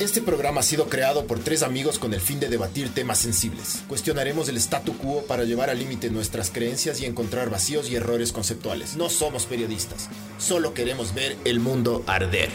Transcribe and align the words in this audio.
Este 0.00 0.22
programa 0.22 0.60
ha 0.60 0.62
sido 0.62 0.88
creado 0.88 1.26
por 1.26 1.40
tres 1.40 1.62
amigos 1.62 1.98
con 1.98 2.14
el 2.14 2.22
fin 2.22 2.40
de 2.40 2.48
debatir 2.48 2.88
temas 2.88 3.18
sensibles. 3.18 3.84
Cuestionaremos 3.86 4.48
el 4.48 4.56
statu 4.56 4.96
quo 4.96 5.26
para 5.26 5.44
llevar 5.44 5.68
al 5.68 5.78
límite 5.78 6.08
nuestras 6.08 6.48
creencias 6.48 7.02
y 7.02 7.04
encontrar 7.04 7.50
vacíos 7.50 7.90
y 7.90 7.96
errores 7.96 8.32
conceptuales. 8.32 8.96
No 8.96 9.10
somos 9.10 9.44
periodistas, 9.44 10.08
solo 10.38 10.72
queremos 10.72 11.12
ver 11.12 11.36
el 11.44 11.60
mundo 11.60 12.02
arder. 12.06 12.48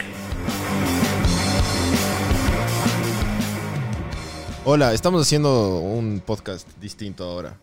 Hola, 4.64 4.92
estamos 4.92 5.22
haciendo 5.22 5.78
un 5.78 6.20
podcast 6.26 6.68
distinto 6.80 7.22
ahora. 7.22 7.60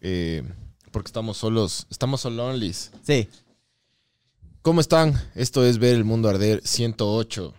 Eh, 0.00 0.42
porque 0.90 1.06
estamos 1.06 1.36
solos, 1.36 1.86
estamos 1.90 2.24
lonelys. 2.24 2.90
Sí. 3.04 3.28
¿Cómo 4.62 4.80
están? 4.80 5.14
Esto 5.36 5.64
es 5.64 5.78
Ver 5.78 5.94
el 5.94 6.04
Mundo 6.04 6.28
Arder 6.28 6.60
108. 6.64 7.54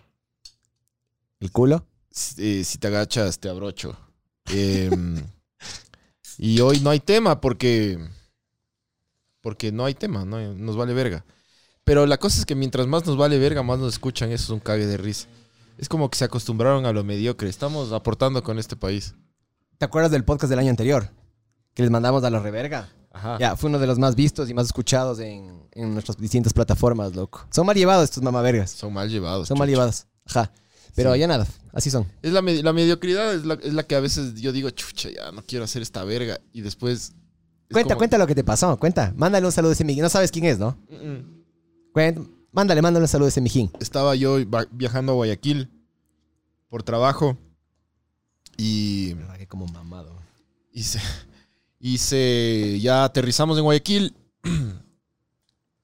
¿El 1.42 1.50
culo? 1.50 1.84
Si, 2.10 2.60
eh, 2.60 2.64
si 2.64 2.78
te 2.78 2.86
agachas, 2.86 3.40
te 3.40 3.48
abrocho. 3.48 3.96
Em, 4.46 5.16
y 6.38 6.60
hoy 6.60 6.78
no 6.80 6.90
hay 6.90 7.00
tema 7.00 7.40
porque. 7.40 7.98
Porque 9.40 9.72
no 9.72 9.84
hay 9.84 9.94
tema, 9.94 10.24
no 10.24 10.36
hay- 10.36 10.54
nos 10.54 10.76
vale 10.76 10.94
verga. 10.94 11.24
Pero 11.82 12.06
la 12.06 12.16
cosa 12.18 12.38
es 12.38 12.46
que 12.46 12.54
mientras 12.54 12.86
más 12.86 13.04
nos 13.06 13.16
vale 13.16 13.38
verga, 13.40 13.64
más 13.64 13.80
nos 13.80 13.92
escuchan. 13.94 14.30
Eso 14.30 14.44
es 14.44 14.50
un 14.50 14.60
cague 14.60 14.86
de 14.86 14.96
risa. 14.96 15.26
Es 15.78 15.88
como 15.88 16.08
que 16.08 16.16
se 16.16 16.24
acostumbraron 16.24 16.86
a 16.86 16.92
lo 16.92 17.02
mediocre. 17.02 17.48
Estamos 17.48 17.90
aportando 17.90 18.40
con 18.44 18.60
este 18.60 18.76
país. 18.76 19.14
¿Te 19.78 19.84
acuerdas 19.84 20.12
del 20.12 20.24
podcast 20.24 20.48
del 20.48 20.60
año 20.60 20.70
anterior? 20.70 21.10
Que 21.74 21.82
les 21.82 21.90
mandamos 21.90 22.22
a 22.22 22.30
la 22.30 22.38
reverga. 22.38 22.88
Ajá. 23.10 23.36
Ya, 23.40 23.56
fue 23.56 23.68
uno 23.68 23.80
de 23.80 23.88
los 23.88 23.98
más 23.98 24.14
vistos 24.14 24.48
y 24.48 24.54
más 24.54 24.66
escuchados 24.66 25.18
en, 25.18 25.66
en 25.72 25.92
nuestras 25.92 26.16
distintas 26.18 26.52
plataformas, 26.52 27.16
loco. 27.16 27.44
Son 27.50 27.66
mal 27.66 27.74
llevados 27.76 28.04
estos 28.04 28.22
mamavergas. 28.22 28.70
Son 28.70 28.92
mal 28.92 29.08
llevados. 29.10 29.48
Son 29.48 29.58
mal 29.58 29.68
llevados. 29.68 30.06
Ajá. 30.26 30.52
Pero 30.94 31.14
Sí. 31.14 31.20
ya 31.20 31.26
nada, 31.26 31.46
así 31.72 31.90
son. 31.90 32.06
Es 32.22 32.32
la, 32.32 32.42
la 32.42 32.72
mediocridad 32.72 33.34
es 33.34 33.44
la, 33.46 33.54
es 33.54 33.72
la 33.72 33.82
que 33.84 33.94
a 33.94 34.00
veces 34.00 34.34
yo 34.40 34.52
digo, 34.52 34.68
chucha, 34.70 35.08
ya 35.10 35.32
no 35.32 35.42
quiero 35.42 35.64
hacer 35.64 35.80
esta 35.82 36.04
verga. 36.04 36.38
Y 36.52 36.60
después. 36.60 37.12
es 37.68 37.72
Cuenta, 37.72 37.94
como- 37.94 37.98
cuenta 37.98 38.18
lo 38.18 38.26
que 38.26 38.34
te 38.34 38.44
pasó, 38.44 38.76
cuenta. 38.78 39.12
Mándale 39.16 39.46
un 39.46 39.52
saludo 39.52 39.70
a 39.70 39.72
ese 39.74 39.84
mijín. 39.84 40.02
No 40.02 40.08
sabes 40.10 40.30
quién 40.30 40.44
es, 40.44 40.58
¿no? 40.58 40.76
Cuenta, 41.92 42.20
mándale, 42.52 42.82
mándale 42.82 43.04
un 43.04 43.08
saludo 43.08 43.26
a 43.26 43.28
ese 43.30 43.40
mijín. 43.40 43.70
Estaba 43.80 44.14
yo 44.14 44.36
viajando 44.70 45.12
a 45.12 45.14
Guayaquil 45.14 45.70
por 46.68 46.82
trabajo. 46.82 47.38
Y 48.58 49.14
Que 49.38 49.46
como 49.48 49.66
mamado. 49.66 50.12
hice, 50.72 51.00
hice. 51.80 52.78
Ya 52.80 53.04
aterrizamos 53.04 53.56
en 53.56 53.64
Guayaquil. 53.64 54.14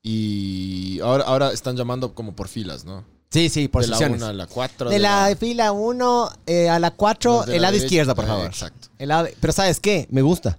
Y 0.03 1.01
ahora, 1.01 1.25
ahora 1.25 1.53
están 1.53 1.77
llamando 1.77 2.15
como 2.15 2.35
por 2.35 2.49
filas, 2.49 2.85
¿no? 2.85 3.05
Sí, 3.31 3.49
sí, 3.51 3.69
por 3.69 3.83
de 3.83 3.89
la 3.89 3.97
sesiones. 3.97 4.19
1 4.23 4.27
a 4.27 4.33
la 4.33 4.47
4. 4.47 4.91
De 4.91 4.99
la 4.99 5.37
fila 5.39 5.73
1 5.73 6.31
a 6.71 6.79
la 6.79 6.91
4, 6.93 7.33
los 7.33 7.47
de 7.47 7.57
el 7.57 7.63
la 7.63 7.67
lado 7.69 7.73
derecha. 7.73 7.87
izquierda, 7.87 8.15
por 8.15 8.25
Eh, 8.25 8.29
favor. 8.29 8.47
Exacto. 8.47 8.89
El 8.99 9.09
lado- 9.09 9.29
Pero 9.41 9.53
¿sabes 9.53 9.81
qué? 9.81 10.07
Me 10.11 10.23
gusta. 10.23 10.57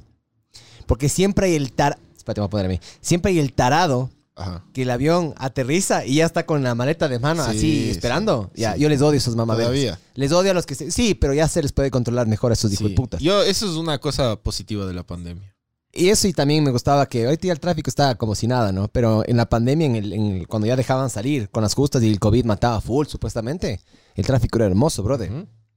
Porque 0.86 1.10
siempre 1.10 1.48
hay 1.48 1.56
el 1.56 1.72
tar... 1.74 1.98
Espérate, 2.16 2.42
voy 2.42 2.48
a 2.48 2.50
poner 2.50 2.66
a 2.68 2.70
mí. 2.70 2.80
Siempre 3.02 3.32
hay 3.32 3.40
el 3.40 3.54
tarado 3.54 4.10
Ajá. 4.36 4.64
que 4.74 4.84
el 4.84 4.92
avión 4.92 5.34
aterriza 5.38 6.06
y 6.06 6.16
ya 6.16 6.26
está 6.26 6.46
con 6.46 6.62
la 6.64 6.76
maleta 6.76 7.08
de 7.08 7.18
mano 7.20 7.44
Sí, 7.46 7.50
así 7.50 7.60
sí, 7.60 7.90
esperando. 7.90 8.52
Ya, 8.56 8.74
sí. 8.76 8.80
yo 8.82 8.90
les 8.90 9.02
odio 9.02 9.14
a 9.14 9.18
esos 9.18 9.36
mamaveros. 9.36 9.72
Todavía. 9.72 10.00
Les 10.16 10.32
odio 10.32 10.52
a 10.52 10.54
los 10.54 10.66
que 10.66 10.76
se... 10.76 10.92
Sí, 10.92 11.16
pero 11.16 11.34
ya 11.34 11.48
se 11.48 11.62
les 11.64 11.72
puede 11.72 11.90
controlar 11.92 12.28
mejor 12.28 12.52
a 12.52 12.54
esos 12.54 12.72
hijos 12.72 12.86
Sí. 12.86 12.90
de 12.90 12.96
putas. 12.96 13.20
Yo, 13.22 13.42
eso 13.44 13.66
es 13.70 13.76
una 13.78 13.98
cosa 13.98 14.36
positiva 14.36 14.86
de 14.86 14.94
la 14.94 15.04
pandemia. 15.04 15.56
Y 16.00 16.10
eso 16.10 16.28
y 16.28 16.34
también 16.34 16.64
me 16.64 16.72
gustaba 16.72 17.08
que 17.08 17.26
ahorita 17.26 17.48
ya 17.48 17.54
el 17.54 17.60
tráfico 17.60 17.90
estaba 17.90 18.16
como 18.16 18.34
si 18.34 18.48
nada, 18.48 18.72
¿no? 18.72 18.88
Pero 18.88 19.24
en 19.28 19.36
la 19.38 19.50
pandemia, 19.50 19.86
en 19.86 19.96
el, 19.98 20.14
en 20.14 20.26
el- 20.28 20.48
cuando 20.48 20.66
ya 20.68 20.76
dejaban 20.78 21.10
salir 21.10 21.50
con 21.50 21.62
las 21.62 21.74
justas 21.74 22.02
y 22.04 22.10
el 22.10 22.20
COVID 22.20 22.46
mataba 22.46 22.80
full, 22.80 23.06
supuestamente, 23.08 23.82
el 24.16 24.26
tráfico 24.26 24.58
era 24.58 24.66
hermoso, 24.68 25.04
brother. 25.04 25.30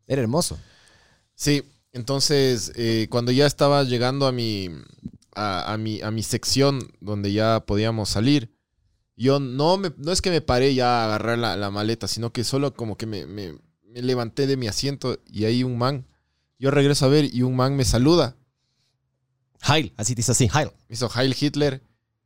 Era 0.07 0.23
hermoso. 0.23 0.59
Sí, 1.35 1.65
entonces 1.93 2.73
eh, 2.77 3.09
cuando 3.11 3.33
ya 3.33 3.47
estaba 3.47 3.83
llegando 3.85 4.27
a 4.27 4.33
mi, 4.33 4.69
a, 5.35 5.73
a 5.73 5.77
mi, 5.79 6.01
a 6.03 6.11
mi 6.11 6.23
sección 6.23 6.79
donde 7.01 7.33
ya 7.33 7.65
podíamos 7.67 8.09
salir, 8.09 8.55
yo 9.17 9.41
no, 9.41 9.77
me, 9.79 9.93
no 9.99 10.13
es 10.13 10.23
que 10.23 10.31
me 10.31 10.41
paré 10.41 10.75
ya 10.75 11.03
a 11.03 11.05
agarrar 11.07 11.39
la, 11.39 11.57
la 11.57 11.71
maleta, 11.71 12.09
sino 12.09 12.33
que 12.33 12.45
solo 12.45 12.75
como 12.75 12.97
que 12.97 13.07
me, 13.07 13.27
me- 13.27 13.59
me 13.85 14.03
levanté 14.03 14.47
de 14.47 14.57
mi 14.57 14.69
asiento 14.69 15.19
y 15.27 15.45
ahí 15.45 15.65
un 15.65 15.77
man, 15.79 16.07
yo 16.59 16.71
regreso 16.71 17.07
a 17.07 17.09
ver 17.09 17.35
y 17.35 17.43
un 17.43 17.57
man 17.57 17.77
me 17.77 17.85
saluda, 17.85 18.37
Heil, 19.69 19.93
así 19.97 20.15
te 20.15 20.21
hizo 20.23 20.33
así, 20.33 20.49
Heil. 20.53 20.69
me 20.89 20.95
hizo 20.95 21.09
Heil 21.15 21.37
Hitler 21.39 21.83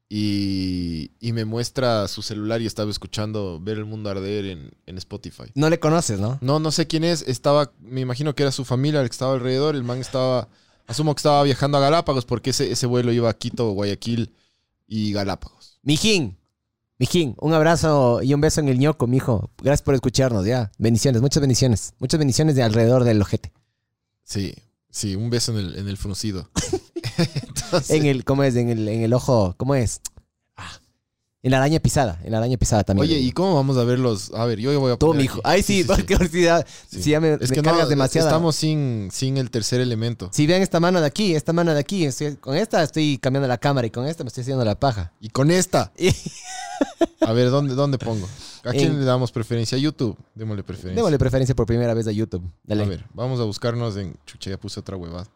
y, 0.08 1.10
y 1.20 1.32
me 1.32 1.44
muestra 1.44 2.06
su 2.08 2.22
celular 2.22 2.62
y 2.62 2.66
estaba 2.66 2.91
escuchando 2.91 3.60
Ver 3.60 3.78
el 3.78 3.84
Mundo 3.84 4.08
Arder 4.10 4.47
en, 4.47 4.70
en 4.86 4.98
Spotify. 4.98 5.44
No 5.54 5.69
le 5.69 5.80
conoces, 5.80 6.20
¿no? 6.20 6.38
No, 6.41 6.60
no 6.60 6.70
sé 6.70 6.86
quién 6.86 7.04
es. 7.04 7.22
Estaba, 7.22 7.72
me 7.80 8.00
imagino 8.00 8.34
que 8.34 8.44
era 8.44 8.52
su 8.52 8.64
familia 8.64 9.00
el 9.00 9.08
que 9.08 9.12
estaba 9.12 9.34
alrededor. 9.34 9.75
El 9.75 9.82
man 9.82 9.98
estaba, 9.98 10.48
asumo 10.86 11.14
que 11.14 11.19
estaba 11.20 11.42
viajando 11.42 11.78
a 11.78 11.80
Galápagos 11.80 12.25
porque 12.25 12.50
ese, 12.50 12.70
ese 12.70 12.86
vuelo 12.86 13.12
iba 13.12 13.28
a 13.28 13.34
Quito, 13.34 13.70
Guayaquil 13.72 14.32
y 14.86 15.12
Galápagos. 15.12 15.78
Mijín, 15.82 16.38
Mijín, 16.98 17.34
un 17.41 17.52
abrazo 17.52 18.22
y 18.22 18.32
un 18.32 18.41
beso 18.41 18.60
en 18.60 18.69
el 18.69 18.78
ñoco, 18.78 19.06
mijo. 19.06 19.50
Gracias 19.58 19.82
por 19.82 19.94
escucharnos, 19.94 20.46
ya. 20.46 20.70
Bendiciones, 20.78 21.20
muchas 21.20 21.41
bendiciones. 21.42 21.94
Muchas 21.98 22.19
bendiciones 22.19 22.54
de 22.54 22.62
alrededor 22.62 23.04
del 23.04 23.20
ojete. 23.20 23.52
Sí, 24.25 24.54
sí, 24.88 25.14
un 25.14 25.28
beso 25.28 25.52
en 25.52 25.58
el, 25.58 25.76
en 25.78 25.88
el 25.88 25.96
fruncido. 25.98 26.48
Entonces, 27.19 27.91
En 27.91 28.06
el, 28.06 28.25
¿cómo 28.25 28.43
es? 28.43 28.56
En 28.56 28.69
el, 28.71 28.88
en 28.88 29.03
el 29.03 29.12
ojo, 29.12 29.54
¿cómo 29.56 29.75
es? 29.75 30.00
Ah, 30.56 30.71
en 31.43 31.50
la 31.53 31.59
araña 31.59 31.78
pisada, 31.78 32.19
en 32.25 32.32
la 32.32 32.38
araña 32.38 32.56
pisada 32.56 32.82
también. 32.82 33.09
oye, 33.09 33.19
¿y 33.21 33.31
cómo 33.31 33.54
vamos 33.54 33.77
a 33.77 33.84
ver 33.84 34.00
los? 34.00 34.32
A 34.34 34.47
ver, 34.47 34.59
yo 34.59 34.78
voy 34.81 34.91
a 34.93 34.97
poner 34.99 35.22
mijo. 35.22 35.34
aquí. 35.38 35.43
Ay, 35.44 35.62
sí, 35.62 35.84
porque 35.84 36.16
Sí. 36.88 37.03
si 37.03 37.10
ya 37.10 37.21
me, 37.21 37.34
Es 37.34 37.50
me 37.50 37.56
que 37.56 37.62
cargas 37.62 37.84
no, 37.84 37.88
demasiado. 37.91 38.26
estamos 38.28 38.56
sin, 38.56 39.10
sin 39.12 39.37
el 39.37 39.50
tercer 39.50 39.81
elemento. 39.81 40.28
Si 40.32 40.47
vean 40.47 40.60
esta 40.62 40.81
mano 40.81 41.00
de 41.00 41.06
aquí, 41.06 41.34
esta 41.37 41.53
mano 41.53 41.72
de 41.72 41.78
aquí, 41.78 42.05
estoy- 42.05 42.34
con 42.37 42.56
esta 42.56 42.82
estoy 42.82 43.19
cambiando 43.19 43.47
la 43.47 43.59
cámara 43.59 43.87
y 43.87 43.91
con 43.91 44.06
esta 44.06 44.25
me 44.25 44.28
estoy 44.28 44.43
haciendo 44.43 44.65
la 44.65 44.75
paja. 44.81 45.12
Y 45.21 45.28
con 45.28 45.50
esta, 45.53 45.93
Y- 45.99 46.10
a 47.21 47.32
ver, 47.32 47.50
¿dónde, 47.50 47.75
dónde 47.75 47.99
pongo? 47.99 48.28
¿A 48.65 48.72
quién 48.72 48.93
En- 48.93 48.99
le 49.00 49.05
damos 49.05 49.31
preferencia? 49.31 49.76
A 49.76 49.81
YouTube. 49.81 50.16
Démosle 50.34 50.65
preferencia. 50.65 50.97
Démosle 50.97 51.19
preferencia 51.19 51.55
por 51.55 51.66
primera 51.66 51.94
vez 51.94 52.09
a 52.09 52.12
YouTube. 52.12 52.43
Dale. 52.65 52.82
A 52.82 52.87
ver, 52.87 53.05
vamos 53.15 53.38
a 53.38 53.44
buscarnos 53.44 53.97
en... 53.97 54.16
Chucha, 54.26 54.50
ya 54.50 54.56
puse 54.59 54.81
otra 54.81 54.97
huevada. 54.97 55.28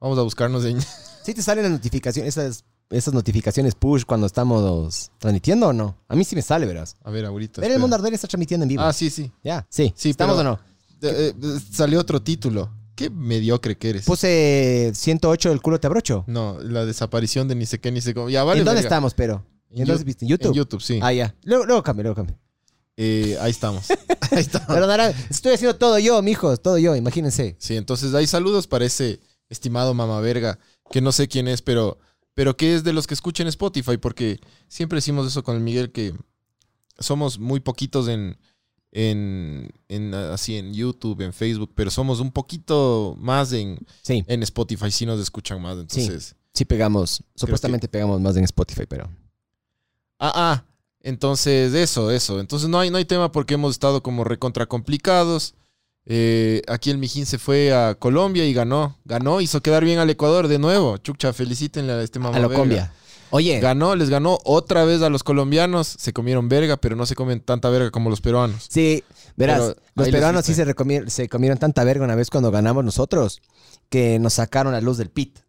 Vamos 0.00 0.18
a 0.18 0.22
buscarnos 0.22 0.64
en... 0.64 0.80
¿Sí 1.22 1.34
te 1.34 1.42
salen 1.42 1.64
las 1.64 1.72
notificaciones, 1.72 2.36
esas, 2.36 2.64
esas 2.90 3.12
notificaciones 3.14 3.74
push 3.74 4.04
cuando 4.04 4.26
estamos 4.26 5.10
transmitiendo 5.18 5.68
o 5.68 5.72
no? 5.72 5.96
A 6.08 6.14
mí 6.14 6.24
sí 6.24 6.36
me 6.36 6.42
sale, 6.42 6.66
verás. 6.66 6.96
A 7.02 7.10
ver, 7.10 7.24
ahorita. 7.24 7.60
Ver 7.60 7.66
el 7.70 7.72
espera. 7.72 7.80
mundo 7.80 7.96
arder 7.96 8.14
está 8.14 8.28
transmitiendo 8.28 8.64
en 8.64 8.68
vivo. 8.68 8.82
Ah, 8.82 8.92
sí, 8.92 9.10
sí. 9.10 9.32
ya, 9.42 9.66
sí. 9.68 9.92
Sí, 9.96 10.10
¿Estamos 10.10 10.36
pero- 10.36 10.50
o 10.50 10.52
no? 10.52 10.60
Eh, 11.02 11.34
eh, 11.40 11.58
salió 11.72 12.00
otro 12.00 12.22
título. 12.22 12.70
Qué 12.94 13.10
mediocre 13.10 13.76
que 13.76 13.90
eres. 13.90 14.06
Puse 14.06 14.90
108 14.94 15.52
el 15.52 15.60
culo 15.60 15.78
te 15.78 15.86
abrocho. 15.86 16.24
no, 16.26 16.58
la 16.60 16.86
desaparición 16.86 17.46
de 17.48 17.54
ni 17.54 17.66
sé 17.66 17.78
qué, 17.78 17.92
ni 17.92 18.00
sé 18.00 18.14
cómo. 18.14 18.30
Ya, 18.30 18.42
vale. 18.44 18.60
¿En 18.60 18.64
dónde 18.64 18.80
verga. 18.80 18.88
estamos, 18.88 19.12
pero? 19.12 19.44
En 19.70 19.82
¿En 19.82 19.88
dónde 19.88 20.04
viste? 20.04 20.24
¿En 20.24 20.30
YouTube? 20.30 20.48
En 20.48 20.54
YouTube, 20.54 20.80
sí. 20.80 20.98
Ah, 21.02 21.12
ya. 21.12 21.34
Luego, 21.42 21.66
luego 21.66 21.82
cambio, 21.82 22.04
luego 22.04 22.16
cambio. 22.16 22.38
Eh, 22.96 23.36
ahí 23.40 23.50
estamos. 23.50 23.90
ahí 24.30 24.38
estamos. 24.38 24.68
Pero 24.68 25.02
estoy 25.28 25.52
haciendo 25.52 25.76
todo 25.76 25.98
yo, 25.98 26.22
mijos, 26.22 26.62
todo 26.62 26.78
yo, 26.78 26.96
imagínense. 26.96 27.56
Sí, 27.58 27.76
entonces 27.76 28.14
hay 28.14 28.26
saludos 28.26 28.66
para 28.66 28.86
ese 28.86 29.20
estimado 29.48 29.94
mamá 29.94 30.20
verga, 30.20 30.58
que 30.90 31.00
no 31.00 31.12
sé 31.12 31.28
quién 31.28 31.48
es, 31.48 31.62
pero, 31.62 31.98
pero 32.34 32.56
que 32.56 32.74
es 32.74 32.84
de 32.84 32.92
los 32.92 33.06
que 33.06 33.14
escuchen 33.14 33.46
Spotify, 33.48 33.96
porque 33.96 34.40
siempre 34.68 34.96
decimos 34.96 35.26
eso 35.26 35.42
con 35.42 35.56
el 35.56 35.62
Miguel, 35.62 35.92
que 35.92 36.14
somos 36.98 37.38
muy 37.38 37.60
poquitos 37.60 38.08
en, 38.08 38.38
en, 38.92 39.68
en, 39.88 40.14
así 40.14 40.56
en 40.56 40.72
YouTube, 40.72 41.20
en 41.20 41.32
Facebook, 41.32 41.72
pero 41.74 41.90
somos 41.90 42.20
un 42.20 42.32
poquito 42.32 43.16
más 43.18 43.52
en, 43.52 43.78
Sí, 44.02 44.24
en 44.26 44.42
Spotify, 44.42 44.90
si 44.90 45.06
nos 45.06 45.20
escuchan 45.20 45.60
más. 45.60 45.78
Entonces, 45.78 46.34
sí 46.52 46.64
pegamos. 46.64 47.22
Supuestamente 47.34 47.88
pegamos 47.88 48.20
más 48.20 48.36
en 48.36 48.44
Spotify, 48.44 48.84
pero. 48.88 49.10
ah, 50.18 50.32
ah, 50.34 50.64
entonces 51.00 51.72
eso, 51.74 52.10
eso. 52.10 52.40
Entonces 52.40 52.68
no 52.68 52.80
hay, 52.80 52.90
no 52.90 52.98
hay 52.98 53.04
tema 53.04 53.30
porque 53.30 53.54
hemos 53.54 53.72
estado 53.72 54.02
como 54.02 54.24
recontra 54.24 54.66
complicados. 54.66 55.54
Eh, 56.06 56.62
aquí 56.68 56.90
el 56.90 56.98
Mijín 56.98 57.26
se 57.26 57.38
fue 57.38 57.74
a 57.74 57.96
Colombia 57.96 58.44
y 58.46 58.54
ganó. 58.54 58.96
Ganó, 59.04 59.40
hizo 59.40 59.60
quedar 59.60 59.84
bien 59.84 59.98
al 59.98 60.08
Ecuador 60.08 60.48
de 60.48 60.58
nuevo. 60.58 60.96
Chucha, 60.98 61.32
felicítenle 61.32 61.92
a 61.92 62.02
este 62.02 62.18
mamá. 62.18 62.38
a 62.38 62.48
combia. 62.48 62.92
Oye, 63.30 63.58
Ganó, 63.58 63.96
les 63.96 64.08
ganó 64.08 64.38
otra 64.44 64.84
vez 64.84 65.02
a 65.02 65.10
los 65.10 65.24
colombianos. 65.24 65.88
Se 65.98 66.12
comieron 66.12 66.48
verga, 66.48 66.76
pero 66.76 66.94
no 66.94 67.06
se 67.06 67.16
comen 67.16 67.40
tanta 67.40 67.68
verga 67.70 67.90
como 67.90 68.08
los 68.08 68.20
peruanos. 68.20 68.66
sí, 68.70 69.02
verás, 69.36 69.58
Pero 69.58 69.76
los 69.96 70.08
peruanos 70.10 70.46
sí 70.46 70.54
se, 70.54 70.64
se 71.08 71.28
comieron 71.28 71.58
tanta 71.58 71.82
verga 71.82 72.04
una 72.04 72.14
vez 72.14 72.30
cuando 72.30 72.52
ganamos 72.52 72.84
nosotros 72.84 73.42
que 73.88 74.18
nos 74.20 74.34
sacaron 74.34 74.72
la 74.72 74.80
luz 74.80 74.96
del 74.96 75.10
pit 75.10 75.40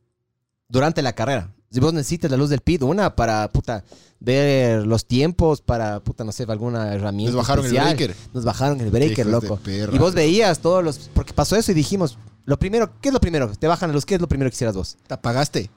durante 0.68 1.04
la 1.04 1.14
carrera. 1.14 1.54
Si 1.70 1.80
vos 1.80 1.94
necesitas 1.94 2.32
la 2.32 2.38
luz 2.38 2.50
del 2.50 2.62
pit, 2.62 2.82
una 2.84 3.16
para, 3.16 3.50
puta, 3.52 3.84
ver 4.20 4.88
los 4.88 5.06
tiempos, 5.06 5.62
para, 5.62 6.00
puta, 6.00 6.24
no 6.24 6.32
sé, 6.32 6.44
alguna 6.48 6.94
herramienta 6.94 7.32
Les 7.32 7.36
bajaron 7.38 7.66
especial. 7.66 7.88
el 7.90 7.96
breaker. 7.98 8.16
Nos 8.34 8.46
bajaron 8.46 8.82
el 8.82 8.90
breaker, 8.90 9.26
loco. 9.26 9.58
perra. 9.58 9.94
Y 9.94 9.98
vos 10.00 10.14
veías 10.14 10.60
todos 10.60 10.84
los... 10.84 10.98
Porque 11.14 11.34
pasó 11.34 11.56
eso 11.58 11.72
y 11.72 11.76
dijimos, 11.76 12.18
lo 12.46 12.58
primero, 12.58 12.90
¿qué 13.02 13.10
es 13.10 13.14
lo 13.14 13.20
primero? 13.20 13.52
Te 13.52 13.68
bajan 13.68 13.90
la 13.90 13.94
luz, 13.96 14.06
¿qué 14.06 14.16
es 14.16 14.22
lo 14.22 14.28
primero 14.30 14.50
que 14.50 14.56
hicieras 14.56 14.76
vos? 14.76 14.98
Te 15.08 15.14
apagaste. 15.14 15.70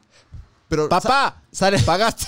Pero, 0.69 0.88
Papá, 0.88 1.42
sale, 1.50 1.78
pagaste. 1.84 2.26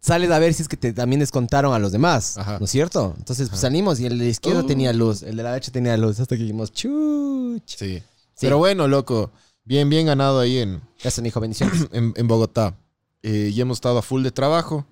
sales 0.00 0.30
a 0.30 0.38
ver 0.38 0.54
si 0.54 0.62
es 0.62 0.68
que 0.68 0.76
te 0.76 0.92
también 0.92 1.20
descontaron 1.20 1.72
a 1.74 1.78
los 1.78 1.90
demás, 1.92 2.36
Ajá. 2.38 2.58
¿no 2.58 2.66
es 2.66 2.70
cierto? 2.70 3.14
Entonces 3.18 3.48
pues, 3.48 3.60
salimos 3.60 3.98
y 4.00 4.06
el 4.06 4.18
de 4.18 4.24
la 4.26 4.30
izquierda 4.30 4.60
Uh. 4.60 4.66
tenía 4.66 4.92
luz, 4.92 5.22
el 5.22 5.36
de 5.36 5.42
la 5.42 5.50
derecha 5.50 5.72
tenía 5.72 5.96
luz, 5.96 6.20
hasta 6.20 6.36
que 6.36 6.42
dijimos, 6.42 6.72
chuch. 6.72 7.62
Sí. 7.66 7.98
Sí. 7.98 8.02
Pero 8.40 8.58
bueno, 8.58 8.86
loco. 8.88 9.32
Bien, 9.64 9.88
bien 9.88 10.06
ganado 10.06 10.40
ahí 10.40 10.58
en, 10.58 10.82
Eso, 11.02 11.22
mijo, 11.22 11.40
bendiciones. 11.40 11.88
en, 11.92 12.12
en 12.16 12.28
Bogotá. 12.28 12.76
Eh, 13.22 13.50
y 13.54 13.60
hemos 13.60 13.78
estado 13.78 13.98
a 13.98 14.02
full 14.02 14.22
de 14.22 14.30
trabajo, 14.30 14.86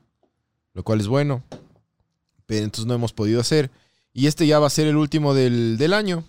lo 0.74 0.82
cual 0.82 1.00
es 1.00 1.06
bueno. 1.08 1.42
Pero 2.46 2.64
entonces 2.64 2.86
no 2.86 2.94
hemos 2.94 3.12
podido 3.12 3.40
hacer. 3.40 3.70
Y 4.14 4.26
este 4.26 4.46
ya 4.46 4.58
va 4.58 4.66
a 4.66 4.70
ser 4.70 4.86
el 4.86 4.96
último 4.96 5.34
del, 5.34 5.76
del 5.78 5.92
año. 5.92 6.24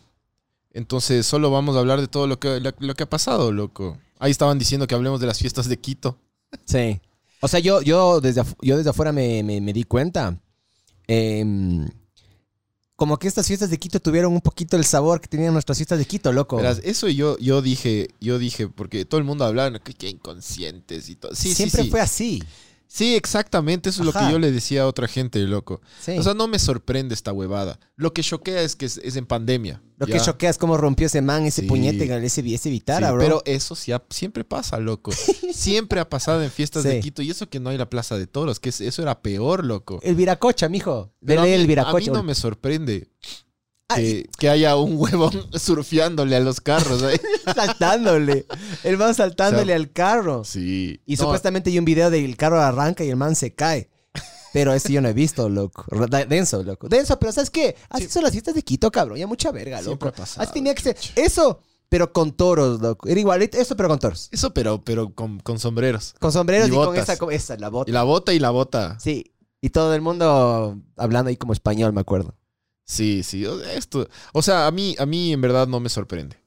Entonces 0.71 1.25
solo 1.25 1.51
vamos 1.51 1.75
a 1.75 1.79
hablar 1.79 2.01
de 2.01 2.07
todo 2.07 2.27
lo 2.27 2.39
que, 2.39 2.59
lo, 2.59 2.71
lo 2.79 2.93
que 2.95 3.03
ha 3.03 3.09
pasado, 3.09 3.51
loco. 3.51 3.97
Ahí 4.19 4.31
estaban 4.31 4.57
diciendo 4.59 4.87
que 4.87 4.95
hablemos 4.95 5.19
de 5.19 5.27
las 5.27 5.39
fiestas 5.39 5.67
de 5.67 5.77
Quito. 5.77 6.17
Sí. 6.65 6.99
O 7.41 7.47
sea, 7.47 7.59
yo, 7.59 7.81
yo, 7.81 8.21
desde, 8.21 8.41
yo 8.61 8.77
desde 8.77 8.89
afuera 8.89 9.11
me, 9.11 9.43
me- 9.43 9.59
me 9.61 9.73
di 9.73 9.83
cuenta. 9.83 10.37
em, 11.07 11.87
como 13.03 13.19
que 13.19 13.27
estas 13.27 13.45
fiestas 13.45 13.69
de 13.69 13.77
Quito 13.77 13.99
tuvieron 13.99 14.31
un 14.31 14.39
poquito 14.39 14.77
el 14.77 14.85
sabor 14.85 15.19
que 15.19 15.27
tenían 15.27 15.51
nuestras 15.51 15.77
fiestas 15.77 15.99
de 15.99 16.05
Quito, 16.05 16.31
loco. 16.31 16.55
Verás, 16.55 16.79
eso 16.85 17.09
yo, 17.09 17.37
yo 17.37 17.61
dije, 17.61 18.07
yo 18.21 18.39
dije, 18.39 18.69
porque 18.69 19.03
todo 19.03 19.17
el 19.17 19.25
mundo 19.25 19.43
hablaba, 19.43 19.77
que, 19.79 19.93
que 19.93 20.07
inconscientes 20.07 21.09
y 21.09 21.17
todo. 21.17 21.35
Sí, 21.35 21.53
Siempre 21.53 21.81
sí, 21.81 21.85
sí. 21.87 21.91
fue 21.91 21.99
así. 21.99 22.43
Sí, 22.95 23.15
exactamente. 23.15 23.89
Eso 23.89 24.03
es 24.03 24.05
lo 24.05 24.13
que 24.13 24.31
yo 24.31 24.37
le 24.37 24.51
decía 24.51 24.83
a 24.83 24.87
otra 24.87 25.07
gente, 25.07 25.39
loco. 25.39 25.81
Sí. 25.99 26.11
O 26.15 26.21
sea, 26.21 26.35
no 26.35 26.47
me 26.47 26.59
sorprende 26.59 27.15
esta 27.15 27.33
huevada. 27.33 27.79
Lo 27.95 28.13
que 28.13 28.21
choquea 28.21 28.61
es 28.61 28.75
que 28.75 28.85
es, 28.85 28.97
es 29.03 29.15
en 29.15 29.25
pandemia. 29.25 29.81
Lo 29.97 30.05
¿ya? 30.05 30.13
que 30.13 30.19
choquea 30.23 30.51
es 30.51 30.59
cómo 30.59 30.77
rompió 30.77 31.07
ese 31.07 31.23
man, 31.23 31.43
ese 31.43 31.61
Sí. 31.63 31.67
puñete, 31.67 32.03
ese, 32.23 32.53
ese 32.53 32.69
vitara, 32.69 33.07
Sí, 33.07 33.13
bro. 33.15 33.19
Pero 33.23 33.41
eso 33.45 33.73
sí 33.75 33.91
ha- 33.91 34.03
siempre 34.11 34.43
pasa, 34.43 34.77
loco. 34.77 35.11
siempre 35.51 36.01
ha 36.01 36.07
pasado 36.07 36.43
en 36.43 36.51
fiestas 36.51 36.83
de. 36.83 36.99
Quito. 36.99 37.23
Y 37.23 37.31
eso 37.31 37.49
que 37.49 37.59
no 37.59 37.71
hay 37.71 37.79
la 37.79 37.89
Plaza 37.89 38.15
de 38.15 38.27
Toros, 38.27 38.59
que 38.59 38.69
es- 38.69 38.81
eso 38.81 39.01
era 39.01 39.23
peor, 39.23 39.65
loco. 39.65 39.99
El 40.03 40.13
viracocha, 40.13 40.69
mijo. 40.69 41.11
Pero 41.25 41.41
a 41.41 41.45
Dele 41.45 41.57
mí, 41.57 41.61
el 41.63 41.65
a 41.65 41.67
viracocha. 41.67 42.11
mí 42.11 42.15
no 42.15 42.21
me 42.21 42.35
sorprende. 42.35 43.07
Que, 43.95 44.29
que 44.37 44.49
haya 44.49 44.75
un 44.75 44.95
huevón 44.97 45.31
surfeándole 45.53 46.35
a 46.35 46.39
los 46.39 46.61
carros. 46.61 47.01
¿eh? 47.03 47.19
saltándole. 47.55 48.45
El 48.83 48.97
man 48.97 49.13
saltándole 49.15 49.63
O 49.63 49.65
sea, 49.67 49.75
al 49.75 49.91
carro. 49.91 50.43
Sí. 50.43 51.01
Y 51.05 51.15
No, 51.15 51.23
supuestamente 51.23 51.69
hay 51.69 51.79
un 51.79 51.85
video 51.85 52.09
del 52.09 52.35
carro 52.37 52.59
arranca 52.61 53.03
y 53.03 53.09
el 53.09 53.15
man 53.15 53.35
se 53.35 53.53
cae. 53.53 53.89
Pero 54.53 54.71
ese 54.71 54.93
yo 54.93 55.01
no 55.01 55.09
he 55.09 55.13
visto, 55.13 55.49
loco. 55.49 55.85
Denso, 56.29 56.61
loco. 56.61 56.87
Denso, 56.87 57.17
pero 57.17 57.31
¿sabes 57.31 57.49
qué? 57.49 57.75
Así 57.89 58.05
Sí. 58.05 58.11
son 58.11 58.21
las 58.23 58.31
fiestas 58.33 58.53
de 58.53 58.61
Quito, 58.61 58.91
cabrón. 58.91 59.17
Ya 59.17 59.25
mucha 59.25 59.51
verga, 59.51 59.81
loco. 59.81 60.11
pasado, 60.11 60.43
Así 60.43 60.53
tenía 60.53 60.75
que 60.75 60.83
ser. 60.83 60.97
Eso, 61.15 61.59
pero 61.89 62.13
con 62.13 62.33
toros, 62.33 62.79
loco. 62.79 63.07
Era 63.09 63.19
igualito, 63.19 63.57
eso, 63.57 63.75
pero 63.75 63.89
con 63.89 63.97
toros. 63.97 64.29
Eso, 64.31 64.53
pero, 64.53 64.83
pero 64.83 65.11
con, 65.11 65.39
con 65.39 65.57
sombreros. 65.57 66.13
Con 66.19 66.31
sombreros 66.31 66.69
Y 66.69 66.71
y, 66.71 66.75
con 66.75 66.95
esa, 66.95 67.17
con 67.17 67.31
esa, 67.33 67.57
la 67.57 67.69
bota. 67.69 67.89
Y 67.89 67.93
la 67.93 68.03
bota 68.03 68.31
y 68.31 68.37
la 68.37 68.51
bota. 68.51 68.99
Sí. 68.99 69.31
Y 69.59 69.71
todo 69.71 69.95
el 69.95 70.01
mundo 70.01 70.77
hablando 70.97 71.29
ahí 71.29 71.37
como 71.37 71.53
español, 71.53 71.91
me 71.93 72.01
acuerdo. 72.01 72.35
Sí, 72.85 73.23
sí. 73.23 73.45
Esto, 73.75 74.07
o 74.33 74.41
sea, 74.41 74.67
a 74.67 74.71
mí, 74.71 74.95
a 74.99 75.05
mí 75.05 75.33
en 75.33 75.41
verdad 75.41 75.67
no 75.67 75.79
me 75.79 75.89
sorprende. 75.89 76.37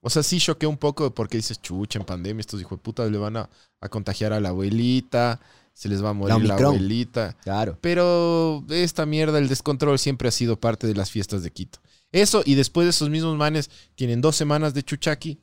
O 0.00 0.10
sea, 0.10 0.22
sí 0.22 0.38
choqué 0.38 0.66
un 0.66 0.76
poco 0.76 1.12
porque 1.14 1.38
dices, 1.38 1.60
chucha, 1.60 1.98
en 1.98 2.04
pandemia 2.04 2.40
estos 2.40 2.60
hijos 2.60 2.78
de 2.78 2.82
puta 2.82 3.06
le 3.06 3.18
van 3.18 3.36
a, 3.36 3.50
a 3.80 3.88
contagiar 3.88 4.32
a 4.32 4.40
la 4.40 4.50
abuelita, 4.50 5.40
se 5.78 5.88
les 5.88 6.02
va 6.02 6.10
a 6.10 6.12
morir 6.12 6.44
la, 6.44 6.54
abuelita. 6.54 7.36
Claro. 7.42 7.78
Pero 7.80 8.64
esta 8.68 9.06
mierda, 9.06 9.38
el 9.38 9.48
descontrol 9.48 9.98
siempre 9.98 10.28
ha 10.28 10.32
sido 10.32 10.58
parte 10.58 10.86
de 10.86 10.94
las 10.94 11.10
fiestas 11.10 11.42
de 11.42 11.50
Quito. 11.50 11.80
Eso, 12.10 12.42
y 12.44 12.54
después 12.54 12.86
de 12.86 12.90
esos 12.90 13.10
mismos 13.10 13.36
manes, 13.36 13.70
tienen 13.94 14.20
dos 14.20 14.36
semanas 14.36 14.74
de 14.74 14.82
chuchaqui. 14.82 15.38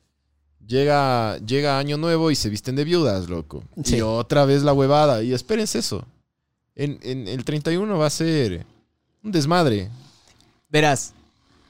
Llega, 0.66 1.38
llega 1.38 1.78
Año 1.78 1.96
Nuevo 1.96 2.30
y 2.30 2.34
se 2.34 2.50
visten 2.50 2.76
de 2.76 2.84
viudas, 2.84 3.28
loco. 3.28 3.62
Sí. 3.84 3.96
Y 3.96 4.00
otra 4.00 4.44
vez 4.44 4.62
la 4.62 4.72
huevada. 4.72 5.22
Y 5.22 5.32
espérense 5.32 5.78
eso. 5.78 6.04
En, 6.74 6.98
en 7.02 7.28
el 7.28 7.44
31 7.44 7.96
va 7.96 8.06
a 8.06 8.10
ser 8.10 8.66
un 9.22 9.32
desmadre. 9.32 9.90
Verás, 10.68 11.12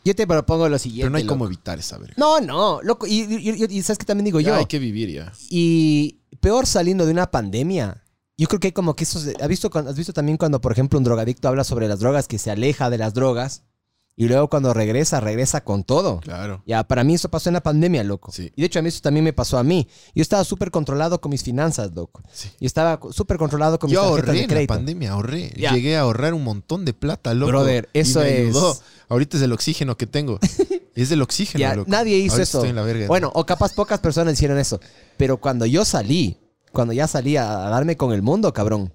yo 0.04 0.14
te 0.14 0.26
propongo 0.26 0.68
lo 0.68 0.78
siguiente. 0.78 1.02
Pero 1.04 1.10
no 1.10 1.16
hay 1.18 1.24
loco. 1.24 1.34
cómo 1.34 1.46
evitar 1.46 1.78
esa 1.78 1.98
verga. 1.98 2.14
No, 2.16 2.40
no, 2.40 2.80
loco. 2.82 3.06
Y, 3.06 3.22
y- 3.22 3.64
y- 3.64 3.78
y 3.78 3.82
sabes 3.82 3.98
que 3.98 4.04
también 4.04 4.24
digo 4.26 4.40
Ya 4.40 4.48
yo. 4.48 4.54
hay 4.56 4.66
que 4.66 4.78
vivir 4.78 5.10
ya. 5.10 5.32
Y 5.50 6.20
peor 6.40 6.66
saliendo 6.66 7.04
de 7.06 7.12
una 7.12 7.30
pandemia. 7.30 8.02
Yo 8.38 8.46
creo 8.48 8.60
que 8.60 8.68
hay 8.68 8.72
como 8.72 8.94
que 8.94 9.04
eso... 9.04 9.18
¿has 9.40 9.48
visto, 9.48 9.70
¿Has 9.74 9.96
visto 9.96 10.12
también 10.12 10.36
cuando, 10.36 10.60
por 10.60 10.70
ejemplo, 10.72 10.98
un 10.98 11.04
drogadicto 11.04 11.48
habla 11.48 11.64
sobre 11.64 11.88
las 11.88 12.00
drogas, 12.00 12.28
que 12.28 12.38
se 12.38 12.50
aleja 12.50 12.90
de 12.90 12.98
las 12.98 13.14
drogas 13.14 13.62
y 14.18 14.28
luego 14.28 14.48
cuando 14.48 14.72
regresa, 14.72 15.20
regresa 15.20 15.62
con 15.62 15.84
todo? 15.84 16.20
Claro. 16.20 16.62
Ya, 16.66 16.84
para 16.84 17.04
mí 17.04 17.14
eso 17.14 17.28
pasó 17.28 17.50
en 17.50 17.54
la 17.54 17.62
pandemia, 17.62 18.02
loco. 18.02 18.32
Sí. 18.32 18.50
Y 18.56 18.62
de 18.62 18.66
hecho 18.66 18.78
a 18.78 18.82
mí 18.82 18.88
eso 18.88 19.00
también 19.02 19.22
me 19.24 19.34
pasó 19.34 19.58
a 19.58 19.62
mí. 19.62 19.86
Yo 20.14 20.22
estaba 20.22 20.42
súper 20.44 20.70
controlado 20.70 21.20
con 21.20 21.30
mis 21.30 21.42
finanzas, 21.42 21.92
loco. 21.94 22.22
Sí. 22.32 22.48
Yo 22.58 22.66
estaba 22.66 22.98
súper 23.12 23.36
controlado 23.36 23.78
con 23.78 23.88
mis 23.90 23.94
Yo 23.94 24.00
tarjetas 24.02 24.28
ahorré 24.28 24.46
de 24.46 24.54
en 24.54 24.60
la 24.62 24.66
pandemia, 24.66 25.12
ahorré. 25.12 25.52
Ya. 25.56 25.72
Llegué 25.74 25.96
a 25.96 26.00
ahorrar 26.00 26.32
un 26.32 26.44
montón 26.44 26.84
de 26.86 26.94
plata, 26.94 27.34
loco. 27.34 27.48
Brother, 27.52 27.88
Y 27.92 27.98
eso 28.00 28.20
me 28.20 28.28
es- 28.42 28.48
ayudó. 28.48 28.76
Ahorita 29.08 29.36
es 29.36 29.42
el 29.42 29.52
oxígeno 29.52 29.96
que 29.96 30.06
tengo. 30.06 30.38
Es 30.96 31.10
del 31.10 31.20
oxígeno, 31.20 31.60
Ya, 31.60 31.74
loco. 31.76 31.90
nadie 31.90 32.16
hizo 32.16 32.32
Ahorita 32.36 32.42
eso. 32.42 32.58
Estoy 32.60 32.70
en 32.70 32.76
la 32.76 32.80
verga. 32.82 33.06
Bueno, 33.06 33.30
o 33.34 33.44
capaz 33.44 33.74
pocas 33.74 34.00
personas 34.00 34.32
hicieron 34.32 34.56
eso. 34.58 34.80
Pero 35.18 35.36
cuando 35.36 35.66
yo 35.66 35.84
salí, 35.84 36.38
cuando 36.72 36.94
ya 36.94 37.06
salí 37.06 37.36
a, 37.36 37.66
a 37.66 37.68
darme 37.68 37.98
con 37.98 38.14
el 38.14 38.22
mundo, 38.22 38.50
cabrón. 38.54 38.94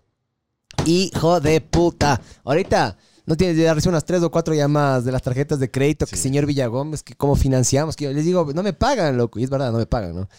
Hijo 0.86 1.40
de 1.40 1.62
puta. 1.62 2.20
Ahorita 2.44 2.98
no 3.26 3.38
tienes 3.38 3.58
ya 3.58 3.74
recibo 3.74 3.92
unas 3.92 4.06
tres 4.06 4.22
o 4.24 4.32
cuatro 4.32 4.54
llamadas 4.54 5.06
de 5.06 5.12
las 5.12 5.22
tarjetas 5.22 5.60
de 5.60 5.70
crédito 5.72 6.06
que 6.06 6.16
señor 6.18 6.46
Villagómez, 6.46 7.04
que 7.04 7.16
cómo 7.16 7.36
financiamos. 7.36 7.96
Que 7.96 8.06
yo 8.06 8.12
les 8.14 8.26
digo, 8.26 8.52
no 8.54 8.64
me 8.64 8.74
pagan, 8.74 9.18
loco. 9.18 9.40
Y 9.40 9.44
es 9.44 9.50
verdad, 9.50 9.72
no 9.72 9.78
me 9.78 9.86
pagan, 9.86 10.16
¿no? 10.16 10.30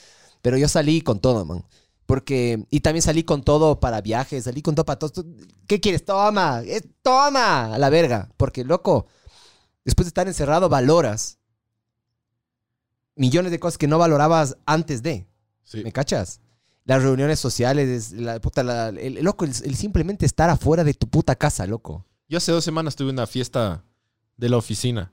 Pero 0.42 0.56
yo 0.58 0.68
salí 0.68 1.00
con 1.02 1.20
todo, 1.20 1.44
man. 1.44 1.64
Porque, 2.06 2.66
y 2.70 2.80
también 2.80 3.02
salí 3.02 3.22
con 3.22 3.42
todo 3.42 3.78
para 3.80 4.00
viajes, 4.00 4.44
salí 4.44 4.60
con 4.60 4.74
todo 4.74 4.84
para 4.84 4.98
todo. 4.98 5.24
¿Qué 5.66 5.80
quieres? 5.80 6.04
Toma, 6.04 6.62
eh, 6.64 6.82
toma, 7.02 7.72
a 7.74 7.78
la 7.78 7.88
verga. 7.90 8.28
Porque, 8.36 8.64
loco, 8.64 9.06
después 9.84 10.06
de 10.06 10.08
estar 10.08 10.26
encerrado, 10.26 10.68
valoras 10.68 11.38
millones 13.14 13.52
de 13.52 13.60
cosas 13.60 13.78
que 13.78 13.86
no 13.86 13.98
valorabas 13.98 14.56
antes 14.66 15.02
de. 15.02 15.26
Sí. 15.64 15.82
¿Me 15.84 15.92
cachas? 15.92 16.40
Las 16.84 17.02
reuniones 17.02 17.38
sociales, 17.38 18.10
la 18.12 18.40
puta, 18.40 18.62
la- 18.64 18.88
el, 18.88 19.18
el- 19.18 19.24
loco, 19.24 19.44
el, 19.44 19.52
el 19.64 19.76
simplemente 19.76 20.26
estar 20.26 20.50
afuera 20.50 20.82
de 20.84 20.94
tu 20.94 21.08
puta 21.08 21.36
casa, 21.36 21.66
loco. 21.66 22.04
Yo 22.32 22.38
hace 22.38 22.50
dos 22.50 22.64
semanas 22.64 22.96
tuve 22.96 23.10
una 23.10 23.26
fiesta 23.26 23.84
de 24.38 24.48
la 24.48 24.56
oficina. 24.56 25.12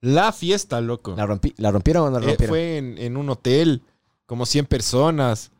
La 0.00 0.32
fiesta, 0.32 0.80
loco. 0.80 1.14
¿La, 1.16 1.24
rompí- 1.24 1.54
¿la 1.58 1.70
rompieron 1.70 2.08
o 2.08 2.10
no 2.10 2.18
la 2.18 2.24
Eh, 2.24 2.28
rompieron? 2.30 2.52
fue 2.52 2.76
en, 2.78 2.98
en 2.98 3.16
un 3.16 3.30
hotel, 3.30 3.82
como 4.26 4.44
100 4.46 4.66
personas. 4.66 5.52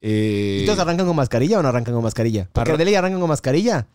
Eh, 0.00 0.62
¿Y 0.62 0.66
todos 0.66 0.80
arrancan 0.80 1.06
con 1.06 1.14
mascarilla 1.14 1.60
o 1.60 1.62
no 1.62 1.68
arrancan 1.68 1.94
con 1.94 2.02
mascarilla? 2.02 2.48
Porque 2.52 2.72
Arran- 2.72 2.78
de 2.78 2.84
ley 2.84 2.96
arrancan 2.96 3.20
con 3.20 3.28
mascarilla, 3.28 3.86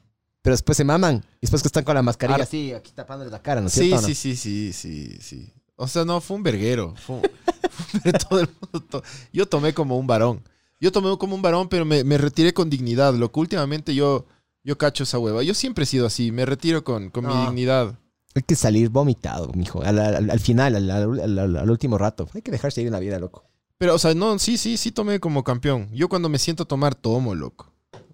pero 0.41 0.53
después 0.53 0.77
se 0.77 0.85
maman. 0.85 1.25
Y 1.35 1.41
después 1.41 1.62
que 1.62 1.67
están 1.67 1.83
con 1.83 1.93
la 1.93 2.01
mascarilla 2.01 2.35
Ar- 2.35 2.41
así, 2.43 2.71
aquí 2.71 2.93
tapándoles 2.93 3.33
la 3.33 3.41
cara, 3.41 3.59
¿no 3.59 3.67
es 3.67 3.74
sí, 3.74 3.81
cierto? 3.88 3.97
o 3.97 4.01
no? 4.01 4.07
sí, 4.07 4.15
sí, 4.15 4.35
sí, 4.38 4.71
sí, 4.71 5.17
sí. 5.19 5.53
O 5.75 5.89
sea, 5.89 6.05
no, 6.05 6.21
fue 6.21 6.38
un 6.38 6.43
verguero. 6.43 6.93
Fue 7.05 7.17
un- 7.17 7.21
fue 8.01 8.13
todo 8.13 8.39
el 8.39 8.47
mundo 8.62 8.88
to- 8.89 9.03
Yo 9.33 9.45
tomé 9.45 9.74
como 9.74 9.97
un 10.00 10.07
varón. 10.07 10.41
Yo 10.79 10.89
tomé 10.93 11.17
como 11.17 11.35
un 11.35 11.41
varón, 11.41 11.67
pero 11.67 11.83
me, 11.83 12.05
me 12.05 12.17
retiré 12.17 12.53
con 12.53 12.69
dignidad. 12.69 13.13
Lo 13.13 13.29
que 13.29 13.39
últimamente 13.41 13.93
yo, 13.93 14.25
yo 14.65 14.77
cacho 14.77 15.03
esa 15.03 15.17
hueva. 15.19 15.41
Yo 15.43 15.53
siempre 15.53 15.84
he 15.84 15.88
sido 15.88 16.05
así. 16.07 16.31
Me 16.34 16.45
retiro 16.45 16.84
con, 16.84 17.10
con 17.10 17.25
mi 17.25 17.34
No. 17.34 17.45
dignidad. 17.45 17.98
Hay 18.36 18.41
que 18.43 18.55
salir 18.55 18.89
vomitado, 18.89 19.50
mijo. 19.53 19.81
Al, 19.81 19.98
al- 20.00 20.29
al 20.29 20.39
final, 20.41 20.75
al, 20.75 20.91
al- 20.91 21.39
al- 21.39 21.55
al 21.57 21.69
último 21.72 21.98
rato. 21.98 22.27
Hay 22.34 22.41
que 22.41 22.51
dejarse 22.51 22.81
ir 22.81 22.88
en 22.88 22.93
la 22.93 23.00
vida, 23.00 23.17
loco. 23.19 23.45
Pero, 23.77 23.95
o 23.95 24.00
sea, 24.00 24.13
no, 24.13 24.38
sí, 24.39 24.57
sí, 24.57 24.75
sí 24.75 24.91
tomé 24.91 25.19
como 25.22 25.43
campeón. 25.45 25.89
Yo 25.93 26.10
cuando 26.10 26.27
me 26.27 26.38
siento 26.39 26.63
a 26.63 26.67
tomar, 26.67 26.95
tomo, 26.95 27.34
loco. 27.36 27.72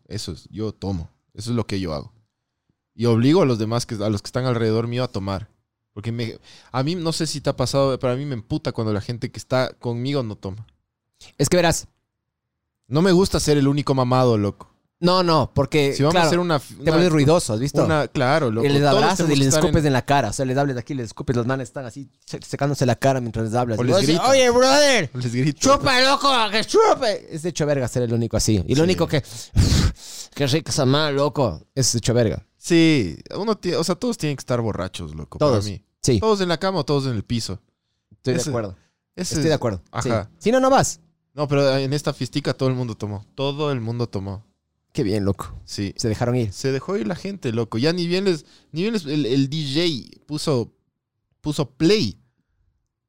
Eso 0.08 0.34
es, 0.34 0.48
yo 0.52 0.74
tomo. 0.74 1.10
Eso 1.34 1.50
es 1.52 1.56
lo 1.56 1.66
que 1.66 1.80
yo 1.80 1.94
hago. 1.94 2.12
Y 2.94 3.06
obligo 3.06 3.42
a 3.42 3.46
los 3.46 3.58
demás, 3.58 3.86
que, 3.86 3.96
a 3.96 4.10
los 4.10 4.22
que 4.22 4.28
están 4.28 4.46
alrededor 4.46 4.88
mío, 4.88 5.04
a 5.04 5.08
tomar. 5.08 5.50
Porque 5.94 6.12
me, 6.12 6.38
a 6.72 6.84
mí, 6.84 6.96
no 6.96 7.12
sé 7.14 7.26
si 7.28 7.42
te 7.42 7.50
ha 7.50 7.56
pasado, 7.56 7.98
pero 8.00 8.14
a 8.14 8.16
mí 8.16 8.26
me 8.26 8.34
emputa 8.34 8.72
cuando 8.74 8.92
la 8.94 9.02
gente 9.02 9.32
que 9.32 9.40
está 9.40 9.74
conmigo 9.80 10.22
no 10.24 10.36
toma. 10.36 10.68
Es 11.38 11.48
que 11.50 11.58
verás, 11.58 11.88
No 12.88 13.02
me 13.02 13.12
gusta 13.12 13.40
ser 13.40 13.58
el 13.58 13.68
único 13.68 13.94
mamado, 13.96 14.38
loco. 14.38 14.71
No, 15.02 15.24
no, 15.24 15.52
porque 15.54 15.94
Si 15.94 16.04
vamos 16.04 16.14
claro, 16.14 16.26
a 16.26 16.28
hacer 16.28 16.40
una... 16.40 16.60
te 16.60 16.90
vuelves 16.92 17.12
ruidoso, 17.12 17.54
¿has 17.54 17.60
visto? 17.60 17.84
una- 17.84 18.08
claro, 18.08 18.50
loco. 18.50 18.66
y 18.66 18.70
les 18.70 18.84
abrazas 18.84 19.30
y 19.30 19.36
les 19.36 19.50
escupes 19.50 19.82
en- 19.82 19.88
en 19.88 19.94
la 19.94 20.06
cara. 20.06 20.30
O 20.30 20.34
sea, 20.34 20.46
les 20.46 20.58
hables 20.58 20.76
de 20.76 20.82
aquí, 20.82 20.94
les 20.94 21.08
escupes. 21.08 21.36
Los 21.36 21.46
manes 21.46 21.68
están 21.70 21.86
así 21.86 22.10
se- 22.26 22.42
secándose 22.42 22.86
la 22.86 22.96
cara 22.96 23.20
mientras 23.20 23.46
les 23.46 23.56
hablas. 23.56 23.78
O 23.80 23.84
les 23.84 23.98
gritas. 24.08 24.30
Oye, 24.30 24.50
brother, 24.50 25.10
Les 25.14 25.34
grito. 25.34 25.60
chupa, 25.60 26.00
loco, 26.02 26.32
que 26.52 26.64
chupe. 26.64 27.28
Es 27.36 27.42
de 27.44 27.50
hecho 27.50 27.66
verga 27.66 27.88
ser 27.88 28.04
el 28.04 28.14
único 28.14 28.38
así. 28.38 28.64
Y 28.68 28.76
lo 28.76 28.78
Sí. 28.78 28.82
único 28.84 29.08
que... 29.08 29.22
Qué 30.34 30.48
rica 30.48 30.72
esa 30.72 30.86
mal, 30.86 31.16
loco. 31.16 31.62
Es 31.76 31.92
de 31.92 31.98
hecho 31.98 32.14
verga. 32.14 32.46
Sí, 32.58 33.18
uno 33.36 33.58
tiene, 33.58 33.78
o 33.78 33.84
sea, 33.84 33.96
todos 33.96 34.18
tienen 34.18 34.38
que 34.38 34.42
estar 34.42 34.62
borrachos, 34.62 35.14
loco. 35.16 35.38
Todos. 35.40 35.60
Para 35.66 35.72
mí. 35.72 35.84
Sí, 36.02 36.20
Todos 36.20 36.42
en 36.42 36.50
la 36.50 36.58
cama 36.58 36.80
o 36.80 36.86
todos 36.86 37.06
en 37.08 37.14
el 37.14 37.24
piso. 37.24 37.60
estoy 38.12 38.36
de 38.36 38.42
acuerdo. 38.42 38.76
Ese 39.16 39.34
Estoy 39.36 39.40
es- 39.46 39.50
de 39.50 39.54
acuerdo. 39.54 39.82
Ajá. 39.92 40.24
Sí. 40.32 40.36
Si 40.40 40.52
no, 40.52 40.60
no 40.60 40.70
vas. 40.70 41.00
No, 41.34 41.48
pero 41.48 41.76
en 41.78 41.92
esta 41.94 42.14
fiestica 42.14 42.54
todo 42.54 42.70
el 42.70 42.76
mundo 42.76 42.96
tomó. 42.96 43.26
Todo 43.36 43.72
el 43.72 43.82
mundo 43.82 44.08
tomó. 44.08 44.46
Qué 44.94 45.04
bien, 45.04 45.24
loco. 45.26 45.54
Sí. 45.66 45.94
Se 45.98 46.10
dejaron 46.10 46.36
ir. 46.36 46.52
Se 46.52 46.72
dejó 46.72 46.98
ir 46.98 47.08
la 47.08 47.16
gente, 47.16 47.52
loco. 47.54 47.78
Ya 47.78 47.94
ni 47.94 48.08
bien 48.08 48.26
les. 48.26 48.46
Ni 48.72 48.82
bien 48.82 48.94
les- 48.94 49.06
el, 49.06 49.26
el 49.26 49.50
DJ 49.50 50.22
puso. 50.26 50.74
Puso 51.42 51.72
play. 51.72 52.18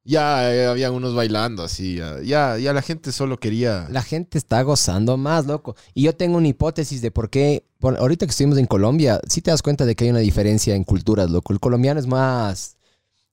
Ya 0.05 0.53
eh, 0.53 0.65
habían 0.65 0.93
unos 0.93 1.13
bailando 1.15 1.63
así. 1.63 1.95
Ya, 1.95 2.21
ya, 2.21 2.57
ya 2.57 2.73
la 2.73 2.81
gente 2.81 3.11
solo 3.11 3.37
quería. 3.39 3.87
La 3.89 4.01
gente 4.01 4.37
está 4.37 4.61
gozando 4.63 5.15
más, 5.17 5.45
loco. 5.45 5.75
Y 5.93 6.03
yo 6.03 6.15
tengo 6.15 6.37
una 6.37 6.47
hipótesis 6.49 7.01
de 7.01 7.11
por 7.11 7.29
qué, 7.29 7.65
por- 7.79 7.97
ahorita 7.97 8.25
que 8.25 8.31
estuvimos 8.31 8.57
en 8.57 8.65
Colombia, 8.65 9.21
sí 9.29 9.41
te 9.41 9.51
das 9.51 9.61
cuenta 9.61 9.85
de 9.85 9.95
que 9.95 10.05
hay 10.05 10.09
una 10.09 10.19
diferencia 10.19 10.75
en 10.75 10.83
culturas, 10.83 11.29
loco. 11.29 11.53
El 11.53 11.59
colombiano 11.59 11.99
es 11.99 12.07
más, 12.07 12.77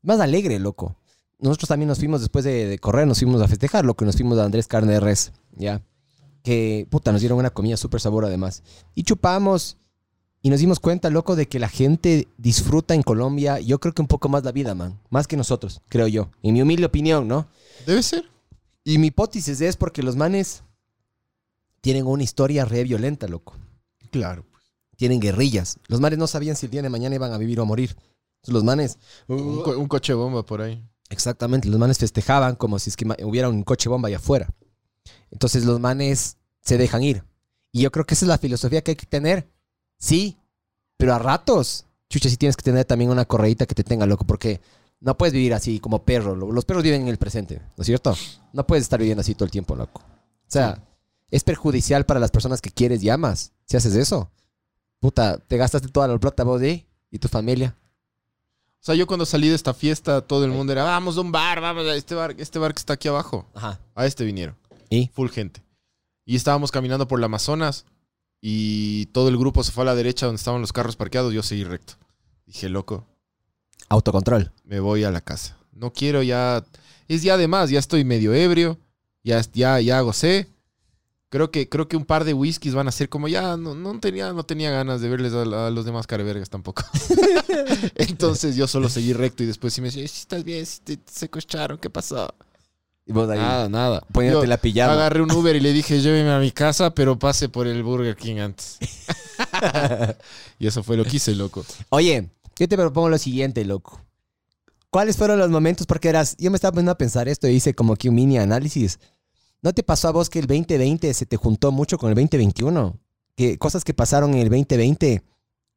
más 0.02 0.20
alegre, 0.20 0.58
loco. 0.60 0.96
Nosotros 1.40 1.68
también 1.68 1.88
nos 1.88 1.98
fuimos 1.98 2.20
después 2.20 2.44
de, 2.44 2.66
de 2.66 2.78
correr, 2.78 3.06
nos 3.06 3.18
fuimos 3.18 3.40
a 3.42 3.48
festejar, 3.48 3.84
loco. 3.84 4.04
Nos 4.04 4.14
fuimos 4.16 4.38
a 4.38 4.44
Andrés 4.44 4.68
Carne 4.68 4.92
de 4.92 5.00
Res, 5.00 5.32
¿ya? 5.56 5.82
Que, 6.42 6.86
puta, 6.90 7.12
nos 7.12 7.20
dieron 7.20 7.38
una 7.38 7.50
comida 7.50 7.76
súper 7.76 8.00
sabor 8.00 8.24
además. 8.24 8.62
Y 8.94 9.02
chupamos 9.02 9.76
y 10.42 10.48
nos 10.48 10.60
dimos 10.60 10.80
cuenta, 10.80 11.10
loco, 11.10 11.36
de 11.36 11.46
que 11.48 11.58
la 11.58 11.68
gente 11.68 12.26
disfruta 12.38 12.94
en 12.94 13.02
Colombia, 13.02 13.60
yo 13.60 13.78
creo 13.78 13.92
que 13.92 14.00
un 14.02 14.08
poco 14.08 14.28
más 14.30 14.42
la 14.44 14.52
vida, 14.52 14.74
man. 14.74 14.98
Más 15.10 15.26
que 15.26 15.36
nosotros, 15.36 15.82
creo 15.88 16.06
yo. 16.08 16.30
En 16.42 16.54
mi 16.54 16.62
humilde 16.62 16.86
opinión, 16.86 17.28
¿no? 17.28 17.46
Debe 17.86 18.02
ser. 18.02 18.24
Y 18.84 18.96
mi 18.96 19.08
hipótesis 19.08 19.60
es 19.60 19.76
porque 19.76 20.02
los 20.02 20.16
manes 20.16 20.62
tienen 21.82 22.06
una 22.06 22.22
historia 22.22 22.64
re 22.64 22.84
violenta, 22.84 23.26
loco. 23.28 23.54
Claro. 24.10 24.44
Tienen 24.96 25.20
guerrillas. 25.20 25.78
Los 25.88 26.00
manes 26.00 26.18
no 26.18 26.26
sabían 26.26 26.56
si 26.56 26.66
el 26.66 26.72
día 26.72 26.82
de 26.82 26.88
mañana 26.90 27.14
iban 27.14 27.32
a 27.32 27.38
vivir 27.38 27.60
o 27.60 27.62
a 27.62 27.66
morir. 27.66 27.90
Entonces, 28.36 28.54
los 28.54 28.64
manes, 28.64 28.98
Un, 29.28 29.62
co- 29.62 29.78
un 29.78 29.88
coche 29.88 30.14
bomba 30.14 30.42
por 30.44 30.62
ahí. 30.62 30.82
exactamente, 31.10 31.68
los 31.68 31.78
manes 31.78 31.98
festejaban 31.98 32.54
como 32.56 32.78
si 32.78 32.88
es 32.90 32.96
que 32.96 33.06
hubiera 33.24 33.48
un 33.50 33.62
coche 33.62 33.88
bomba 33.90 34.08
allá 34.08 34.16
afuera. 34.16 34.48
Entonces 35.30 35.64
los 35.64 35.80
manes 35.80 36.36
se 36.60 36.78
dejan 36.78 37.02
ir. 37.02 37.24
Y 37.72 37.82
yo 37.82 37.90
creo 37.92 38.04
que 38.06 38.14
esa 38.14 38.24
es 38.24 38.28
la 38.28 38.38
filosofía 38.38 38.82
que 38.82 38.92
hay 38.92 38.96
que 38.96 39.06
tener. 39.06 39.48
Sí, 39.98 40.36
pero 40.96 41.14
a 41.14 41.18
ratos, 41.18 41.86
chucha, 42.08 42.28
sí 42.28 42.36
tienes 42.36 42.56
que 42.56 42.62
tener 42.62 42.84
también 42.84 43.10
una 43.10 43.24
correíta 43.24 43.66
que 43.66 43.74
te 43.74 43.84
tenga, 43.84 44.06
loco, 44.06 44.24
porque 44.24 44.60
no 45.00 45.16
puedes 45.16 45.32
vivir 45.32 45.54
así 45.54 45.78
como 45.80 46.02
perro. 46.04 46.34
lo- 46.34 46.50
Los 46.52 46.64
perros 46.64 46.82
viven 46.82 47.02
en 47.02 47.08
el 47.08 47.16
presente, 47.18 47.60
¿no 47.76 47.82
es 47.82 47.86
cierto? 47.86 48.16
No 48.52 48.66
puedes 48.66 48.82
estar 48.82 48.98
viviendo 48.98 49.20
así 49.20 49.34
todo 49.34 49.44
el 49.44 49.50
tiempo, 49.50 49.76
loco. 49.76 50.02
O 50.02 50.50
sea, 50.52 50.82
es 51.30 51.44
perjudicial 51.44 52.04
para 52.06 52.18
las 52.20 52.30
personas 52.32 52.60
que 52.60 52.70
quieres 52.70 53.02
y 53.02 53.08
amas. 53.10 53.52
Si 53.66 53.76
haces 53.76 53.94
eso, 53.94 54.30
puta, 54.98 55.38
te 55.38 55.56
gastaste 55.56 55.88
toda 55.88 56.08
la 56.08 56.18
plata 56.18 56.42
vos 56.42 56.60
¿eh? 56.62 56.86
y 57.10 57.18
tu 57.18 57.28
familia. 57.28 57.76
O 58.80 58.82
sea, 58.82 58.94
yo 58.94 59.06
cuando 59.06 59.26
salí 59.26 59.48
de 59.48 59.54
esta 59.54 59.74
fiesta, 59.74 60.22
todo 60.22 60.44
el 60.44 60.50
mundo 60.50 60.72
era, 60.72 60.82
vamos 60.84 61.16
a 61.18 61.20
un 61.20 61.30
bar, 61.30 61.60
vamos 61.60 61.86
a 61.86 61.94
este 61.94 62.14
bar, 62.14 62.34
este 62.38 62.58
bar 62.58 62.72
que 62.74 62.78
está 62.80 62.94
aquí 62.94 63.08
abajo. 63.08 63.46
Ajá. 63.54 63.78
A 63.94 64.06
este 64.06 64.24
vinieron. 64.24 64.56
¿Y? 64.90 65.06
Full 65.14 65.30
gente. 65.30 65.62
Y 66.26 66.36
estábamos 66.36 66.70
caminando 66.70 67.08
por 67.08 67.18
la 67.20 67.26
Amazonas 67.26 67.86
y 68.42 69.06
todo 69.06 69.28
el 69.28 69.38
grupo 69.38 69.64
se 69.64 69.72
fue 69.72 69.82
a 69.82 69.86
la 69.86 69.94
derecha 69.94 70.26
donde 70.26 70.38
estaban 70.38 70.60
los 70.60 70.72
carros 70.72 70.96
parqueados. 70.96 71.32
Yo 71.32 71.42
seguí 71.42 71.64
recto. 71.64 71.94
Dije, 72.46 72.68
loco, 72.68 73.06
Autocontrol. 73.88 74.52
me 74.64 74.80
voy 74.80 75.04
a 75.04 75.10
la 75.10 75.20
casa. 75.20 75.56
No 75.72 75.92
quiero 75.92 76.22
ya. 76.22 76.64
Es 77.08 77.22
ya 77.22 77.36
de 77.36 77.48
más, 77.48 77.70
ya 77.70 77.78
estoy 77.78 78.04
medio 78.04 78.34
ebrio. 78.34 78.78
Ya, 79.22 79.40
ya, 79.52 79.80
ya 79.80 80.00
gocé. 80.00 80.48
Creo 81.28 81.50
que, 81.52 81.68
creo 81.68 81.86
que 81.86 81.96
un 81.96 82.04
par 82.04 82.24
de 82.24 82.34
whiskies 82.34 82.74
van 82.74 82.88
a 82.88 82.92
ser 82.92 83.08
como 83.08 83.28
ya. 83.28 83.56
No, 83.56 83.74
no, 83.74 83.98
tenía, 84.00 84.32
no 84.32 84.44
tenía 84.44 84.70
ganas 84.70 85.00
de 85.00 85.08
verles 85.08 85.32
a, 85.32 85.66
a 85.66 85.70
los 85.70 85.84
demás 85.84 86.06
carevergas 86.06 86.50
tampoco. 86.50 86.82
Entonces 87.94 88.56
yo 88.56 88.66
solo 88.66 88.88
seguí 88.88 89.12
recto 89.12 89.42
y 89.42 89.46
después 89.46 89.72
sí 89.72 89.80
me 89.80 89.88
decía, 89.88 90.06
"Sí, 90.08 90.18
estás 90.20 90.42
bien, 90.44 90.64
si 90.66 90.80
te 90.80 90.98
secuestraron, 91.06 91.78
¿qué 91.78 91.90
pasó? 91.90 92.34
Y 93.10 93.12
vos 93.12 93.28
ahí 93.28 93.38
Nada, 93.38 93.68
nada. 93.68 94.04
poniéndote 94.12 94.46
Yo 94.46 94.50
la 94.50 94.56
pijama. 94.56 94.92
agarré 94.92 95.20
un 95.20 95.32
Uber 95.32 95.56
y 95.56 95.60
le 95.60 95.72
dije, 95.72 96.00
lléveme 96.00 96.30
a 96.30 96.38
mi 96.38 96.52
casa, 96.52 96.94
pero 96.94 97.18
pase 97.18 97.48
por 97.48 97.66
el 97.66 97.82
Burger 97.82 98.14
King 98.14 98.36
antes. 98.38 98.78
y 100.60 100.66
eso 100.66 100.82
fue 100.82 100.96
lo 100.96 101.04
que 101.04 101.16
hice, 101.16 101.34
loco. 101.34 101.64
Oye, 101.88 102.30
yo 102.56 102.68
te 102.68 102.76
propongo 102.76 103.08
lo 103.08 103.18
siguiente, 103.18 103.64
loco. 103.64 104.00
¿Cuáles 104.90 105.16
fueron 105.16 105.38
los 105.38 105.50
momentos? 105.50 105.86
Porque 105.86 106.08
eras, 106.08 106.36
yo 106.38 106.50
me 106.50 106.56
estaba 106.56 106.72
poniendo 106.72 106.92
a 106.92 106.98
pensar 106.98 107.28
esto 107.28 107.48
y 107.48 107.52
hice 107.56 107.74
como 107.74 107.96
que 107.96 108.08
un 108.08 108.14
mini 108.14 108.38
análisis. 108.38 108.98
¿No 109.62 109.72
te 109.72 109.82
pasó 109.82 110.08
a 110.08 110.12
vos 110.12 110.30
que 110.30 110.38
el 110.38 110.46
2020 110.46 111.12
se 111.14 111.26
te 111.26 111.36
juntó 111.36 111.70
mucho 111.72 111.98
con 111.98 112.10
el 112.10 112.14
2021? 112.14 112.96
Que 113.36 113.58
cosas 113.58 113.84
que 113.84 113.92
pasaron 113.94 114.32
en 114.34 114.38
el 114.38 114.48
2020, 114.48 115.22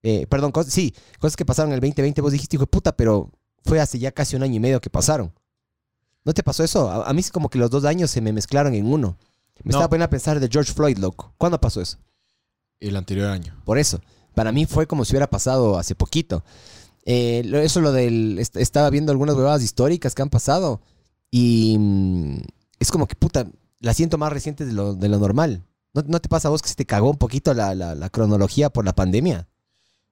eh, 0.04 0.28
perdón, 0.28 0.52
cos- 0.52 0.66
sí, 0.70 0.94
cosas 1.20 1.36
que 1.36 1.46
pasaron 1.46 1.72
en 1.72 1.76
el 1.76 1.80
2020, 1.82 2.22
vos 2.22 2.32
dijiste, 2.32 2.56
hijo 2.58 2.64
de 2.64 2.68
puta, 2.68 2.96
pero 2.96 3.32
fue 3.66 3.80
hace 3.80 4.00
ya 4.00 4.12
casi 4.12 4.36
un 4.36 4.44
año 4.44 4.56
y 4.56 4.60
medio 4.60 4.80
que 4.82 4.90
pasaron. 4.90 5.34
¿No 6.26 6.34
te 6.34 6.44
pasó 6.44 6.64
eso? 6.64 6.90
A, 6.90 7.10
a 7.10 7.14
mí 7.14 7.20
es 7.22 7.32
como 7.32 7.50
que 7.50 7.58
los 7.60 7.70
dos 7.70 7.86
años 7.86 8.10
se 8.12 8.22
me 8.22 8.32
mezclaron 8.34 8.74
en 8.76 8.86
uno. 8.86 9.18
Me 9.64 9.70
No. 9.72 9.78
estaba 9.78 9.90
poniendo 9.90 10.06
a 10.06 10.10
pensar 10.10 10.40
de 10.40 10.50
George 10.52 10.74
Floyd, 10.74 10.98
loco. 10.98 11.34
¿Cuándo 11.38 11.60
pasó 11.60 11.82
eso? 11.82 11.98
El 12.80 12.96
anterior 12.96 13.30
año. 13.30 13.56
Por 13.66 13.78
eso. 13.78 14.02
Para 14.34 14.52
mí 14.52 14.66
fue 14.66 14.88
como 14.88 15.06
si 15.06 15.14
hubiera 15.14 15.30
pasado 15.30 15.78
hace 15.78 15.96
poquito. 15.96 16.44
Eh, 17.06 17.44
eso 17.64 17.82
lo 17.82 17.92
del... 17.92 18.40
est- 18.40 18.58
Estaba 18.58 18.90
viendo 18.90 19.12
algunas 19.12 19.36
huevadas 19.36 19.62
históricas 19.64 20.16
que 20.16 20.22
han 20.22 20.30
pasado. 20.30 20.82
Y 21.30 21.78
mm, 21.78 22.38
es 22.80 22.92
como 22.92 23.08
que, 23.08 23.16
puta, 23.16 23.46
la 23.80 23.94
siento 23.94 24.18
más 24.18 24.32
reciente 24.34 24.66
de 24.66 24.74
lo, 24.74 24.96
de 24.96 25.10
lo 25.10 25.20
normal. 25.20 25.64
¿No, 25.94 26.02
no 26.08 26.20
te 26.20 26.30
pasa 26.30 26.48
a 26.48 26.52
vos 26.52 26.62
que 26.62 26.70
se 26.70 26.76
te 26.76 26.86
cagó 26.86 27.10
un 27.10 27.18
poquito 27.18 27.54
la, 27.54 27.76
la- 27.76 27.96
la 27.96 28.10
cronología 28.10 28.70
por 28.72 28.86
la 28.86 28.94
pandemia? 28.96 29.48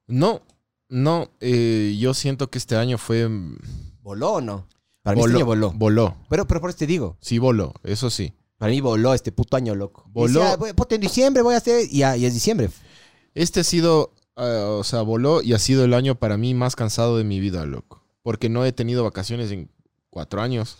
No, 0.06 0.42
no. 0.88 1.30
eh, 1.40 1.96
yo 1.98 2.14
siento 2.14 2.50
que 2.50 2.58
este 2.58 2.76
año 2.76 2.98
fue. 2.98 3.28
mm, 3.28 3.56
¿Voló 4.02 4.34
o 4.34 4.40
no? 4.40 4.66
Para 5.02 5.16
mí 5.16 5.22
este 5.22 5.36
año 5.36 5.46
voló. 5.46 5.72
Voló. 5.72 6.16
Pero, 6.28 6.46
pero 6.46 6.60
por 6.60 6.70
eso 6.70 6.78
te 6.78 6.86
digo. 6.86 7.16
Sí, 7.20 7.38
voló. 7.38 7.72
Eso 7.82 8.08
sí. 8.10 8.32
Para 8.58 8.70
mí 8.70 8.80
voló 8.80 9.12
este 9.14 9.32
puto 9.32 9.56
año, 9.56 9.74
loco. 9.74 10.04
Voló. 10.12 10.40
decía, 10.40 10.56
"Voy- 10.56 10.72
puta, 10.72 10.94
en 10.94 11.00
diciembre 11.00 11.42
voy 11.42 11.54
a 11.54 11.58
hacer... 11.58 11.86
Y 11.90 11.98
ya, 11.98 12.16
y 12.16 12.24
es 12.26 12.32
diciembre. 12.34 12.70
Este 13.34 13.60
ha 13.60 13.64
sido. 13.64 14.12
ah, 14.36 14.76
o 14.78 14.84
sea, 14.84 15.02
voló 15.02 15.42
y 15.42 15.52
ha 15.54 15.58
sido 15.58 15.84
el 15.84 15.94
año 15.94 16.14
para 16.14 16.36
mí 16.36 16.54
más 16.54 16.76
cansado 16.76 17.18
de 17.18 17.24
mi 17.24 17.40
vida, 17.40 17.66
loco. 17.66 18.02
Porque 18.22 18.48
no 18.48 18.64
he 18.64 18.70
tenido 18.72 19.02
vacaciones 19.02 19.50
en 19.50 19.68
cuatro 20.10 20.40
años. 20.40 20.76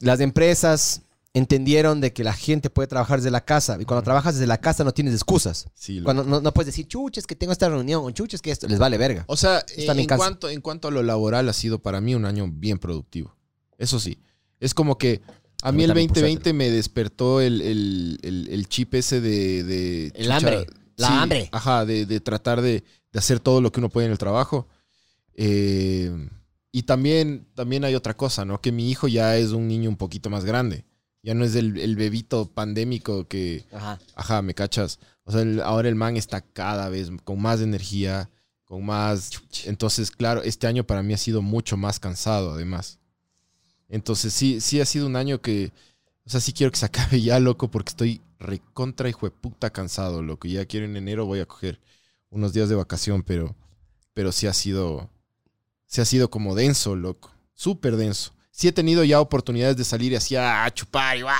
Las 0.00 0.20
empresas 0.20 1.02
entendieron 1.32 2.02
de 2.02 2.12
que 2.12 2.24
la 2.24 2.34
gente 2.34 2.68
puede 2.68 2.88
trabajar 2.88 3.18
desde 3.20 3.30
la 3.30 3.42
casa. 3.42 3.78
Y 3.80 3.86
cuando 3.86 4.02
trabajas 4.02 4.34
desde 4.34 4.46
la 4.46 4.58
casa 4.60 4.84
no 4.84 4.92
tienes 4.92 5.14
excusas. 5.14 5.68
Sí. 5.74 6.02
Cuando 6.02 6.24
no, 6.24 6.42
no 6.42 6.52
puedes 6.52 6.66
decir, 6.66 6.86
chuches, 6.86 7.26
que 7.26 7.34
tengo 7.34 7.52
esta 7.54 7.70
reunión, 7.70 8.02
o 8.04 8.10
chuches, 8.10 8.42
que 8.42 8.50
esto, 8.50 8.68
les 8.68 8.78
vale 8.78 8.98
verga. 8.98 9.24
O 9.28 9.36
sea, 9.38 9.60
Están 9.74 9.96
en 9.98 10.10
en, 10.10 10.18
cuanto, 10.18 10.50
en 10.50 10.60
cuanto 10.60 10.88
a 10.88 10.90
lo 10.90 11.02
laboral 11.02 11.48
ha 11.48 11.54
sido 11.54 11.78
para 11.78 12.02
mí 12.02 12.14
un 12.14 12.26
año 12.26 12.46
bien 12.52 12.78
productivo. 12.78 13.34
Eso 13.82 13.98
sí. 13.98 14.16
Es 14.60 14.74
como 14.74 14.96
que 14.96 15.20
a 15.62 15.72
mí 15.72 15.82
el 15.82 15.88
también, 15.90 16.08
por 16.08 16.16
2020 16.16 16.52
me 16.52 16.70
despertó 16.70 17.40
el, 17.40 17.60
el- 17.60 18.18
el- 18.22 18.48
el 18.50 18.68
chip 18.68 18.94
ese 18.94 19.20
de... 19.20 19.64
de 19.64 20.12
El 20.14 20.30
hambre. 20.30 20.66
La 20.96 21.22
hambre. 21.22 21.48
Ajá, 21.52 21.84
de, 21.84 22.06
de 22.06 22.20
tratar 22.20 22.60
de, 22.62 22.84
de 23.12 23.18
hacer 23.18 23.40
todo 23.40 23.60
lo 23.60 23.72
que 23.72 23.80
uno 23.80 23.88
puede 23.88 24.06
en 24.06 24.12
el 24.12 24.18
trabajo. 24.18 24.68
Eh, 25.34 26.28
y 26.70 26.82
también, 26.84 27.46
también 27.54 27.84
hay 27.84 27.94
otra 27.94 28.14
cosa, 28.16 28.44
¿no? 28.44 28.60
Que 28.60 28.72
mi 28.72 28.90
hijo 28.90 29.08
ya 29.08 29.36
es 29.36 29.50
un 29.50 29.68
niño 29.68 29.90
un 29.90 29.96
poquito 29.96 30.30
más 30.30 30.44
grande. 30.44 30.84
Ya 31.22 31.34
no 31.34 31.44
es 31.44 31.54
el, 31.54 31.78
el 31.78 31.96
bebito 31.96 32.46
pandémico 32.52 33.26
que... 33.28 33.64
Ajá. 33.72 33.98
Ajá, 34.14 34.42
me 34.42 34.54
cachas. 34.54 34.98
O 35.24 35.32
sea, 35.32 35.44
ahora 35.64 35.88
el 35.88 35.94
man 35.94 36.16
está 36.16 36.40
cada 36.40 36.88
vez 36.88 37.10
con 37.24 37.40
más 37.40 37.60
energía, 37.60 38.28
con 38.64 38.84
más... 38.84 39.30
Entonces, 39.64 40.10
claro, 40.10 40.42
este 40.42 40.66
año 40.66 40.84
para 40.84 41.02
mí 41.02 41.14
ha 41.14 41.18
sido 41.18 41.40
mucho 41.42 41.76
más 41.76 42.00
cansado, 42.00 42.52
además. 42.52 42.98
Entonces, 43.92 44.32
sí, 44.32 44.60
sí 44.62 44.80
ha 44.80 44.86
sido 44.86 45.06
un 45.06 45.16
año 45.16 45.40
que... 45.42 45.70
O 46.26 46.30
sea, 46.30 46.40
sí 46.40 46.52
quiero 46.54 46.72
que 46.72 46.78
se 46.78 46.86
acabe 46.86 47.20
ya, 47.20 47.38
loco, 47.38 47.70
porque 47.70 47.90
estoy 47.90 48.20
recontra 48.38 49.08
hijo 49.08 49.26
de 49.26 49.30
puta 49.32 49.70
cansado, 49.70 50.22
loco. 50.22 50.48
Ya 50.48 50.64
quiero 50.64 50.86
en 50.86 50.96
enero 50.96 51.26
voy 51.26 51.40
a 51.40 51.46
coger 51.46 51.78
unos 52.30 52.52
días 52.54 52.68
de 52.68 52.74
vacación, 52.74 53.22
pero... 53.22 53.54
Pero 54.14 54.32
sí 54.32 54.46
ha 54.46 54.52
sido... 54.54 55.10
Sí 55.86 56.00
ha 56.00 56.06
sido 56.06 56.30
como 56.30 56.54
denso, 56.54 56.96
loco. 56.96 57.30
Súper 57.52 57.96
denso. 57.96 58.32
Sí 58.50 58.66
he 58.66 58.72
tenido 58.72 59.04
ya 59.04 59.20
oportunidades 59.20 59.76
de 59.76 59.84
salir 59.84 60.12
y 60.12 60.16
así 60.16 60.36
a 60.36 60.66
chupar 60.72 61.18
y 61.18 61.22
¡guau! 61.22 61.36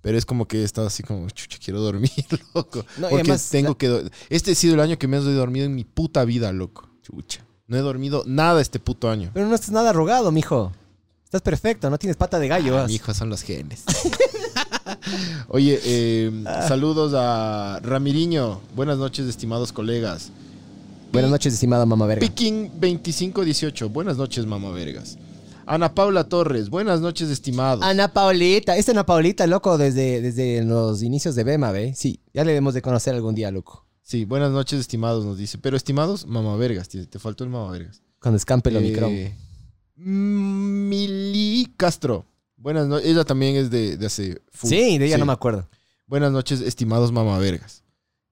Pero 0.00 0.18
es 0.18 0.26
como 0.26 0.48
que 0.48 0.62
he 0.62 0.64
estado 0.64 0.88
así 0.88 1.04
como, 1.04 1.30
chucha, 1.30 1.58
quiero 1.64 1.80
dormir, 1.80 2.10
loco. 2.54 2.84
No, 2.96 3.08
Porque 3.08 3.20
además, 3.30 3.48
tengo 3.50 3.68
la- 3.70 3.74
que... 3.76 4.10
Este 4.30 4.50
ha 4.50 4.54
sido 4.56 4.74
el 4.74 4.80
año 4.80 4.98
que 4.98 5.06
menos 5.06 5.26
he 5.28 5.32
dormido 5.32 5.64
en 5.66 5.76
mi 5.76 5.84
puta 5.84 6.24
vida, 6.24 6.52
loco. 6.52 6.88
Chucha. 7.02 7.46
No 7.68 7.76
he 7.76 7.80
dormido 7.80 8.24
nada 8.26 8.60
este 8.60 8.80
puto 8.80 9.08
año. 9.08 9.30
Pero 9.32 9.46
no 9.46 9.54
estás 9.54 9.70
nada 9.70 9.90
arrugado, 9.90 10.32
mijo. 10.32 10.72
Estás 11.32 11.40
perfecto, 11.40 11.88
no 11.88 11.98
tienes 11.98 12.18
pata 12.18 12.38
de 12.38 12.46
gallo. 12.46 12.78
Ah, 12.78 12.86
mi 12.86 12.96
hijo 12.96 13.14
son 13.14 13.30
los 13.30 13.40
genes. 13.40 13.84
Oye, 15.48 15.80
eh, 15.82 16.30
Ah. 16.44 16.68
saludos 16.68 17.14
a 17.16 17.80
Ramiriño. 17.82 18.60
Buenas 18.76 18.98
noches, 18.98 19.26
estimados 19.26 19.72
colegas. 19.72 20.28
Buenas 21.10 21.30
noches, 21.30 21.54
estimada 21.54 21.86
mamá 21.86 22.04
verga. 22.04 22.20
Piking 22.20 22.68
2518. 22.78 23.88
Buenas 23.88 24.18
noches, 24.18 24.44
mamá 24.44 24.72
vergas. 24.72 25.16
Ana 25.64 25.94
Paula 25.94 26.24
Torres. 26.24 26.68
Buenas 26.68 27.00
noches, 27.00 27.30
estimados. 27.30 27.82
Ana 27.82 28.12
Paulita, 28.12 28.76
esta 28.76 28.92
Ana 28.92 29.06
Paulita, 29.06 29.46
loco, 29.46 29.78
desde, 29.78 30.20
desde 30.20 30.62
los 30.62 31.02
inicios 31.02 31.34
de 31.34 31.44
Bema, 31.44 31.70
¿ve? 31.72 31.94
Sí, 31.96 32.20
ya 32.34 32.44
le 32.44 32.50
debemos 32.50 32.74
de 32.74 32.82
conocer 32.82 33.14
algún 33.14 33.34
día, 33.34 33.50
loco. 33.50 33.86
Sí, 34.02 34.26
buenas 34.26 34.50
noches, 34.50 34.78
estimados, 34.80 35.24
nos 35.24 35.38
dice. 35.38 35.56
Pero, 35.56 35.78
estimados, 35.78 36.26
mamá 36.26 36.54
vergas. 36.56 36.90
Te, 36.90 37.06
te 37.06 37.18
faltó 37.18 37.42
el 37.44 37.48
mamá 37.48 37.72
vergas. 37.72 38.02
Cuando 38.20 38.36
escampe 38.36 38.68
el 38.68 38.76
Eh, 38.76 38.78
Omicron. 38.80 39.51
Mili 39.94 41.72
Castro. 41.76 42.26
Buenas 42.56 42.86
noches. 42.86 43.08
Ella 43.08 43.24
también 43.24 43.56
es 43.56 43.70
de, 43.70 43.96
de 43.96 44.06
hace... 44.06 44.40
full. 44.50 44.70
Sí, 44.70 44.98
de 44.98 45.06
ella 45.06 45.16
Sí. 45.16 45.20
no 45.20 45.26
me 45.26 45.32
acuerdo. 45.32 45.68
Buenas 46.06 46.30
noches, 46.32 46.60
estimados 46.60 47.10
mamavergas. 47.12 47.81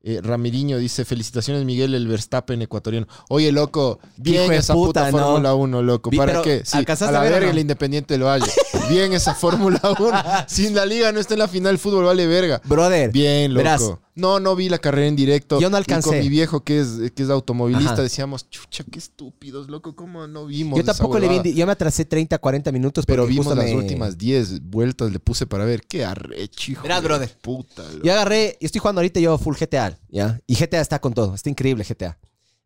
Eh, 0.02 0.20
Ramiriño 0.22 0.78
dice, 0.78 1.04
felicitaciones 1.04 1.64
Miguel, 1.66 1.94
el 1.94 2.08
Verstappen 2.08 2.62
ecuatoriano. 2.62 3.06
Oye, 3.28 3.52
loco, 3.52 3.98
bien 4.16 4.44
Hijo 4.44 4.52
esa 4.54 4.72
puta, 4.72 5.06
puta, 5.06 5.10
¿no? 5.10 5.18
Fórmula 5.18 5.54
1, 5.54 5.82
loco. 5.82 6.10
¿Para 6.10 6.32
pero, 6.32 6.42
qué? 6.42 6.62
Sí, 6.64 6.78
¿alcanzaste 6.78 7.14
a 7.14 7.18
la 7.18 7.24
verga 7.24 7.46
no? 7.46 7.52
el 7.52 7.58
Independiente 7.58 8.14
del 8.14 8.22
Valle. 8.24 8.50
bien 8.88 9.12
esa 9.12 9.34
Fórmula 9.34 9.78
1. 9.98 10.10
Sin 10.48 10.74
la 10.74 10.86
liga 10.86 11.12
no 11.12 11.20
está 11.20 11.34
en 11.34 11.40
la 11.40 11.48
final, 11.48 11.76
fútbol 11.78 12.06
vale 12.06 12.26
verga. 12.26 12.62
Brother. 12.64 13.12
Bien, 13.12 13.52
loco. 13.52 13.58
Verás. 13.62 13.92
No, 14.14 14.38
no 14.40 14.54
vi 14.56 14.68
la 14.68 14.78
carrera 14.78 15.06
en 15.06 15.16
directo. 15.16 15.60
Yo 15.60 15.70
no 15.70 15.76
Y 15.76 15.80
alcancé. 15.80 16.08
con 16.10 16.18
mi 16.18 16.28
viejo, 16.28 16.62
que 16.62 16.80
es, 16.80 17.12
que 17.14 17.22
es 17.22 17.30
automovilista, 17.30 17.92
Ajá. 17.94 18.02
decíamos, 18.02 18.50
chucha, 18.50 18.84
qué 18.90 18.98
estúpidos, 18.98 19.68
loco, 19.70 19.94
¿cómo 19.94 20.26
no 20.26 20.44
vimos 20.46 20.76
Yo 20.76 20.82
esa 20.82 20.92
tampoco 20.94 21.18
le 21.18 21.28
vi, 21.28 21.36
huevada?" 21.36 21.50
yo 21.54 21.66
me 21.66 21.72
atrasé 21.72 22.04
30, 22.04 22.36
40 22.36 22.72
minutos. 22.72 23.06
Pero 23.06 23.26
vimos 23.26 23.46
justo 23.46 23.56
las 23.60 23.70
me- 23.70 23.76
últimas 23.76 24.18
10 24.18 24.62
vueltas, 24.62 25.10
le 25.12 25.20
puse 25.20 25.46
para 25.46 25.64
ver. 25.64 25.82
Qué 25.86 26.04
arrecho, 26.04 26.72
hijo 26.72 26.82
Verás, 26.82 27.02
brother. 27.02 27.34
Puta, 27.40 27.82
loco. 27.84 28.04
Yo 28.04 28.12
agarré, 28.12 28.58
yo 28.60 28.66
estoy 28.66 28.80
jugando 28.80 29.00
ahorita 29.00 29.20
yo 29.20 29.38
full 29.38 29.54
GTA, 29.58 29.89
¿ya? 30.08 30.40
Y 30.46 30.54
GTA 30.56 30.80
está 30.80 30.98
con 31.00 31.12
todo, 31.14 31.34
está 31.34 31.48
increíble 31.50 31.84
GTA. 31.84 32.18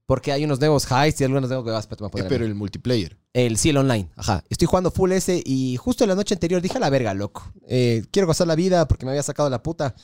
Porque 0.07 0.33
hay 0.33 0.45
unos 0.45 0.61
nuevos 0.61 0.87
highs 0.90 1.19
y 1.21 1.25
algunos 1.25 1.49
nuevos 1.49 1.64
huevas, 1.66 1.87
pero 1.87 1.97
te 1.97 2.02
voy 2.02 2.09
a 2.09 2.11
Eh, 2.11 2.12
poner 2.12 2.28
pero 2.28 2.45
el 2.45 2.54
multiplayer. 2.54 3.16
El 3.33 3.57
sí, 3.57 3.71
el 3.71 3.78
online. 3.78 4.11
Ajá. 4.16 4.45
Estoy 4.50 4.66
jugando 4.66 4.90
full 4.90 5.11
ese 5.12 5.43
y 5.47 5.76
justo 5.78 6.07
la 6.07 6.14
noche 6.14 6.35
anterior 6.35 6.61
dije 6.61 6.76
a 6.76 6.81
la 6.81 6.90
verga, 6.90 7.14
loco. 7.14 7.50
Eh, 7.66 8.04
quiero 8.11 8.26
gozar 8.26 8.47
la 8.47 8.54
vida 8.54 8.87
porque 8.87 9.07
me 9.07 9.12
había 9.12 9.23
sacado 9.23 9.49
la 9.49 9.62
puta. 9.62 9.95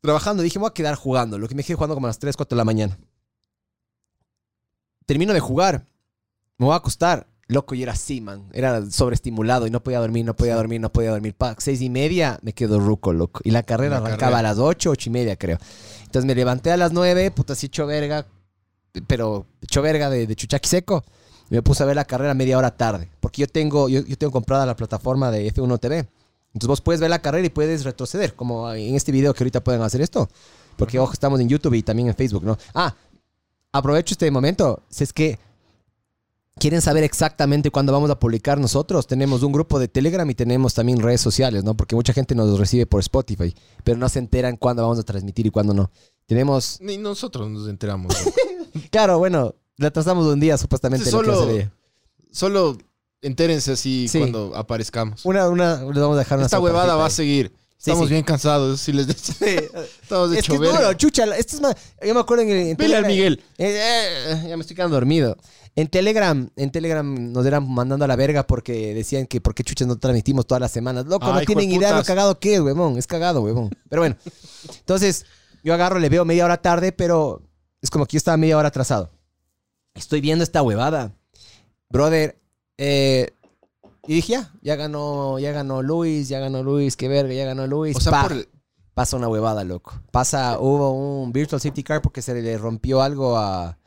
Trabajando, 0.00 0.42
dije, 0.42 0.58
me 0.58 0.62
voy 0.62 0.70
a 0.70 0.74
quedar 0.74 0.94
jugando. 0.94 1.38
Lo 1.38 1.46
que 1.46 1.54
me 1.54 1.62
quedé 1.62 1.74
jugando 1.74 1.94
como 1.94 2.06
a 2.06 2.08
las 2.08 2.18
3, 2.18 2.34
4 2.36 2.56
de 2.56 2.58
la 2.58 2.64
mañana. 2.64 2.98
Termino 5.06 5.32
de 5.34 5.40
jugar. 5.40 5.84
Me 6.56 6.66
voy 6.66 6.72
a 6.72 6.76
acostar. 6.76 7.26
Loco, 7.50 7.74
y 7.74 7.82
era 7.82 7.92
así, 7.92 8.20
man. 8.20 8.44
Era 8.52 8.88
sobreestimulado 8.90 9.66
y 9.66 9.70
no 9.70 9.82
podía 9.82 9.98
dormir, 9.98 10.24
no 10.24 10.34
podía 10.36 10.54
dormir, 10.54 10.80
no 10.80 10.92
podía 10.92 11.10
dormir. 11.10 11.34
Pa, 11.34 11.56
seis 11.58 11.80
y 11.82 11.90
media 11.90 12.38
me 12.42 12.52
quedo 12.52 12.78
ruco, 12.78 13.12
loco. 13.12 13.40
Y 13.44 13.50
la 13.50 13.64
carrera 13.64 13.98
La 14.00 14.06
arrancaba 14.06 14.32
carrera. 14.32 14.38
a 14.38 14.42
las 14.54 14.58
8, 14.58 14.90
8 14.90 15.08
y 15.08 15.12
media, 15.12 15.36
creo. 15.36 15.58
Entonces 16.02 16.26
me 16.26 16.34
levanté 16.34 16.70
a 16.70 16.76
las 16.76 16.92
9, 16.92 17.30
puta, 17.32 17.54
así 17.54 17.66
hecho 17.66 17.86
verga. 17.86 18.26
Pero 19.06 19.46
hecho 19.62 19.82
verga 19.82 20.08
de, 20.10 20.26
de 20.26 20.36
chuchaqui 20.36 20.68
seco. 20.68 21.04
Y 21.50 21.54
me 21.54 21.62
puse 21.62 21.82
a 21.82 21.86
ver 21.86 21.96
la 21.96 22.04
carrera 22.04 22.34
media 22.34 22.56
hora 22.56 22.70
tarde. 22.76 23.08
Porque 23.18 23.40
yo 23.40 23.48
tengo, 23.48 23.88
yo, 23.88 24.00
yo 24.02 24.16
tengo 24.16 24.32
comprada 24.32 24.64
la 24.64 24.76
plataforma 24.76 25.30
de 25.32 25.52
F1 25.52 25.80
TV. 25.80 26.08
Entonces 26.52 26.68
vos 26.68 26.80
puedes 26.80 27.00
ver 27.00 27.10
la 27.10 27.20
carrera 27.20 27.46
y 27.46 27.50
puedes 27.50 27.84
retroceder, 27.84 28.34
como 28.34 28.72
en 28.72 28.94
este 28.96 29.12
video 29.12 29.34
que 29.34 29.42
ahorita 29.44 29.62
pueden 29.62 29.82
hacer 29.82 30.00
esto. 30.00 30.28
Porque 30.76 30.98
ojo, 30.98 31.12
estamos 31.12 31.40
en 31.40 31.48
YouTube 31.48 31.74
y 31.74 31.82
también 31.82 32.08
en 32.08 32.14
Facebook, 32.14 32.44
¿no? 32.44 32.56
Ah, 32.74 32.94
aprovecho 33.72 34.14
este 34.14 34.30
momento. 34.30 34.82
Si 34.88 35.04
es 35.04 35.12
que 35.12 35.38
quieren 36.58 36.82
saber 36.82 37.04
exactamente 37.04 37.70
cuándo 37.70 37.92
vamos 37.92 38.10
a 38.10 38.18
publicar 38.18 38.58
nosotros, 38.58 39.06
tenemos 39.06 39.42
un 39.42 39.52
grupo 39.52 39.78
de 39.78 39.88
Telegram 39.88 40.28
y 40.28 40.34
tenemos 40.34 40.74
también 40.74 41.00
redes 41.00 41.20
sociales, 41.20 41.64
¿no? 41.64 41.74
Porque 41.74 41.94
mucha 41.94 42.12
gente 42.12 42.34
nos 42.34 42.58
recibe 42.58 42.86
por 42.86 43.00
Spotify, 43.00 43.54
pero 43.84 43.96
no 43.98 44.08
se 44.08 44.18
enteran 44.18 44.56
cuándo 44.56 44.82
vamos 44.82 44.98
a 44.98 45.02
transmitir 45.02 45.46
y 45.46 45.50
cuándo 45.50 45.72
no. 45.74 45.90
Tenemos, 46.26 46.78
Ni 46.80 46.98
nosotros 46.98 47.48
nos 47.50 47.68
enteramos. 47.68 48.14
claro, 48.90 49.18
bueno, 49.18 49.54
retrasamos 49.78 50.26
un 50.26 50.38
día 50.40 50.56
supuestamente. 50.58 51.06
Sí, 51.06 51.10
solo-. 51.10 51.48
Solo 52.30 52.78
entérense 53.22 53.72
así 53.72 54.06
Sí. 54.08 54.18
cuando 54.18 54.52
aparezcamos. 54.54 55.24
Una, 55.24 55.48
una, 55.48 55.82
les 55.82 55.94
vamos 56.00 56.16
a 56.16 56.20
dejar 56.20 56.38
una 56.38 56.46
Esta 56.46 56.60
huevada 56.60 56.94
va 56.96 57.06
a 57.06 57.10
seguir. 57.10 57.52
Estamos 57.80 58.10
bien 58.10 58.22
cansados. 58.22 58.78
Si 58.78 58.92
les 58.92 59.08
ahí. 59.40 59.56
estamos 60.02 60.30
de 60.30 60.38
Es 60.38 60.46
que 60.46 60.54
es 60.54 60.60
duro, 60.60 60.92
chucha. 60.94 61.24
Esto 61.36 61.56
es 61.56 61.62
más, 61.62 61.74
yo 62.06 62.12
me 62.12 62.20
acuerdo 62.20 62.44
en, 62.44 62.50
en 62.50 62.76
Vele 62.76 62.96
al 62.96 63.06
Miguel. 63.06 63.42
Eh, 63.56 63.80
eh, 64.28 64.46
ya 64.48 64.56
me 64.56 64.60
estoy 64.60 64.76
quedando 64.76 64.96
dormido. 64.96 65.34
En 65.76 65.88
Telegram, 65.88 66.50
en 66.56 66.70
Telegram 66.70 67.32
nos 67.32 67.46
eran 67.46 67.72
mandando 67.72 68.04
a 68.04 68.08
la 68.08 68.16
verga 68.16 68.46
porque 68.46 68.92
decían 68.92 69.26
que 69.26 69.40
por 69.40 69.54
qué 69.54 69.64
chuchas 69.64 69.88
no 69.88 69.98
transmitimos 69.98 70.46
todas 70.46 70.60
las 70.60 70.72
semanas. 70.72 71.06
Loco, 71.06 71.24
Ay, 71.26 71.32
no 71.32 71.40
tienen 71.40 71.72
idea 71.72 71.92
de 71.92 71.96
lo 71.96 72.04
cagado 72.04 72.38
que 72.38 72.56
es, 72.56 72.60
huevón. 72.60 72.98
Es 72.98 73.06
cagado, 73.06 73.40
huevón. 73.40 73.70
Pero 73.88 74.02
bueno. 74.02 74.16
Entonces, 74.80 75.24
yo 75.64 75.72
agarro, 75.72 75.98
le 75.98 76.10
veo 76.10 76.26
media 76.26 76.44
hora 76.44 76.60
tarde, 76.60 76.92
pero 76.92 77.42
es 77.80 77.88
como 77.88 78.04
que 78.04 78.14
yo 78.14 78.18
estaba 78.18 78.36
media 78.36 78.58
hora 78.58 78.68
atrasado. 78.68 79.10
Estoy 79.94 80.20
viendo 80.20 80.44
esta 80.44 80.60
huevada. 80.60 81.14
Brother, 81.88 82.38
eh, 82.76 83.32
y 84.06 84.14
dije, 84.14 84.32
ya, 84.34 84.52
ya 84.62 84.76
ganó, 84.76 85.38
ya 85.38 85.52
ganó 85.52 85.82
Luis, 85.82 86.28
ya 86.28 86.38
ganó 86.40 86.62
Luis, 86.62 86.96
qué 86.96 87.08
verga, 87.08 87.32
ya 87.34 87.44
ganó 87.44 87.66
Luis. 87.66 87.96
O 87.96 88.00
sea, 88.00 88.12
Pa. 88.12 88.22
por 88.22 88.32
el- 88.32 88.48
Pasa 88.94 89.16
una 89.16 89.28
huevada, 89.28 89.64
loco. 89.64 89.94
Pasa, 90.10 90.58
hubo 90.58 90.90
un 91.22 91.32
virtual 91.32 91.60
safety 91.60 91.82
car 91.82 92.02
porque 92.02 92.20
se 92.22 92.34
le 92.34 92.58
rompió 92.58 93.00
algo 93.00 93.36
a. 93.38 93.78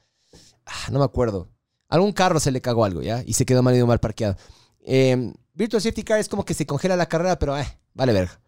ah, 0.66 0.90
no 0.92 1.00
me 1.00 1.06
acuerdo. 1.06 1.50
Algún 1.90 2.14
carro 2.14 2.40
se 2.40 2.52
le 2.52 2.62
cagó 2.62 2.86
algo, 2.86 3.02
¿ya? 3.02 3.22
Y 3.26 3.34
se 3.34 3.46
quedó 3.46 3.62
mal, 3.62 3.86
mal 3.86 4.00
parqueado. 4.00 4.38
Eh, 4.80 5.32
virtual 5.54 5.82
safety 5.82 6.04
car 6.04 6.20
es 6.20 6.30
como 6.30 6.46
que 6.46 6.54
se 6.56 6.66
congela 6.66 6.96
la 6.96 7.06
carrera, 7.08 7.38
pero 7.38 7.56
eh, 7.58 7.68
vale 7.94 8.14
verga. 8.14 8.40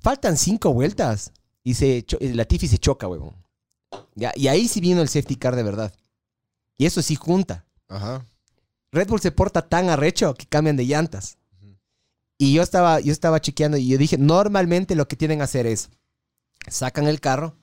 Faltan 0.00 0.36
cinco 0.38 0.72
vueltas 0.72 1.32
y 1.62 1.74
se 1.74 2.02
cho- 2.04 2.18
y 2.20 2.32
la 2.32 2.44
Tiffy 2.44 2.68
se 2.68 2.78
choca, 2.78 3.08
huevón. 3.08 3.34
Ya, 4.14 4.32
y 4.36 4.48
ahí 4.48 4.68
sí 4.68 4.80
vino 4.80 5.02
el 5.02 5.08
safety 5.08 5.36
car 5.36 5.56
de 5.56 5.62
verdad. 5.64 5.92
Y 6.78 6.86
eso 6.86 7.02
sí 7.02 7.16
junta. 7.16 7.66
Ajá. 7.88 8.24
Red 8.94 9.08
Bull 9.08 9.20
se 9.20 9.32
porta 9.32 9.62
tan 9.62 9.90
arrecho 9.90 10.34
que 10.34 10.46
cambian 10.46 10.76
de 10.76 10.86
llantas. 10.86 11.36
Y 12.38 12.54
yo 12.54 12.62
estaba, 12.62 13.00
yo 13.00 13.12
estaba 13.12 13.40
chequeando 13.40 13.76
y 13.76 13.88
yo 13.88 13.98
dije, 13.98 14.18
normalmente 14.18 14.94
lo 14.94 15.08
que 15.08 15.16
tienen 15.16 15.38
que 15.38 15.44
hacer 15.44 15.66
es, 15.66 15.90
sacan 16.68 17.06
el 17.06 17.20
carro, 17.20 17.56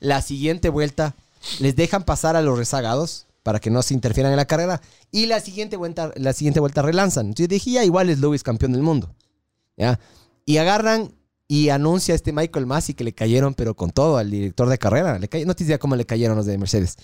la 0.00 0.20
siguiente 0.20 0.68
vuelta 0.68 1.14
les 1.60 1.76
dejan 1.76 2.04
pasar 2.04 2.36
a 2.36 2.42
los 2.42 2.58
rezagados 2.58 3.26
para 3.42 3.58
que 3.58 3.70
no 3.70 3.82
se 3.82 3.94
interfieran 3.94 4.32
en 4.32 4.36
la 4.36 4.46
carrera 4.46 4.82
y 5.10 5.26
la 5.26 5.40
siguiente 5.40 5.76
vuelta, 5.76 6.12
la 6.16 6.32
siguiente 6.32 6.60
vuelta 6.60 6.82
relanzan. 6.82 7.28
Entonces 7.28 7.48
dije, 7.48 7.70
ya 7.70 7.84
igual 7.84 8.10
es 8.10 8.18
Lewis 8.20 8.42
campeón 8.42 8.72
del 8.72 8.82
mundo. 8.82 9.14
Y 10.44 10.58
agarran 10.58 11.12
y 11.48 11.70
anuncia 11.70 12.14
este 12.14 12.32
Michael 12.32 12.66
Massey 12.66 12.94
que 12.94 13.04
le 13.04 13.14
cayeron, 13.14 13.54
pero 13.54 13.74
con 13.74 13.90
todo, 13.90 14.18
al 14.18 14.30
director 14.30 14.68
de 14.68 14.78
carrera. 14.78 15.18
Le 15.18 15.44
no 15.46 15.54
te 15.54 15.64
idea 15.64 15.78
cómo 15.78 15.96
le 15.96 16.04
cayeron 16.04 16.36
los 16.36 16.46
de 16.46 16.58
Mercedes. 16.58 16.96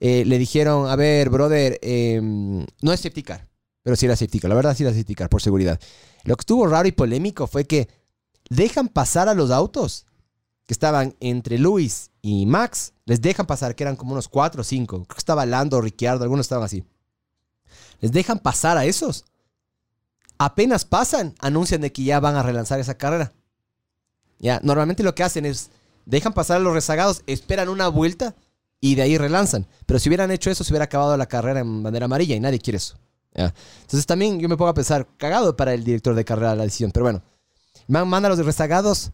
Eh, 0.00 0.24
le 0.26 0.38
dijeron, 0.38 0.88
a 0.88 0.96
ver, 0.96 1.30
brother, 1.30 1.78
eh, 1.82 2.20
no 2.22 2.92
es 2.92 3.00
safety 3.00 3.22
car, 3.22 3.48
pero 3.82 3.96
sí 3.96 4.06
era 4.06 4.16
safety 4.16 4.40
car. 4.40 4.48
La 4.50 4.54
verdad 4.54 4.76
sí 4.76 4.82
era 4.82 4.92
safety 4.92 5.14
car, 5.14 5.28
por 5.28 5.42
seguridad. 5.42 5.80
Lo 6.24 6.36
que 6.36 6.42
estuvo 6.42 6.66
raro 6.66 6.88
y 6.88 6.92
polémico 6.92 7.46
fue 7.46 7.64
que 7.64 7.88
dejan 8.50 8.88
pasar 8.88 9.28
a 9.28 9.34
los 9.34 9.50
autos 9.50 10.06
que 10.66 10.74
estaban 10.74 11.14
entre 11.20 11.58
Luis 11.58 12.10
y 12.20 12.46
Max. 12.46 12.92
Les 13.04 13.20
dejan 13.20 13.46
pasar, 13.46 13.74
que 13.74 13.84
eran 13.84 13.96
como 13.96 14.12
unos 14.12 14.28
cuatro 14.28 14.62
o 14.62 14.64
cinco. 14.64 15.04
Creo 15.04 15.14
que 15.14 15.18
estaba 15.18 15.46
Lando, 15.46 15.80
Ricciardo, 15.80 16.24
algunos 16.24 16.46
estaban 16.46 16.64
así. 16.64 16.84
Les 18.00 18.12
dejan 18.12 18.38
pasar 18.38 18.76
a 18.76 18.84
esos. 18.84 19.24
Apenas 20.38 20.84
pasan, 20.84 21.34
anuncian 21.38 21.80
de 21.80 21.92
que 21.92 22.02
ya 22.02 22.20
van 22.20 22.36
a 22.36 22.42
relanzar 22.42 22.78
esa 22.80 22.98
carrera. 22.98 23.32
Ya, 24.38 24.60
normalmente 24.62 25.02
lo 25.02 25.14
que 25.14 25.22
hacen 25.22 25.46
es 25.46 25.70
dejan 26.04 26.32
pasar 26.32 26.58
a 26.58 26.60
los 26.60 26.74
rezagados, 26.74 27.22
esperan 27.26 27.68
una 27.68 27.88
vuelta 27.88 28.34
y 28.80 28.94
de 28.94 29.02
ahí 29.02 29.18
relanzan. 29.18 29.66
Pero 29.86 29.98
si 29.98 30.08
hubieran 30.08 30.30
hecho 30.30 30.50
eso, 30.50 30.64
se 30.64 30.72
hubiera 30.72 30.84
acabado 30.84 31.16
la 31.16 31.26
carrera 31.26 31.60
en 31.60 31.82
bandera 31.82 32.04
amarilla 32.06 32.34
y 32.36 32.40
nadie 32.40 32.58
quiere 32.58 32.76
eso. 32.78 32.96
Ya. 33.34 33.52
Entonces 33.82 34.06
también 34.06 34.38
yo 34.40 34.48
me 34.48 34.56
pongo 34.56 34.70
a 34.70 34.74
pensar, 34.74 35.06
cagado 35.18 35.56
para 35.56 35.74
el 35.74 35.84
director 35.84 36.14
de 36.14 36.24
carrera 36.24 36.54
la 36.54 36.64
decisión, 36.64 36.90
pero 36.90 37.04
bueno. 37.04 37.22
Man, 37.88 38.08
manda 38.08 38.28
a 38.28 38.30
los 38.34 38.44
rezagados 38.44 39.12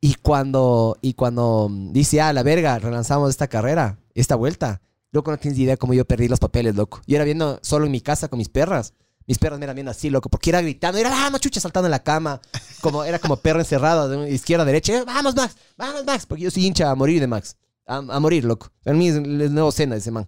y 0.00 0.14
cuando, 0.14 0.98
y 1.00 1.14
cuando 1.14 1.68
dice, 1.70 2.20
ah, 2.20 2.32
la 2.32 2.42
verga, 2.42 2.78
relanzamos 2.78 3.30
esta 3.30 3.48
carrera, 3.48 3.98
esta 4.14 4.36
vuelta, 4.36 4.82
loco, 5.12 5.30
no 5.30 5.38
tienes 5.38 5.58
idea 5.58 5.76
cómo 5.76 5.94
yo 5.94 6.04
perdí 6.04 6.28
los 6.28 6.38
papeles, 6.38 6.74
loco. 6.76 7.00
Yo 7.06 7.16
era 7.16 7.24
viendo 7.24 7.58
solo 7.62 7.86
en 7.86 7.92
mi 7.92 8.00
casa 8.00 8.28
con 8.28 8.38
mis 8.38 8.48
perras. 8.48 8.92
Mis 9.26 9.38
perras 9.38 9.58
me 9.58 9.64
eran 9.64 9.74
viendo 9.74 9.90
así, 9.90 10.10
loco, 10.10 10.28
porque 10.28 10.50
era 10.50 10.60
gritando, 10.60 10.98
era, 10.98 11.08
vamos, 11.08 11.40
chucha, 11.40 11.58
saltando 11.58 11.86
en 11.86 11.92
la 11.92 12.02
cama. 12.02 12.42
Como, 12.82 13.04
era 13.04 13.18
como 13.18 13.36
perro 13.38 13.60
encerrado 13.60 14.06
de 14.10 14.30
izquierda 14.30 14.64
a 14.64 14.66
derecha. 14.66 14.98
"Eh, 14.98 15.04
Vamos, 15.06 15.34
Max, 15.34 15.56
vamos, 15.78 16.04
Max, 16.04 16.26
porque 16.26 16.44
yo 16.44 16.50
soy 16.50 16.66
hincha 16.66 16.90
a 16.90 16.94
morir 16.94 17.20
de 17.20 17.26
Max. 17.26 17.56
A, 17.86 17.96
a 17.96 18.20
morir, 18.20 18.44
loco. 18.44 18.70
Para 18.82 18.96
mí 18.96 19.08
es 19.08 19.16
el 19.16 19.52
nuevo 19.52 19.72
cena 19.72 19.96
ese 19.96 20.10
man. 20.10 20.26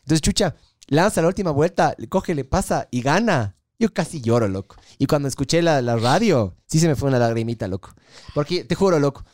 Entonces, 0.00 0.20
chucha, 0.20 0.54
lanza 0.88 1.22
la 1.22 1.28
última 1.28 1.50
vuelta, 1.50 1.94
le 1.98 2.08
coge, 2.08 2.34
le 2.34 2.44
pasa 2.44 2.88
y 2.90 3.02
gana. 3.02 3.56
Yo 3.78 3.92
casi 3.92 4.20
lloro, 4.20 4.48
loco. 4.48 4.76
Y 4.98 5.06
cuando 5.06 5.26
escuché 5.28 5.60
la, 5.62 5.82
la 5.82 5.96
radio, 5.96 6.56
sí 6.66 6.78
se 6.78 6.86
me 6.86 6.94
fue 6.94 7.08
una 7.08 7.18
lagrimita, 7.18 7.66
loco. 7.66 7.94
Porque, 8.34 8.64
te 8.64 8.74
juro, 8.74 9.00
loco, 9.00 9.24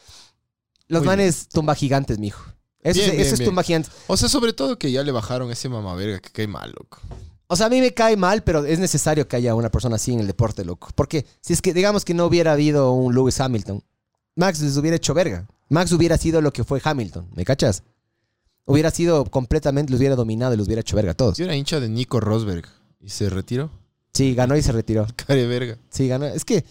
los 0.88 1.02
Muy 1.02 1.08
manes 1.08 1.48
tumba 1.48 1.74
gigantes, 1.74 2.18
mijo. 2.18 2.42
Eso, 2.80 3.00
Bien, 3.00 3.10
es, 3.10 3.16
bien, 3.16 3.26
eso 3.26 3.34
es 3.34 3.44
tumba 3.44 3.62
gigantes. 3.62 3.92
O 4.06 4.16
sea, 4.16 4.28
sobre 4.28 4.52
todo 4.52 4.78
que 4.78 4.90
ya 4.90 5.02
le 5.02 5.12
bajaron 5.12 5.50
ese 5.50 5.68
mamaverga 5.68 6.20
que 6.20 6.30
cae 6.30 6.46
mal, 6.46 6.70
loco. 6.70 7.00
O 7.46 7.56
sea, 7.56 7.66
a 7.66 7.68
mí 7.70 7.80
me 7.80 7.92
cae 7.92 8.16
mal, 8.16 8.42
pero 8.42 8.64
es 8.64 8.78
necesario 8.78 9.26
que 9.26 9.36
haya 9.36 9.54
una 9.54 9.70
persona 9.70 9.96
así 9.96 10.12
en 10.12 10.20
el 10.20 10.26
deporte, 10.26 10.64
loco. 10.64 10.88
Porque 10.94 11.26
si 11.40 11.52
es 11.52 11.60
que, 11.60 11.74
digamos 11.74 12.04
que 12.04 12.14
no 12.14 12.24
hubiera 12.26 12.52
habido 12.52 12.92
un 12.92 13.14
Lewis 13.14 13.40
Hamilton, 13.40 13.82
Max 14.36 14.60
les 14.60 14.76
hubiera 14.76 14.96
hecho 14.96 15.12
verga. 15.14 15.46
Max 15.68 15.92
hubiera 15.92 16.16
sido 16.18 16.40
lo 16.40 16.52
que 16.52 16.64
fue 16.64 16.80
Hamilton, 16.82 17.28
¿me 17.34 17.44
cachas? 17.44 17.82
Hubiera 18.64 18.90
sido 18.90 19.24
completamente, 19.24 19.90
los 19.92 19.98
hubiera 20.00 20.14
dominado 20.16 20.54
y 20.54 20.56
los 20.56 20.66
hubiera 20.66 20.80
hecho 20.80 20.96
verga 20.96 21.12
a 21.12 21.14
todos. 21.14 21.38
Yo 21.38 21.44
era 21.44 21.56
hincha 21.56 21.80
de 21.80 21.88
Nico 21.88 22.20
Rosberg 22.20 22.66
y 23.00 23.08
se 23.10 23.30
retiró. 23.30 23.70
Sí, 24.12 24.34
ganó 24.34 24.56
y 24.56 24.62
se 24.62 24.72
retiró. 24.72 25.06
Care 25.16 25.46
verga. 25.46 25.78
Sí, 25.90 26.08
ganó. 26.08 26.26
Es 26.26 26.44
que, 26.44 26.64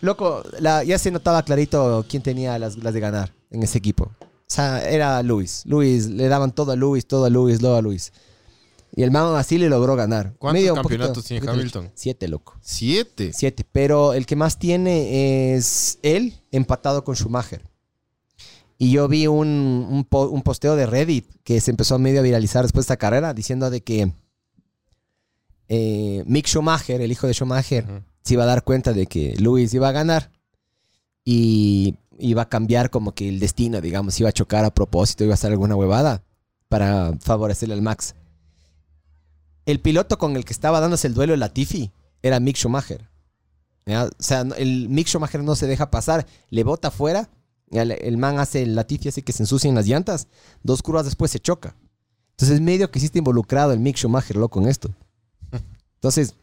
loco, 0.00 0.42
la- 0.60 0.84
ya 0.84 0.98
se 0.98 1.10
notaba 1.10 1.42
clarito 1.44 2.04
quién 2.08 2.22
tenía 2.22 2.58
las, 2.58 2.76
las 2.78 2.92
de 2.94 3.00
ganar 3.00 3.32
en 3.50 3.62
ese 3.62 3.78
equipo. 3.78 4.04
O 4.20 4.54
sea, 4.54 4.86
era 4.88 5.22
Luis. 5.22 5.62
Luis, 5.64 6.06
le 6.08 6.28
daban 6.28 6.52
todo 6.52 6.72
a 6.72 6.76
Luis, 6.76 7.06
todo 7.06 7.24
a 7.24 7.30
Luis, 7.30 7.58
todo 7.58 7.76
a 7.76 7.82
Luis. 7.82 8.12
Y 8.94 9.02
el 9.02 9.10
man 9.10 9.34
así 9.36 9.56
le 9.56 9.70
logró 9.70 9.96
ganar. 9.96 10.34
¿Cuántos 10.38 10.60
Medio, 10.60 10.74
campeonatos 10.74 11.24
tiene 11.24 11.48
Hamilton? 11.48 11.90
Siete, 11.94 12.28
loco. 12.28 12.58
Siete. 12.60 13.32
Siete. 13.32 13.64
Pero 13.72 14.12
el 14.12 14.26
que 14.26 14.36
más 14.36 14.58
tiene 14.58 15.54
es 15.56 15.98
él, 16.02 16.34
empatado 16.50 17.02
con 17.02 17.16
Schumacher. 17.16 17.64
Y 18.82 18.90
yo 18.90 19.06
vi 19.06 19.28
un, 19.28 19.46
un, 19.88 20.02
po- 20.04 20.26
un 20.28 20.42
posteo 20.42 20.74
de 20.74 20.86
Reddit 20.86 21.24
que 21.44 21.60
se 21.60 21.70
empezó 21.70 21.94
a 21.94 21.98
medio 21.98 22.18
a 22.18 22.24
viralizar 22.24 22.64
después 22.64 22.84
de 22.84 22.86
esta 22.92 22.96
carrera 22.96 23.32
diciendo 23.32 23.70
de 23.70 23.80
que 23.82 24.12
eh, 25.68 26.24
Mick 26.26 26.46
Schumacher, 26.48 27.00
el 27.00 27.12
hijo 27.12 27.28
de 27.28 27.32
Schumacher, 27.34 27.84
Ujú. 27.84 28.02
se 28.24 28.34
iba 28.34 28.42
a 28.42 28.46
dar 28.46 28.64
cuenta 28.64 28.92
de 28.92 29.06
que 29.06 29.36
Lewis 29.38 29.72
iba 29.74 29.88
a 29.88 29.92
ganar 29.92 30.32
y 31.24 31.94
iba 32.18 32.42
a 32.42 32.48
cambiar 32.48 32.90
como 32.90 33.14
que 33.14 33.28
el 33.28 33.38
destino, 33.38 33.80
digamos, 33.80 34.18
iba 34.18 34.28
a 34.28 34.32
chocar 34.32 34.64
a 34.64 34.74
propósito, 34.74 35.22
iba 35.22 35.32
a 35.32 35.34
hacer 35.34 35.52
alguna 35.52 35.76
huevada 35.76 36.24
para 36.68 37.12
favorecerle 37.20 37.74
al 37.74 37.82
Max. 37.82 38.14
El 39.64 39.80
piloto 39.80 40.18
con 40.18 40.36
el 40.36 40.44
que 40.44 40.52
estaba 40.52 40.80
dándose 40.80 41.06
el 41.06 41.14
duelo 41.14 41.34
el 41.34 41.40
Latifi 41.40 41.92
era 42.20 42.40
Mick 42.40 42.56
Schumacher. 42.56 43.08
¿ya? 43.86 44.06
O 44.06 44.10
sea, 44.18 44.40
el 44.56 44.88
Mick 44.88 45.06
Schumacher 45.06 45.42
no 45.44 45.54
se 45.54 45.68
deja 45.68 45.90
pasar, 45.90 46.26
le 46.50 46.64
bota 46.64 46.88
afuera, 46.88 47.30
el, 47.72 47.92
el 47.92 48.16
man 48.18 48.38
hace 48.38 48.62
el 48.62 48.74
Latifi 48.74 49.08
así 49.08 49.22
que 49.22 49.32
se 49.32 49.42
ensucian 49.42 49.74
las 49.74 49.86
llantas, 49.86 50.28
dos 50.62 50.82
curvas 50.82 51.04
después 51.04 51.30
se 51.30 51.40
choca. 51.40 51.74
Entonces 52.32 52.60
medio 52.60 52.90
que 52.90 52.98
está 52.98 53.18
involucrado 53.18 53.72
el 53.72 53.80
Mick 53.80 53.96
Schumacher, 53.96 54.36
loco, 54.36 54.60
en 54.60 54.68
esto. 54.68 54.90
Entonces, 55.96 56.34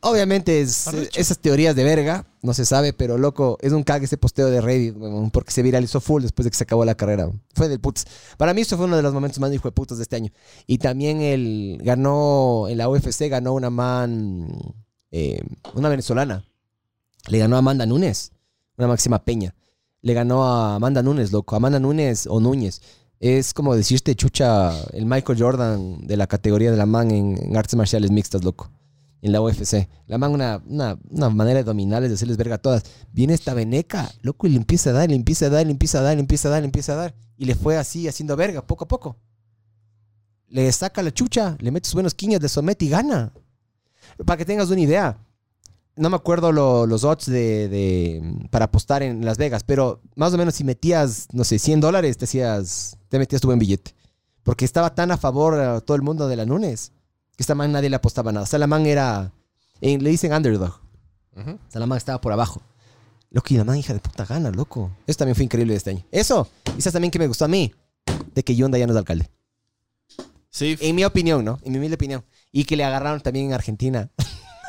obviamente 0.00 0.60
es- 0.60 0.86
esas 1.16 1.38
teorías 1.38 1.74
de 1.76 1.84
verga, 1.84 2.26
no 2.42 2.54
se 2.54 2.64
sabe, 2.64 2.92
pero 2.92 3.18
loco, 3.18 3.58
es 3.60 3.72
un 3.72 3.82
cague 3.82 4.04
ese 4.06 4.16
posteo 4.18 4.48
de 4.50 4.60
Reddit, 4.60 4.94
porque 5.32 5.50
se 5.52 5.62
viralizó 5.62 6.00
full 6.00 6.22
después 6.22 6.44
de 6.44 6.50
que 6.50 6.56
se 6.56 6.64
acabó 6.64 6.84
la 6.84 6.94
carrera. 6.94 7.30
Fue 7.54 7.68
del 7.68 7.80
putz. 7.80 8.04
Para 8.36 8.54
mí 8.54 8.60
eso 8.60 8.76
fue 8.76 8.86
uno 8.86 8.96
de 8.96 9.02
los 9.02 9.12
momentos 9.12 9.38
más 9.40 9.52
hijo 9.52 9.68
de 9.68 9.72
putos 9.72 9.98
de 9.98 10.02
este 10.02 10.16
año. 10.16 10.30
Y 10.66 10.78
también 10.78 11.20
el 11.20 11.78
ganó, 11.82 12.66
en 12.68 12.78
la 12.78 12.88
UFC 12.88 13.28
ganó 13.28 13.52
una 13.54 13.70
man, 13.70 14.48
eh, 15.10 15.40
una 15.74 15.88
venezolana. 15.88 16.44
Le 17.28 17.38
ganó 17.38 17.56
a 17.56 17.58
Amanda 17.58 17.84
Núñez, 17.86 18.30
una 18.76 18.86
máxima 18.88 19.24
peña. 19.24 19.54
Le 20.06 20.14
ganó 20.14 20.44
a 20.44 20.76
Amanda 20.76 21.02
Núñez, 21.02 21.32
loco. 21.32 21.56
Amanda 21.56 21.80
Núñez 21.80 22.28
o 22.28 22.38
Núñez. 22.38 22.80
Es 23.18 23.52
como 23.52 23.74
decirte, 23.74 24.14
chucha, 24.14 24.70
el 24.92 25.04
Michael 25.04 25.36
Jordan 25.36 26.06
de 26.06 26.16
la 26.16 26.28
categoría 26.28 26.70
de 26.70 26.76
la 26.76 26.86
man 26.86 27.10
en, 27.10 27.36
en 27.42 27.56
artes 27.56 27.74
marciales 27.74 28.12
mixtas, 28.12 28.44
loco. 28.44 28.70
En 29.20 29.32
la 29.32 29.40
UFC. 29.40 29.88
La 30.06 30.16
man, 30.16 30.30
una, 30.30 30.62
una, 30.64 30.96
una 31.10 31.28
manera 31.30 31.56
de 31.58 31.64
dominarles, 31.64 32.10
de 32.10 32.14
hacerles 32.14 32.36
verga 32.36 32.54
a 32.54 32.58
todas. 32.58 32.84
Viene 33.10 33.34
esta 33.34 33.52
veneca, 33.52 34.08
loco, 34.22 34.46
y 34.46 34.50
le 34.50 34.58
empieza 34.58 34.90
a 34.90 34.92
dar, 34.92 35.08
le 35.08 35.16
empieza 35.16 35.46
a 35.46 35.50
dar, 35.50 35.66
le 35.66 35.72
empieza 35.72 35.98
a 35.98 36.02
dar, 36.02 36.14
le 36.14 36.20
empieza 36.20 36.46
a 36.46 36.50
dar, 36.52 36.60
le 36.60 36.66
empieza 36.66 36.92
a 36.92 36.96
dar. 36.96 37.14
Y 37.36 37.44
le 37.46 37.56
fue 37.56 37.76
así, 37.76 38.06
haciendo 38.06 38.36
verga, 38.36 38.64
poco 38.64 38.84
a 38.84 38.88
poco. 38.88 39.16
Le 40.46 40.70
saca 40.70 41.02
la 41.02 41.12
chucha, 41.12 41.56
le 41.58 41.72
mete 41.72 41.88
sus 41.88 41.94
buenos 41.94 42.14
quiñas, 42.14 42.40
le 42.40 42.48
somete 42.48 42.84
y 42.84 42.90
gana. 42.90 43.32
Para 44.24 44.36
que 44.36 44.44
tengas 44.44 44.70
una 44.70 44.82
idea. 44.82 45.18
No 45.96 46.10
me 46.10 46.16
acuerdo 46.16 46.52
lo- 46.52 46.86
los 46.86 47.04
odds 47.04 47.26
de, 47.26 47.68
de- 47.68 48.48
para 48.50 48.66
apostar 48.66 49.02
en 49.02 49.24
Las 49.24 49.38
Vegas, 49.38 49.64
pero 49.64 50.00
más 50.14 50.32
o 50.34 50.38
menos 50.38 50.54
si 50.54 50.62
metías, 50.64 51.26
no 51.32 51.42
sé, 51.44 51.58
100 51.58 51.80
dólares, 51.80 52.18
te, 52.18 52.26
hacías, 52.26 52.98
te 53.08 53.18
metías 53.18 53.40
tu 53.40 53.48
buen 53.48 53.58
billete. 53.58 53.94
Porque 54.42 54.64
estaba 54.64 54.94
tan 54.94 55.10
a 55.10 55.16
favor 55.16 55.58
a 55.58 55.80
todo 55.80 55.96
el 55.96 56.02
mundo 56.02 56.28
de 56.28 56.36
la 56.36 56.44
Nunes 56.46 56.92
que 57.36 57.42
esta 57.42 57.54
man 57.54 57.72
nadie 57.72 57.90
le 57.90 57.96
apostaba 57.96 58.30
nada. 58.32 58.46
Salaman 58.46 58.86
era, 58.86 59.32
en- 59.80 60.02
le 60.04 60.10
dicen 60.10 60.32
underdog. 60.32 60.78
Ujú. 61.36 61.58
Salaman 61.68 61.96
estaba 61.98 62.20
por 62.20 62.32
abajo. 62.32 62.62
Loco, 63.30 63.48
y 63.52 63.56
la 63.56 63.64
man 63.64 63.76
hija 63.76 63.92
de 63.92 64.00
puta 64.00 64.24
gana, 64.24 64.50
loco. 64.50 64.90
Eso 65.06 65.18
también 65.18 65.34
fue 65.34 65.44
increíble 65.44 65.72
de 65.72 65.78
este 65.78 65.90
año. 65.90 66.04
Eso, 66.12 66.48
sabes 66.78 66.92
también 66.92 67.10
que 67.10 67.18
me 67.18 67.26
gustó 67.26 67.44
a 67.44 67.48
mí, 67.48 67.72
de 68.34 68.42
que 68.44 68.54
Yonda 68.54 68.78
ya 68.78 68.86
no 68.86 68.92
es 68.92 68.98
alcalde. 68.98 69.28
Sí, 70.50 70.76
En 70.80 70.94
mi 70.96 71.04
opinión, 71.04 71.44
¿no? 71.44 71.58
En 71.64 71.72
mi 71.72 71.78
humilde 71.78 71.96
opinión. 71.96 72.24
Y 72.52 72.64
que 72.64 72.76
le 72.76 72.84
agarraron 72.84 73.20
también 73.20 73.46
en 73.46 73.52
Argentina. 73.54 74.10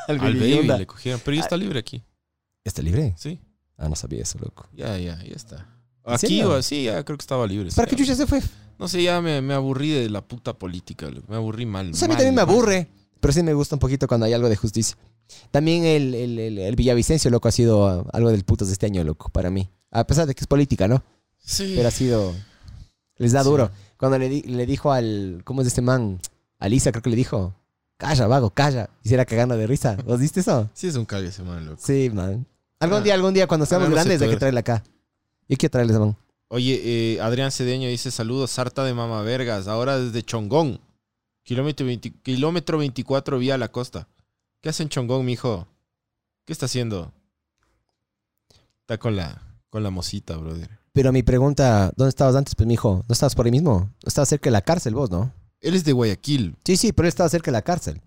al 0.08 0.18
Baby 0.18 0.56
baby 0.56 0.78
le 0.78 0.86
cogieron. 0.86 1.20
Pero 1.24 1.34
ya 1.36 1.42
está 1.42 1.56
libre 1.56 1.78
aquí. 1.78 2.02
¿Está 2.64 2.82
libre? 2.82 3.14
Sí. 3.16 3.40
Ah, 3.76 3.88
no 3.88 3.94
sabía 3.96 4.22
eso, 4.22 4.38
loco. 4.40 4.68
Ya, 4.72 4.96
ya, 4.98 5.22
ya 5.22 5.34
está. 5.34 5.68
¿En 6.04 6.14
Aquí 6.14 6.42
o 6.42 6.54
así, 6.54 6.84
ya 6.84 7.04
creo 7.04 7.16
que 7.18 7.22
estaba 7.22 7.46
libre. 7.46 7.70
¿Para 7.76 7.86
qué 7.88 7.94
chucha 7.96 8.14
se 8.14 8.26
fue? 8.26 8.40
No 8.78 8.88
sé, 8.88 9.02
ya 9.02 9.20
me, 9.20 9.40
me 9.42 9.54
aburrí 9.54 9.90
de 9.90 10.08
la 10.10 10.20
puta 10.26 10.54
política. 10.58 11.10
loco. 11.10 11.26
Me 11.28 11.36
aburrí 11.36 11.66
mal. 11.66 11.90
O 11.90 11.94
sea, 11.94 12.06
a 12.06 12.08
mí 12.08 12.12
mal, 12.14 12.18
también 12.18 12.34
me 12.34 12.40
aburre, 12.42 12.88
pero 13.20 13.32
sí 13.32 13.42
me 13.42 13.52
gusta 13.54 13.76
un 13.76 13.80
poquito 13.80 14.06
cuando 14.08 14.26
hay 14.26 14.32
algo 14.32 14.48
de 14.48 14.56
justicia. 14.56 14.96
También 15.50 15.84
el, 15.84 16.14
el, 16.14 16.38
el- 16.38 16.58
el 16.58 16.76
Villavicencio, 16.76 17.30
loco, 17.30 17.48
ha 17.48 17.52
sido 17.52 18.06
algo 18.12 18.30
del 18.30 18.44
putos 18.44 18.68
de 18.68 18.72
este 18.72 18.86
año, 18.86 19.04
loco, 19.04 19.28
para 19.30 19.50
mí. 19.50 19.68
A 19.90 20.06
pesar 20.06 20.26
de 20.26 20.34
que 20.34 20.40
es 20.40 20.46
política, 20.46 20.88
¿no? 20.88 21.04
Sí. 21.38 21.74
Pero 21.76 21.88
ha 21.88 21.90
sido... 21.92 22.34
Les 23.16 23.32
da 23.32 23.42
Sí. 23.42 23.48
duro. 23.50 23.70
Cuando 23.98 24.18
le, 24.18 24.28
le 24.28 24.66
dijo 24.66 24.92
al... 24.92 25.42
¿Cómo 25.44 25.60
es 25.62 25.66
este 25.68 25.82
man? 25.82 26.20
Alisa, 26.58 26.92
creo 26.92 27.02
que 27.02 27.10
le 27.10 27.16
dijo. 27.16 27.54
Calla, 27.98 28.26
vago, 28.26 28.50
calla. 28.50 28.88
Hiciera 29.02 29.24
cagando 29.26 29.56
de 29.56 29.66
risa. 29.66 29.96
¿Vos 30.06 30.18
viste 30.20 30.40
eso? 30.40 30.70
Sí, 30.72 30.86
es 30.86 30.94
un 30.94 31.04
cague 31.04 31.28
ese 31.28 31.42
man, 31.42 31.66
loco. 31.66 31.82
Sí, 31.84 32.08
man. 32.10 32.46
Algún 32.80 32.98
Ah. 32.98 33.02
día, 33.02 33.14
algún 33.14 33.34
día, 33.34 33.46
cuando 33.46 33.66
seamos 33.66 33.90
grandes, 33.90 34.14
hay 34.22 34.28
que 34.28 34.34
sectores. 34.34 34.38
traerle 34.38 34.60
acá. 34.60 34.84
Yo 35.48 35.56
quiero 35.56 35.70
traerle 35.72 35.92
ese 35.92 36.00
man. 36.00 36.16
Oye, 36.48 36.80
eh, 37.14 37.20
Adrián 37.20 37.50
Cedeño 37.50 37.88
dice 37.88 38.10
saludos, 38.10 38.52
Sarta 38.52 38.84
de 38.84 38.94
Mama 38.94 39.20
Vergas, 39.22 39.68
ahora 39.68 39.98
desde 39.98 40.22
Chongón. 40.22 40.80
Kilómetro, 41.42 41.86
20 41.86 42.10
kilómetro 42.22 42.78
24 42.78 43.38
vía 43.38 43.58
la 43.58 43.68
costa. 43.68 44.06
¿Qué 44.60 44.68
hace 44.68 44.82
en 44.84 44.88
Chongón, 44.90 45.24
mijo? 45.26 45.66
¿Qué 46.44 46.52
está 46.52 46.66
haciendo? 46.66 47.12
Está 48.80 48.98
con 48.98 49.16
la, 49.16 49.42
con 49.70 49.82
la 49.82 49.90
mosita, 49.90 50.36
brother. 50.36 50.70
Pero 50.92 51.12
mi 51.12 51.22
pregunta, 51.22 51.92
¿dónde 51.96 52.10
estabas 52.10 52.34
antes? 52.36 52.54
Pues, 52.54 52.66
mijo, 52.66 53.04
¿no 53.08 53.12
estabas 53.12 53.34
por 53.34 53.46
ahí 53.46 53.52
mismo? 53.52 53.90
Estabas 54.04 54.28
cerca 54.28 54.48
de 54.48 54.52
la 54.52 54.62
cárcel 54.62 54.94
vos, 54.94 55.10
¿no? 55.10 55.32
Él 55.60 55.74
es 55.74 55.84
de 55.84 55.92
Guayaquil. 55.92 56.56
Sí, 56.64 56.76
sí, 56.76 56.92
pero 56.92 57.06
él 57.06 57.10
estaba 57.10 57.28
cerca 57.28 57.50
de 57.50 57.52
la 57.56 57.62
cárcel. 57.62 58.00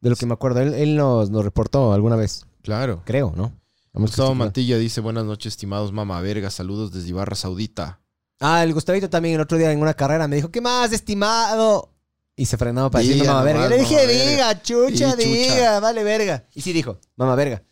De 0.00 0.10
lo 0.10 0.16
que 0.16 0.26
me 0.26 0.34
acuerdo, 0.34 0.60
él, 0.60 0.74
él 0.74 0.96
nos, 0.96 1.28
nos 1.30 1.44
reportó 1.44 1.92
alguna 1.92 2.16
vez, 2.16 2.46
Claro. 2.62 3.02
creo, 3.04 3.32
¿no? 3.36 3.50
Que 3.92 4.00
Gustavo. 4.00 4.34
Mantilla 4.34 4.78
dice, 4.78 5.00
buenas 5.00 5.24
noches, 5.24 5.54
estimados 5.54 5.92
Mama 5.92 6.20
Vergas, 6.20 6.54
saludos 6.54 6.92
desde 6.92 7.08
Ibarra 7.08 7.34
Saudita. 7.34 8.00
Ah, 8.38 8.62
el 8.62 8.72
Gustavito 8.72 9.10
también 9.10 9.34
el 9.34 9.40
otro 9.40 9.58
día 9.58 9.72
en 9.72 9.80
una 9.80 9.94
carrera 9.94 10.28
me 10.28 10.36
dijo, 10.36 10.50
¿qué 10.52 10.60
más, 10.60 10.92
estimado? 10.92 11.92
Y 12.36 12.46
se 12.46 12.56
frenó 12.56 12.88
para 12.90 13.02
decir 13.04 13.24
mamá 13.26 13.42
verga. 13.42 13.68
Le 13.68 13.78
dije, 13.78 13.96
mamá 13.96 14.06
verga. 14.06 14.30
diga, 14.30 14.62
chucha, 14.62 15.10
Sí, 15.12 15.16
chucha. 15.16 15.16
diga, 15.16 15.80
vale 15.80 16.04
verga. 16.04 16.46
Y 16.54 16.60
sí 16.60 16.72
dijo, 16.72 17.00
mamá 17.16 17.34
verga. 17.34 17.64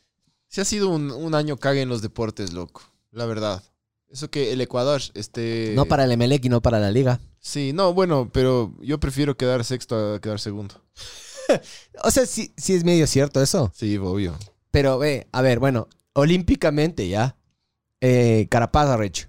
Se 0.48 0.60
ha 0.60 0.64
sido 0.64 0.88
un, 0.88 1.12
un 1.12 1.34
año 1.36 1.56
cague 1.56 1.82
en 1.82 1.88
los 1.88 2.02
deportes, 2.02 2.52
loco. 2.52 2.82
La 3.12 3.26
verdad. 3.26 3.62
Eso 4.08 4.28
que 4.28 4.52
el 4.52 4.60
Ecuador, 4.60 5.00
este... 5.14 5.72
No 5.76 5.84
para 5.84 6.02
el 6.04 6.10
Emelec 6.12 6.44
y 6.44 6.48
no 6.48 6.60
para 6.60 6.80
la 6.80 6.90
liga. 6.90 7.20
Sí, 7.46 7.72
no, 7.72 7.94
bueno, 7.94 8.28
pero 8.32 8.74
yo 8.80 8.98
prefiero 8.98 9.36
quedar 9.36 9.64
sexto 9.64 10.14
a 10.14 10.20
quedar 10.20 10.40
segundo. 10.40 10.82
O 12.02 12.10
sea, 12.10 12.26
sí, 12.26 12.52
sí 12.56 12.74
es 12.74 12.82
medio 12.82 13.06
cierto 13.06 13.40
eso. 13.40 13.70
Sí, 13.72 13.96
obvio. 13.98 14.36
Pero 14.72 14.98
ve, 14.98 15.28
a 15.30 15.42
ver, 15.42 15.60
bueno, 15.60 15.86
olímpicamente 16.14 17.08
ya. 17.08 17.36
Eh, 18.00 18.48
Carapaz 18.50 18.88
arrecho. 18.88 19.28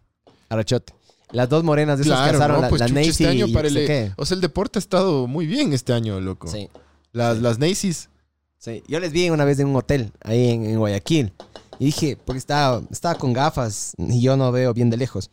Arrechote. 0.49 0.95
Las 1.32 1.47
dos 1.47 1.63
morenas 1.63 1.99
de 1.99 2.06
esas 2.06 2.17
alzaron, 2.17 2.56
no, 2.58 2.62
la, 2.63 2.69
pues, 2.69 2.80
la 2.82 2.88
Nancy 2.88 3.10
este 3.10 3.27
año 3.27 3.45
y 3.45 3.53
para 3.53 3.67
el, 3.67 3.75
qué. 3.75 4.12
O 4.17 4.25
sea, 4.25 4.34
el 4.34 4.41
deporte 4.41 4.80
ha 4.80 4.82
estado 4.82 5.27
muy 5.27 5.45
bien 5.45 5.71
este 5.73 5.93
año, 5.93 6.19
loco. 6.19 6.47
Sí, 6.47 6.69
Las, 7.12 7.38
las 7.38 7.60
Nacy's. 7.60 8.10
sí. 8.58 8.84
Yo 8.88 8.99
les 8.99 9.12
vi 9.12 9.30
una 9.30 9.45
vez 9.45 9.60
en 9.60 9.67
un 9.67 9.75
hotel 9.75 10.12
ahí 10.21 10.49
en, 10.49 10.65
en 10.65 10.80
Guayaquil. 10.80 11.34
Y 11.77 11.86
dije, 11.86 12.17
porque 12.25 12.39
estaba, 12.39 12.82
estaba 12.89 13.13
con 13.13 13.32
gafas 13.32 13.93
y 13.99 14.21
yo 14.21 14.36
no 14.38 14.51
veo 14.51 14.73
bien 14.73 14.89
de 14.89 14.97
lejos. 14.97 15.30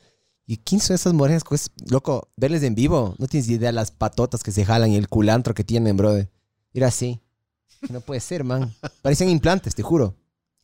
¿Y 0.46 0.58
quién 0.58 0.80
son 0.80 0.94
esas 0.94 1.12
morenas? 1.14 1.42
Pues, 1.48 1.70
loco, 1.90 2.28
verles 2.36 2.62
en 2.62 2.74
vivo. 2.74 3.14
No 3.18 3.26
tienes 3.26 3.48
idea 3.48 3.72
las 3.72 3.90
patotas 3.90 4.42
que 4.42 4.52
se 4.52 4.64
jalan 4.64 4.90
y 4.90 4.96
el 4.96 5.08
culantro 5.08 5.54
que 5.54 5.64
tienen, 5.64 5.96
brother. 5.96 6.30
Era 6.72 6.88
así. 6.88 7.20
No 7.90 8.00
puede 8.00 8.20
ser, 8.20 8.44
man. 8.44 8.74
Parecen 9.02 9.28
implantes, 9.30 9.74
te 9.74 9.82
juro. 9.82 10.14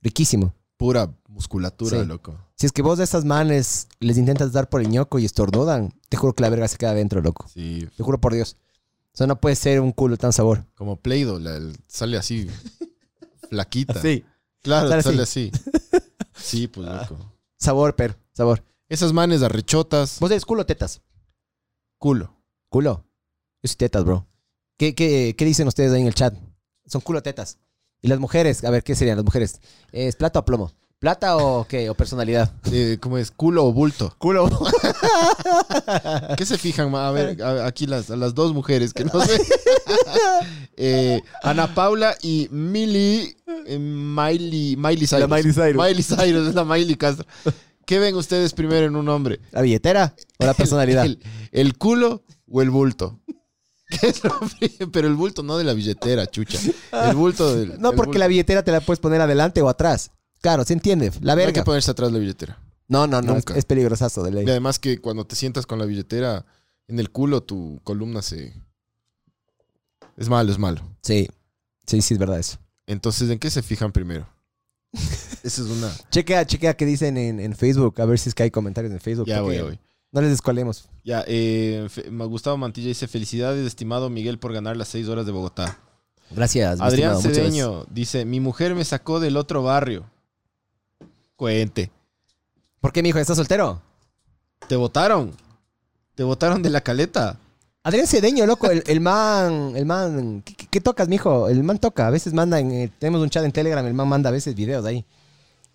Riquísimo. 0.02 0.54
Pura 0.76 1.10
musculatura, 1.28 2.00
Sí. 2.00 2.06
loco. 2.06 2.36
Si 2.56 2.66
es 2.66 2.72
que 2.72 2.82
vos 2.82 2.98
de 2.98 3.04
esas 3.04 3.24
manes 3.24 3.88
les 4.00 4.18
intentas 4.18 4.52
dar 4.52 4.68
por 4.68 4.80
el 4.82 4.88
ñoco 4.88 5.18
y 5.18 5.24
estornudan, 5.24 5.92
te 6.08 6.16
juro 6.16 6.34
que 6.34 6.42
la 6.42 6.50
verga 6.50 6.68
se 6.68 6.76
queda 6.78 6.90
adentro, 6.90 7.20
loco. 7.22 7.46
Sí, 7.52 7.86
Te 7.96 8.02
juro 8.02 8.20
por 8.20 8.34
Dios. 8.34 8.56
O 9.12 9.16
sea, 9.16 9.26
no 9.26 9.40
puede 9.40 9.56
ser 9.56 9.80
un 9.80 9.92
culo 9.92 10.16
tan 10.16 10.32
sabor. 10.32 10.64
como 10.74 10.96
Play-Doh, 10.96 11.38
la- 11.38 11.56
el- 11.56 11.76
sale 11.88 12.16
así, 12.16 12.48
flaquita. 13.48 14.00
Sí. 14.00 14.24
Claro, 14.62 14.88
Sale 14.88 15.02
sale 15.02 15.22
así. 15.22 15.50
Sí, 16.34 16.68
pues, 16.68 16.88
Ah. 16.88 17.06
loco. 17.10 17.32
Sabor, 17.58 17.94
pero, 17.96 18.14
sabor. 18.32 18.62
Esas 18.90 19.12
manes 19.12 19.42
arrechotas, 19.42 20.18
¿Vos 20.20 20.30
eres 20.32 20.44
culo 20.44 20.62
o 20.62 20.66
tetas? 20.66 21.00
culo. 21.98 22.34
Culo. 22.68 23.04
Yo 23.62 23.68
soy 23.68 23.76
tetas, 23.76 24.04
bro. 24.04 24.26
¿Qué, 24.78 24.94
qué, 24.96 25.34
qué 25.38 25.44
dicen 25.44 25.68
ustedes 25.68 25.92
ahí 25.92 26.00
en 26.00 26.06
el 26.08 26.14
chat? 26.14 26.34
Son 26.86 27.00
culo 27.00 27.20
o 27.20 27.22
tetas. 27.22 27.58
Y 28.02 28.08
las 28.08 28.18
mujeres, 28.18 28.64
a 28.64 28.70
ver, 28.70 28.82
¿qué 28.82 28.94
serían 28.96 29.16
las 29.16 29.24
mujeres? 29.24 29.60
¿Es 29.92 30.16
plata 30.16 30.40
o 30.40 30.44
plomo? 30.44 30.72
¿Plata 30.98 31.36
o 31.36 31.66
qué? 31.68 31.88
¿O 31.88 31.94
personalidad? 31.94 32.52
Eh, 32.72 32.98
¿Cómo 33.00 33.16
es? 33.18 33.30
¿Culo 33.30 33.64
o 33.66 33.72
bulto? 33.72 34.12
Culo. 34.18 34.48
¿Qué 36.36 36.44
se 36.44 36.58
fijan? 36.58 36.90
ma? 36.90 37.06
A 37.08 37.10
ver, 37.12 37.40
a- 37.42 37.66
aquí 37.66 37.86
las, 37.86 38.10
a 38.10 38.16
las 38.16 38.34
dos 38.34 38.52
mujeres 38.52 38.92
que 38.92 39.04
no 39.04 39.20
sé. 39.24 39.40
Eh, 40.82 41.20
Ana 41.42 41.74
Paula 41.74 42.16
y 42.22 42.48
Miley, 42.50 43.36
eh, 43.66 43.78
Miley, 43.78 44.76
Miley 44.76 45.06
Cyrus. 45.06 45.20
La 45.20 45.26
Miley 45.28 45.52
Cyrus. 45.52 45.76
Miley 45.76 46.02
Cyrus, 46.02 46.48
es 46.48 46.54
la 46.54 46.64
Miley 46.64 46.94
Castro. 46.96 47.26
¿Qué 47.90 47.98
ven 47.98 48.14
ustedes 48.14 48.52
primero 48.54 48.86
en 48.86 48.94
un 48.94 49.08
hombre? 49.08 49.40
¿La 49.50 49.62
billetera 49.62 50.14
o 50.38 50.46
la 50.46 50.54
personalidad? 50.54 51.04
¿El, 51.06 51.20
el 51.50 51.76
culo 51.76 52.22
o 52.48 52.62
el 52.62 52.70
bulto? 52.70 53.18
¿Qué 54.00 54.06
es 54.06 54.22
lo 54.22 54.38
pri- 54.38 54.86
Pero 54.92 55.08
el 55.08 55.14
bulto 55.14 55.42
no 55.42 55.58
de 55.58 55.64
la 55.64 55.72
billetera, 55.72 56.24
chucha. 56.28 56.60
El 56.92 57.16
bulto 57.16 57.56
del. 57.56 57.70
No, 57.80 57.90
porque 57.90 58.10
bulto. 58.10 58.18
la 58.20 58.28
billetera 58.28 58.62
te 58.62 58.70
la 58.70 58.80
puedes 58.80 59.00
poner 59.00 59.20
adelante 59.20 59.60
o 59.60 59.68
atrás. 59.68 60.12
Claro, 60.40 60.64
se 60.64 60.72
entiende. 60.72 61.10
La 61.20 61.34
No 61.34 61.40
hay 61.40 61.46
que 61.46 61.52
verga. 61.52 61.64
ponerse 61.64 61.90
atrás 61.90 62.12
la 62.12 62.20
billetera. 62.20 62.62
No, 62.86 63.08
no, 63.08 63.20
no. 63.22 63.36
Es, 63.36 63.44
es 63.56 63.64
peligrosazo 63.64 64.22
de 64.22 64.30
ley. 64.30 64.46
Y 64.46 64.50
además 64.50 64.78
que 64.78 65.00
cuando 65.00 65.26
te 65.26 65.34
sientas 65.34 65.66
con 65.66 65.80
la 65.80 65.84
billetera 65.84 66.46
en 66.86 67.00
el 67.00 67.10
culo, 67.10 67.42
tu 67.42 67.80
columna 67.82 68.22
se... 68.22 68.54
Es 70.16 70.28
malo, 70.28 70.52
es 70.52 70.58
malo. 70.58 70.82
Sí. 71.02 71.28
Sí, 71.88 72.02
sí, 72.02 72.14
es 72.14 72.20
verdad 72.20 72.38
eso. 72.38 72.58
Entonces, 72.86 73.28
¿en 73.30 73.40
qué 73.40 73.50
se 73.50 73.62
fijan 73.62 73.90
primero? 73.90 74.28
Esa 75.42 75.62
es 75.62 75.68
una... 75.68 75.90
Chequea, 76.10 76.44
chequea 76.46 76.74
qué 76.74 76.84
dicen 76.86 77.16
en, 77.16 77.40
en 77.40 77.54
Facebook. 77.54 78.00
A 78.00 78.04
ver 78.04 78.18
si 78.18 78.28
es 78.28 78.34
que 78.34 78.42
hay 78.42 78.50
comentarios 78.50 78.92
en 78.92 79.00
Facebook. 79.00 79.26
Ya 79.26 79.36
ya 79.36 79.42
voy. 79.42 79.78
No 80.12 80.20
les 80.20 80.30
descualemos. 80.30 80.88
Ya, 81.04 81.24
eh, 81.28 81.88
Gustavo 82.28 82.56
Mantilla 82.56 82.88
dice, 82.88 83.06
felicidades, 83.06 83.64
estimado 83.66 84.10
Miguel, 84.10 84.38
por 84.38 84.52
ganar 84.52 84.76
las 84.76 84.88
seis 84.88 85.06
horas 85.08 85.24
de 85.24 85.32
Bogotá. 85.32 85.78
Gracias. 86.32 86.80
Adrián 86.80 87.12
estimado. 87.14 87.34
Cedeño 87.34 87.84
dice, 87.90 88.24
mi 88.24 88.40
mujer 88.40 88.74
me 88.74 88.84
sacó 88.84 89.20
del 89.20 89.36
otro 89.36 89.62
barrio. 89.62 90.04
Cuente. 91.36 91.90
¿Por 92.80 92.92
qué, 92.92 93.02
mijo? 93.02 93.18
¿Estás 93.18 93.36
soltero? 93.36 93.80
¿Te 94.68 94.76
votaron? 94.76 95.32
¿Te 96.14 96.22
votaron 96.24 96.62
de 96.62 96.70
la 96.70 96.80
caleta? 96.80 97.38
Adrián 97.82 98.06
Cedeño, 98.06 98.44
loco, 98.46 98.70
el, 98.70 98.82
el 98.86 99.00
man, 99.00 99.72
el 99.74 99.86
man, 99.86 100.42
¿qué, 100.44 100.54
qué- 100.54 100.66
qué 100.66 100.80
tocas, 100.82 101.08
mijo? 101.08 101.48
El 101.48 101.62
man 101.64 101.78
toca, 101.78 102.06
a 102.06 102.10
veces 102.10 102.34
manda, 102.34 102.60
en, 102.60 102.70
eh, 102.72 102.92
tenemos 102.98 103.22
un 103.22 103.30
chat 103.30 103.42
en 103.42 103.52
Telegram, 103.52 103.86
el 103.86 103.94
man 103.94 104.06
manda 104.06 104.28
a 104.28 104.32
veces 104.32 104.54
videos 104.54 104.84
ahí. 104.84 105.06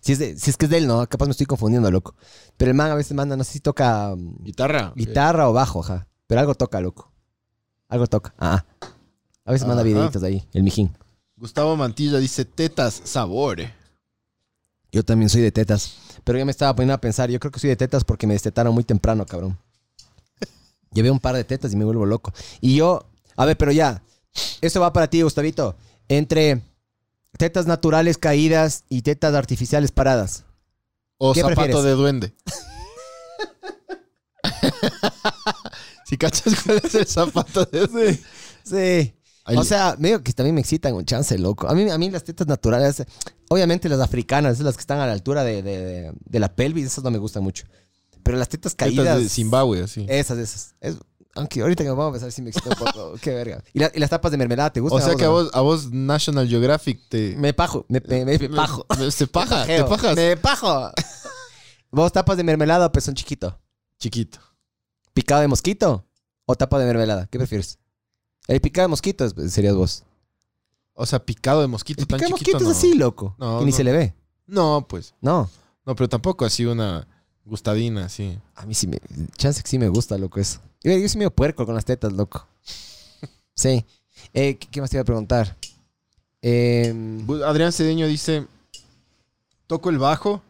Si 0.06 0.12
es, 0.12 0.18
de- 0.20 0.38
si 0.38 0.50
es 0.50 0.56
que 0.56 0.66
es 0.66 0.70
de 0.70 0.78
él, 0.78 0.86
¿no? 0.86 1.04
Capaz 1.08 1.24
me 1.26 1.32
estoy 1.32 1.46
confundiendo, 1.46 1.90
loco. 1.90 2.14
Pero 2.56 2.70
el 2.70 2.76
man 2.76 2.92
a 2.92 2.94
veces 2.94 3.12
manda, 3.14 3.36
no 3.36 3.42
sé 3.42 3.54
si 3.54 3.60
toca 3.60 4.14
mm, 4.16 4.44
¿Guitarra? 4.44 4.92
guitarra 4.94 5.48
o 5.48 5.52
bajo, 5.52 5.80
ajá. 5.80 6.06
Pero 6.28 6.40
algo 6.40 6.54
toca, 6.54 6.80
loco. 6.80 7.10
Algo 7.88 8.06
toca. 8.06 8.32
Ah. 8.38 8.64
A 9.44 9.50
veces 9.52 9.66
manda 9.66 9.82
Ajá. 9.82 9.88
videitos 9.88 10.22
ahí, 10.22 10.46
el 10.52 10.62
mijín. 10.62 10.96
Gustavo 11.36 11.76
Mantilla 11.76 12.18
dice, 12.18 12.44
tetas, 12.44 13.00
sabor. 13.04 13.58
Yo 14.92 15.02
también 15.04 15.28
soy 15.28 15.42
de 15.42 15.50
tetas. 15.52 15.96
Pero 16.24 16.38
yo 16.38 16.44
me 16.46 16.50
estaba 16.52 16.74
poniendo 16.74 16.94
a 16.94 17.00
pensar, 17.00 17.28
yo 17.30 17.38
creo 17.40 17.50
que 17.50 17.58
soy 17.60 17.70
de 17.70 17.76
tetas 17.76 18.04
porque 18.04 18.26
me 18.28 18.34
destetaron 18.34 18.72
muy 18.74 18.84
temprano, 18.84 19.26
cabrón. 19.26 19.58
Llevé 20.92 21.10
un 21.10 21.20
par 21.20 21.34
de 21.34 21.42
tetas 21.44 21.72
y 21.72 21.76
me 21.76 21.84
vuelvo 21.84 22.06
loco. 22.06 22.32
Y 22.60 22.76
yo, 22.76 23.06
a 23.36 23.44
ver, 23.44 23.56
pero 23.56 23.72
ya, 23.72 24.02
eso 24.60 24.80
va 24.80 24.92
para 24.92 25.08
ti, 25.10 25.22
Gustavito. 25.22 25.76
Entre 26.08 26.62
tetas 27.38 27.66
naturales 27.66 28.18
caídas 28.18 28.84
y 28.88 29.02
tetas 29.02 29.34
artificiales 29.34 29.92
paradas. 29.92 30.44
O 31.18 31.32
¿Qué 31.32 31.40
zapato 31.40 31.56
prefieres? 31.62 31.84
de 31.84 31.90
duende. 31.92 32.34
si 36.06 36.16
cachas 36.16 36.54
cuál 36.64 36.80
es 36.82 36.94
el 36.94 37.06
zapato 37.06 37.64
de 37.66 37.86
duende. 37.86 38.20
Sí. 38.64 39.14
Ahí- 39.44 39.56
O 39.56 39.64
sea, 39.64 39.94
medio 39.98 40.22
que 40.24 40.32
también 40.32 40.54
me 40.54 40.60
excitan 40.60 40.94
un 40.94 41.04
chance, 41.04 41.38
loco. 41.38 41.68
A 41.68 41.74
mí, 41.74 41.88
a 41.88 41.98
mí 41.98 42.10
las 42.10 42.24
tetas 42.24 42.46
naturales, 42.48 43.04
obviamente 43.48 43.88
las 43.88 44.00
africanas, 44.00 44.54
esas 44.54 44.66
las 44.66 44.76
que 44.76 44.80
están 44.80 44.98
a 44.98 45.06
la 45.06 45.12
altura 45.12 45.44
de, 45.44 45.62
de- 45.62 46.40
la 46.40 46.54
pelvis, 46.54 46.86
esas 46.86 47.04
no 47.04 47.10
me 47.10 47.18
gustan 47.18 47.42
mucho. 47.44 47.64
Pero 48.24 48.38
las 48.38 48.48
tetas 48.48 48.74
tetas 48.74 48.94
caídas. 48.96 49.18
de 49.20 49.28
Zimbabue, 49.28 49.82
así. 49.84 50.04
Esas, 50.08 50.38
esas. 50.38 50.74
Es- 50.80 50.96
aunque 51.36 51.60
ahorita 51.62 51.84
que 51.84 51.90
vamos 51.90 52.06
a 52.06 52.10
besar 52.12 52.32
sí 52.32 52.42
me 52.42 52.50
excita 52.50 52.70
un 52.70 52.76
poco. 52.76 53.14
Qué 53.20 53.30
verga. 53.32 53.62
¿Y, 53.72 53.78
la- 53.78 53.92
y 53.94 53.98
las 54.00 54.10
tapas 54.10 54.32
de 54.32 54.38
mermelada 54.38 54.72
te 54.72 54.80
gustan? 54.80 55.02
o 55.02 55.04
sea 55.04 55.14
que 55.14 55.24
a 55.24 55.28
vos, 55.28 55.50
a 55.52 55.60
vos 55.60 55.90
National 55.92 56.48
Geographic 56.48 57.08
te... 57.08 57.36
Me 57.36 57.52
pajo. 57.54 57.84
Me, 57.88 58.00
me, 58.08 58.24
me- 58.24 58.38
me 58.38 58.48
pajo. 58.56 58.84
Se 59.10 59.26
paja, 59.26 59.64
te 59.66 59.84
pajas. 59.84 60.16
Me 60.16 60.36
pajo. 60.36 60.90
¿Vos 61.90 62.12
tapas 62.12 62.36
de 62.36 62.44
mermelada 62.44 62.86
o 62.86 62.92
pezón 62.92 63.14
chiquito? 63.14 63.58
Chiquito. 63.98 64.38
¿Picado 65.14 65.40
de 65.40 65.48
mosquito 65.48 66.04
o 66.44 66.54
tapa 66.54 66.78
de 66.78 66.86
mermelada? 66.86 67.26
¿Qué 67.26 67.38
prefieres? 67.38 67.78
El 68.48 68.60
picado 68.60 68.84
de 68.86 68.90
mosquito 68.90 69.24
es- 69.24 69.52
serías 69.52 69.74
vos. 69.74 70.02
O 70.94 71.04
sea, 71.06 71.18
picado 71.24 71.60
de 71.60 71.66
mosquito 71.66 72.00
El 72.02 72.06
tan 72.06 72.18
picado 72.18 72.34
de 72.34 72.38
chiquito, 72.38 72.58
mosquito 72.58 72.70
es 72.72 72.82
no. 72.84 72.88
así, 72.90 72.98
loco. 72.98 73.34
No, 73.38 73.58
que 73.60 73.64
ni 73.66 73.70
no. 73.70 73.76
se 73.76 73.84
le 73.84 73.92
ve. 73.92 74.14
No, 74.46 74.86
pues. 74.88 75.14
No. 75.20 75.50
No, 75.84 75.94
pero 75.94 76.08
tampoco 76.08 76.44
así 76.44 76.64
una 76.64 77.06
gustadina, 77.44 78.06
así. 78.06 78.38
A 78.54 78.66
mí 78.66 78.74
sí 78.74 78.86
me... 78.86 78.98
Chance 79.36 79.62
que 79.62 79.68
sí 79.68 79.78
me 79.78 79.88
gusta, 79.88 80.18
loco, 80.18 80.40
eso. 80.40 80.60
Yo, 80.82 80.92
soy 81.08 81.18
medio 81.18 81.30
puerco 81.30 81.64
con 81.66 81.74
las 81.74 81.84
tetas, 81.84 82.12
loco. 82.12 82.46
Sí. 83.54 83.84
Eh, 84.32 84.56
¿qué, 84.56 84.80
más 84.80 84.90
te 84.90 84.96
iba 84.96 85.02
a 85.02 85.06
preguntar? 85.06 85.56
Eh, 86.42 86.92
Bu- 87.26 87.44
Adrián 87.44 87.72
Cedeño 87.72 88.06
dice, 88.06 88.46
toco 89.66 89.90
el 89.90 89.98
bajo 89.98 90.42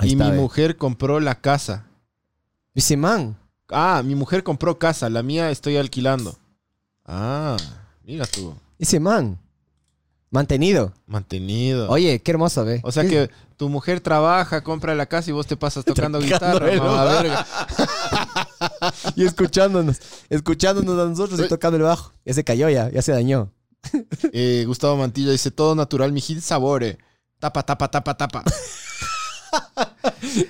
y 0.00 0.12
está, 0.12 0.30
mi 0.30 0.36
mujer 0.40 0.76
compró 0.76 1.20
la 1.20 1.40
casa. 1.40 1.86
Dice, 2.74 2.96
man, 2.96 3.36
Ah, 3.74 4.02
mi 4.04 4.14
mujer 4.14 4.42
compró 4.42 4.78
casa, 4.78 5.08
la 5.08 5.22
mía 5.22 5.50
estoy 5.50 5.78
alquilando. 5.78 6.36
Ah, 7.06 7.56
mira 8.04 8.26
tú, 8.26 8.54
Dice, 8.78 9.00
man, 9.00 9.38
mantenido. 10.30 10.92
mantenido. 11.06 11.88
Oye, 11.88 12.20
qué 12.20 12.32
hermoso, 12.32 12.66
ve. 12.66 12.80
O 12.84 12.92
sea 12.92 13.04
que 13.04 13.30
tu 13.56 13.70
mujer 13.70 14.00
trabaja, 14.00 14.62
compra 14.62 14.94
la 14.94 15.06
casa 15.06 15.30
y 15.30 15.32
vos 15.32 15.46
te 15.46 15.56
pasas 15.56 15.84
tocando 15.86 16.18
Tocando 16.20 16.60
guitarra. 16.68 17.46
Y 19.16 19.24
escuchándonos, 19.24 20.00
escuchándonos 20.28 20.98
a 20.98 21.08
nosotros 21.08 21.40
y 21.40 21.48
tocando 21.48 21.76
el 21.76 21.82
bajo. 21.84 22.12
Ya 22.24 22.34
se 22.34 22.44
cayó 22.44 22.68
ya, 22.68 22.90
ya 22.90 23.02
se 23.02 23.12
dañó. 23.12 23.52
Eh, 24.32 24.64
Gustavo 24.66 24.96
Mantilla 24.96 25.32
dice, 25.32 25.50
todo 25.50 25.74
natural, 25.74 26.12
mi 26.12 26.20
hit 26.20 26.40
sabore. 26.40 26.98
Tapa, 27.40 27.64
tapa, 27.64 27.90
tapa, 27.90 28.16
tapa. 28.16 28.44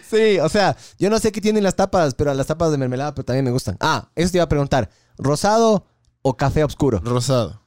Sí, 0.09 0.39
o 0.39 0.49
sea, 0.49 0.77
yo 0.99 1.11
no 1.11 1.19
sé 1.19 1.33
qué 1.33 1.41
tienen 1.41 1.65
las 1.65 1.75
tapas, 1.75 2.15
pero 2.15 2.33
las 2.35 2.47
tapas 2.47 2.71
de 2.71 2.79
mermelada 2.79 3.15
pero 3.15 3.25
también 3.25 3.45
me 3.45 3.51
gustan. 3.51 3.77
Ah, 3.81 4.11
eso 4.15 4.31
te 4.31 4.39
iba 4.39 4.45
a 4.45 4.49
preguntar. 4.49 4.91
¿Rosado 5.19 5.87
o 6.21 6.37
café 6.37 6.63
oscuro? 6.63 7.01
Rosado. 7.01 7.61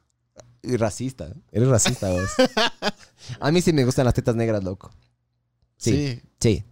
Y 0.64 0.78
racista. 0.78 1.28
Eres 1.52 1.68
racista 1.68 2.10
vos. 2.10 2.30
a 3.40 3.52
mí 3.52 3.62
sí 3.62 3.74
me 3.74 3.84
gustan 3.84 4.06
las 4.06 4.14
tetas 4.14 4.36
negras, 4.36 4.64
loco. 4.64 4.92
Sí. 5.78 5.92
Sí. 5.92 6.22
Sí. 6.40 6.66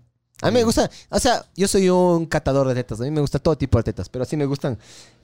A 0.43 0.51
mí 0.51 0.55
me 0.55 0.63
gusta, 0.63 0.89
o 1.09 1.19
sea, 1.19 1.45
yo 1.55 1.67
soy 1.67 1.89
un 1.89 2.25
catador 2.25 2.67
de 2.67 2.75
tetas. 2.75 2.99
A 3.01 3.03
mí 3.03 3.11
me 3.11 3.21
gusta 3.21 3.39
todo 3.39 3.57
tipo 3.57 3.77
de 3.77 3.83
tetas, 3.83 4.09
pero 4.09 4.25
sí 4.25 4.37
me 4.37 4.45
gustan 4.45 4.77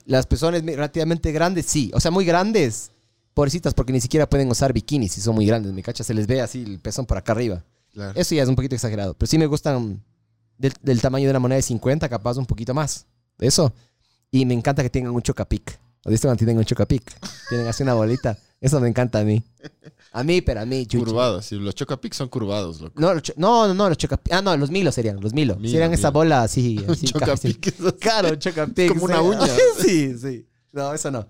las 0.06 0.26
pezones 0.26 0.64
relativamente 0.64 1.30
grandes, 1.32 1.66
sí. 1.66 1.90
O 1.94 2.00
sea, 2.00 2.10
muy 2.10 2.24
grandes, 2.24 2.90
pobrecitas, 3.34 3.74
porque 3.74 3.92
ni 3.92 4.00
siquiera 4.00 4.28
pueden 4.28 4.50
usar 4.50 4.72
bikinis 4.72 5.12
si 5.12 5.20
son 5.20 5.34
muy 5.34 5.46
grandes. 5.46 5.72
Mi 5.72 5.82
cacha 5.82 6.02
se 6.04 6.14
les 6.14 6.26
ve 6.26 6.40
así 6.40 6.62
el 6.62 6.78
pezón 6.78 7.06
por 7.06 7.18
acá 7.18 7.32
arriba. 7.32 7.62
Claro. 7.92 8.18
Eso 8.18 8.34
ya 8.34 8.42
es 8.42 8.48
un 8.48 8.56
poquito 8.56 8.74
exagerado, 8.74 9.14
pero 9.14 9.28
sí 9.28 9.36
me 9.36 9.46
gustan 9.46 10.02
del, 10.58 10.72
del 10.82 11.00
tamaño 11.00 11.24
de 11.24 11.30
una 11.30 11.40
moneda 11.40 11.56
de 11.56 11.62
50, 11.62 12.08
capaz 12.08 12.36
un 12.36 12.46
poquito 12.46 12.72
más. 12.74 13.06
Eso. 13.38 13.72
Y 14.30 14.46
me 14.46 14.54
encanta 14.54 14.82
que 14.82 14.90
tengan 14.90 15.12
un 15.12 15.22
chocapic. 15.22 15.78
¿Has 16.04 16.10
visto 16.10 16.28
cuando 16.28 16.38
tienen 16.38 16.56
un 16.56 16.64
chocapic? 16.64 17.02
Tienen 17.48 17.66
así 17.66 17.82
una 17.82 17.94
bolita. 17.94 18.38
Eso 18.60 18.80
me 18.80 18.88
encanta 18.88 19.18
a 19.18 19.24
mí. 19.24 19.42
A 20.12 20.24
mí, 20.24 20.40
pero 20.40 20.60
a 20.60 20.64
mí, 20.66 20.86
chuchi. 20.86 21.04
Curvados, 21.04 21.46
sí. 21.46 21.56
Los 21.56 21.74
chocapics 21.74 22.16
son 22.16 22.28
curvados, 22.28 22.80
loco. 22.80 23.00
No, 23.00 23.14
los 23.14 23.22
no, 23.36 23.68
no, 23.68 23.74
no, 23.74 23.88
los 23.88 23.96
chocapic. 23.96 24.32
Ah, 24.32 24.42
no, 24.42 24.56
los 24.56 24.70
milos 24.70 24.94
serían, 24.94 25.20
los 25.20 25.32
milo. 25.32 25.54
Milo, 25.56 25.70
serían 25.70 25.92
esa 25.92 26.10
bola 26.10 26.42
así. 26.42 26.84
así 26.88 27.06
Chocapic. 27.06 27.98
Claro, 28.00 28.34
chocapic. 28.34 28.88
Como 28.88 29.04
una 29.04 29.22
uña. 29.22 29.46
sí, 29.78 30.18
sí. 30.18 30.46
No, 30.72 30.92
eso 30.92 31.10
no. 31.10 31.26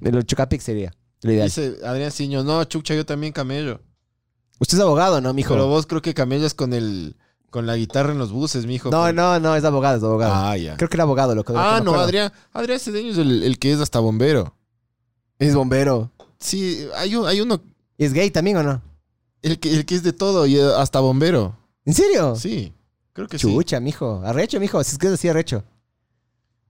Los 0.00 0.24
chocapic 0.26 0.60
sería 0.60 0.92
lo 1.22 1.32
ideal. 1.32 1.46
Dice 1.48 1.76
Adrián 1.84 2.10
Ciño, 2.10 2.42
no, 2.42 2.64
chucha, 2.64 2.94
yo 2.94 3.06
también 3.06 3.32
camello. 3.32 3.80
Usted 4.58 4.78
es 4.78 4.82
abogado, 4.82 5.20
¿no, 5.20 5.32
mijo? 5.32 5.54
Pero 5.54 5.66
vos 5.68 5.86
creo 5.86 6.02
que 6.02 6.12
camellas 6.14 6.54
con 6.54 6.72
el 6.72 7.16
con 7.50 7.66
la 7.66 7.76
guitarra 7.76 8.10
en 8.12 8.18
los 8.18 8.32
buses, 8.32 8.66
mijo. 8.66 8.90
no, 8.90 9.12
no, 9.12 9.38
no, 9.38 9.54
es 9.54 9.64
abogado, 9.64 9.98
es 9.98 10.02
abogado. 10.02 10.32
Ah, 10.34 10.56
ya. 10.56 10.76
Creo 10.76 10.88
que 10.88 10.96
era 10.96 11.04
abogado, 11.04 11.36
loco. 11.36 11.52
de 11.52 11.58
lo 11.58 11.64
que 11.64 11.68
Ah, 11.70 11.80
no. 11.80 11.94
Adrián. 11.94 12.32
Adrián 12.52 12.80
Cedeño 12.80 13.12
es 13.12 13.18
el, 13.18 13.44
el 13.44 13.58
que 13.60 13.72
es 13.72 13.78
hasta 13.78 14.00
bombero. 14.00 14.56
Es 15.38 15.54
bombero. 15.54 16.10
Sí, 16.40 16.86
hay, 16.96 17.14
un- 17.14 17.26
hay 17.26 17.40
uno, 17.40 17.60
¿Es 17.98 18.12
gay 18.12 18.30
también 18.30 18.56
o 18.58 18.62
no? 18.62 18.82
el 19.42 19.58
que, 19.58 19.72
el 19.74 19.84
que 19.84 19.94
es 19.94 20.02
de 20.02 20.12
todo 20.14 20.46
y 20.46 20.56
eh, 20.56 20.62
hasta 20.78 21.00
bombero. 21.00 21.56
¿En 21.84 21.92
serio? 21.92 22.34
Sí, 22.34 22.72
creo 23.12 23.28
que 23.28 23.38
sí. 23.38 23.46
Chucha, 23.46 23.78
mijo. 23.78 24.22
Arrecho, 24.24 24.58
mijo. 24.58 24.82
Si 24.82 24.92
es 24.92 24.98
que 24.98 25.06
es 25.08 25.12
así, 25.12 25.28
arrecho. 25.28 25.62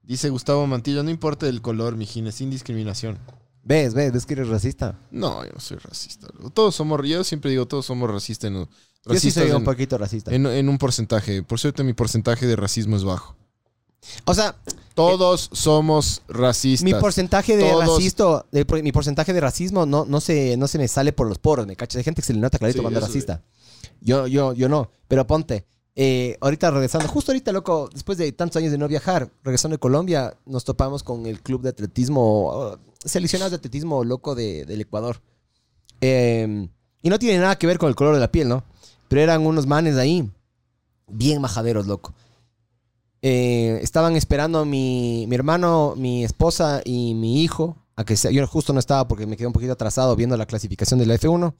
Dice 0.02 0.28
Gustavo 0.28 0.66
Mantillo, 0.66 1.02
no 1.02 1.10
importa 1.10 1.48
el 1.48 1.62
color, 1.62 1.96
mijín, 1.96 2.26
es 2.26 2.34
sin 2.34 2.50
discriminación. 2.50 3.18
¿Ves, 3.62 3.94
ves? 3.94 4.12
¿Ves 4.12 4.26
que 4.26 4.34
eres 4.34 4.48
racista? 4.48 4.98
No, 5.10 5.44
yo 5.46 5.52
no 5.52 5.60
soy 5.60 5.78
racista. 5.78 6.26
Todos 6.52 6.74
somos, 6.74 7.00
yo 7.08 7.24
siempre 7.24 7.50
digo, 7.50 7.66
todos 7.66 7.86
somos 7.86 8.10
racistas 8.10 8.48
en, 8.48 8.54
Yo 8.56 8.66
sí 8.66 9.10
racistas 9.14 9.44
soy 9.44 9.52
un 9.52 9.64
poquito 9.64 9.96
racista. 9.96 10.34
en- 10.34 10.44
en 10.46 10.68
un 10.68 10.76
porcentaje. 10.76 11.42
Por 11.42 11.58
cierto, 11.58 11.82
mi 11.84 11.94
porcentaje 11.94 12.46
de 12.46 12.56
racismo 12.56 12.96
es 12.96 13.04
bajo. 13.04 13.36
O 14.24 14.34
sea, 14.34 14.54
Todos 14.94 15.50
somos 15.52 16.22
racistas. 16.28 16.84
mi 16.84 16.94
porcentaje 16.94 17.56
de 17.56 17.68
Todos- 17.68 17.86
racismo, 17.96 18.44
de 18.52 18.82
mi 18.82 18.92
porcentaje 18.92 19.32
de 19.32 19.40
racismo 19.40 19.86
no, 19.86 20.04
no, 20.04 20.20
se, 20.20 20.56
no 20.56 20.68
se 20.68 20.78
me 20.78 20.86
sale 20.88 21.12
por 21.12 21.26
los 21.28 21.38
poros, 21.38 21.66
me 21.66 21.74
cachas. 21.76 21.96
Hay 21.98 22.04
gente 22.04 22.22
que 22.22 22.26
se 22.26 22.32
le 22.34 22.40
nota 22.40 22.58
clarito 22.58 22.78
Sí, 22.78 22.82
cuando 22.82 23.00
es 23.00 23.06
racista. 23.06 23.42
Yo, 24.00 24.26
yo, 24.26 24.52
yo 24.52 24.68
no. 24.68 24.90
Pero 25.08 25.26
ponte, 25.26 25.64
eh, 25.96 26.36
ahorita 26.40 26.70
regresando, 26.70 27.08
justo 27.08 27.32
ahorita, 27.32 27.50
loco, 27.52 27.88
después 27.92 28.18
de 28.18 28.30
tantos 28.32 28.56
años 28.56 28.70
de 28.72 28.78
no 28.78 28.86
viajar, 28.88 29.30
regresando 29.42 29.74
de 29.74 29.80
Colombia, 29.80 30.36
nos 30.46 30.64
topamos 30.64 31.02
con 31.02 31.26
el 31.26 31.40
club 31.42 31.62
de 31.62 31.70
atletismo, 31.70 32.72
uh, 32.74 32.78
seleccionados 33.04 33.50
de 33.52 33.56
atletismo 33.56 34.04
loco 34.04 34.34
de- 34.34 34.64
del 34.64 34.80
Ecuador. 34.80 35.20
Eh, 36.00 36.68
y 37.02 37.08
no 37.08 37.18
tiene 37.18 37.38
nada 37.38 37.56
que 37.58 37.66
ver 37.66 37.78
con 37.78 37.88
el 37.88 37.94
color 37.94 38.14
de 38.14 38.20
la 38.20 38.30
piel, 38.30 38.48
¿no? 38.48 38.64
Pero 39.08 39.20
eran 39.22 39.44
unos 39.46 39.66
manes 39.66 39.96
ahí, 39.96 40.30
bien 41.08 41.40
majaderos, 41.40 41.86
loco. 41.86 42.14
Eh, 43.26 43.78
estaban 43.80 44.16
esperando 44.16 44.58
a 44.58 44.64
mi, 44.66 45.24
mi 45.28 45.34
hermano, 45.34 45.94
mi 45.96 46.24
esposa 46.24 46.82
y 46.84 47.14
mi 47.14 47.42
hijo. 47.42 47.78
A 47.96 48.04
que 48.04 48.18
sea, 48.18 48.30
yo 48.30 48.46
justo 48.46 48.74
no 48.74 48.80
estaba 48.80 49.08
porque 49.08 49.26
me 49.26 49.34
quedé 49.38 49.46
un 49.46 49.54
poquito 49.54 49.72
atrasado 49.72 50.14
viendo 50.14 50.36
la 50.36 50.44
clasificación 50.44 51.00
de 51.00 51.06
la 51.06 51.14
F1. 51.14 51.54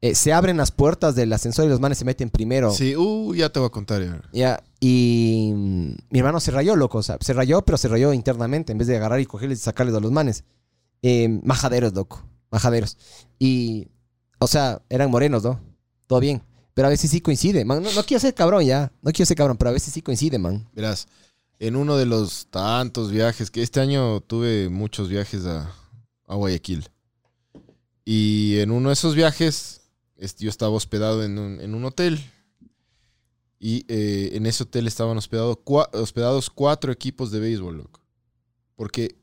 eh, 0.00 0.14
se 0.16 0.32
abren 0.32 0.56
las 0.56 0.72
puertas 0.72 1.14
del 1.14 1.32
ascensor 1.32 1.66
y 1.66 1.68
los 1.68 1.78
manes 1.78 1.98
se 1.98 2.04
meten 2.04 2.30
primero. 2.30 2.72
Sí, 2.72 2.96
uh, 2.96 3.32
ya 3.34 3.48
te 3.50 3.60
voy 3.60 3.68
a 3.68 3.70
contar. 3.70 4.02
ya. 4.02 4.22
Ya, 4.32 4.62
y 4.80 5.52
mm, 5.54 5.90
mi 6.10 6.18
hermano 6.18 6.40
se 6.40 6.50
rayó, 6.50 6.74
loco. 6.74 6.98
O 6.98 7.02
sea, 7.04 7.16
se 7.20 7.32
rayó, 7.32 7.62
pero 7.62 7.78
se 7.78 7.86
rayó 7.86 8.12
internamente 8.12 8.72
en 8.72 8.78
vez 8.78 8.88
de 8.88 8.96
agarrar 8.96 9.20
y 9.20 9.26
cogerles 9.26 9.60
y 9.60 9.62
sacarles 9.62 9.94
a 9.94 10.00
los 10.00 10.10
manes. 10.10 10.42
Eh, 11.02 11.28
majaderos, 11.44 11.94
loco. 11.94 12.24
Majaderos. 12.50 12.96
Y, 13.38 13.86
o 14.40 14.48
sea, 14.48 14.82
eran 14.88 15.10
morenos, 15.12 15.44
¿no? 15.44 15.60
Todo 16.08 16.18
bien. 16.18 16.42
Pero 16.78 16.86
a 16.86 16.90
veces 16.90 17.10
sí 17.10 17.20
coincide, 17.20 17.64
man. 17.64 17.82
No, 17.82 17.90
no 17.92 18.04
quiero 18.04 18.20
ser 18.20 18.34
cabrón 18.34 18.64
ya. 18.64 18.92
No 19.02 19.10
quiero 19.10 19.26
ser 19.26 19.36
cabrón, 19.36 19.56
pero 19.56 19.70
a 19.70 19.72
veces 19.72 19.92
sí 19.92 20.00
coincide, 20.00 20.38
man. 20.38 20.64
Verás, 20.74 21.08
en 21.58 21.74
uno 21.74 21.96
de 21.96 22.06
los 22.06 22.46
tantos 22.50 23.10
viajes, 23.10 23.50
que 23.50 23.62
este 23.62 23.80
año 23.80 24.20
tuve 24.20 24.68
muchos 24.68 25.08
viajes 25.08 25.44
a, 25.44 25.74
a 26.28 26.34
Guayaquil. 26.36 26.88
Y 28.04 28.60
en 28.60 28.70
uno 28.70 28.90
de 28.90 28.92
esos 28.92 29.16
viajes, 29.16 29.80
yo 30.38 30.48
estaba 30.48 30.70
hospedado 30.70 31.24
en 31.24 31.36
un, 31.40 31.60
en 31.60 31.74
un 31.74 31.84
hotel. 31.84 32.20
Y 33.58 33.84
eh, 33.88 34.36
en 34.36 34.46
ese 34.46 34.62
hotel 34.62 34.86
estaban 34.86 35.16
hospedado 35.18 35.60
cua- 35.64 35.88
hospedados 35.94 36.48
cuatro 36.48 36.92
equipos 36.92 37.32
de 37.32 37.40
béisbol, 37.40 37.76
loco. 37.78 38.00
Porque 38.76 39.16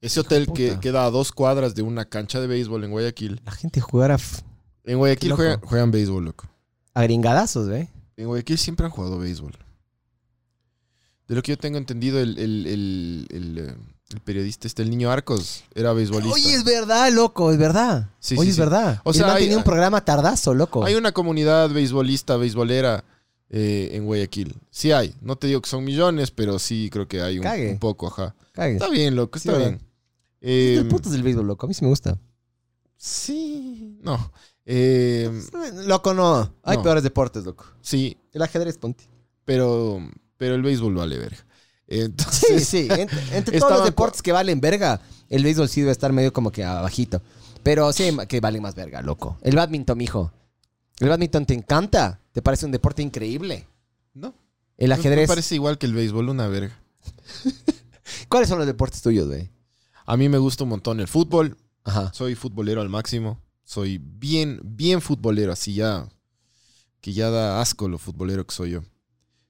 ese 0.00 0.20
hotel 0.20 0.46
que 0.54 0.78
queda 0.80 1.06
a 1.06 1.10
dos 1.10 1.32
cuadras 1.32 1.74
de 1.74 1.82
una 1.82 2.04
cancha 2.04 2.40
de 2.40 2.46
béisbol 2.46 2.84
en 2.84 2.92
Guayaquil. 2.92 3.40
La 3.44 3.50
gente 3.50 3.80
jugara 3.80 4.14
f- 4.14 4.42
En 4.84 4.98
Guayaquil 4.98 5.30
juegan 5.64 5.90
béisbol, 5.90 6.24
loco. 6.26 6.48
A 6.94 7.02
gringadazos, 7.02 7.68
¿ve? 7.68 7.88
En 8.16 8.26
Guayaquil 8.26 8.58
siempre 8.58 8.84
han 8.86 8.90
jugado 8.92 9.18
béisbol. 9.18 9.52
De 11.28 11.34
lo 11.34 11.42
que 11.42 11.52
yo 11.52 11.58
tengo 11.58 11.78
entendido, 11.78 12.18
el, 12.20 12.38
el- 12.38 12.66
el- 12.66 13.26
el, 13.30 13.58
eh, 13.58 13.74
el 14.10 14.20
periodista 14.20 14.66
este, 14.66 14.82
el 14.82 14.88
niño 14.90 15.10
Arcos, 15.10 15.62
era 15.74 15.92
beisbolista. 15.92 16.34
Oye, 16.34 16.54
es 16.54 16.64
verdad, 16.64 17.12
loco, 17.12 17.52
es 17.52 17.58
verdad. 17.58 18.08
Sí, 18.18 18.34
Oye, 18.36 18.44
sí, 18.44 18.48
es 18.50 18.54
sí. 18.56 18.60
verdad. 18.60 19.00
O 19.04 19.12
sea, 19.12 19.34
hay- 19.34 19.42
tenía 19.44 19.58
un 19.58 19.64
programa 19.64 20.02
tardazo, 20.04 20.54
loco. 20.54 20.84
Hay 20.84 20.94
una 20.94 21.12
comunidad 21.12 21.68
beisbolista, 21.70 22.36
beisbolera 22.38 23.04
eh, 23.50 23.90
en 23.92 24.06
Guayaquil. 24.06 24.54
Sí 24.70 24.92
hay. 24.92 25.14
No 25.20 25.36
te 25.36 25.46
digo 25.46 25.60
que 25.60 25.68
son 25.68 25.84
millones, 25.84 26.30
pero 26.30 26.58
sí 26.58 26.88
creo 26.90 27.06
que 27.06 27.20
hay 27.20 27.38
un, 27.38 27.78
poco, 27.78 28.06
ajá. 28.06 28.34
Cague. 28.52 28.72
Está 28.74 28.88
bien, 28.88 29.14
loco, 29.14 29.36
está 29.38 29.56
bien. 29.56 29.74
Es 30.40 30.50
Eh, 30.50 30.82
de 30.82 30.84
putos 30.86 31.12
del 31.12 31.22
béisbol, 31.22 31.46
loco. 31.46 31.66
A 31.66 31.68
mí 31.68 31.74
sí 31.74 31.82
me 31.84 31.88
gusta. 31.90 32.18
sí, 32.96 33.98
no. 34.02 34.32
Eh, 34.70 35.30
Loco, 35.86 36.12
no. 36.12 36.52
Hay 36.62 36.76
No. 36.76 36.82
peores 36.82 37.02
deportes, 37.02 37.44
loco. 37.44 37.64
sí, 37.80 38.18
El 38.32 38.42
ajedrez, 38.42 38.76
ponte. 38.76 39.04
pero, 39.46 39.98
pero 40.36 40.54
el 40.56 40.62
béisbol 40.62 40.94
vale 40.94 41.16
verga. 41.16 41.38
Sí, 41.38 42.00
Entonces, 42.00 42.68
sí. 42.68 42.86
Entre, 42.90 43.18
entre 43.38 43.58
todos 43.58 43.72
los 43.78 43.84
deportes 43.86 44.20
que 44.20 44.30
valen 44.30 44.60
verga, 44.60 45.00
el 45.30 45.42
béisbol 45.42 45.70
sí 45.70 45.80
debe 45.80 45.92
estar 45.92 46.12
medio 46.12 46.34
como 46.34 46.52
que 46.52 46.64
abajito. 46.64 47.22
Pero 47.62 47.90
sí 47.94 48.14
que 48.28 48.40
valen 48.40 48.60
más 48.62 48.74
verga, 48.74 49.00
loco. 49.00 49.38
El 49.40 49.56
badminton, 49.56 49.96
mijo. 49.96 50.32
El 51.00 51.08
badminton 51.08 51.46
te 51.46 51.54
encanta. 51.54 52.20
Te 52.32 52.42
parece 52.42 52.66
un 52.66 52.72
deporte 52.72 53.00
increíble. 53.02 53.66
no. 54.14 54.34
El 54.76 54.88
Me 54.90 54.94
ajedrez. 54.94 55.26
parece 55.28 55.54
igual 55.56 55.76
que 55.78 55.86
el 55.86 55.94
béisbol, 55.94 56.28
una 56.28 56.46
verga. 56.46 56.78
¿Cuáles 58.28 58.48
son 58.48 58.58
los 58.58 58.66
deportes 58.66 59.02
tuyos, 59.02 59.26
güey? 59.26 59.50
A 60.06 60.16
mí 60.16 60.28
me 60.28 60.38
gusta 60.38 60.62
un 60.64 60.70
montón 60.70 61.00
el 61.00 61.08
fútbol. 61.08 61.56
Ajá. 61.84 62.12
Soy 62.12 62.34
futbolero 62.34 62.80
al 62.80 62.88
máximo. 62.88 63.40
Soy 63.68 63.98
bien, 64.02 64.60
bien 64.64 65.02
futbolero, 65.02 65.52
así 65.52 65.74
ya. 65.74 66.08
Que 67.02 67.12
ya 67.12 67.28
da 67.28 67.60
asco 67.60 67.86
lo 67.86 67.98
futbolero 67.98 68.46
que 68.46 68.54
soy 68.54 68.70
yo. 68.70 68.80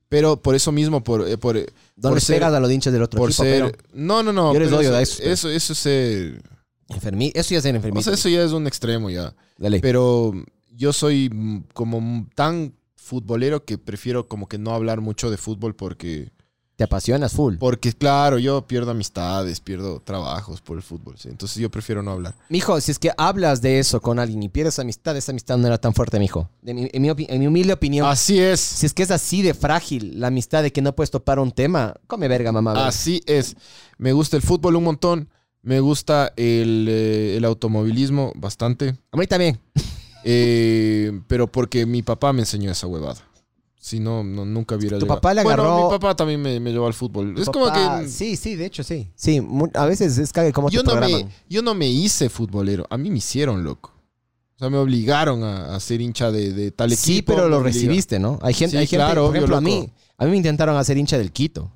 Pero 0.08 0.42
por 0.42 0.56
eso 0.56 0.72
mismo, 0.72 1.04
por, 1.04 1.28
eh, 1.28 1.38
por, 1.38 1.54
No 1.54 1.62
por 2.02 2.14
les 2.14 2.24
ser- 2.24 2.36
pegas 2.38 2.52
a 2.52 2.58
los 2.58 2.68
hinchas 2.72 2.92
del 2.92 3.02
otro 3.02 3.16
por 3.18 3.30
equipo, 3.30 3.44
ser. 3.44 3.62
pero 3.72 3.78
No, 3.92 4.24
no, 4.24 4.32
no. 4.32 4.52
Yo 4.52 4.58
les 4.58 4.70
doy 4.70 4.86
eso, 4.86 5.22
eso, 5.22 5.48
eso 5.48 5.72
es 5.72 5.78
ser- 5.78 6.42
enfermi- 6.88 7.30
Eso 7.32 7.50
ya 7.50 7.58
es 7.58 7.62
ser 7.62 7.76
enfermito. 7.76 8.00
O 8.00 8.02
sea, 8.02 8.14
eso 8.14 8.28
ya 8.28 8.42
es 8.42 8.50
un 8.50 8.66
extremo 8.66 9.08
ya. 9.08 9.36
Dale. 9.56 9.78
Pero 9.78 10.32
yo 10.72 10.92
soy 10.92 11.64
como 11.72 12.26
tan 12.34 12.74
futbolero 12.96 13.64
que 13.64 13.78
prefiero 13.78 14.26
como 14.26 14.48
que 14.48 14.58
no 14.58 14.72
hablar 14.74 15.00
mucho 15.00 15.30
de 15.30 15.36
fútbol 15.36 15.76
porque. 15.76 16.32
Te 16.78 16.84
apasionas 16.84 17.32
full. 17.32 17.56
Porque, 17.56 17.92
claro, 17.92 18.38
yo 18.38 18.64
pierdo 18.64 18.92
amistades, 18.92 19.58
pierdo 19.58 19.98
trabajos 19.98 20.60
por 20.60 20.76
el 20.76 20.82
fútbol. 20.84 21.16
¿sí? 21.18 21.28
Entonces 21.28 21.58
yo 21.58 21.68
prefiero 21.72 22.04
no 22.04 22.12
hablar. 22.12 22.36
Mijo, 22.50 22.80
si 22.80 22.92
es 22.92 23.00
que 23.00 23.10
hablas 23.18 23.60
de 23.62 23.80
eso 23.80 24.00
con 24.00 24.20
alguien 24.20 24.40
y 24.44 24.48
pierdes 24.48 24.78
amistad, 24.78 25.16
esa 25.16 25.32
amistad 25.32 25.58
no 25.58 25.66
era 25.66 25.78
tan 25.78 25.92
fuerte, 25.92 26.20
mijo. 26.20 26.48
Mi- 26.62 26.88
en, 26.92 27.02
mi 27.02 27.08
opi- 27.08 27.26
en 27.28 27.40
mi 27.40 27.48
humilde 27.48 27.72
opinión, 27.72 28.06
Así 28.06 28.38
es. 28.38 28.60
si 28.60 28.86
es 28.86 28.94
que 28.94 29.02
es 29.02 29.10
así 29.10 29.42
de 29.42 29.54
frágil 29.54 30.20
la 30.20 30.28
amistad 30.28 30.62
de 30.62 30.70
que 30.72 30.80
no 30.80 30.94
puedes 30.94 31.10
topar 31.10 31.40
un 31.40 31.50
tema, 31.50 31.94
come 32.06 32.28
verga, 32.28 32.52
mamá. 32.52 32.74
verga. 32.74 32.86
Así 32.86 33.22
es. 33.26 33.56
Me 33.98 34.12
gusta 34.12 34.36
el 34.36 34.42
fútbol 34.42 34.76
un 34.76 34.84
montón. 34.84 35.28
Me 35.62 35.80
gusta 35.80 36.32
el, 36.36 36.86
eh, 36.88 37.36
el 37.36 37.44
automovilismo 37.44 38.32
bastante. 38.36 38.96
A 39.10 39.16
mí 39.16 39.26
también. 39.26 39.58
Eh, 40.24 41.20
pero 41.26 41.50
porque 41.50 41.86
mi 41.86 42.02
papá 42.02 42.32
me 42.32 42.40
enseñó 42.42 42.70
esa 42.70 42.86
huevada. 42.86 43.20
Si 43.88 44.00
no, 44.00 44.22
no 44.22 44.44
nunca 44.44 44.76
hubiera 44.76 44.98
Tu 44.98 45.04
llegado. 45.04 45.20
papá 45.20 45.34
le 45.34 45.42
Bueno, 45.42 45.62
agarró- 45.62 45.84
mi 45.84 45.90
papá 45.98 46.14
también 46.16 46.42
me, 46.42 46.60
me 46.60 46.70
llevó 46.72 46.86
al 46.86 46.94
fútbol. 46.94 47.34
Es 47.38 47.48
como 47.48 47.66
Papá, 47.66 48.00
que... 48.02 48.08
Sí, 48.08 48.36
sí, 48.36 48.54
de 48.54 48.66
hecho, 48.66 48.82
sí. 48.84 49.08
Sí, 49.14 49.40
mu- 49.40 49.70
a 49.74 49.86
veces 49.86 50.18
es 50.18 50.32
cague 50.32 50.52
como 50.52 50.68
Yo 50.70 50.82
te 50.82 50.86
no, 50.86 50.92
programan. 50.92 51.24
me, 51.26 51.32
yo 51.48 51.62
no 51.62 51.74
me 51.74 51.88
hice 51.88 52.28
futbolero. 52.28 52.86
A 52.90 52.98
mí 52.98 53.10
me 53.10 53.18
hicieron, 53.18 53.64
loco. 53.64 53.92
O 54.56 54.58
sea, 54.58 54.70
me 54.70 54.76
obligaron 54.78 55.42
a, 55.44 55.74
a 55.76 55.80
ser 55.80 56.00
hincha 56.00 56.30
de, 56.30 56.52
de 56.52 56.70
tal 56.72 56.92
equipo. 56.92 57.06
Sí, 57.06 57.22
pero 57.22 57.44
me 57.44 57.48
lo 57.50 57.62
recibiste, 57.62 58.18
¿no? 58.18 58.38
Hay 58.42 58.54
gente, 58.54 58.72
Sí, 58.72 58.76
hay 58.78 58.86
gente 58.86 59.04
claro, 59.04 59.22
por 59.22 59.30
obvio, 59.30 59.38
ejemplo, 59.44 59.56
a 59.56 59.60
loco. 59.60 59.72
mí, 59.82 59.90
a 60.18 60.24
mí 60.24 60.30
me 60.32 60.36
intentaron 60.36 60.76
hacer 60.76 60.98
hincha 60.98 61.16
del 61.16 61.30
Quito. 61.32 61.70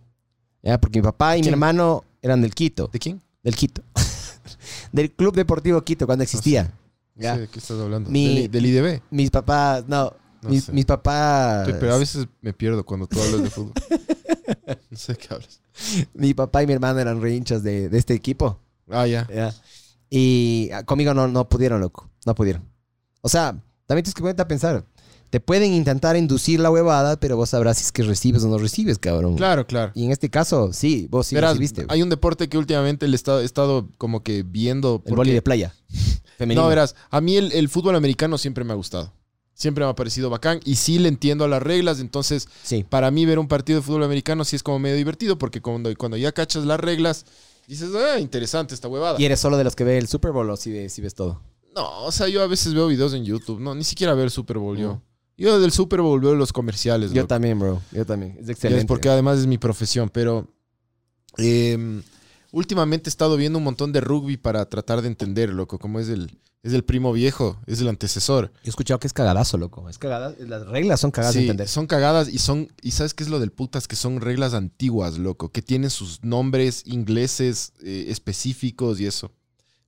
¿ya? 0.63 0.81
Porque 0.81 0.99
mi 0.99 1.05
papá 1.05 1.37
y 1.37 1.41
mi 1.41 1.43
¿Quién? 1.45 1.55
hermano 1.55 2.05
eran 2.21 2.43
del 2.43 2.55
Quito. 2.55 2.89
¿De 2.93 2.99
quién? 2.99 3.23
Del 3.43 3.57
Quito. 3.57 3.83
del 4.93 5.11
Club 5.13 5.35
Deportivo 5.35 5.81
Quito, 5.83 6.07
cuando 6.07 6.25
existía. 6.25 6.73
No 7.15 7.23
Ya. 7.23 7.35
sé 7.37 7.41
de 7.43 7.49
qué 7.49 7.59
estás 7.59 7.79
hablando. 7.81 8.11
Mi- 8.11 8.49
Del, 8.49 8.51
del 8.51 8.67
IDB. 8.67 9.01
Mis 9.11 9.31
papás, 9.31 9.85
no, 9.87 10.13
No 10.43 10.51
mis, 10.51 10.65
sé. 10.65 10.73
mis 10.73 10.85
papás... 10.85 11.67
Sí, 11.67 11.73
Pero 11.79 11.95
a 11.95 11.99
veces 11.99 12.27
me 12.41 12.53
pierdo 12.53 12.85
cuando 12.85 13.07
tú 13.07 13.21
hablas 13.23 13.43
de 13.43 13.51
fútbol. 13.51 13.73
no 14.91 14.97
sé 14.97 15.17
qué 15.17 15.29
hablas. 15.33 15.61
Mi 16.15 16.35
papá 16.35 16.63
y 16.63 16.67
mi 16.67 16.73
hermano 16.73 16.99
eran 16.99 17.21
re 17.23 17.35
hinchas 17.35 17.63
de, 17.63 17.89
de 17.89 17.99
este 17.99 18.15
equipo. 18.15 18.59
Ah, 18.91 19.07
ya. 19.07 19.27
Ya. 19.33 19.55
Y 20.11 20.69
ah, 20.75 20.83
conmigo 20.85 21.15
no, 21.15 21.29
no 21.29 21.49
pudieron, 21.49 21.81
loco. 21.81 22.11
No 22.27 22.35
pudieron. 22.35 22.63
O 23.23 23.29
sea, 23.29 23.51
también 23.87 24.05
tienes 24.05 24.15
que 24.15 24.21
ponerte 24.21 24.43
a 24.43 24.49
pensar. 24.49 24.85
Te 25.31 25.41
pueden 25.41 25.73
intentar 25.73 26.15
inducir 26.17 26.61
la 26.61 26.71
huevada, 26.71 27.19
pero 27.19 27.37
vos 27.39 27.49
sabrás 27.49 27.79
si 27.79 27.85
es 27.85 27.93
que 27.93 28.03
recibes 28.03 28.45
o 28.45 28.49
no 28.49 28.59
recibes, 28.59 28.99
cabrón. 28.99 29.37
Claro, 29.37 29.67
claro. 29.67 29.93
Y 29.95 30.05
en 30.05 30.11
este 30.11 30.29
caso, 30.29 30.75
sí, 30.75 31.07
vos 31.11 31.27
sí 31.29 31.35
Verás, 31.35 31.53
recibiste. 31.53 31.87
hay 31.89 32.03
un 32.03 32.11
deporte 32.11 32.51
que 32.51 32.59
últimamente 32.59 33.09
le 33.09 33.15
he 33.15 33.17
estado, 33.17 33.41
he 33.41 33.45
estado 33.45 33.89
como 33.97 34.23
que 34.23 34.43
viendo. 34.43 34.97
el 34.97 35.01
porque- 35.03 35.15
boli 35.15 35.33
de 35.33 35.41
playa. 35.41 35.73
Femenino. 36.37 36.63
No, 36.63 36.69
verás, 36.69 36.95
a 37.11 37.21
mí 37.23 37.37
el, 37.37 37.53
el 37.53 37.69
fútbol 37.71 37.97
americano 37.97 38.37
siempre 38.37 38.65
me 38.65 38.73
ha 38.73 38.77
gustado. 38.77 39.15
Siempre 39.63 39.85
me 39.85 39.91
ha 39.91 39.95
parecido 39.95 40.29
bacán 40.29 40.59
y 40.65 40.75
sí 40.75 40.99
le 40.99 41.09
entiendo 41.09 41.45
a 41.45 41.49
las 41.49 41.63
reglas. 41.63 42.01
Entonces, 42.01 42.49
Sí. 42.65 42.83
para 42.83 43.13
mí 43.13 43.25
ver 43.27 43.39
un 43.39 43.47
partido 43.47 43.79
de 43.79 43.87
fútbol 43.87 44.03
americano 44.03 44.45
sí 44.45 44.57
es 44.57 44.63
como 44.65 44.81
medio 44.81 44.97
divertido 44.97 45.39
porque 45.39 45.61
cuando, 45.61 45.89
cuando 45.97 46.17
ya 46.17 46.33
cachas 46.33 46.65
las 46.65 46.81
reglas, 46.81 47.25
dices, 47.69 47.91
ah, 47.95 48.19
interesante 48.19 48.75
esta 48.75 48.89
huevada. 48.89 49.21
¿Y 49.21 49.25
eres 49.25 49.39
solo 49.39 49.57
de 49.57 49.63
los 49.63 49.77
que 49.77 49.85
ve 49.85 49.99
el 49.99 50.09
Super 50.09 50.33
Bowl 50.33 50.51
o 50.51 50.57
si, 50.57 50.73
ves- 50.73 50.93
si 50.93 51.01
ves 51.01 51.15
todo? 51.15 51.41
No, 51.77 52.05
o 52.05 52.11
sea, 52.11 52.27
yo 52.27 52.43
a 52.43 52.47
veces 52.49 52.75
veo 52.75 52.89
videos 52.89 53.15
en 53.15 53.25
YouTube. 53.25 53.61
No, 53.61 53.75
ni 53.75 53.85
siquiera 53.85 54.15
ver 54.15 54.31
Super 54.33 54.59
Bowl 54.59 54.77
yo. 54.77 54.95
Mm. 54.95 55.01
Yo 55.39 55.61
del 55.61 55.71
Super 55.73 56.01
Bowl 56.03 56.21
veo 56.21 56.35
los 56.35 56.53
comerciales. 56.53 57.11
Yo 57.13 57.23
loco. 57.23 57.29
también, 57.29 57.59
bro. 57.59 57.81
Yo 57.93 58.05
también. 58.05 58.37
Es 58.41 58.49
excelente. 58.49 58.81
ves, 58.83 58.87
porque 58.87 59.09
además 59.09 59.39
es 59.39 59.47
mi 59.47 59.59
profesión, 59.59 60.11
pero 60.13 60.49
eh, 61.39 62.03
últimamente 62.51 63.09
he 63.09 63.11
estado 63.13 63.37
viendo 63.37 63.59
un 63.59 63.65
montón 63.65 63.93
de 63.93 64.01
rugby 64.01 64.37
para 64.37 64.69
tratar 64.69 65.03
de 65.03 65.09
entender, 65.09 65.51
loco, 65.51 65.79
como 65.79 65.99
es 66.01 66.09
el, 66.09 66.39
es 66.63 66.73
el 66.73 66.85
primo 66.85 67.13
viejo, 67.13 67.59
es 67.67 67.81
el 67.81 67.89
antecesor. 67.89 68.53
Yo 68.57 68.61
he 68.67 68.69
escuchado 68.71 69.01
que 69.01 69.07
es 69.09 69.13
cagadazo, 69.13 69.59
loco. 69.59 69.89
Es 69.89 69.99
cagada. 69.99 70.35
Las 70.39 70.67
reglas 70.67 71.01
son 71.01 71.11
cagadas 71.11 71.35
de 71.35 71.41
Sí, 71.41 71.45
entender. 71.47 71.69
son 71.69 71.87
cagadas 71.87 72.29
y 72.29 72.39
son, 72.39 72.73
y 72.83 72.93
sabes 72.93 73.15
qué 73.15 73.25
es 73.25 73.31
lo 73.31 73.41
del 73.41 73.51
putas, 73.51 73.89
que 73.89 73.97
son 73.97 74.21
reglas 74.21 74.55
antiguas, 74.55 75.19
loco, 75.19 75.51
que 75.51 75.61
tienen 75.63 75.91
sus 75.91 76.23
nombres 76.23 76.83
ingleses 76.87 77.73
eh, 77.83 78.07
específicos 78.09 79.01
y 79.01 79.07
eso. 79.07 79.33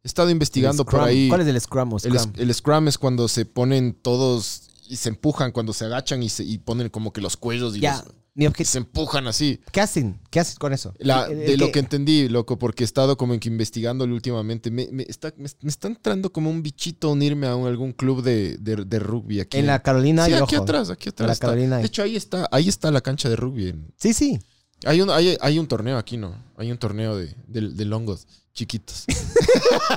He 0.03 0.09
estado 0.09 0.31
investigando 0.31 0.85
por 0.85 1.01
ahí. 1.01 1.29
¿Cuál 1.29 1.43
es 1.43 1.47
el 1.47 1.61
Scrum 1.61 1.93
o 1.93 1.97
El, 1.97 2.19
Scrum? 2.19 2.33
el 2.37 2.55
scrum 2.55 2.89
es 2.89 2.99
cuando 2.99 3.29
se 3.29 3.47
ponen 3.47 3.95
todos 3.95 4.63
y 4.89 4.97
se 4.97 5.09
empujan, 5.09 5.51
cuando 5.53 5.73
se 5.73 5.85
agachan 5.87 6.23
y, 6.23 6.29
se, 6.29 6.45
y 6.45 6.59
ponen 6.59 6.89
como 6.91 7.13
que 7.13 7.21
los 7.23 7.37
cuellos 7.37 7.77
y, 7.77 7.81
ya. 7.81 7.99
los- 7.99 8.15
Mi 8.37 8.47
y 8.47 8.65
se 8.65 8.79
empujan 8.79 9.29
así. 9.29 9.61
¿Qué 9.71 9.81
hacen? 9.81 10.19
¿Qué 10.29 10.41
haces 10.41 10.59
con 10.59 10.73
eso? 10.73 10.93
La- 10.99 11.27
El- 11.27 11.39
el 11.43 11.47
de 11.47 11.57
lo 11.57 11.71
que 11.71 11.79
entendí, 11.79 12.29
loco, 12.29 12.59
porque 12.59 12.83
he 12.83 12.87
estado 12.87 13.17
como 13.17 13.39
que 13.39 13.49
investigándolo 13.49 14.13
últimamente. 14.13 14.73
Me, 14.73 14.89
me 14.91 15.05
está, 15.09 15.33
me, 15.37 15.49
me 15.61 15.71
está 15.71 15.87
entrando 15.87 16.33
como 16.33 16.51
un 16.51 16.61
bichito 16.61 17.13
unirme 17.13 17.47
a 17.47 17.55
un- 17.55 17.69
algún 17.69 17.93
club 17.93 18.23
de, 18.25 18.57
de- 18.59 18.85
de 18.85 18.99
rugby 18.99 19.39
aquí. 19.39 19.59
En 19.59 19.67
la 19.67 19.81
Carolina 19.81 20.27
sí, 20.27 20.33
hay 20.33 20.43
aquí 20.43 20.57
ojo. 20.57 20.65
atrás, 20.65 20.91
aquí 20.91 21.11
atrás. 21.11 21.29
la 21.29 21.33
está. 21.33 21.47
Carolina. 21.47 21.79
De 21.79 21.87
hecho, 21.87 22.03
ahí 22.03 22.17
está, 22.17 22.49
ahí 22.51 22.69
está 22.69 22.91
la 22.91 23.01
cancha 23.01 23.29
de 23.29 23.37
rugby. 23.37 23.73
Sí, 23.97 24.13
sí. 24.13 24.41
Hay 24.85 25.01
un, 25.01 25.11
hay, 25.11 25.37
hay 25.41 25.59
un 25.61 25.69
torneo 25.69 25.97
aquí, 25.97 26.17
¿no? 26.17 26.35
Hay 26.57 26.73
un 26.73 26.77
torneo 26.79 27.17
de, 27.17 27.35
de, 27.47 27.71
de 27.71 27.85
longos 27.85 28.27
chiquitos. 28.53 29.05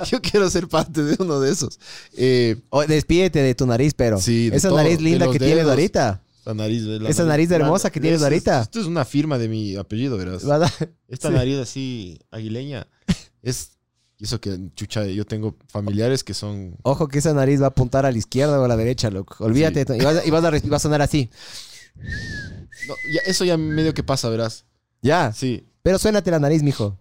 Yo 0.10 0.20
quiero 0.22 0.48
ser 0.50 0.68
parte 0.68 1.02
de 1.02 1.16
uno 1.18 1.40
de 1.40 1.50
esos. 1.50 1.78
Eh, 2.16 2.56
despídete 2.86 3.40
de 3.40 3.54
tu 3.56 3.66
nariz, 3.66 3.94
pero. 3.94 4.20
Sí, 4.20 4.50
de 4.50 4.56
Esa 4.56 4.68
todo, 4.68 4.78
nariz 4.78 5.00
linda 5.00 5.28
que 5.30 5.38
tienes 5.38 5.56
dedos. 5.58 5.70
ahorita. 5.70 6.22
Nariz, 6.54 6.82
la 6.82 7.08
Esa 7.08 7.24
nariz 7.24 7.50
hermosa 7.50 7.90
que 7.90 8.00
tienes 8.00 8.18
Esto 8.20 8.26
es- 8.26 8.32
ahorita. 8.32 8.62
Esto 8.62 8.80
es 8.80 8.86
una 8.86 9.04
firma 9.04 9.38
de 9.38 9.48
mi 9.48 9.76
apellido, 9.76 10.16
verás. 10.16 10.44
¿Verdad? 10.44 10.70
Esta 11.08 11.28
Sí. 11.28 11.34
nariz 11.34 11.58
así 11.58 12.18
aguileña 12.30 12.86
es 13.42 13.72
Y 14.20 14.24
eso 14.24 14.40
que, 14.40 14.58
chucha, 14.74 15.06
yo 15.06 15.24
tengo 15.24 15.54
familiares 15.68 16.24
que 16.24 16.34
son... 16.34 16.74
Ojo 16.82 17.06
que 17.06 17.20
esa 17.20 17.32
nariz 17.34 17.60
va 17.60 17.66
a 17.66 17.68
apuntar 17.68 18.04
a 18.04 18.10
la 18.10 18.18
izquierda 18.18 18.60
o 18.60 18.64
a 18.64 18.66
la 18.68 18.76
derecha, 18.76 19.10
loco. 19.10 19.44
Olvídate. 19.44 19.86
Y, 19.96 20.02
vas, 20.02 20.16
a- 20.16 20.26
y 20.26 20.30
vas 20.30 20.42
a, 20.42 20.50
res- 20.50 20.64
y 20.64 20.68
va 20.68 20.76
a 20.76 20.80
sonar 20.80 21.00
así. 21.02 21.30
No, 22.88 22.94
ya, 23.12 23.20
eso 23.26 23.44
ya 23.44 23.56
medio 23.56 23.94
que 23.94 24.02
pasa, 24.02 24.28
verás. 24.28 24.64
Ya. 25.02 25.32
Sí. 25.32 25.64
Pero 25.82 25.98
suénate 25.98 26.30
la 26.32 26.40
nariz, 26.40 26.64
mijo. 26.64 26.98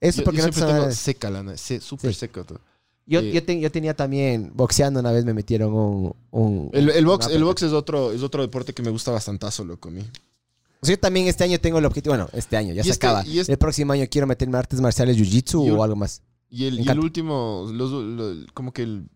Eso 0.00 0.18
Yo, 0.18 0.24
porque 0.24 0.38
yo 0.40 0.46
no 0.46 0.52
te 0.52 0.60
tengo 0.60 0.90
seca 0.92 1.30
la 1.30 1.42
nariz, 1.44 1.60
súper 1.82 2.12
Sí. 2.14 2.18
seca. 2.20 2.42
todo. 2.42 2.60
Yo, 3.06 3.20
Sí. 3.20 3.32
yo, 3.32 3.42
te- 3.42 3.58
yo 3.60 3.70
tenía 3.72 3.94
también, 3.94 4.52
boxeando 4.54 5.00
una 5.00 5.10
vez 5.10 5.24
me 5.24 5.34
metieron 5.34 5.72
un... 5.74 6.14
un 6.30 6.70
El, 6.72 6.90
el 6.90 7.04
box, 7.06 7.26
el 7.28 7.42
box 7.42 7.62
es, 7.62 7.72
otro, 7.72 8.12
es 8.12 8.22
otro 8.22 8.42
deporte 8.42 8.72
que 8.72 8.82
me 8.82 8.90
gusta 8.90 9.10
bastantazo, 9.10 9.64
loco, 9.64 9.88
a 9.88 9.92
mí. 9.92 10.00
O 10.80 10.86
sea, 10.86 10.94
yo 10.94 11.00
también 11.00 11.26
este 11.26 11.42
año 11.44 11.58
tengo 11.58 11.78
el 11.78 11.84
objetivo, 11.84 12.14
bueno, 12.14 12.30
este 12.32 12.56
año 12.56 12.72
ya 12.72 12.84
se 12.84 12.90
este- 12.90 13.06
acaba. 13.06 13.22
este- 13.22 13.52
El 13.52 13.58
próximo 13.58 13.92
año 13.92 14.06
quiero 14.10 14.26
meterme 14.26 14.56
a 14.56 14.60
artes 14.60 14.80
marciales, 14.80 15.16
jiu-jitsu 15.16 15.76
o 15.76 15.82
algo 15.82 15.96
más. 15.96 16.22
Y 16.48 16.64
el, 16.66 16.80
y 16.80 16.88
último, 16.98 17.68
los- 17.72 17.90
lo- 17.90 18.46
como 18.54 18.72
que 18.72 18.82
el, 18.82 19.08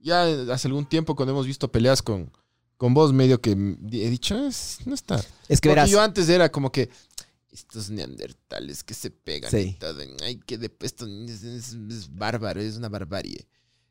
ya 0.00 0.24
hace 0.52 0.68
algún 0.68 0.86
tiempo 0.86 1.14
cuando 1.16 1.32
hemos 1.32 1.46
visto 1.46 1.70
peleas 1.70 2.02
con, 2.02 2.30
con 2.76 2.94
vos, 2.94 3.12
medio 3.12 3.40
que 3.40 3.52
he 3.52 4.10
dicho, 4.10 4.36
"Es- 4.46 4.78
no 4.84 4.94
está. 4.94 5.16
Es 5.48 5.60
que 5.60 5.68
Porque 5.68 5.68
verás, 5.70 5.90
yo 5.90 6.00
antes 6.00 6.28
era 6.28 6.50
como 6.50 6.70
que 6.72 6.90
estos 7.54 7.88
neandertales 7.88 8.82
que 8.84 8.92
se 8.94 9.10
pegan 9.10 9.50
Sí. 9.50 9.58
y 9.58 9.72
todo, 9.78 10.00
ay, 10.24 10.36
que 10.44 10.58
de, 10.58 10.70
esto 10.80 11.06
es, 11.06 11.42
es- 11.44 11.72
es 11.72 12.14
bárbaro, 12.14 12.60
es 12.60 12.76
una 12.76 12.88
barbarie. 12.88 13.46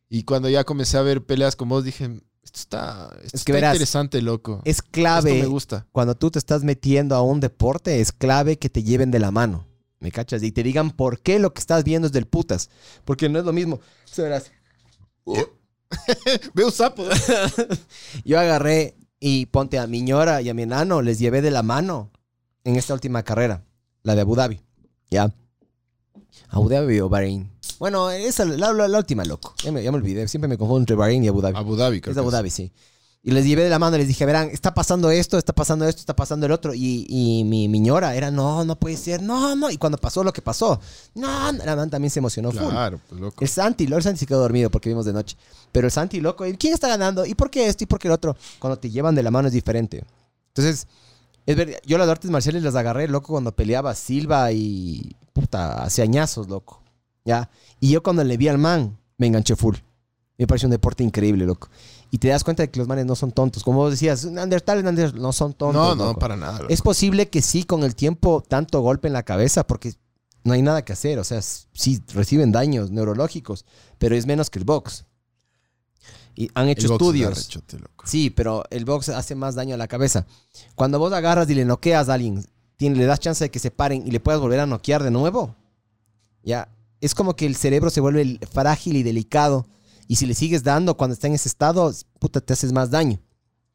Y 0.09 0.24
cuando 0.24 0.49
ya 0.49 0.64
comencé 0.64 0.97
a 0.97 1.01
ver 1.01 1.26
peleas 1.26 1.55
con 1.55 1.70
vos, 1.70 1.84
dije, 1.84 2.22
esto 2.43 2.59
está, 2.59 3.09
esto 3.24 3.38
Es 3.38 3.43
que 3.45 3.51
está 3.51 3.53
verás, 3.53 3.74
interesante, 3.76 4.22
loco. 4.22 4.61
es 4.66 4.78
Esto 4.78 4.89
clave 4.91 5.34
me 5.39 5.45
gusta. 5.47 5.88
cuando 5.91 6.14
tú 6.16 6.30
te 6.30 6.38
estás 6.39 6.64
metiendo 6.64 7.16
a 7.16 7.22
un 7.24 7.39
deporte, 7.39 7.99
es 8.01 8.11
clave 8.11 8.59
que 8.59 8.70
te 8.70 8.84
lleven 8.84 9.09
de 9.11 9.20
la 9.20 9.32
mano. 9.32 9.66
¿Me 9.99 10.11
cachas? 10.11 10.43
Y 10.43 10.51
te 10.51 10.61
digan 10.64 10.91
por 10.91 11.22
qué 11.22 11.39
lo 11.39 11.53
que 11.53 11.61
estás 11.61 11.86
viendo 11.86 12.07
es 12.07 12.11
del 12.11 12.28
putas. 12.28 12.70
Porque 13.05 13.30
no 13.30 13.39
es 13.39 13.45
lo 13.45 13.53
mismo. 13.53 13.76
O 13.78 13.82
sea, 14.05 14.26
verás, 14.26 14.51
Veo 16.53 16.72
sapo. 16.72 17.05
yo 18.26 18.39
agarré 18.39 18.97
y 19.20 19.45
ponte 19.47 19.80
a 19.80 19.88
mi 19.88 20.01
ñora 20.01 20.41
y 20.41 20.49
a 20.49 20.53
mi 20.53 20.64
enano, 20.64 21.01
les 21.01 21.20
llevé 21.20 21.41
de 21.41 21.51
la 21.51 21.64
mano 21.64 22.11
en 22.64 22.76
esta 22.76 22.93
última 22.93 23.24
carrera, 23.24 23.64
la 24.03 24.16
de 24.16 24.22
Abu 24.22 24.36
Dhabi. 24.36 24.59
¿Ya? 25.09 25.32
Abu 26.49 26.70
Dhabi 26.70 26.99
o 26.99 27.09
Bahrein. 27.09 27.49
Bueno, 27.80 28.09
esa 28.11 28.45
la, 28.45 28.72
la- 28.74 28.88
la 28.88 28.97
última, 28.97 29.24
loco. 29.26 29.53
Ya 29.64 29.72
me, 29.72 29.84
ya 29.84 29.91
me 29.91 29.97
olvidé. 29.97 30.28
Siempre 30.28 30.47
me 30.47 30.57
confundo 30.57 30.82
entre 30.82 30.95
Bahrein 30.95 31.24
y 31.24 31.28
Abu 31.28 31.41
Dhabi. 31.41 31.57
Abu 31.57 31.76
Dhabi, 31.76 32.01
creo 32.01 32.11
Es 32.11 32.18
Abu 32.18 32.32
Dhabi, 32.32 32.49
sí. 32.49 32.72
Y 33.26 33.32
les 33.32 33.45
llevé 33.45 33.64
de 33.64 33.70
la 33.70 33.80
mano 33.80 33.95
y 33.95 33.99
les 33.99 34.07
dije, 34.09 34.26
verán, 34.26 34.49
está 34.49 34.74
pasando 34.74 35.09
esto, 35.09 35.38
está 35.38 35.53
pasando 35.53 35.88
esto, 35.88 36.01
está 36.01 36.14
pasando 36.14 36.45
el 36.45 36.51
otro. 36.51 36.74
Y, 36.74 37.05
y 37.07 37.45
mi, 37.45 37.70
mi 37.70 37.80
ñora 37.80 38.16
era, 38.16 38.32
no, 38.32 38.66
no 38.66 38.78
puede 38.78 38.97
ser, 38.97 39.22
no, 39.22 39.55
no. 39.55 39.70
Y 39.72 39.78
cuando 39.78 39.97
pasó 39.97 40.26
lo 40.26 40.34
que 40.34 40.41
pasó, 40.41 40.80
no, 41.16 41.53
no, 41.53 41.64
la 41.64 41.76
man 41.78 41.89
también 41.89 42.11
se 42.11 42.20
emocionó 42.20 42.51
full. 42.51 42.70
Claro, 42.70 42.99
pues 43.07 43.22
loco. 43.22 43.38
El 43.41 43.47
Santi, 43.47 43.86
el 43.86 44.03
Santi 44.03 44.20
se 44.20 44.26
quedó 44.26 44.41
dormido 44.41 44.70
porque 44.70 44.89
vimos 44.89 45.05
de 45.05 45.14
noche. 45.14 45.38
Pero 45.72 45.88
el 45.88 45.91
Santi, 45.91 46.20
loco, 46.20 46.45
¿y 46.45 46.57
¿quién 46.57 46.74
está 46.74 46.89
ganando? 46.89 47.26
¿Y 47.26 47.34
por 47.34 47.49
qué 47.49 47.68
esto? 47.68 47.86
¿Y 47.86 47.88
por 47.88 47.97
qué 47.97 48.09
el 48.09 48.14
otro? 48.14 48.36
Cuando 48.59 48.78
te 48.78 48.89
llevan 48.89 49.16
de 49.16 49.24
la 49.24 49.32
mano 49.32 49.47
es 49.47 49.53
diferente. 49.53 50.03
Entonces, 50.49 50.86
es 51.45 51.55
verdad, 51.55 51.77
yo 51.85 51.97
las 51.97 52.09
artes 52.09 52.31
marciales 52.31 52.63
las 52.63 52.75
agarré, 52.75 53.07
loco, 53.07 53.33
cuando 53.33 53.55
peleaba 53.55 53.95
Silva 53.95 54.51
y, 54.51 55.15
puta, 55.33 55.83
hace 55.83 56.01
añazos, 56.01 56.47
loco. 56.47 56.81
¿Ya? 57.25 57.49
Y 57.79 57.89
yo 57.89 58.03
cuando 58.03 58.23
le 58.23 58.37
vi 58.37 58.47
al 58.47 58.57
man, 58.57 58.97
me 59.17 59.27
enganché 59.27 59.55
full. 59.55 59.75
Me 60.37 60.47
pareció 60.47 60.67
un 60.67 60.71
deporte 60.71 61.03
increíble, 61.03 61.45
loco. 61.45 61.69
Y 62.11 62.17
te 62.17 62.27
das 62.27 62.43
cuenta 62.43 62.63
de 62.63 62.69
que 62.69 62.79
los 62.79 62.87
manes 62.87 63.05
no 63.05 63.15
son 63.15 63.31
tontos. 63.31 63.63
Como 63.63 63.79
vos 63.79 63.91
decías, 63.91 64.25
Neandertales, 64.25 64.83
Neandertales, 64.83 65.21
no 65.21 65.31
son 65.31 65.53
tontos. 65.53 65.81
No, 65.81 65.95
no, 65.95 66.05
loco. 66.09 66.19
para 66.19 66.35
nada. 66.35 66.59
loco. 66.59 66.73
Es 66.73 66.81
posible 66.81 67.29
que 67.29 67.41
sí, 67.41 67.63
con 67.63 67.83
el 67.83 67.95
tiempo, 67.95 68.43
tanto 68.47 68.81
golpe 68.81 69.07
en 69.07 69.13
la 69.13 69.23
cabeza, 69.23 69.65
porque 69.65 69.93
no 70.43 70.53
hay 70.53 70.61
nada 70.61 70.83
que 70.83 70.93
hacer. 70.93 71.19
O 71.19 71.23
sea, 71.23 71.41
sí 71.41 72.01
reciben 72.13 72.51
daños 72.51 72.91
neurológicos, 72.91 73.65
pero 73.97 74.15
es 74.15 74.25
menos 74.25 74.49
que 74.49 74.59
el 74.59 74.65
box. 74.65 75.05
Y 76.36 76.49
han 76.55 76.67
hecho 76.69 76.81
El 76.81 76.86
es 76.86 76.91
estudios. 76.93 77.55
loco. 77.73 78.05
Sí, 78.07 78.29
pero 78.29 78.63
el 78.71 78.86
box 78.86 79.09
hace 79.09 79.36
más 79.36 79.55
daño 79.55 79.75
a 79.75 79.77
la 79.77 79.88
cabeza. 79.88 80.25
Cuando 80.75 80.97
vos 80.99 81.13
agarras 81.13 81.49
y 81.49 81.55
le 81.55 81.63
noqueas 81.65 82.09
a 82.09 82.15
alguien, 82.15 82.43
tiene- 82.75 82.95
le 82.97 83.05
das 83.05 83.19
chance 83.19 83.43
de 83.43 83.51
que 83.51 83.59
se 83.59 83.69
paren 83.71 84.05
y 84.07 84.11
le 84.11 84.19
puedas 84.19 84.41
volver 84.41 84.59
a 84.59 84.65
noquear 84.65 85.03
de 85.03 85.11
nuevo. 85.11 85.55
Ya, 86.43 86.67
es 87.01 87.13
como 87.15 87.36
que 87.36 87.45
el 87.45 87.55
cerebro 87.55 87.89
se 87.89 88.01
vuelve 88.01 88.21
el- 88.21 88.39
frágil 88.51 88.95
y 88.97 89.03
delicado. 89.03 89.65
Y 90.07 90.15
si 90.17 90.25
le 90.25 90.34
sigues 90.34 90.63
dando 90.63 90.97
cuando 90.97 91.13
está 91.13 91.27
en 91.27 91.34
ese 91.34 91.47
estado, 91.47 91.93
puta, 92.19 92.41
te 92.41 92.53
haces 92.53 92.73
más 92.73 92.89
daño. 92.91 93.19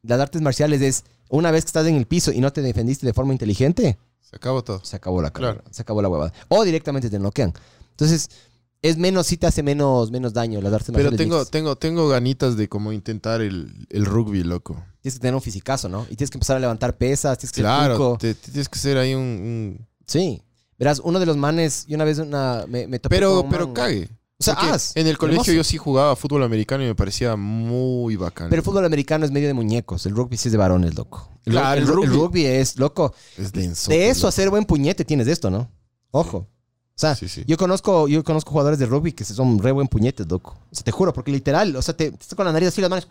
Las 0.03 0.19
artes 0.19 0.41
marciales 0.41 0.81
es, 0.81 1.03
una 1.29 1.51
vez 1.51 1.63
que 1.63 1.69
estás 1.69 1.87
en 1.87 1.95
el 1.95 2.05
piso 2.07 2.31
y 2.31 2.39
no 2.39 2.51
te 2.53 2.61
defendiste 2.61 3.05
de 3.05 3.13
forma 3.13 3.31
inteligente, 3.33 3.97
Se 4.21 4.35
acabó 4.35 4.63
todo. 4.63 4.83
se 4.83 4.95
acabó 4.95 5.21
la 5.21 5.31
Claro. 5.31 5.63
se 5.71 5.81
acabó 5.81 6.01
la 6.01 6.09
huevada. 6.09 6.33
O 6.49 6.63
directamente 6.63 7.09
te 7.09 7.17
noquean. 7.19 7.53
Entonces, 7.91 8.29
es 8.81 8.97
menos, 8.97 9.27
sí 9.27 9.37
te 9.37 9.47
hace 9.47 9.61
menos, 9.63 10.09
menos 10.11 10.33
daño 10.33 10.61
las 10.61 10.71
artes 10.73 10.91
Pero 10.95 11.11
tengo, 11.11 11.35
mixtas. 11.35 11.51
tengo, 11.51 11.75
tengo 11.75 12.07
ganitas 12.07 12.55
de 12.57 12.69
como 12.69 12.91
intentar 12.93 13.41
el, 13.41 13.87
el 13.89 14.05
rugby, 14.05 14.43
loco. 14.43 14.83
Tienes 15.01 15.15
que 15.15 15.21
tener 15.21 15.35
un 15.35 15.41
fisicazo, 15.41 15.89
¿no? 15.89 16.03
Y 16.09 16.15
tienes 16.15 16.29
que 16.29 16.37
empezar 16.37 16.57
a 16.57 16.59
levantar 16.59 16.97
pesas, 16.97 17.37
tienes 17.37 17.51
que 17.51 17.55
ser 17.57 17.63
Claro, 17.65 18.17
te- 18.19 18.33
te 18.35 18.51
tienes 18.51 18.69
que 18.69 18.79
ser 18.79 18.97
ahí 18.97 19.13
un... 19.15 19.21
un- 19.21 19.87
Sí. 20.05 20.41
Verás, 20.77 21.01
uno 21.03 21.19
de 21.19 21.25
los 21.25 21.35
manes, 21.37 21.83
y 21.87 21.93
una 21.95 22.05
vez 22.05 22.19
una, 22.19 22.63
me, 22.67 22.87
me 22.87 22.99
topé 22.99 23.17
Pero, 23.17 23.35
con 23.37 23.45
un 23.45 23.51
pero 23.51 23.65
man- 23.67 23.73
cague. 23.73 24.09
O 24.41 24.43
sea, 24.43 24.55
en 24.95 25.05
el 25.07 25.17
colegio 25.17 25.41
hermoso. 25.41 25.51
yo 25.51 25.63
sí 25.65 25.75
jugaba 25.77 26.15
fútbol 26.15 26.41
americano 26.43 26.81
y 26.81 26.87
me 26.87 26.95
parecía 26.95 27.35
muy 27.35 28.15
bacán. 28.15 28.47
Pero 28.49 28.61
el 28.61 28.65
fútbol 28.65 28.85
americano 28.85 29.25
es 29.25 29.31
medio 29.31 29.47
de 29.47 29.53
muñecos. 29.53 30.05
El 30.05 30.15
rugby 30.15 30.37
sí 30.37 30.47
es 30.47 30.53
de 30.53 30.57
varones, 30.57 30.95
loco. 30.95 31.29
Claro, 31.43 31.81
el 31.81 31.85
el 31.85 31.93
rugby, 31.93 32.05
el 32.05 32.09
rugby- 32.13 32.15
rugby 32.27 32.45
es, 32.45 32.79
loco. 32.79 33.13
es 33.37 33.51
denso. 33.51 33.91
De 33.91 34.07
eso, 34.09 34.29
hacer 34.29 34.49
buen 34.49 34.63
puñete 34.63 35.03
tienes 35.03 35.25
de 35.27 35.33
esto, 35.33 35.49
¿no? 35.49 35.69
Ojo. 36.11 36.47
O 36.99 37.01
sea, 37.01 37.15
Sí, 37.15 37.29
sí. 37.29 37.45
yo 37.47 37.55
conozco, 37.55 38.09
yo 38.09 38.21
conozco 38.25 38.51
jugadores 38.51 38.77
de 38.77 38.85
rugby 38.85 39.13
que 39.13 39.23
son 39.23 39.57
re 39.59 39.71
buen 39.71 39.87
puñetes, 39.87 40.27
loco. 40.29 40.57
O 40.69 40.75
sea, 40.75 40.83
te 40.83 40.91
juro, 40.91 41.13
porque 41.13 41.31
literal, 41.31 41.73
o 41.77 41.81
sea, 41.81 41.95
te, 41.95 42.11
te 42.11 42.17
estás 42.21 42.35
con 42.35 42.45
la 42.45 42.51
nariz 42.51 42.67
así 42.67 42.81
las 42.81 42.89
manos. 42.89 43.07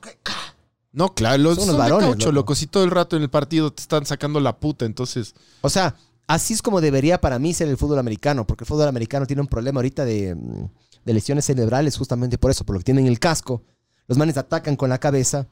No, 0.93 1.15
claro, 1.15 1.39
los 1.39 1.57
Son 1.57 1.65
son, 1.69 1.75
de 1.77 1.79
varones, 1.79 2.09
caucho, 2.11 2.27
loco. 2.27 2.33
loco. 2.35 2.55
Si 2.55 2.67
todo 2.67 2.85
el 2.85 2.91
rato 2.91 3.17
en 3.17 3.23
el 3.23 3.31
partido 3.31 3.73
te 3.73 3.81
están 3.81 4.05
sacando 4.05 4.41
la 4.41 4.59
puta, 4.59 4.85
entonces... 4.85 5.35
O 5.63 5.71
sea, 5.71 5.95
así 6.27 6.53
es 6.53 6.61
como 6.61 6.83
debería 6.83 7.19
para 7.19 7.39
mí 7.39 7.55
ser 7.55 7.69
el 7.69 7.79
fútbol 7.79 7.99
americano, 7.99 8.47
porque 8.47 8.65
el 8.65 8.69
fútbol 8.69 8.89
americano 8.89 9.25
tiene 9.27 9.41
un 9.41 9.49
problema 9.49 9.79
ahorita 9.79 10.05
de, 10.05 10.35
mm, 10.35 10.69
de 11.07 11.15
lesiones 11.15 11.47
cerebrales 11.47 11.97
justamente 11.97 12.37
por 12.37 12.51
eso, 12.51 12.65
por 12.65 12.75
lo 12.75 12.81
que 12.81 12.85
tienen 12.85 13.07
el 13.07 13.19
casco. 13.19 13.63
Los 14.07 14.19
manes 14.19 14.37
atacan 14.37 14.77
con 14.77 14.91
la 14.91 14.99
cabeza, 14.99 15.47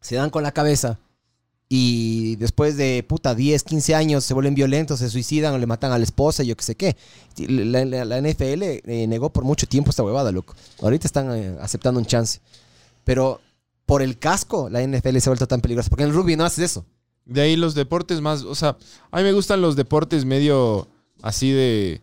se 0.00 0.14
dan 0.14 0.30
con 0.30 0.44
la 0.44 0.52
cabeza 0.52 1.00
y 1.68 2.36
después 2.36 2.76
de 2.76 3.04
puta 3.06 3.34
10, 3.34 3.64
15 3.64 3.94
años 3.94 4.24
se 4.24 4.34
vuelven 4.34 4.54
violentos, 4.54 5.00
se 5.00 5.10
suicidan 5.10 5.52
o 5.52 5.58
le 5.58 5.66
matan 5.66 5.90
a 5.90 5.98
la 5.98 6.04
esposa 6.04 6.44
yo 6.44 6.56
qué 6.56 6.62
sé 6.62 6.74
qué. 6.76 6.96
La, 7.38 8.20
NFL 8.20 8.62
eh, 8.62 9.06
negó 9.08 9.30
por 9.30 9.44
mucho 9.44 9.66
tiempo 9.66 9.90
esta 9.90 10.04
huevada, 10.04 10.30
loco. 10.30 10.54
Ahorita 10.80 11.08
están 11.08 11.34
eh, 11.34 11.56
aceptando 11.60 11.98
un 11.98 12.06
chance. 12.06 12.40
Pero 13.04 13.40
por 13.84 14.00
el 14.00 14.18
casco 14.18 14.70
la 14.70 14.86
NFL 14.86 15.18
se 15.18 15.28
ha 15.28 15.32
vuelto 15.32 15.48
tan 15.48 15.60
peligrosa, 15.60 15.90
porque 15.90 16.04
en 16.04 16.10
el 16.10 16.14
rugby 16.14 16.36
no 16.36 16.44
haces 16.44 16.70
eso. 16.70 16.86
De 17.24 17.40
ahí 17.40 17.56
los 17.56 17.74
deportes 17.74 18.20
más... 18.20 18.44
O 18.44 18.54
sea, 18.54 18.76
a 19.10 19.16
mí 19.16 19.24
me 19.24 19.32
gustan 19.32 19.60
los 19.60 19.74
deportes 19.74 20.24
medio 20.24 20.88
así 21.22 21.50
de... 21.50 22.00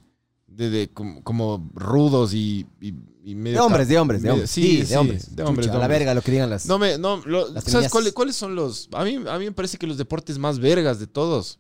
de, 0.47 0.69
de 0.69 0.89
como, 0.89 1.69
rudos 1.73 2.33
y, 2.33 2.65
y 3.23 3.35
medio... 3.35 3.57
De 3.59 3.61
hombres, 3.65 3.87
de 3.87 3.97
hombres, 3.99 4.21
de 4.21 4.31
hombres. 4.31 4.49
Sí, 4.51 4.77
de 4.81 4.85
sí, 4.85 4.95
hombres. 4.95 5.35
de 5.35 5.43
hombres, 5.43 5.71
de 5.71 5.77
la 5.77 5.87
verga 5.87 6.13
lo 6.13 6.21
que 6.21 6.31
digan 6.31 6.49
las. 6.49 6.65
No 6.65 6.77
me, 6.77 6.97
no, 6.97 7.17
lo- 7.25 7.49
Las 7.49 7.63
¿sabes 7.63 7.89
cuáles, 7.89 8.13
cuáles 8.13 8.35
son 8.35 8.55
los? 8.55 8.89
A 8.93 9.03
mí, 9.03 9.15
a 9.15 9.37
mí 9.39 9.45
me 9.45 9.51
parece 9.51 9.77
que 9.77 9.87
los 9.87 9.97
deportes 9.97 10.37
más 10.37 10.59
vergas 10.59 10.99
de 10.99 11.07
todos 11.07 11.59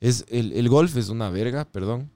es 0.00 0.24
el, 0.28 0.52
el 0.52 0.68
golf 0.68 0.96
es 0.96 1.08
una 1.08 1.30
verga, 1.30 1.64
perdón. 1.64 2.10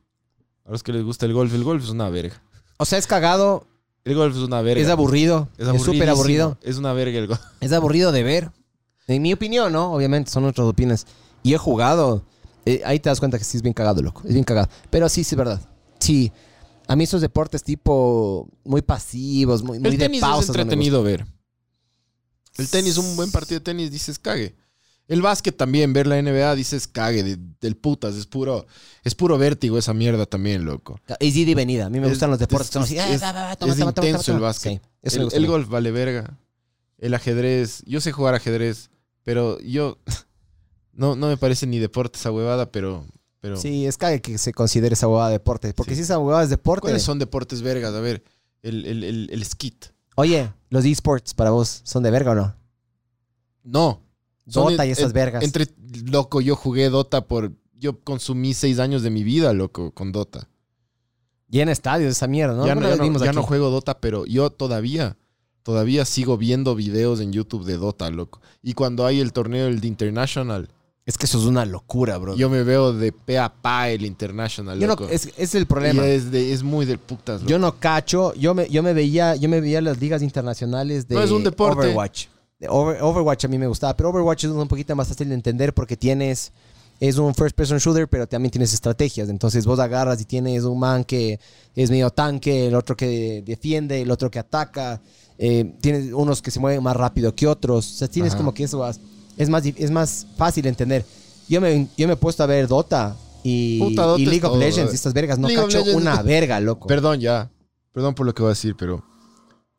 A 0.65 0.71
los 0.73 0.83
que 0.83 0.93
les 0.93 1.03
gusta 1.03 1.25
el 1.27 1.33
golf, 1.33 1.55
el 1.55 1.65
golf 1.65 1.83
es 1.85 1.91
una 1.91 2.11
verga. 2.11 2.43
O 2.77 2.85
sea, 2.85 2.99
es 2.99 3.07
cagado, 3.07 3.67
El 4.05 4.15
golf 4.15 4.37
es 4.37 4.43
una 4.43 4.61
verga. 4.61 4.83
es 4.83 4.89
aburrido, 4.91 5.49
es 5.57 5.83
súper 5.83 6.09
aburrido. 6.11 6.59
Es 6.63 6.77
una 6.77 6.93
verga 6.93 7.19
el 7.19 7.27
golf. 7.27 7.41
Es 7.61 7.73
aburrido 7.73 8.13
de 8.13 8.23
ver. 8.23 8.53
En 9.07 9.23
mi 9.23 9.33
opinión, 9.33 9.73
¿no? 9.73 9.93
Obviamente, 9.95 10.31
son 10.31 10.45
otras 10.45 10.67
opiniones. 10.67 11.07
Y 11.43 11.55
he 11.55 11.59
jugado. 11.59 12.23
eh, 12.67 12.83
ahí 12.85 13.01
te 13.01 13.09
das 13.09 13.19
cuenta 13.21 13.39
que 13.39 13.45
sí 13.45 13.57
es 13.57 13.63
bien 13.63 13.73
cagado, 13.73 14.03
loco. 14.03 14.21
Es 14.27 14.35
bien 14.35 14.45
cagado. 14.45 14.69
Pero 14.91 15.09
sí, 15.09 15.25
sí 15.25 15.35
es 15.35 15.39
verdad. 15.39 15.61
Sí. 15.99 16.31
A 16.89 16.97
mí 16.97 17.05
esos 17.05 17.21
deportes 17.21 17.63
tipo 17.63 18.49
muy 18.65 18.83
pasivos, 18.83 19.63
muy, 19.63 19.79
muy 19.79 19.89
El 19.91 19.99
de 19.99 20.05
tenis 20.07 20.21
pausas. 20.21 20.51
es 20.51 20.57
no 20.57 20.63
entretenido 20.63 21.03
ver. 21.03 21.27
El 22.57 22.69
tenis, 22.69 22.97
un 22.97 23.15
buen 23.15 23.31
partido 23.31 23.61
de 23.61 23.65
tenis, 23.65 23.91
dices 23.93 24.19
cague. 24.19 24.57
El 25.07 25.23
básquet 25.23 25.57
también, 25.57 25.93
ver 25.93 26.07
la 26.07 26.19
NBA, 26.21 26.55
dices 26.55 26.87
cague, 26.89 27.23
de- 27.23 27.39
del 27.61 27.77
putas, 27.77 28.15
es 28.17 28.27
puro, 28.27 28.67
es 29.05 29.15
puro 29.15 29.39
vértigo 29.39 29.79
esa 29.79 29.95
mierda 29.95 30.27
también, 30.27 30.65
loco. 30.65 31.01
Es 31.21 31.35
ida 31.37 31.51
y 31.51 31.55
venida. 31.55 31.87
A 31.87 31.91
mí 31.91 31.99
me 32.01 32.07
Es- 32.07 32.13
gustan 32.15 32.31
los 32.31 32.39
deportes. 32.39 32.67
es- 32.67 32.71
que 32.71 32.75
son 32.75 32.83
así, 32.83 32.99
es- 32.99 33.23
"Ah, 33.23 33.33
va, 33.33 33.41
va, 33.41 33.47
va, 33.49 33.57
toma, 33.57 33.73
es 33.73 33.79
toma, 33.79 33.93
toma, 33.95 34.09
intenso 34.09 34.33
el 34.33 34.37
toma". 34.39 34.47
básquet. 34.49 34.83
Sí, 35.05 35.17
El, 35.19 35.29
el 35.33 35.47
golf 35.47 35.69
vale 35.69 35.91
verga. 35.93 36.39
El 36.99 37.15
ajedrez, 37.15 37.83
yo 37.87 38.01
sé 38.01 38.13
jugar 38.13 38.35
ajedrez, 38.35 38.91
pero 39.23 39.59
yo 39.61 39.99
no, 40.93 41.17
no 41.17 41.29
me 41.29 41.37
parece 41.37 41.67
ni 41.67 41.79
deporte 41.79 42.19
esa 42.19 42.31
huevada, 42.33 42.71
pero, 42.73 43.07
pero 43.41 43.57
Sí, 43.57 43.87
es 43.87 43.97
cague 43.97 44.21
que 44.21 44.37
se 44.39 44.53
considere 44.53 44.95
esa 44.95 45.09
huevada 45.09 45.31
deporte. 45.31 45.73
Porque 45.75 45.93
Sí. 45.93 45.97
si 45.97 46.03
esa 46.03 46.19
huevada 46.19 46.45
es 46.45 46.51
deporte. 46.51 46.83
¿cuáles 46.83 47.03
son 47.03 47.19
deportes 47.19 47.63
vergas? 47.63 47.95
A 47.95 48.01
ver, 48.01 48.23
el, 48.63 48.85
el, 48.87 49.05
el, 49.05 49.31
el 49.33 49.45
skit. 49.45 49.87
Oye, 50.17 50.53
los 50.71 50.85
esports 50.85 51.35
para 51.35 51.51
vos 51.51 51.81
son 51.85 52.03
de 52.03 52.11
verga 52.11 52.33
o 52.33 52.35
no? 52.35 52.55
No. 53.63 54.03
Dota 54.47 54.85
y 54.85 54.89
en- 54.89 54.93
esas 54.93 55.07
en- 55.07 55.13
vergas. 55.13 55.45
Entre, 55.45 55.67
loco, 56.11 56.41
yo 56.41 56.57
jugué 56.57 56.89
Dota 56.91 57.27
por, 57.27 57.53
yo 57.75 58.01
consumí 58.01 58.55
seis 58.55 58.79
años 58.79 59.03
de 59.03 59.11
mi 59.11 59.23
vida, 59.23 59.53
loco, 59.53 59.93
con 59.93 60.11
Dota. 60.13 60.49
Llena 61.51 61.73
estadios 61.73 62.13
esa 62.13 62.27
mierda, 62.27 62.55
¿no? 62.57 62.67
ya 62.67 62.75
no, 62.75 62.83
ya 62.83 62.97
no- 62.97 63.25
ya 63.25 63.33
no 63.33 63.43
juego 63.43 63.71
Dota, 63.71 64.01
pero 64.01 64.27
yo 64.27 64.51
todavía, 64.51 65.17
todavía 65.63 66.05
sigo 66.05 66.37
viendo 66.37 66.75
videos 66.75 67.21
en 67.21 67.33
YouTube 67.33 67.65
de 67.65 67.77
Dota, 67.77 68.11
loco. 68.11 68.41
Y 68.63 68.73
cuando 68.75 69.07
hay 69.07 69.21
el 69.21 69.33
torneo, 69.33 69.67
el 69.69 69.81
de 69.81 69.87
International, 69.89 70.69
Es 71.09 71.17
que 71.17 71.25
eso 71.25 71.39
es 71.39 71.45
una 71.47 71.65
locura, 71.65 72.19
bro. 72.19 72.37
yo 72.37 72.51
me 72.51 72.63
veo 72.63 72.93
de 72.93 73.13
pe 73.13 73.39
a 73.39 73.49
pa 73.49 73.89
el 73.89 74.05
International, 74.05 74.79
Yo 74.79 74.87
no- 74.87 75.09
es, 75.09 75.31
es 75.39 75.55
el 75.55 75.63
Y 75.63 75.65
problema. 75.65 76.07
es, 76.07 76.31
de- 76.31 76.53
es 76.53 76.63
muy 76.63 76.85
del 76.85 76.99
putas, 76.99 77.41
loco. 77.41 77.51
Yo 77.51 77.59
no 77.59 77.81
cacho, 77.81 78.35
yo 78.35 78.53
me, 78.55 78.69
yo 78.69 78.83
me 78.83 78.93
veía, 78.93 79.35
yo 79.35 79.49
me 79.49 79.63
veía 79.63 79.81
las 79.81 79.99
ligas 80.01 80.21
internacionales 80.23 81.09
de 81.09 81.15
No, 81.15 81.23
es 81.23 81.31
un 81.31 81.43
deporte. 81.45 81.87
Overwatch. 81.87 82.27
Over- 82.69 82.99
Overwatch 83.01 83.47
a 83.47 83.49
mí 83.49 83.57
me 83.57 83.67
gustaba, 83.67 83.97
pero 83.97 84.11
Overwatch 84.11 84.45
es 84.45 84.51
un 84.51 84.69
poquito 84.69 84.95
más 84.95 85.09
fácil 85.09 85.31
de 85.31 85.35
entender 85.35 85.73
porque 85.73 85.97
tienes, 85.97 86.53
es 87.01 87.17
un 87.17 87.35
first 87.35 87.57
person 87.57 87.79
shooter, 87.79 88.07
pero 88.07 88.27
también 88.27 88.51
tienes 88.51 88.75
estrategias. 88.75 89.31
Entonces 89.31 89.65
vos 89.65 89.79
agarras 89.79 90.21
y 90.21 90.27
tienes 90.27 90.65
un 90.65 90.79
man 90.79 91.05
que 91.05 91.41
es 91.75 91.89
medio 91.91 92.11
tanque, 92.11 92.67
el 92.67 92.75
otro 92.75 92.95
que 92.97 93.43
defiende, 93.47 94.03
el 94.03 94.11
otro 94.11 94.31
que 94.31 94.39
ataca. 94.41 95.01
eh, 95.41 95.73
tienes 95.81 96.13
unos 96.13 96.43
que 96.43 96.51
se 96.51 96.59
mueven 96.59 96.83
más 96.83 96.97
rápido 96.97 97.33
que 97.33 97.47
otros. 97.47 97.89
O 97.93 97.95
sea, 97.97 98.09
tienes 98.09 98.33
Ajá. 98.33 98.39
como 98.39 98.53
que 98.53 98.65
eso 98.65 98.79
vas- 98.79 99.01
es 99.39 99.49
más, 99.49 99.65
es 99.65 99.91
más 99.91 100.27
fácil 100.37 100.65
de 100.65 100.69
entender. 100.69 101.05
Yo 101.49 101.61
me, 101.61 101.89
yo 101.97 102.07
me 102.07 102.13
he 102.15 102.17
puesto 102.17 102.43
a 102.43 102.47
ver 102.47 102.69
Dota 102.69 103.17
y, 103.43 103.79
Puta, 103.79 104.03
Dota 104.03 104.21
y 104.21 104.25
es 104.25 104.29
League 104.29 104.45
of 104.45 104.53
todo, 104.53 104.61
Legends 104.61 104.91
eh. 104.91 104.95
y 104.95 104.97
estas 104.97 105.15
vergas. 105.15 105.39
No 105.39 105.49
League 105.49 105.63
cacho 105.63 105.83
una 105.97 106.23
verga, 106.23 106.61
loco. 106.61 106.87
Perdón, 106.87 107.21
ya. 107.21 107.51
Perdón 107.93 108.15
por 108.15 108.27
lo 108.27 108.35
que 108.35 108.43
voy 108.43 108.49
a 108.51 108.55
decir, 108.55 108.75
pero 108.77 109.03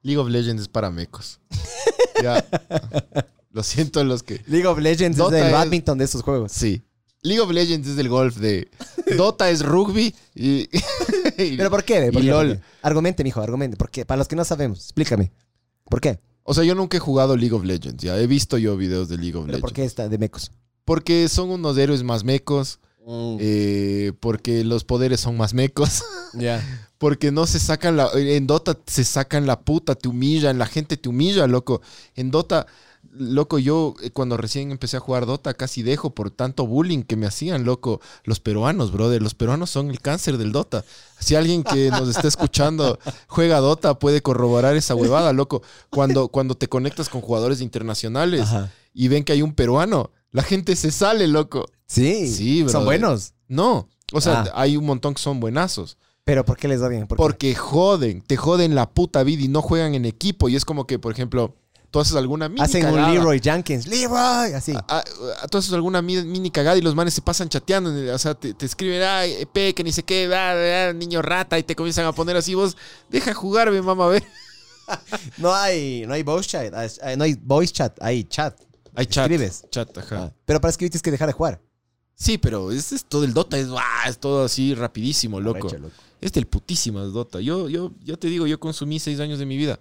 League 0.01 0.17
of 0.17 0.29
Legends 0.29 0.63
es 0.63 0.67
para 0.67 0.89
mecos. 0.89 1.39
ya. 2.23 2.43
Lo 3.51 3.63
siento 3.63 4.03
los 4.03 4.23
que... 4.23 4.41
League 4.47 4.65
of 4.67 4.79
Legends 4.79 5.17
Dota 5.17 5.37
es 5.37 5.43
el 5.43 5.47
es- 5.49 5.53
badminton 5.53 5.97
de 5.97 6.05
estos 6.05 6.23
juegos. 6.23 6.51
Sí. 6.51 6.81
League 7.21 7.41
of 7.41 7.51
Legends 7.51 7.87
es 7.87 7.97
el 7.97 8.07
golf 8.07 8.37
de... 8.37 8.69
Dota 9.17 9.49
es 9.49 9.61
rugby 9.63 10.15
y... 10.35 10.61
y- 11.37 11.57
¿Pero 11.57 11.69
por 11.69 11.83
qué? 11.83 12.11
¿Por 12.13 12.21
y 12.23 12.25
qué? 12.27 12.31
¿Por 12.31 12.45
LOL. 12.45 12.55
qué? 12.57 12.61
Argumente, 12.81 13.23
mijo, 13.23 13.41
argumente. 13.41 13.75
¿Por 13.75 13.89
qué? 13.89 14.05
Para 14.05 14.19
los 14.19 14.27
que 14.27 14.35
no 14.35 14.45
sabemos, 14.45 14.79
explícame. 14.79 15.31
¿Por 15.89 15.99
qué? 15.99 16.19
O 16.49 16.53
sea, 16.55 16.63
yo 16.63 16.73
nunca 16.73 16.97
he 16.97 16.99
jugado 16.99 17.37
League 17.37 17.53
of 17.55 17.63
Legends, 17.63 18.03
ya. 18.03 18.17
He 18.19 18.25
visto 18.25 18.57
yo 18.57 18.75
videos 18.75 19.07
de 19.07 19.17
League 19.17 19.35
of 19.37 19.45
¿Pero 19.45 19.57
Legends. 19.57 19.61
por 19.61 19.71
qué 19.73 19.83
está 19.83 20.09
de 20.09 20.17
mecos? 20.17 20.51
Porque 20.83 21.29
son 21.29 21.51
unos 21.51 21.77
héroes 21.77 22.01
más 22.01 22.23
mecos. 22.23 22.79
eh, 23.39 24.13
porque 24.19 24.63
los 24.63 24.83
poderes 24.83 25.19
son 25.19 25.37
más 25.37 25.53
mecos. 25.53 26.01
Ya. 26.33 26.63
Porque 26.97 27.31
no 27.31 27.45
se 27.47 27.59
sacan 27.59 27.97
la. 27.97 28.09
En 28.15 28.45
Dota 28.47 28.77
se 28.87 29.03
sacan 29.03 29.45
la 29.47 29.59
puta, 29.61 29.93
te 29.95 30.07
humillan, 30.07 30.57
la 30.59 30.65
gente 30.67 30.95
te 30.97 31.07
humilla, 31.09 31.45
loco. 31.47 31.81
En 32.15 32.29
Dota, 32.31 32.65
loco, 33.13 33.59
yo 33.59 33.95
eh, 34.01 34.11
cuando 34.11 34.37
recién 34.37 34.71
empecé 34.71 34.97
a 34.97 34.99
jugar 34.99 35.25
Dota 35.25 35.53
casi 35.53 35.81
dejo 35.83 36.11
por 36.11 36.31
tanto 36.31 36.65
bullying 36.67 37.03
que 37.03 37.15
me 37.15 37.25
hacían, 37.25 37.63
loco. 37.65 38.01
Los 38.23 38.39
peruanos, 38.39 38.91
brother. 38.91 39.21
Los 39.21 39.35
peruanos 39.35 39.69
son 39.69 39.89
el 39.89 39.99
cáncer 40.01 40.37
del 40.37 40.51
Dota. 40.51 40.83
Si 41.19 41.35
alguien 41.35 41.63
que 41.63 41.89
nos 41.91 42.09
está 42.09 42.27
escuchando 42.27 42.99
juega 43.27 43.59
Dota, 43.59 43.99
puede 43.99 44.21
corroborar 44.21 44.75
esa 44.75 44.95
huevada, 44.95 45.33
loco. 45.33 45.61
Cuando, 45.89 46.27
cuando 46.29 46.55
te 46.55 46.67
conectas 46.67 47.09
con 47.09 47.21
jugadores 47.21 47.61
internacionales 47.61 48.41
Ajá. 48.41 48.71
y 48.93 49.07
ven 49.07 49.23
que 49.23 49.33
hay 49.33 49.41
un 49.41 49.53
peruano, 49.53 50.11
la 50.31 50.43
gente 50.43 50.75
se 50.75 50.91
sale, 50.91 51.27
loco. 51.27 51.65
Sí. 51.87 52.27
Sí, 52.27 52.65
Son 52.69 52.85
buenos. 52.85 53.33
No. 53.47 53.89
O 54.13 54.21
sea, 54.21 54.41
Ah. 54.41 54.51
hay 54.61 54.77
un 54.77 54.85
montón 54.85 55.13
que 55.13 55.21
son 55.21 55.39
buenazos. 55.39 55.97
Pero 56.23 56.45
¿por 56.45 56.57
qué 56.57 56.67
les? 56.67 56.79
¿Por 56.79 56.91
qué? 56.91 57.05
Porque 57.15 57.55
joden, 57.55 58.21
te 58.21 58.37
joden 58.37 58.75
la 58.75 58.89
puta 58.91 59.23
vida 59.23 59.43
y 59.43 59.47
no 59.47 59.63
juegan 59.63 59.95
en 59.95 60.05
equipo. 60.05 60.47
Y 60.47 60.55
es 60.55 60.63
como 60.63 60.85
que, 60.85 60.99
por 60.99 61.11
ejemplo, 61.11 61.55
tú 61.91 61.99
haces 61.99 62.15
alguna 62.15 62.47
mini 62.49 62.61
Hacen 62.61 62.81
cagada. 62.81 63.07
un 63.07 63.13
Leroy 63.15 63.39
Jenkins. 63.41 63.87
Leroy, 63.87 64.53
así. 64.53 64.73
Ah, 64.87 65.03
ah, 65.41 65.47
tú 65.49 65.57
haces 65.57 65.73
alguna 65.73 66.01
mi- 66.01 66.21
mini 66.23 66.51
cagada 66.51 66.77
y 66.77 66.81
los 66.81 66.95
manes 66.95 67.13
se 67.13 67.21
pasan 67.21 67.49
chateando. 67.49 67.91
O 68.13 68.17
sea, 68.17 68.35
te, 68.35 68.53
te 68.53 68.65
escriben, 68.65 69.01
ay, 69.03 69.33
EP, 69.41 69.73
que 69.73 69.83
ni 69.83 69.91
sé 69.91 70.03
qué, 70.03 70.29
ah, 70.33 70.89
ah, 70.89 70.93
niño 70.93 71.21
rata, 71.21 71.57
y 71.59 71.63
te 71.63 71.75
comienzan 71.75 72.05
a 72.05 72.11
poner 72.13 72.35
así. 72.37 72.53
Vos, 72.55 72.75
deja 73.09 73.33
jugarme, 73.33 73.81
mamá, 73.81 74.05
a 74.05 74.09
ver. 74.09 74.23
No 75.37 75.53
hay, 75.53 76.03
no 76.07 76.13
hay 76.15 76.23
voice 76.23 76.49
chat. 76.49 76.73
ah, 76.73 77.15
No 77.15 77.23
hay 77.23 77.35
voice 77.41 77.71
chat, 77.73 77.95
hay 78.01 78.23
chat. 78.23 78.59
Hay 78.95 79.05
chat. 79.05 79.29
Escribes. 79.29 79.65
Chat, 79.69 79.95
ajá. 79.97 80.23
Ah, 80.25 80.33
Pero 80.45 80.59
para 80.59 80.71
escribir 80.71 80.91
tienes 80.91 81.03
que 81.03 81.11
dejar 81.11 81.27
de 81.27 81.33
jugar. 81.33 81.61
Sí, 82.15 82.37
pero 82.37 82.71
es, 82.71 82.91
es 82.91 83.05
todo 83.05 83.23
el 83.23 83.33
Dota, 83.33 83.57
es, 83.57 83.67
ah, 83.77 84.09
es 84.09 84.17
todo 84.17 84.43
así 84.43 84.73
rapidísimo, 84.75 85.39
loco. 85.39 85.67
Arrecho, 85.67 85.77
loco. 85.77 85.93
Es 86.19 86.33
del 86.33 86.47
putísimo 86.47 86.99
el 87.01 87.13
Dota. 87.13 87.39
Yo, 87.39 87.69
yo, 87.69 87.91
yo 88.03 88.17
te 88.19 88.27
digo, 88.27 88.45
yo 88.47 88.59
consumí 88.59 88.99
seis 88.99 89.19
años 89.19 89.39
de 89.39 89.45
mi 89.45 89.55
vida. 89.57 89.79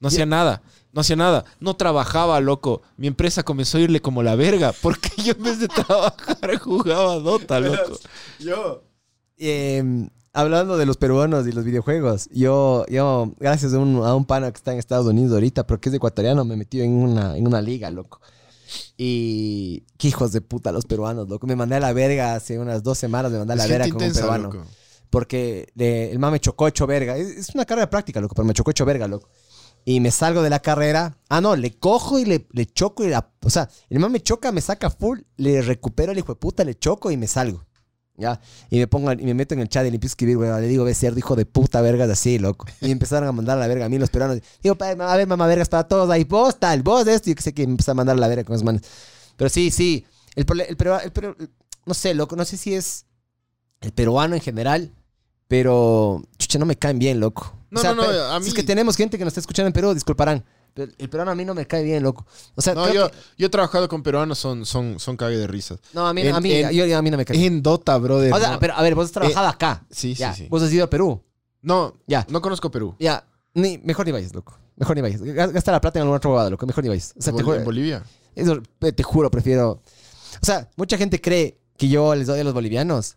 No 0.00 0.08
hacía 0.08 0.26
nada, 0.26 0.62
no 0.92 1.00
hacía 1.00 1.16
nada. 1.16 1.44
No 1.60 1.74
trabajaba, 1.76 2.40
loco. 2.40 2.82
Mi 2.96 3.06
empresa 3.06 3.42
comenzó 3.42 3.78
a 3.78 3.80
irle 3.80 4.00
como 4.02 4.22
la 4.22 4.34
verga 4.36 4.72
porque 4.82 5.10
yo 5.22 5.32
en 5.32 5.42
vez 5.42 5.58
de 5.60 5.68
trabajar 5.68 6.58
jugaba 6.60 7.16
Dota, 7.18 7.60
loco. 7.60 7.98
Yo. 8.38 8.82
Eh, 9.38 10.08
hablando 10.32 10.76
de 10.76 10.84
los 10.86 10.96
peruanos 10.98 11.46
y 11.46 11.52
los 11.52 11.64
videojuegos, 11.64 12.28
yo, 12.30 12.84
yo 12.88 13.32
gracias 13.38 13.72
a 13.72 13.78
un, 13.78 14.04
a 14.04 14.14
un 14.14 14.24
pana 14.26 14.50
que 14.52 14.56
está 14.58 14.72
en 14.72 14.78
Estados 14.78 15.06
Unidos 15.06 15.32
ahorita, 15.32 15.66
pero 15.66 15.80
que 15.80 15.88
es 15.88 15.94
ecuatoriano, 15.94 16.44
me 16.44 16.56
metí 16.56 16.80
en 16.82 16.92
una, 16.92 17.36
en 17.36 17.46
una 17.46 17.60
liga, 17.62 17.90
loco. 17.90 18.20
Y 18.96 19.80
qué 19.98 20.08
hijos 20.08 20.32
de 20.32 20.40
puta 20.40 20.72
los 20.72 20.84
peruanos, 20.86 21.28
loco. 21.28 21.46
Me 21.46 21.56
mandé 21.56 21.76
a 21.76 21.80
la 21.80 21.92
verga 21.92 22.34
hace 22.34 22.58
unas 22.58 22.82
dos 22.82 22.98
semanas, 22.98 23.30
me 23.32 23.38
mandé 23.38 23.54
a 23.54 23.56
la 23.56 23.66
verga 23.66 23.84
con 23.94 24.02
un 24.02 24.12
peruano. 24.12 24.52
loco. 24.52 24.66
Porque 25.10 25.68
le- 25.74 26.10
el 26.10 26.18
man 26.18 26.32
me 26.32 26.40
chocó 26.40 26.66
hecho 26.68 26.86
verga. 26.86 27.16
Es, 27.16 27.28
es 27.28 27.54
una 27.54 27.64
carrera 27.64 27.88
práctica, 27.88 28.20
loco, 28.20 28.34
pero 28.34 28.46
me 28.46 28.54
chocó 28.54 28.70
hecho 28.70 28.84
verga, 28.84 29.06
loco. 29.06 29.28
Y 29.88 30.00
me 30.00 30.10
salgo 30.10 30.42
de 30.42 30.50
la 30.50 30.58
carrera. 30.58 31.16
Ah, 31.28 31.40
no, 31.40 31.54
le 31.54 31.78
cojo 31.78 32.18
y 32.18 32.24
le, 32.24 32.48
le 32.50 32.66
choco 32.66 33.04
y 33.04 33.08
la... 33.08 33.30
O 33.42 33.50
sea, 33.50 33.70
el 33.88 34.00
man 34.00 34.10
me 34.10 34.20
choca, 34.20 34.50
me 34.50 34.60
saca 34.60 34.90
full, 34.90 35.20
le 35.36 35.62
recupero 35.62 36.10
el 36.10 36.18
hijo 36.18 36.32
de 36.32 36.40
puta, 36.40 36.64
le 36.64 36.74
choco 36.74 37.12
y 37.12 37.16
me 37.16 37.28
salgo. 37.28 37.64
¿Ya? 38.18 38.40
Y 38.68 38.78
me 38.78 38.88
pongo, 38.88 39.12
y 39.12 39.16
me 39.18 39.34
meto 39.34 39.54
en 39.54 39.60
el 39.60 39.68
chat 39.68 39.86
y 39.86 39.90
le 39.90 39.94
empiezo 39.94 40.12
a 40.12 40.14
escribir, 40.14 40.38
weón. 40.38 40.60
Le 40.60 40.66
digo, 40.66 40.82
ve 40.84 40.92
cerdo, 40.92 41.18
hijo 41.18 41.36
de 41.36 41.46
puta, 41.46 41.80
vergas, 41.82 42.10
así, 42.10 42.38
loco. 42.38 42.66
Y 42.80 42.90
empezaron 42.90 43.28
a 43.28 43.32
mandar 43.32 43.58
a 43.58 43.60
la 43.60 43.68
verga 43.68 43.84
a 43.86 43.88
mí 43.88 43.96
los 43.98 44.10
peruanos. 44.10 44.40
Digo, 44.60 44.76
a 44.80 45.16
ver, 45.16 45.26
mamá, 45.28 45.46
vergas, 45.46 45.68
para 45.68 45.86
todos 45.86 46.10
ahí. 46.10 46.24
Vos 46.24 46.58
tal, 46.58 46.82
vos 46.82 47.04
de 47.04 47.14
esto. 47.14 47.30
Y 47.30 47.36
que 47.36 47.42
sé 47.42 47.54
que 47.54 47.64
me 47.64 47.72
empezaron 47.72 47.96
a 47.96 48.00
mandar 48.00 48.16
a 48.16 48.20
la 48.20 48.26
verga 48.28 48.42
con 48.42 48.56
esos 48.56 48.64
manes. 48.64 48.82
Pero 49.36 49.48
sí, 49.48 49.70
sí. 49.70 50.04
El, 50.34 50.44
el, 50.50 50.60
el 50.62 50.76
peru- 50.76 51.50
no 51.84 51.94
sé, 51.94 52.12
loco, 52.12 52.34
no 52.34 52.44
sé 52.44 52.56
si 52.56 52.74
es 52.74 53.06
el 53.82 53.92
peruano 53.92 54.34
en 54.34 54.40
general, 54.40 54.92
pero 55.46 56.22
chucha, 56.38 56.58
no 56.58 56.66
me 56.66 56.76
caen 56.76 56.98
bien, 56.98 57.20
loco. 57.20 57.54
No, 57.70 57.82
no, 57.82 57.94
no, 57.94 58.02
a 58.02 58.40
si 58.42 58.48
es 58.48 58.54
que 58.54 58.62
tenemos 58.62 58.96
gente 58.96 59.18
que 59.18 59.24
nos 59.24 59.32
está 59.32 59.40
escuchando 59.40 59.66
en 59.68 59.72
Perú, 59.72 59.92
disculparán. 59.94 60.44
Pero 60.74 60.92
el 60.98 61.08
peruano 61.08 61.30
a 61.30 61.34
mí 61.34 61.44
no 61.44 61.54
me 61.54 61.66
cae 61.66 61.82
bien, 61.82 62.02
loco. 62.02 62.26
O 62.54 62.60
sea, 62.60 62.74
No, 62.74 62.92
yo, 62.92 63.10
que- 63.10 63.16
yo 63.38 63.46
he 63.46 63.50
trabajado 63.50 63.88
con 63.88 64.02
peruanos, 64.02 64.38
son, 64.38 64.66
son, 64.66 64.98
son 65.00 65.16
cague 65.16 65.36
de 65.38 65.46
risas. 65.46 65.78
no, 65.94 66.06
a 66.06 66.12
mí, 66.12 66.20
en- 66.20 66.34
a, 66.34 66.40
mí, 66.40 66.52
en- 66.52 66.70
yo- 66.70 66.98
a 66.98 67.00
mí 67.02 67.10
no 67.10 67.16
me 67.16 67.24
cae 67.24 67.36
bien. 67.36 67.54
En 67.54 67.62
Dota, 67.62 67.96
brother. 67.96 68.32
O 68.32 68.38
sea, 68.38 68.52
no. 68.52 68.58
pero 68.58 68.74
a 68.74 68.82
ver, 68.82 68.94
vos 68.94 69.06
has 69.06 69.12
trabajado 69.12 69.48
acá. 69.48 69.84
sí, 69.90 70.14
sí, 70.14 70.20
Ya, 70.20 70.34
sí. 70.34 70.46
Vos 70.50 70.62
has 70.62 70.70
ido 70.72 70.84
a 70.84 70.90
Perú. 70.90 71.22
No, 71.62 71.94
Ya. 72.06 72.26
no 72.28 72.40
conozco 72.42 72.70
Perú. 72.70 72.94
Ya, 73.00 73.26
ni, 73.54 73.78
mejor 73.78 74.04
ni 74.06 74.12
vayas, 74.12 74.34
loco. 74.34 74.58
Mejor 74.76 74.94
ni 74.96 75.02
vayas. 75.02 75.22
Gasta 75.22 75.72
la 75.72 75.80
plata 75.80 75.98
en 75.98 76.02
algún 76.02 76.16
otro 76.18 76.30
bobado, 76.30 76.50
loco. 76.50 76.66
Mejor 76.66 76.84
ni 76.84 76.90
vayas. 76.90 77.14
O 77.18 77.22
sea, 77.22 77.30
¿En 77.30 77.36
te, 77.38 77.42
Bol- 77.42 77.46
juro- 77.54 77.58
en 77.58 77.64
Bolivia. 77.64 78.02
eso, 78.34 78.60
eh, 78.82 78.92
te 78.92 79.02
juro, 79.02 79.30
prefiero. 79.30 79.70
O 80.42 80.44
sea, 80.44 80.68
mucha 80.76 80.98
gente 80.98 81.20
cree 81.22 81.58
que 81.78 81.88
yo 81.88 82.14
les 82.14 82.28
odio 82.28 82.42
a 82.42 82.44
los 82.44 82.52
bolivianos. 82.54 83.16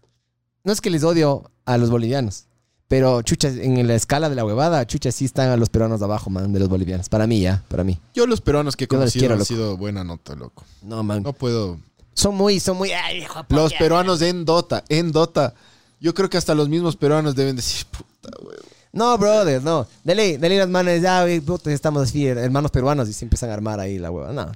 No 0.64 0.72
es 0.72 0.80
que 0.80 0.90
les 0.90 1.04
odio 1.04 1.52
a 1.66 1.78
los 1.78 1.90
bolivianos. 1.90 2.46
Pero, 2.90 3.22
chucha, 3.22 3.50
en 3.50 3.88
la 3.88 3.94
escala 3.94 4.30
de 4.30 4.36
la 4.36 4.44
huevada, 4.44 4.86
chucha, 4.88 5.12
sí 5.12 5.24
están 5.24 5.50
a 5.50 5.58
los 5.58 5.70
peruanos 5.70 6.00
de 6.00 6.06
abajo, 6.06 6.30
man, 6.32 6.52
de 6.52 6.60
los 6.60 6.68
bolivianos. 6.68 7.08
Para 7.08 7.28
mí, 7.28 7.40
ya, 7.40 7.64
para 7.68 7.84
mí. 7.84 8.00
Yo 8.16 8.26
los 8.26 8.42
peruanos 8.42 8.76
que 8.76 8.86
he 8.86 8.88
Yo 8.88 8.98
conocido 8.98 9.22
quiero, 9.22 9.34
han 9.36 9.40
loco. 9.40 9.46
sido 9.48 9.78
buena 9.78 10.04
nota, 10.04 10.36
loco. 10.36 10.66
No, 10.82 11.04
man. 11.04 11.22
No 11.22 11.32
puedo. 11.32 11.78
Son 12.16 12.36
muy, 12.36 12.60
son 12.60 12.78
muy. 12.78 12.92
ay, 12.92 13.20
hijo 13.20 13.46
de 13.48 13.56
Los 13.56 13.74
peruanos 13.76 14.22
en 14.24 14.44
Dota, 14.44 14.84
en 14.90 15.12
Dota. 15.12 15.54
Yo 16.02 16.14
creo 16.16 16.30
que 16.30 16.38
hasta 16.38 16.56
los 16.56 16.68
mismos 16.68 16.96
peruanos 16.96 17.36
deben 17.36 17.56
decir, 17.56 17.86
puta, 17.86 18.36
güey. 18.42 18.58
No, 18.92 19.16
brother, 19.20 19.62
no. 19.62 19.86
Dele, 20.04 20.40
dele 20.40 20.58
las 20.58 20.68
manos, 20.68 21.00
ya, 21.00 21.22
güey, 21.22 21.40
puta, 21.42 21.72
estamos 21.72 22.02
así, 22.10 22.26
hermanos 22.26 22.72
peruanos, 22.72 23.08
y 23.08 23.14
se 23.14 23.24
empiezan 23.24 23.52
a 23.52 23.54
armar 23.54 23.80
ahí 23.80 24.00
la 24.00 24.10
hueva. 24.10 24.34
No. 24.34 24.52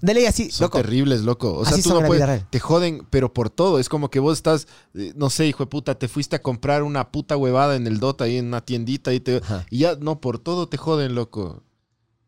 Dele 0.00 0.28
así, 0.28 0.50
Son 0.50 0.66
loco. 0.66 0.78
terribles, 0.78 1.22
loco. 1.22 1.54
O 1.54 1.64
sea, 1.64 1.74
Así 1.74 1.82
tú 1.82 1.98
no 2.00 2.06
puedes. 2.06 2.48
Te 2.50 2.60
joden, 2.60 3.06
pero 3.10 3.32
por 3.32 3.50
todo. 3.50 3.78
Es 3.78 3.88
como 3.88 4.10
que 4.10 4.20
vos 4.20 4.38
estás, 4.38 4.68
eh, 4.94 5.12
no 5.16 5.28
sé, 5.30 5.46
hijo 5.46 5.64
de 5.64 5.68
puta, 5.68 5.96
te 5.98 6.06
fuiste 6.08 6.36
a 6.36 6.42
comprar 6.42 6.82
una 6.82 7.10
puta 7.10 7.36
huevada 7.36 7.74
en 7.76 7.86
el 7.86 7.98
Dota 7.98 8.24
ahí 8.24 8.36
en 8.36 8.46
una 8.46 8.60
tiendita 8.60 9.12
y 9.12 9.20
te. 9.20 9.38
Ajá. 9.38 9.66
Y 9.70 9.78
ya, 9.78 9.96
no, 9.96 10.20
por 10.20 10.38
todo 10.38 10.68
te 10.68 10.76
joden, 10.76 11.14
loco. 11.14 11.62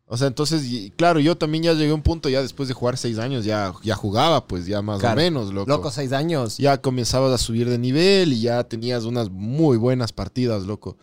O 0.05 0.17
sea, 0.17 0.27
entonces, 0.27 0.65
y- 0.65 0.91
claro, 0.91 1.21
yo 1.21 1.37
también 1.37 1.63
ya 1.63 1.73
llegué 1.73 1.91
a 1.91 1.95
un 1.95 2.01
punto, 2.01 2.27
ya 2.27 2.41
después 2.41 2.67
de 2.67 2.73
jugar 2.73 2.97
seis 2.97 3.17
años, 3.17 3.45
ya, 3.45 3.73
ya 3.81 3.95
jugaba, 3.95 4.45
pues 4.45 4.65
ya 4.65 4.81
más 4.81 4.99
Claro. 4.99 5.13
o 5.21 5.23
menos, 5.23 5.53
loco. 5.53 5.69
Loco, 5.69 5.89
seis 5.91 6.11
años. 6.11 6.57
Ya 6.57 6.81
comenzabas 6.81 7.31
a 7.33 7.37
subir 7.37 7.69
de 7.69 7.77
nivel 7.77 8.33
y 8.33 8.41
ya 8.41 8.65
tenías 8.65 9.05
unas 9.05 9.29
muy 9.29 9.77
buenas 9.77 10.11
partidas, 10.11 10.63
loco. 10.63 10.97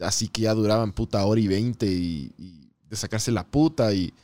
Así 0.00 0.28
que 0.28 0.42
ya 0.42 0.54
duraban 0.54 0.92
puta 0.92 1.22
hora 1.26 1.40
y 1.40 1.48
veinte 1.48 1.84
y, 1.86 2.32
y 2.38 2.70
de 2.88 2.96
sacarse 2.96 3.30
la 3.32 3.46
puta 3.46 3.92
y... 3.92 4.14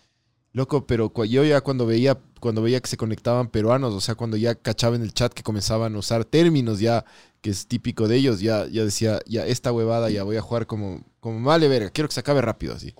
Loco, 0.55 0.86
pero 0.86 1.12
yo 1.24 1.42
ya 1.42 1.61
cuando 1.62 1.84
veía, 1.84 2.16
cuando 2.38 2.62
veía 2.62 2.80
que 2.80 2.88
se 2.88 2.96
conectaban 2.96 3.48
peruanos, 3.48 3.92
o 3.92 4.00
sea, 4.00 4.14
cuando 4.14 4.36
ya 4.36 4.55
cachaba 4.55 4.94
en 4.94 5.02
el 5.02 5.12
chat 5.12 5.32
que 5.34 5.42
comenzaban 5.42 5.96
a 5.96 5.98
usar 5.98 6.24
términos 6.24 6.78
ya, 6.78 7.05
que 7.40 7.50
es 7.50 7.66
típico 7.66 8.07
de 8.07 8.16
ellos, 8.16 8.38
ya, 8.38 8.64
ya 8.68 8.84
decía, 8.84 9.18
ya 9.26 9.44
esta 9.46 9.72
huevada 9.72 10.11
ya 10.11 10.22
voy 10.22 10.36
a 10.36 10.42
jugar 10.42 10.68
como, 10.68 11.05
como 11.18 11.44
vale 11.44 11.66
verga, 11.66 11.90
quiero 11.90 12.07
que 12.09 12.14
se 12.14 12.20
acabe 12.20 12.40
rápido 12.40 12.72
así. 12.72 12.94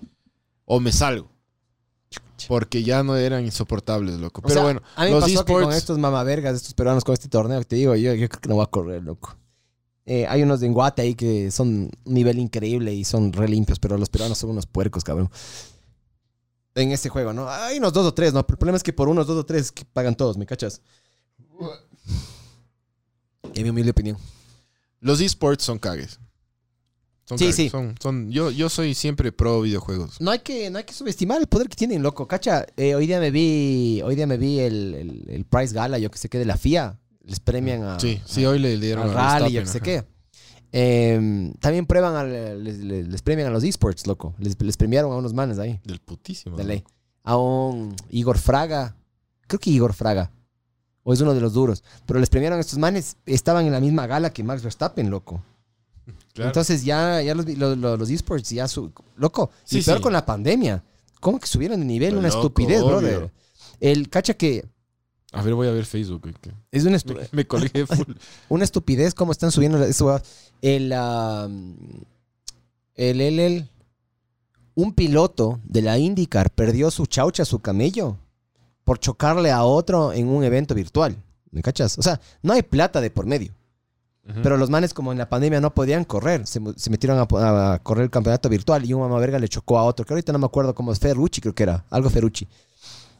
O 0.65 0.81
me 0.81 0.91
salgo. 0.91 1.31
Porque 2.49 2.83
ya 2.83 3.03
no 3.03 3.15
eran 3.15 3.45
insoportables, 3.45 4.15
loco. 4.19 4.41
O 4.41 4.43
Pero 4.43 4.53
sea, 4.53 4.63
bueno, 4.63 4.81
a 4.97 5.05
mí 5.05 5.11
los 5.11 5.21
pasó 5.21 5.45
que 5.45 5.53
con 5.53 5.61
esports... 5.61 5.77
estos 5.77 5.97
mamavergas, 5.97 6.55
estos 6.57 6.73
peruanos 6.73 7.05
con 7.05 7.13
este 7.13 7.29
torneo 7.29 7.59
que 7.59 7.65
te 7.65 7.77
digo, 7.77 7.95
yo, 7.95 8.13
yo 8.15 8.27
creo 8.27 8.41
que 8.41 8.49
no 8.49 8.55
voy 8.55 8.63
a 8.63 8.67
correr, 8.67 9.01
loco. 9.01 9.37
Eh, 10.05 10.27
hay 10.27 10.43
unos 10.43 10.59
de 10.59 10.67
Guate 10.67 11.01
ahí 11.03 11.15
que 11.15 11.49
son 11.51 11.89
un 12.03 12.13
nivel 12.13 12.37
increíble 12.37 12.93
y 12.93 13.05
son 13.05 13.31
re 13.31 13.47
limpios, 13.47 13.79
pero 13.79 13.97
los 13.97 14.09
peruanos 14.09 14.37
son 14.37 14.49
unos 14.49 14.65
puercos, 14.65 15.05
cabrón. 15.05 15.31
En 16.75 16.91
este 16.91 17.07
juego, 17.09 17.31
¿no? 17.33 17.49
Hay 17.49 17.77
unos 17.77 17.93
dos 17.93 18.05
o 18.05 18.13
tres, 18.13 18.33
¿no? 18.33 18.39
El 18.39 18.45
problema 18.45 18.75
es 18.75 18.83
que 18.83 18.91
por 18.93 19.07
unos 19.07 19.25
dos 19.27 19.37
o 19.37 19.45
tres 19.45 19.71
que 19.71 19.85
pagan 19.85 20.15
todos, 20.15 20.37
¿me 20.37 20.45
cachas? 20.45 20.81
En 23.53 23.63
mi 23.63 23.69
humilde 23.69 23.91
opinión. 23.91 24.17
Los 24.99 25.21
esports 25.21 25.63
son 25.63 25.79
cagues. 25.79 26.19
Son 27.23 27.37
Sí, 27.39 27.45
cagues, 27.45 27.55
sí. 27.55 27.69
Son, 27.69 27.95
son- 28.01 28.29
yo, 28.29 28.51
yo 28.51 28.69
soy 28.69 28.93
siempre 28.93 29.31
pro 29.31 29.61
videojuegos. 29.61 30.19
No 30.19 30.31
hay 30.31 30.39
que, 30.39 30.69
no 30.69 30.77
hay 30.77 30.83
que 30.83 30.93
subestimar 30.93 31.39
el 31.39 31.47
poder 31.47 31.69
que 31.69 31.75
tienen, 31.75 32.03
loco. 32.03 32.27
Cacha, 32.27 32.65
eh, 32.75 32.93
hoy 32.93 33.07
día 33.07 33.19
me 33.19 33.31
vi, 33.31 34.01
hoy 34.03 34.15
día 34.15 34.27
me 34.27 34.37
vi 34.37 34.59
el, 34.59 34.93
el, 34.95 35.29
el 35.29 35.45
Prize 35.45 35.73
Gala, 35.73 35.97
yo 35.97 36.11
que 36.11 36.17
sé 36.17 36.27
qué, 36.29 36.37
de 36.37 36.45
la 36.45 36.57
FIA. 36.57 36.99
Les 37.21 37.39
premian 37.39 37.83
a, 37.83 37.99
Sí, 37.99 38.21
sí, 38.25 38.45
hoy 38.45 38.59
le 38.59 38.77
dieron 38.77 39.09
a 39.09 39.13
rally, 39.13 39.53
yo 39.53 39.61
que 39.61 39.67
sé 39.67 39.79
qué. 39.81 40.03
Eh, 40.77 41.53
también 41.61 41.85
prueban, 41.85 42.15
al- 42.15 42.61
les, 42.63 42.79
les- 42.79 43.07
les 43.07 43.21
premian 43.21 43.47
a 43.47 43.51
los 43.51 43.63
esports, 43.63 44.05
loco. 44.07 44.35
Les, 44.39 44.61
les 44.61 44.75
premiaron 44.75 45.11
a 45.13 45.15
unos 45.15 45.33
manes 45.33 45.57
ahí, 45.57 45.79
Del 45.85 45.99
putísimo. 45.99 46.57
de. 46.57 46.83
A 47.23 47.37
un 47.37 47.95
Igor 48.09 48.37
Fraga. 48.37 48.93
Creo 49.47 49.59
que 49.59 49.69
Igor 49.69 49.93
Fraga. 49.93 50.31
O 51.03 51.13
es 51.13 51.21
uno 51.21 51.33
de 51.33 51.39
los 51.39 51.53
duros. 51.53 51.81
Pero 52.05 52.19
les 52.19 52.29
premiaron 52.29 52.57
a 52.57 52.61
estos 52.61 52.77
manes. 52.77 53.15
Estaban 53.25 53.65
en 53.65 53.71
la 53.71 53.79
misma 53.79 54.05
gala 54.05 54.31
que 54.33 54.43
Max 54.43 54.63
Verstappen, 54.63 55.09
loco. 55.09 55.41
Claro. 56.33 56.49
Entonces 56.49 56.83
ya, 56.83 57.21
ya 57.21 57.33
los, 57.35 57.47
los, 57.57 57.77
los- 57.77 57.97
los 57.99 58.09
esports 58.09 58.49
ya 58.49 58.67
su... 58.67 58.91
Loco, 59.15 59.51
y 59.71 59.81
Sí, 59.81 59.81
peor 59.81 59.97
sí. 59.99 60.03
con 60.03 60.11
la 60.13 60.25
pandemia. 60.25 60.83
¿Cómo 61.21 61.39
que 61.39 61.47
subieron 61.47 61.79
de 61.79 61.85
nivel? 61.85 62.09
Pero 62.09 62.19
Una 62.19 62.27
loco, 62.27 62.39
estupidez, 62.41 62.81
obvio. 62.81 62.97
brother. 62.97 63.31
El 63.79 64.09
cacha 64.09 64.33
que 64.33 64.65
a 65.35 65.41
ver, 65.41 65.53
voy 65.53 65.67
a 65.67 65.71
ver 65.71 65.85
Facebook. 65.85 66.29
es 66.71 66.85
una, 66.85 66.97
estu- 66.97 67.15
Me, 67.15 67.27
me 67.31 67.45
colgué 67.47 67.85
full. 67.87 68.13
una 68.49 68.63
estupidez 68.63 69.13
cómo 69.13 69.31
están 69.31 69.51
subiendo 69.51 69.83
eso. 69.83 70.19
El, 70.61 70.91
ah, 70.93 71.47
el, 72.95 73.21
el, 73.21 73.39
el- 73.39 73.69
un 74.75 74.93
piloto 74.93 75.59
de 75.63 75.81
la 75.81 75.97
IndyCar 75.97 76.49
perdió 76.51 76.91
su 76.91 77.05
chaucha, 77.05 77.45
su 77.45 77.59
camello, 77.59 78.17
por 78.83 78.99
chocarle 78.99 79.51
a 79.51 79.63
otro 79.63 80.11
en 80.11 80.27
un 80.27 80.43
evento 80.43 80.75
virtual. 80.75 81.15
¿Me 81.51 81.61
cachas? 81.61 81.97
O 81.97 82.01
sea, 82.01 82.19
no 82.41 82.51
hay 82.53 82.61
plata 82.63 82.99
de 82.99 83.09
por 83.09 83.25
medio. 83.25 83.53
Pero 84.41 84.57
los 84.57 84.71
manes, 84.71 84.91
como 84.93 85.11
en 85.11 85.19
la 85.19 85.29
pandemia 85.29 85.61
no 85.61 85.71
podían 85.75 86.03
correr, 86.03 86.47
se, 86.47 86.59
metieron 86.89 87.19
a, 87.19 87.73
a 87.73 87.79
correr 87.83 88.05
el 88.05 88.09
campeonato 88.09 88.49
virtual 88.49 88.83
y 88.83 88.91
un 88.91 89.01
mamá 89.01 89.19
verga 89.19 89.37
le 89.37 89.47
chocó 89.47 89.77
a 89.77 89.83
otro, 89.83 90.03
que 90.03 90.13
ahorita 90.13 90.33
no 90.33 90.39
me 90.39 90.47
acuerdo 90.47 90.73
cómo 90.73 90.91
es, 90.91 90.99
Ferrucci 90.99 91.41
creo 91.41 91.53
que 91.53 91.61
era, 91.61 91.85
algo 91.91 92.09
Ferrucci. 92.09 92.47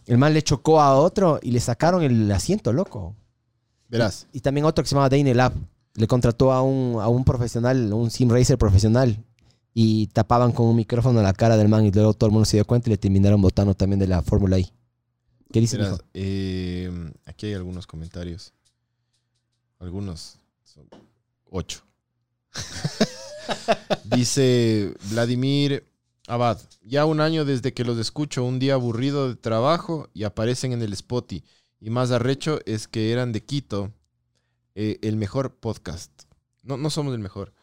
El 0.05 0.17
man 0.17 0.33
le 0.33 0.43
chocó 0.43 0.81
a 0.81 0.95
otro 0.95 1.39
y 1.41 1.51
le 1.51 1.59
sacaron 1.59 2.03
el 2.03 2.31
asiento, 2.31 2.71
loco. 2.71 3.15
Verás. 3.89 4.27
Y 4.31 4.41
también 4.41 4.65
otro 4.65 4.83
que 4.83 4.89
se 4.89 4.95
llama 4.95 5.09
Dane 5.09 5.33
Lab. 5.33 5.53
Le 5.95 6.07
contrató 6.07 6.51
a 6.51 6.61
un, 6.61 7.01
a 7.01 7.07
un 7.07 7.23
profesional, 7.23 7.91
un 7.93 8.11
sim 8.11 8.29
racer 8.29 8.57
profesional. 8.57 9.23
Y 9.73 10.07
tapaban 10.07 10.51
con 10.51 10.67
un 10.67 10.75
micrófono 10.75 11.21
la 11.21 11.33
cara 11.33 11.57
del 11.57 11.67
man 11.67 11.85
y 11.85 11.91
luego 11.91 12.13
todo 12.13 12.27
el 12.27 12.33
mundo 12.33 12.45
se 12.45 12.57
dio 12.57 12.65
cuenta 12.65 12.89
y 12.89 12.91
le 12.91 12.97
terminaron 12.97 13.41
votando 13.41 13.73
también 13.73 13.99
de 13.99 14.07
la 14.07 14.21
Fórmula 14.21 14.57
I. 14.57 14.69
¿Qué 15.51 15.59
dice, 15.59 15.77
Verás, 15.77 15.99
eh, 16.13 17.11
aquí 17.25 17.47
hay 17.47 17.53
algunos 17.53 17.87
comentarios. 17.87 18.53
Algunos. 19.79 20.39
Son 20.63 20.87
ocho. 21.49 21.81
Dice 24.05 24.93
Vladimir 25.09 25.85
Abad. 26.27 26.59
Ya 26.81 27.05
un 27.05 27.21
año 27.21 27.45
desde 27.45 27.73
que 27.73 27.83
los 27.83 27.97
escucho, 27.97 28.43
un 28.43 28.57
día 28.59 28.73
aburrido 28.73 29.29
de 29.29 29.35
trabajo 29.35 30.09
y 30.13 30.23
aparecen 30.23 30.71
en 30.73 30.81
el 30.81 30.93
Spotify. 30.93 31.43
Y 31.79 31.89
más 31.89 32.09
arrecho 32.11 32.59
es 32.65 32.87
que 32.87 33.11
eran 33.11 33.31
de 33.31 33.43
Quito, 33.43 33.91
eh, 34.73 34.97
el 35.03 35.17
mejor 35.17 35.53
podcast. 35.55 36.11
No, 36.63 36.77
no 36.77 36.89
somos 36.89 37.13
el 37.13 37.19
mejor, 37.19 37.53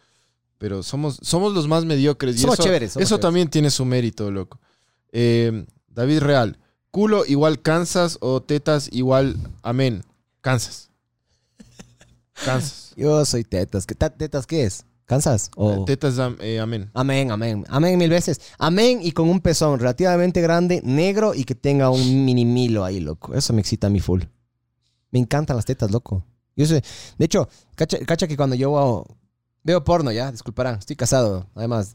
pero 0.58 0.82
somos, 0.84 1.18
somos 1.22 1.54
los 1.54 1.66
más 1.66 1.84
mediocres. 1.84 2.36
Y 2.36 2.38
Somos 2.40 2.54
eso, 2.54 2.62
chéveres, 2.62 2.92
somos 2.92 3.02
eso 3.04 3.16
chéveres. 3.16 3.22
también 3.22 3.48
tiene 3.48 3.70
su 3.70 3.84
mérito, 3.84 4.30
loco. 4.30 4.60
Eh, 5.10 5.66
David 5.88 6.20
Real. 6.20 6.58
Culo 6.92 7.24
igual 7.26 7.60
Kansas 7.62 8.18
o 8.20 8.42
tetas 8.42 8.88
igual 8.92 9.36
amén. 9.62 10.04
Kansas. 10.40 10.90
Kansas. 12.44 12.92
Yo 12.96 13.24
soy 13.24 13.44
tetas. 13.44 13.86
¿Qué 13.86 13.94
ta- 13.94 14.10
tetas 14.14 14.46
qué 14.46 14.64
es? 14.64 14.84
¿Cansas? 15.06 15.50
O... 15.56 15.84
Tetas 15.84 16.18
am- 16.18 16.36
eh, 16.40 16.60
amén. 16.60 16.90
Amén, 16.94 17.30
amén. 17.30 17.64
Amén 17.68 17.98
mil 17.98 18.08
veces. 18.10 18.40
Amén 18.58 19.00
y 19.02 19.12
con 19.12 19.28
un 19.28 19.40
pezón 19.40 19.78
relativamente 19.78 20.40
grande, 20.40 20.80
negro 20.84 21.34
y 21.34 21.44
que 21.44 21.54
tenga 21.54 21.90
un 21.90 22.24
mini 22.24 22.44
milo 22.44 22.84
ahí, 22.84 23.00
loco. 23.00 23.34
Eso 23.34 23.52
me 23.52 23.60
excita 23.60 23.88
a 23.88 23.90
mí 23.90 24.00
full. 24.00 24.22
Me 25.10 25.18
encantan 25.18 25.56
las 25.56 25.64
tetas, 25.66 25.90
loco. 25.90 26.24
Yo 26.56 26.66
sé, 26.66 26.82
de 27.18 27.24
hecho, 27.24 27.48
cacha, 27.74 27.98
cacha 28.06 28.26
que 28.28 28.36
cuando 28.36 28.54
yo 28.56 28.72
veo, 28.72 29.06
veo 29.62 29.84
porno 29.84 30.12
ya, 30.12 30.30
disculparán, 30.30 30.78
estoy 30.78 30.96
casado, 30.96 31.46
además, 31.54 31.94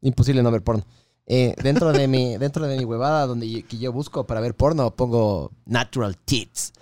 imposible 0.00 0.42
no 0.42 0.50
ver 0.50 0.62
porno. 0.62 0.84
Eh, 1.30 1.54
dentro 1.62 1.92
de 1.92 2.08
mi 2.08 2.38
dentro 2.38 2.66
de 2.66 2.78
mi 2.78 2.84
huevada 2.86 3.26
donde 3.26 3.50
yo, 3.50 3.68
que 3.68 3.76
yo 3.76 3.92
busco 3.92 4.26
para 4.26 4.40
ver 4.40 4.54
porno 4.54 4.90
pongo 4.96 5.52
natural 5.66 6.16
tits. 6.16 6.72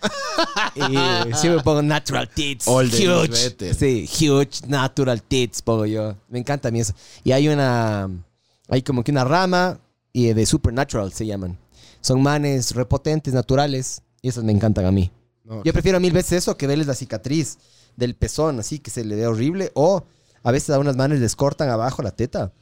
y 0.76 1.34
siempre 1.34 1.64
pongo 1.64 1.82
natural 1.82 2.28
tits. 2.28 2.68
All 2.68 2.86
huge. 2.86 3.74
Sí, 3.74 4.08
huge 4.08 4.68
natural 4.68 5.20
tits 5.20 5.62
pongo 5.62 5.84
yo. 5.84 6.14
Me 6.28 6.38
encanta 6.38 6.68
a 6.68 6.70
mí 6.70 6.78
eso. 6.78 6.94
Y 7.24 7.32
hay 7.32 7.48
una 7.48 8.08
hay 8.68 8.82
como 8.82 9.02
que 9.02 9.10
una 9.10 9.24
rama 9.24 9.80
y 10.12 10.32
de 10.32 10.46
supernatural 10.46 11.12
se 11.12 11.26
llaman. 11.26 11.58
Son 12.00 12.22
manes 12.22 12.72
repotentes 12.72 13.34
naturales 13.34 14.02
y 14.22 14.28
esos 14.28 14.44
me 14.44 14.52
encantan 14.52 14.84
a 14.84 14.92
mí. 14.92 15.10
Yo 15.64 15.72
prefiero 15.72 15.98
mil 15.98 16.12
veces 16.12 16.44
eso 16.44 16.56
que 16.56 16.68
verles 16.68 16.86
la 16.86 16.94
cicatriz 16.94 17.58
del 17.96 18.14
pezón, 18.14 18.60
así 18.60 18.78
que 18.78 18.92
se 18.92 19.04
le 19.04 19.16
ve 19.16 19.26
horrible. 19.26 19.72
O 19.74 20.04
a 20.44 20.52
veces 20.52 20.70
a 20.70 20.78
unas 20.78 20.96
manes 20.96 21.18
les 21.18 21.34
cortan 21.34 21.68
abajo 21.68 22.00
la 22.02 22.12
teta 22.12 22.52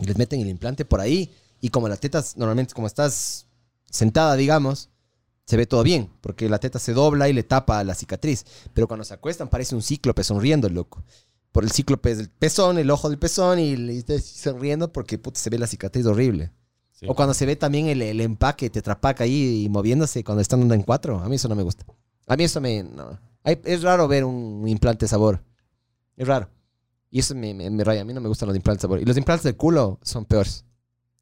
les 0.00 0.16
meten 0.16 0.40
el 0.40 0.48
implante 0.48 0.84
por 0.84 1.00
ahí. 1.00 1.32
Y 1.60 1.70
como 1.70 1.88
la 1.88 1.96
teta, 1.96 2.24
normalmente, 2.36 2.74
como 2.74 2.86
estás 2.86 3.46
sentada, 3.90 4.36
digamos, 4.36 4.90
se 5.44 5.56
ve 5.56 5.66
todo 5.66 5.82
bien, 5.82 6.10
porque 6.20 6.48
la 6.48 6.58
teta 6.58 6.78
se 6.78 6.92
dobla 6.92 7.28
y 7.28 7.32
le 7.32 7.42
tapa 7.42 7.82
la 7.82 7.94
cicatriz. 7.94 8.44
Pero 8.74 8.86
cuando 8.86 9.04
se 9.04 9.14
acuestan, 9.14 9.48
parece 9.48 9.74
un 9.74 9.82
cíclope 9.82 10.22
sonriendo, 10.22 10.68
loco. 10.68 11.02
Por 11.52 11.64
el 11.64 11.72
cíclope 11.72 12.14
del 12.14 12.28
pezón, 12.28 12.78
el 12.78 12.90
ojo 12.90 13.08
del 13.08 13.18
pezón, 13.18 13.58
y 13.58 13.76
le 13.76 13.96
está 13.96 14.18
sonriendo 14.20 14.92
porque 14.92 15.18
puta, 15.18 15.40
se 15.40 15.50
ve 15.50 15.58
la 15.58 15.66
cicatriz 15.66 16.04
horrible. 16.06 16.52
sí. 16.92 17.06
O 17.08 17.14
cuando 17.14 17.32
se 17.34 17.46
ve 17.46 17.56
también 17.56 17.86
el, 17.86 18.02
el 18.02 18.20
empaque 18.20 18.68
tetrapac 18.70 19.22
ahí 19.22 19.64
y 19.64 19.68
moviéndose 19.68 20.22
cuando 20.22 20.42
están 20.42 20.60
andando 20.60 20.74
en 20.74 20.82
cuatro. 20.82 21.18
A 21.18 21.28
mí 21.28 21.36
eso 21.36 21.48
no 21.48 21.54
me 21.54 21.62
gusta. 21.62 21.84
A 22.26 22.36
mí 22.36 22.44
eso 22.44 22.60
me... 22.60 22.82
no. 22.82 23.18
Es 23.44 23.82
raro 23.82 24.06
ver 24.06 24.24
un 24.24 24.68
implante 24.68 25.08
sabor. 25.08 25.42
Es 26.16 26.28
raro. 26.28 26.50
Y 27.10 27.20
eso 27.20 27.34
me, 27.34 27.54
me, 27.54 27.68
me 27.70 27.84
raya. 27.84 28.02
A 28.02 28.04
mí 28.04 28.12
no 28.12 28.20
me 28.20 28.28
gustan 28.28 28.48
los 28.48 28.56
implantes 28.56 28.80
de 28.80 28.82
sabor. 28.82 29.00
Y 29.00 29.04
los 29.04 29.16
implantes 29.16 29.44
de 29.44 29.54
culo 29.54 29.98
son 30.02 30.24
peores. 30.24 30.64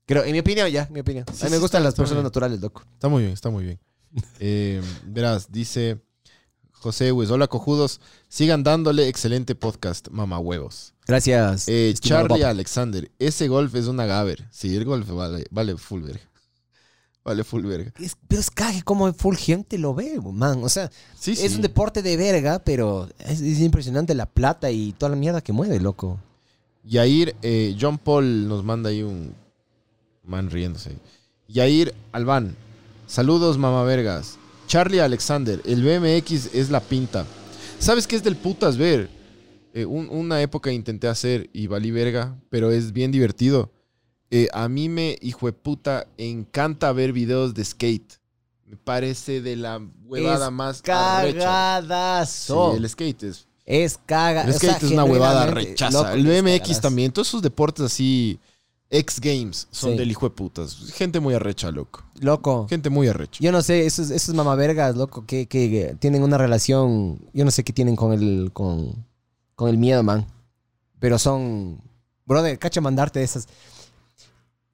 Creo, 0.06 0.24
en 0.24 0.32
mi 0.32 0.38
opinión, 0.38 0.68
ya, 0.68 0.84
en 0.84 0.92
mi 0.92 1.00
opinión. 1.00 1.24
Sí, 1.32 1.42
a 1.42 1.44
mí 1.46 1.50
me 1.50 1.56
sí, 1.56 1.60
gustan 1.62 1.80
está- 1.80 1.80
las 1.80 1.92
está 1.94 2.02
personas 2.02 2.18
bien. 2.22 2.24
naturales, 2.24 2.60
loco. 2.60 2.82
Está 2.94 3.08
muy 3.08 3.22
bien, 3.22 3.32
está 3.34 3.50
muy 3.50 3.64
bien. 3.64 3.80
Eh, 4.40 4.80
verás, 5.04 5.50
dice 5.52 6.00
José 6.72 7.10
Hues, 7.12 7.30
hola 7.30 7.48
cojudos, 7.48 8.00
sigan 8.28 8.62
dándole 8.62 9.08
excelente 9.08 9.54
podcast, 9.54 10.08
mamá 10.08 10.38
huevos. 10.38 10.94
Gracias. 11.06 11.64
Eh, 11.68 11.92
Charlie. 11.98 12.42
Alexander, 12.44 13.10
ese 13.18 13.48
golf 13.48 13.74
es 13.74 13.86
una 13.86 14.06
gaber. 14.06 14.46
Sí, 14.50 14.74
el 14.76 14.84
golf 14.84 15.08
vale, 15.10 15.46
vale 15.50 15.76
full 15.76 16.02
verga. 16.02 16.20
Vale 17.26 17.42
full 17.42 17.66
verga. 17.66 17.92
Es- 18.00 18.16
pero 18.28 18.40
es 18.40 18.50
cague 18.52 18.82
como 18.82 19.12
full 19.12 19.34
gente 19.34 19.78
lo 19.78 19.92
ve, 19.94 20.20
man. 20.32 20.62
O 20.62 20.68
sea, 20.68 20.88
Sí, 21.18 21.32
es 21.32 21.40
sí. 21.40 21.56
un 21.56 21.60
deporte 21.60 22.00
de 22.00 22.16
verga, 22.16 22.60
pero 22.60 23.08
es, 23.18 23.40
es 23.40 23.58
impresionante 23.58 24.14
la 24.14 24.26
plata 24.26 24.70
y 24.70 24.92
toda 24.92 25.10
la 25.10 25.16
mierda 25.16 25.40
que 25.40 25.52
mueve, 25.52 25.80
loco. 25.80 26.20
Yair, 26.84 27.34
eh, 27.42 27.76
John 27.80 27.98
Paul 27.98 28.46
nos 28.46 28.62
manda 28.64 28.90
ahí 28.90 29.02
un 29.02 29.34
man 30.24 30.48
riéndose. 30.50 30.92
Yair 31.48 31.92
Albán, 32.12 32.54
saludos 33.08 33.58
mamá 33.58 33.82
vergas. 33.82 34.38
Charlie 34.68 35.00
Alexander, 35.00 35.60
el 35.64 35.82
BMX 35.82 36.54
es 36.54 36.70
la 36.70 36.78
pinta. 36.80 37.26
¿Sabes 37.80 38.06
qué 38.06 38.14
es 38.14 38.22
del 38.22 38.36
putas 38.36 38.76
ver? 38.76 39.08
Eh, 39.74 39.84
un- 39.84 40.08
una 40.10 40.40
época 40.42 40.70
intenté 40.70 41.08
hacer 41.08 41.50
y 41.52 41.66
valí 41.66 41.90
verga, 41.90 42.36
pero 42.50 42.70
es 42.70 42.92
bien 42.92 43.10
divertido. 43.10 43.72
Eh, 44.30 44.48
a 44.52 44.68
mí 44.68 44.88
me, 44.88 45.16
hijo 45.22 45.46
de 45.46 45.52
puta, 45.52 46.06
encanta 46.18 46.92
ver 46.92 47.12
videos 47.12 47.54
de 47.54 47.64
skate. 47.64 48.14
Me 48.66 48.76
parece 48.76 49.40
de 49.40 49.54
la 49.56 49.80
huevada 50.04 50.46
Es 50.46 50.52
más 50.52 50.82
arrecha. 50.88 51.32
Sí, 51.32 51.38
Cagadazo. 51.38 52.74
el 52.76 52.88
skate 52.88 53.22
es 53.22 53.46
Es 53.64 53.98
caga. 54.04 54.42
el 54.42 54.50
o 54.50 54.52
sea, 54.52 54.70
skate 54.72 54.82
es 54.84 54.90
una 54.90 55.04
huevada 55.04 55.46
rechaza. 55.46 56.14
el 56.14 56.24
BMX 56.26 56.58
cagadazo. 56.60 56.80
también. 56.80 57.12
Todos 57.12 57.28
esos 57.28 57.42
deportes 57.42 57.84
así, 57.86 58.40
X 58.90 59.20
Games, 59.20 59.68
son 59.70 59.92
Sí. 59.92 59.98
del 59.98 60.10
hijo 60.10 60.28
de 60.28 60.34
putas. 60.34 60.74
Gente 60.94 61.20
muy 61.20 61.34
arrecha, 61.34 61.70
loco. 61.70 62.02
Loco. 62.20 62.66
Gente 62.68 62.90
muy 62.90 63.06
arrecha. 63.08 63.38
Yo 63.40 63.52
no 63.52 63.62
sé, 63.62 63.86
esos, 63.86 64.10
esos 64.10 64.34
mamavergas, 64.34 64.96
loco, 64.96 65.24
que, 65.26 65.46
que, 65.46 65.70
que 65.70 65.96
tienen 66.00 66.22
una 66.24 66.38
relación. 66.38 67.20
Yo 67.32 67.44
no 67.44 67.50
sé 67.52 67.62
qué 67.62 67.72
tienen 67.72 67.94
con 67.94 68.12
el, 68.12 68.50
con, 68.52 69.04
con 69.54 69.68
el 69.68 69.78
miedo, 69.78 70.02
man. 70.02 70.26
Pero 70.98 71.18
son. 71.18 71.80
Brother, 72.24 72.58
cacha 72.58 72.80
mandarte 72.80 73.22
esas. 73.22 73.46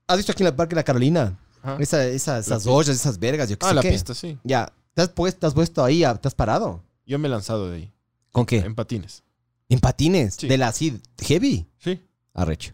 ¿Has 0.06 0.16
visto 0.16 0.32
aquí 0.32 0.42
en 0.42 0.48
el 0.48 0.54
Parque 0.54 0.74
La 0.74 0.82
Carolina? 0.82 1.38
Ajá. 1.62 1.76
Esa- 1.80 2.04
esas 2.06 2.46
pista. 2.48 2.70
ollas, 2.70 2.96
esas 2.96 3.18
vergas, 3.18 3.48
yo 3.48 3.58
qué 3.58 3.66
Ah, 3.66 3.68
sé 3.70 3.74
la 3.74 3.82
qué. 3.82 3.90
pista, 3.90 4.14
sí. 4.14 4.38
Ya. 4.44 4.72
¿Te 4.94 5.02
has, 5.02 5.08
puesto, 5.08 5.40
te 5.40 5.46
has 5.46 5.54
puesto 5.54 5.82
ahí? 5.84 6.00
¿Te 6.20 6.28
has 6.28 6.34
parado? 6.34 6.82
Yo 7.06 7.18
me 7.18 7.28
he 7.28 7.30
lanzado 7.30 7.70
de 7.70 7.76
ahí. 7.76 7.92
¿Con 8.30 8.44
qué? 8.46 8.58
En 8.58 8.74
patines. 8.74 9.22
En 9.68 9.78
patines. 9.80 10.34
Sí. 10.38 10.48
De 10.48 10.58
la 10.58 10.68
así, 10.68 11.00
heavy. 11.22 11.66
Sí. 11.78 12.00
Arrecho. 12.34 12.72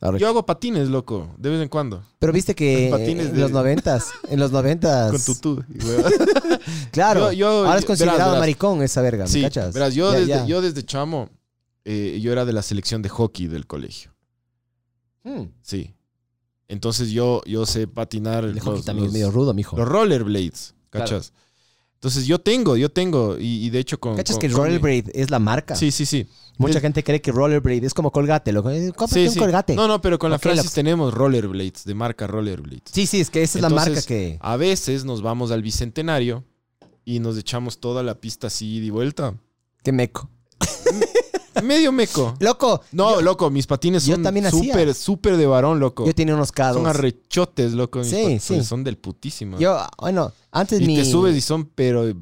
Arrecho. 0.00 0.20
Yo 0.22 0.28
hago 0.28 0.46
patines, 0.46 0.88
loco, 0.88 1.34
de 1.38 1.50
vez 1.50 1.60
en 1.60 1.68
cuando. 1.68 2.04
Pero 2.20 2.32
viste 2.32 2.54
que 2.54 2.88
Patines 2.90 3.26
en 3.26 3.34
de- 3.34 3.40
los 3.40 3.50
noventas, 3.50 4.10
en 4.28 4.38
los 4.38 4.52
noventas. 4.52 5.10
Con 5.10 5.22
tutú. 5.34 5.64
y 5.74 5.78
huevo. 5.84 6.08
Claro. 6.92 7.32
Yo- 7.32 7.38
yo- 7.38 7.66
ahora 7.66 7.76
es 7.76 7.82
yo- 7.82 7.86
considerado 7.88 8.18
verás, 8.18 8.28
verás. 8.30 8.40
maricón 8.40 8.82
esa 8.82 9.02
verga, 9.02 9.24
¿me 9.24 9.30
Sí, 9.30 9.42
cachas? 9.42 9.74
verás, 9.74 9.94
yo, 9.94 10.12
Ya, 10.12 10.18
desde, 10.20 10.28
ya. 10.28 10.46
yo 10.46 10.60
desde 10.62 10.84
chamo, 10.84 11.28
eh, 11.84 12.18
yo 12.22 12.30
era 12.32 12.44
de 12.44 12.52
la 12.52 12.62
selección 12.62 13.02
de 13.02 13.08
hockey 13.08 13.48
del 13.48 13.66
colegio. 13.66 14.14
Hmm. 15.24 15.46
Sí. 15.62 15.94
Entonces 16.68 17.10
yo, 17.10 17.42
yo 17.46 17.64
sé 17.66 17.86
patinar 17.88 18.44
El 18.44 18.60
hockey 18.60 18.76
los, 18.78 18.84
también 18.84 19.06
los- 19.06 19.14
es 19.14 19.20
medio 19.20 19.30
rudo, 19.30 19.54
mijo. 19.54 19.76
los 19.76 19.88
rollerblades, 19.88 20.74
¿cachas? 20.90 21.32
Entonces 21.94 22.26
yo 22.26 22.38
tengo, 22.38 22.76
yo 22.76 22.90
tengo, 22.90 23.36
y, 23.38 23.64
y 23.66 23.70
de 23.70 23.80
hecho 23.80 23.98
con... 23.98 24.14
¿Cachas 24.16 24.36
con- 24.36 24.40
que 24.42 24.48
con 24.54 24.64
rollerblade 24.66 25.10
es 25.14 25.30
la 25.30 25.38
marca? 25.40 25.74
Sí, 25.74 25.90
sí, 25.90 26.06
sí. 26.06 26.28
Mucha 26.56 26.78
Es- 26.78 26.82
gente 26.82 27.02
cree 27.02 27.20
que 27.20 27.32
rollerblade 27.32 27.84
es 27.86 27.92
como 27.94 28.12
colgate, 28.12 28.52
loco. 28.52 28.70
Eh, 28.70 28.92
Sí, 29.08 29.26
un 29.26 29.32
sí. 29.32 29.38
colgate. 29.38 29.74
No, 29.74 29.88
no, 29.88 30.00
pero 30.00 30.16
con 30.18 30.30
la 30.30 30.36
Ok, 30.36 30.42
Francis 30.42 30.72
tenemos 30.72 31.12
rollerblades, 31.14 31.84
de 31.84 31.94
marca 31.94 32.26
rollerblades. 32.28 32.82
Sí, 32.92 33.06
sí, 33.06 33.20
es 33.20 33.30
que 33.30 33.42
esa 33.42 33.58
es 33.58 33.62
la 33.62 33.70
marca 33.70 34.00
que... 34.02 34.38
A 34.40 34.56
veces 34.56 35.04
nos 35.04 35.22
vamos 35.22 35.50
al 35.50 35.62
Bicentenario 35.62 36.44
y 37.04 37.18
nos 37.18 37.36
echamos 37.38 37.80
toda 37.80 38.02
la 38.04 38.20
pista 38.20 38.46
así 38.48 38.78
de 38.78 38.90
vuelta. 38.92 39.34
Que 39.82 39.90
meco. 39.90 40.30
Medio 41.62 41.92
meco. 41.92 42.34
Loco, 42.40 42.80
No, 42.92 43.16
yo, 43.16 43.22
loco, 43.22 43.50
mis 43.50 43.66
patines 43.66 44.04
yo 44.06 44.14
son 44.14 44.22
también 44.22 44.50
súper, 44.50 44.94
súper 44.94 45.36
de 45.36 45.46
varón, 45.46 45.80
loco. 45.80 46.06
yo 46.06 46.14
tenía 46.14 46.34
unos 46.34 46.52
K2. 46.52 46.74
Son 46.74 46.86
arrechotes, 46.86 47.72
loco. 47.72 47.98
mis 48.00 48.08
Sí, 48.08 48.16
patines, 48.16 48.42
sí. 48.42 48.64
Son 48.64 48.84
del 48.84 48.98
putísimo. 48.98 49.58
Yo, 49.58 49.78
bueno, 49.98 50.32
antes 50.50 50.80
y 50.80 50.86
mi... 50.86 50.96
te 50.96 51.04
subes 51.04 51.36
y 51.36 51.40
son, 51.40 51.66
pero... 51.74 52.12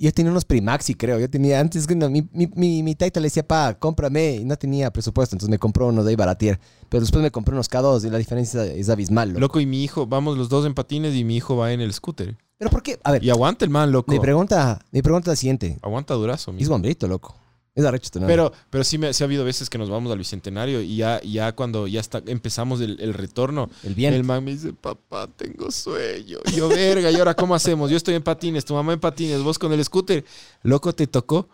Yo 0.00 0.12
tenía 0.12 0.30
unos 0.30 0.44
Primaxi, 0.44 0.94
creo. 0.94 1.18
Yo 1.18 1.28
tenía, 1.28 1.58
antes 1.58 1.90
no, 1.96 2.08
mi, 2.08 2.22
mi, 2.30 2.48
mi, 2.54 2.84
mi 2.84 2.94
taita 2.94 3.18
le 3.18 3.26
decía, 3.26 3.44
pa, 3.44 3.74
cómprame. 3.74 4.36
Y 4.36 4.44
no 4.44 4.56
tenía 4.56 4.92
presupuesto, 4.92 5.34
entonces 5.34 5.50
me 5.50 5.58
compró 5.58 5.88
unos 5.88 6.04
de 6.04 6.10
ahí 6.10 6.14
baratier. 6.16 6.60
Pero 6.88 7.00
después 7.00 7.20
me 7.20 7.32
compré 7.32 7.52
unos 7.54 7.68
K2 7.68 8.06
y 8.06 8.10
la 8.10 8.18
diferencia 8.18 8.64
es 8.64 8.88
abismal, 8.90 9.30
loco. 9.30 9.40
Loco, 9.40 9.60
y 9.60 9.66
mi 9.66 9.82
hijo, 9.82 10.06
vamos 10.06 10.38
los 10.38 10.48
dos 10.48 10.64
en 10.66 10.74
patines 10.74 11.16
y 11.16 11.24
mi 11.24 11.34
hijo 11.34 11.56
va 11.56 11.72
en 11.72 11.80
el 11.80 11.92
scooter. 11.92 12.36
Pero 12.58 12.70
¿por 12.70 12.80
qué? 12.84 13.00
A 13.02 13.10
ver, 13.10 13.24
Y 13.24 13.30
aguanta 13.30 13.64
el 13.64 13.72
man, 13.72 13.90
loco. 13.90 14.12
mi 14.12 14.20
pregunta, 14.20 14.78
mi 14.92 15.02
pregunta 15.02 15.32
es 15.32 15.32
la 15.32 15.40
siguiente. 15.40 15.78
Aguanta 15.82 16.14
durazo, 16.14 16.54
Es 16.56 16.68
bombrito, 16.68 17.08
loco. 17.08 17.34
Es 17.78 17.84
arrecho. 17.84 18.10
Pero, 18.26 18.52
pero 18.70 18.82
sí, 18.82 18.98
me, 18.98 19.12
sí 19.14 19.22
ha 19.22 19.26
habido 19.26 19.44
veces 19.44 19.70
que 19.70 19.78
nos 19.78 19.88
vamos 19.88 20.10
al 20.10 20.18
Bicentenario 20.18 20.82
y 20.82 20.96
ya, 20.96 21.20
ya 21.22 21.52
cuando 21.54 21.86
ya 21.86 22.00
está, 22.00 22.20
empezamos 22.26 22.80
el, 22.80 22.98
el 23.00 23.14
retorno, 23.14 23.70
El 23.84 23.94
bien. 23.94 24.12
el 24.14 24.24
man 24.24 24.42
me 24.42 24.50
dice, 24.50 24.72
papá, 24.72 25.28
tengo 25.28 25.70
sueño. 25.70 26.38
Y 26.46 26.56
yo, 26.56 26.68
verga, 26.68 27.08
¿y 27.12 27.14
ahora 27.14 27.34
cómo 27.34 27.54
hacemos? 27.54 27.88
Yo 27.88 27.96
estoy 27.96 28.16
en 28.16 28.22
patines, 28.24 28.64
tu 28.64 28.74
mamá 28.74 28.94
en 28.94 28.98
patines, 28.98 29.40
vos 29.44 29.60
con 29.60 29.72
el 29.72 29.84
scooter. 29.84 30.24
Loco, 30.64 30.92
te 30.92 31.06
tocó. 31.06 31.48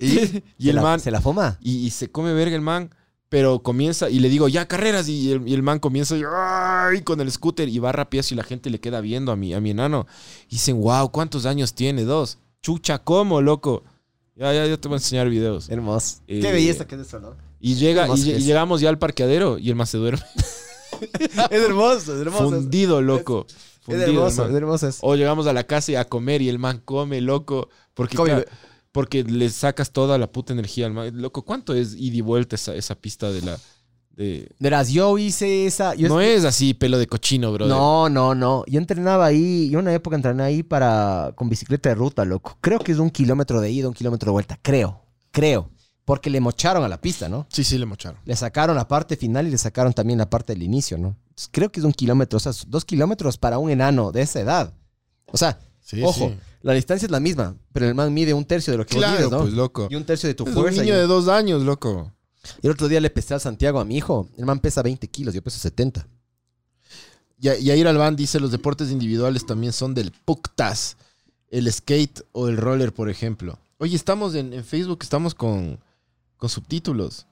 Y, 0.00 0.06
y 0.06 0.16
¿Se 0.16 0.42
el 0.70 0.74
la, 0.76 0.82
man, 0.82 0.98
¿Se 0.98 1.12
la 1.12 1.20
fuma? 1.20 1.58
y, 1.62 1.86
y 1.86 1.90
se 1.90 2.10
come 2.10 2.32
verga 2.32 2.56
el 2.56 2.60
man, 2.62 2.90
pero 3.28 3.62
comienza, 3.62 4.10
y 4.10 4.18
le 4.18 4.28
digo, 4.28 4.48
ya, 4.48 4.66
carreras, 4.66 5.08
y 5.08 5.30
el, 5.30 5.46
y 5.46 5.54
el 5.54 5.62
man 5.62 5.78
comienza, 5.78 6.16
y, 6.16 6.22
¡ay! 6.28 7.02
con 7.02 7.20
el 7.20 7.30
scooter, 7.30 7.68
y 7.68 7.78
va 7.78 7.92
rápido 7.92 8.24
y 8.30 8.34
la 8.34 8.42
gente 8.42 8.68
le 8.68 8.80
queda 8.80 9.00
viendo 9.00 9.30
a 9.30 9.36
mi, 9.36 9.54
a 9.54 9.60
mi 9.60 9.70
enano. 9.70 10.08
Y 10.48 10.56
dicen, 10.56 10.80
wow, 10.80 11.10
¿cuántos 11.12 11.46
años 11.46 11.72
tiene? 11.72 12.02
Dos. 12.02 12.38
Chucha, 12.62 12.98
¿cómo, 12.98 13.40
loco? 13.40 13.84
Ya, 14.36 14.52
ya, 14.52 14.66
ya 14.66 14.76
te 14.76 14.86
voy 14.86 14.96
a 14.96 14.98
enseñar 14.98 15.28
videos. 15.30 15.68
Hermoso. 15.70 16.18
Eh, 16.28 16.40
Qué 16.40 16.52
belleza 16.52 16.86
que 16.86 16.94
es 16.94 17.00
eso, 17.02 17.18
¿no? 17.20 17.34
Y 17.58 17.74
llega, 17.76 18.06
y, 18.08 18.32
es. 18.32 18.44
llegamos 18.44 18.82
ya 18.82 18.90
al 18.90 18.98
parqueadero, 18.98 19.56
y 19.58 19.70
el 19.70 19.76
man 19.76 19.86
se 19.86 19.96
duerme. 19.96 20.22
es 21.50 21.62
hermoso, 21.62 22.14
es 22.14 22.20
hermoso. 22.20 22.50
Fundido, 22.50 23.00
loco. 23.00 23.46
es 23.48 23.56
Fundido, 23.80 24.04
el 24.04 24.10
hermoso, 24.16 24.42
man. 24.42 24.50
es 24.50 24.56
hermoso. 24.56 24.88
eso. 24.88 24.98
O 25.02 25.16
llegamos 25.16 25.46
a 25.46 25.54
la 25.54 25.64
casa 25.64 25.92
y 25.92 25.94
a 25.94 26.04
comer 26.04 26.42
y 26.42 26.50
el 26.50 26.58
man 26.58 26.82
come, 26.84 27.22
loco. 27.22 27.70
Porque, 27.94 28.16
Come. 28.16 28.30
claro, 28.30 28.44
porque 28.92 29.24
le 29.24 29.48
sacas 29.48 29.90
toda 29.90 30.18
la 30.18 30.30
puta 30.30 30.52
energía 30.52 30.84
al 30.86 30.92
man. 30.92 31.10
Loco, 31.20 31.42
¿cuánto 31.42 31.74
es 31.74 31.94
ida 31.94 32.16
y 32.16 32.20
vuelta 32.20 32.56
esa, 32.56 32.74
esa 32.74 32.94
pista 32.94 33.32
de 33.32 33.40
la... 33.40 33.58
De... 34.16 34.50
Verás, 34.58 34.88
yo 34.88 35.18
hice 35.18 35.66
esa... 35.66 35.94
yo- 35.94 36.08
no 36.08 36.20
es 36.20 36.44
así 36.44 36.72
pelo 36.74 36.96
de 36.98 37.06
cochino, 37.06 37.52
bro. 37.52 37.66
No, 37.66 38.08
no, 38.08 38.34
no. 38.34 38.64
Yo 38.66 38.78
entrenaba 38.80 39.26
ahí, 39.26 39.68
yo 39.70 39.78
una 39.78 39.92
época 39.92 40.16
entrené 40.16 40.42
ahí 40.42 40.62
para 40.62 41.32
con 41.36 41.48
bicicleta 41.50 41.90
de 41.90 41.94
ruta, 41.96 42.24
loco. 42.24 42.56
Creo 42.62 42.78
que 42.78 42.92
es 42.92 42.98
un 42.98 43.10
kilómetro 43.10 43.60
de 43.60 43.70
ida, 43.70 43.88
un 43.88 43.94
kilómetro 43.94 44.30
de 44.30 44.32
vuelta. 44.32 44.58
Creo, 44.62 45.02
creo. 45.30 45.70
Porque 46.06 46.30
le 46.30 46.40
mocharon 46.40 46.84
a 46.84 46.88
la 46.88 47.00
pista, 47.00 47.28
¿no? 47.28 47.46
Sí, 47.50 47.64
sí, 47.64 47.76
le 47.78 47.84
mocharon. 47.84 48.18
Le 48.24 48.36
sacaron 48.36 48.76
la 48.76 48.86
parte 48.88 49.16
final 49.16 49.48
y 49.48 49.50
le 49.50 49.58
sacaron 49.58 49.92
también 49.92 50.18
la 50.20 50.30
parte 50.30 50.52
del 50.54 50.62
inicio, 50.62 50.96
¿no? 50.96 51.16
Entonces, 51.28 51.48
creo 51.52 51.70
que 51.70 51.80
es 51.80 51.84
un 51.84 51.92
kilómetro, 51.92 52.36
o 52.36 52.40
sea, 52.40 52.52
dos 52.68 52.84
kilómetros 52.84 53.36
para 53.36 53.58
un 53.58 53.70
enano 53.70 54.12
de 54.12 54.22
esa 54.22 54.40
edad. 54.40 54.72
O 55.26 55.36
sea, 55.36 55.58
Sí, 55.80 56.02
ojo, 56.02 56.28
sí. 56.30 56.34
la 56.62 56.72
distancia 56.72 57.06
es 57.06 57.12
la 57.12 57.20
misma, 57.20 57.56
pero 57.72 57.86
el 57.86 57.94
man 57.94 58.12
mide 58.14 58.34
un 58.34 58.44
tercio 58.44 58.72
de 58.72 58.78
lo 58.78 58.86
que 58.86 58.94
vos 58.94 59.04
Claro, 59.04 59.18
mides, 59.18 59.30
¿no? 59.30 59.40
pues, 59.42 59.52
loco. 59.52 59.88
Y 59.90 59.94
un 59.96 60.04
tercio 60.04 60.28
de 60.28 60.34
tu 60.34 60.44
Es 60.44 60.48
un 60.50 60.54
fuerza. 60.62 60.80
niño 60.82 60.94
y- 60.94 60.96
de 60.96 61.06
dos 61.06 61.28
años, 61.28 61.62
loco. 61.62 62.12
Y 62.62 62.66
el 62.66 62.72
otro 62.72 62.88
día 62.88 63.00
le 63.00 63.10
pesé 63.10 63.34
al 63.34 63.40
Santiago 63.40 63.80
a 63.80 63.84
mi 63.84 63.96
hijo. 63.96 64.28
El 64.36 64.44
man 64.46 64.60
pesa 64.60 64.82
20 64.82 65.08
kilos, 65.08 65.34
yo 65.34 65.42
peso 65.42 65.58
70. 65.58 66.06
Y 67.38 67.64
Yair 67.64 67.86
Albán 67.86 68.16
dice, 68.16 68.40
los 68.40 68.50
deportes 68.50 68.90
individuales 68.90 69.44
también 69.44 69.72
son 69.72 69.94
del 69.94 70.10
puctas. 70.24 70.96
El 71.48 71.70
skate 71.72 72.22
o 72.32 72.48
el 72.48 72.56
roller, 72.56 72.92
por 72.92 73.08
ejemplo. 73.10 73.58
Oye, 73.78 73.94
estamos 73.94 74.34
en, 74.34 74.52
en 74.52 74.64
Facebook, 74.64 74.98
estamos 75.02 75.34
con, 75.34 75.78
con 76.36 76.48
subtítulos. 76.48 77.26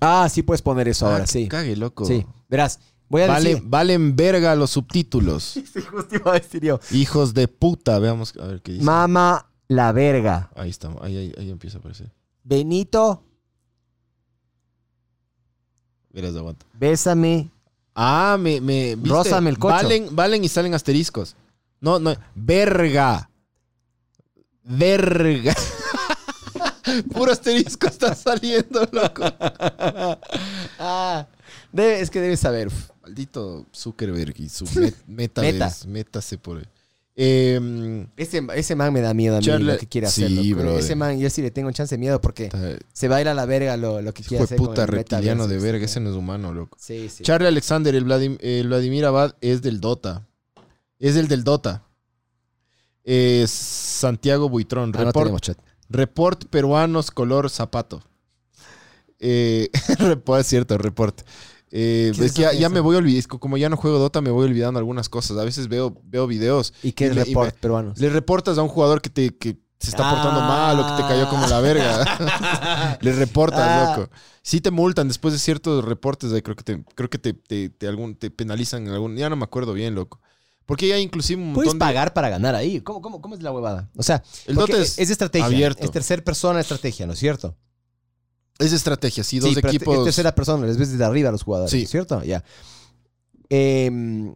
Ah, 0.00 0.28
sí 0.30 0.42
puedes 0.42 0.62
poner 0.62 0.86
eso 0.86 1.06
ahora, 1.06 1.24
Ah, 1.24 1.26
sí. 1.26 1.48
Cague, 1.48 1.74
loco. 1.76 2.04
Sí. 2.04 2.24
Verás, 2.48 2.78
voy 3.08 3.22
a 3.22 3.26
Vale, 3.26 3.50
decir... 3.50 3.64
valen 3.66 4.14
verga 4.14 4.54
los 4.54 4.70
subtítulos. 4.70 5.44
Sí, 5.72 5.80
justo 5.82 6.14
iba 6.14 6.32
a 6.32 6.38
decir 6.38 6.62
yo. 6.62 6.78
Hijos 6.92 7.34
de 7.34 7.48
puta. 7.48 7.98
Veamos 7.98 8.34
a 8.36 8.46
ver 8.46 8.62
qué 8.62 8.72
dice. 8.72 8.84
Mama 8.84 9.50
la 9.66 9.90
verga. 9.92 10.50
Ahí 10.54 10.70
estamos. 10.70 11.02
Ahí, 11.02 11.16
ahí, 11.16 11.34
ahí 11.38 11.50
empieza 11.50 11.78
a 11.78 11.80
aparecer. 11.80 12.12
Benito, 12.44 13.24
Verás, 16.10 16.34
aguanta. 16.36 16.64
bésame. 16.74 17.50
Ah, 17.94 18.36
me, 18.38 18.60
me 18.60 18.94
¿viste? 18.94 19.08
Rózame 19.10 19.50
el 19.50 19.58
cocho. 19.58 19.74
Valen, 19.74 20.14
valen 20.14 20.44
y 20.44 20.48
salen 20.48 20.72
asteriscos. 20.74 21.34
No, 21.80 21.98
no. 21.98 22.14
Verga. 22.34 23.28
Verga. 24.62 25.54
Puro 27.12 27.32
asterisco 27.32 27.86
está 27.86 28.14
saliendo, 28.14 28.88
loco. 28.92 29.22
Ah, 30.80 31.26
debe- 31.72 32.00
es 32.00 32.08
que 32.10 32.20
debes 32.20 32.38
saber. 32.40 32.70
Maldito 33.02 33.66
Zuckerberg 33.74 34.34
y 34.40 34.48
su 34.48 34.64
met-. 34.66 34.94
Meta. 35.06 35.42
Métase 35.86 36.38
por 36.38 36.64
Em, 37.20 38.06
Ese, 38.16 38.46
ese 38.54 38.76
man 38.76 38.92
me 38.92 39.00
da 39.00 39.12
miedo 39.12 39.34
a 39.36 39.40
mí 39.40 39.44
Charla- 39.44 39.72
lo 39.72 39.78
que 39.80 39.88
quiere 39.88 40.06
hacer. 40.06 40.28
Sí. 40.28 40.54
Ese 40.78 40.94
man, 40.94 41.18
yo 41.18 41.28
sí 41.30 41.42
le 41.42 41.50
tengo 41.50 41.68
chance 41.72 41.96
de 41.96 41.98
miedo 41.98 42.20
porque 42.20 42.44
está- 42.44 42.78
se 42.92 43.08
va 43.08 43.16
a 43.16 43.20
ir 43.20 43.26
a 43.26 43.34
la 43.34 43.44
verga 43.44 43.76
lo, 43.76 44.00
lo 44.00 44.14
que 44.14 44.22
quiere 44.22 44.44
hacer. 44.44 44.56
con 44.56 44.68
puta 44.68 44.82
el 44.82 44.88
reptiliano 44.88 45.48
de 45.48 45.58
verga. 45.58 45.84
Ese 45.84 45.98
no 45.98 46.10
es 46.10 46.16
humano, 46.16 46.54
loco. 46.54 46.78
Sí, 46.80 47.08
sí. 47.08 47.24
Charlie 47.24 47.48
Alexander, 47.48 47.92
el, 47.96 48.04
Vladim- 48.06 48.38
el 48.40 48.68
Vladimir 48.68 49.04
Abad 49.04 49.34
es 49.40 49.62
del 49.62 49.80
Dota. 49.80 50.28
Es 51.00 51.16
el 51.16 51.26
del 51.26 51.42
Dota. 51.42 51.82
Es 53.02 53.50
Santiago 53.50 54.48
Buitrón. 54.48 54.92
Ah, 54.94 55.04
Report, 55.04 55.40
chat. 55.40 55.58
report 55.88 56.44
peruanos 56.50 57.10
color 57.10 57.50
zapato. 57.50 58.00
Eh, 59.18 59.70
report, 59.98 60.40
es 60.42 60.46
cierto, 60.46 60.78
report. 60.78 61.22
Eh, 61.70 62.12
¿Qué 62.16 62.24
es 62.24 62.32
que 62.32 62.42
ya, 62.42 62.52
ya 62.52 62.68
me 62.68 62.80
voy 62.80 62.96
olvidando, 62.96 63.38
como 63.38 63.56
ya 63.56 63.68
no 63.68 63.76
juego 63.76 63.98
Dota, 63.98 64.20
me 64.20 64.30
voy 64.30 64.44
olvidando 64.46 64.78
algunas 64.78 65.08
cosas. 65.08 65.36
A 65.38 65.44
veces 65.44 65.68
veo, 65.68 66.00
veo 66.04 66.26
videos. 66.26 66.72
¿Y 66.82 66.92
qué 66.92 67.10
report 67.12 67.54
peruanos? 67.56 67.98
Le 67.98 68.08
reportas 68.10 68.56
a 68.58 68.62
un 68.62 68.68
jugador 68.68 69.00
que 69.02 69.10
te 69.10 69.36
que 69.36 69.58
se 69.80 69.90
está 69.90 70.10
portando 70.10 70.40
Ah. 70.40 70.48
mal 70.48 70.80
o 70.80 70.86
que 70.86 71.02
te 71.02 71.08
cayó 71.08 71.28
como 71.28 71.46
la 71.46 71.60
verga. 71.60 72.98
Le 73.00 73.12
reportas, 73.12 73.60
Ah. 73.60 73.96
loco. 73.96 74.10
Sí 74.42 74.60
te 74.60 74.70
multan 74.70 75.08
después 75.08 75.32
de 75.34 75.38
ciertos 75.38 75.84
reportes, 75.84 76.30
de, 76.30 76.42
creo 76.42 76.56
que 76.56 76.64
te, 76.64 76.82
creo 76.94 77.10
que 77.10 77.18
te, 77.18 77.32
te, 77.34 77.68
te 77.68 77.86
algún, 77.86 78.16
te 78.16 78.30
penalizan 78.30 78.86
en 78.86 78.92
algún. 78.94 79.16
Ya 79.16 79.28
no 79.28 79.36
me 79.36 79.44
acuerdo 79.44 79.72
bien, 79.74 79.94
loco. 79.94 80.20
Porque 80.66 80.88
ya 80.88 80.98
inclusive 80.98 81.40
un 81.40 81.54
Puedes 81.54 81.68
montón 81.72 81.86
pagar 81.86 82.12
para 82.12 82.28
ganar 82.28 82.54
ahí. 82.54 82.80
¿Cómo, 82.80 83.00
cómo, 83.02 83.20
cómo 83.22 83.34
es 83.34 83.42
la 83.42 83.52
huevada? 83.52 83.88
O 83.96 84.02
sea, 84.02 84.22
El 84.46 84.54
porque 84.56 84.72
Dota 84.72 84.84
es, 84.84 84.98
es 84.98 85.10
estrategia. 85.10 85.46
abierto. 85.46 85.84
Es 85.84 85.90
tercera 85.90 86.22
persona 86.24 86.60
estrategia, 86.60 87.06
¿no 87.06 87.12
es 87.12 87.18
cierto? 87.18 87.54
Es 88.58 88.72
estrategia, 88.72 89.22
sí, 89.24 89.38
dos 89.38 89.52
sí, 89.54 89.58
equipos. 89.60 89.98
es 89.98 90.04
tercera 90.04 90.34
persona, 90.34 90.66
les 90.66 90.76
ves 90.76 90.90
desde 90.92 91.04
arriba 91.04 91.28
a 91.28 91.32
los 91.32 91.42
jugadores, 91.42 91.70
Sí. 91.70 91.78
¿no 91.78 91.84
es 91.84 91.90
cierto? 91.90 92.22
Ya. 92.24 92.42
Eh, 93.50 94.32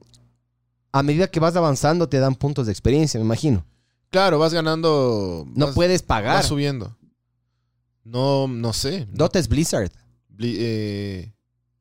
a 0.92 1.02
medida 1.02 1.28
que 1.28 1.40
vas 1.40 1.56
avanzando 1.56 2.08
te 2.08 2.18
dan 2.18 2.34
puntos 2.34 2.66
de 2.66 2.72
experiencia, 2.72 3.18
me 3.18 3.24
imagino. 3.26 3.64
Claro, 4.10 4.38
vas 4.38 4.52
ganando. 4.52 5.46
No 5.54 5.66
vas- 5.66 5.74
puedes 5.74 6.02
pagar. 6.02 6.36
Vas 6.36 6.46
subiendo. 6.46 6.96
No, 8.04 8.46
no 8.48 8.72
sé. 8.72 9.06
Dota 9.10 9.38
es 9.38 9.48
Blizzard. 9.48 9.90
Bli- 10.28 10.56
eh, 10.58 11.32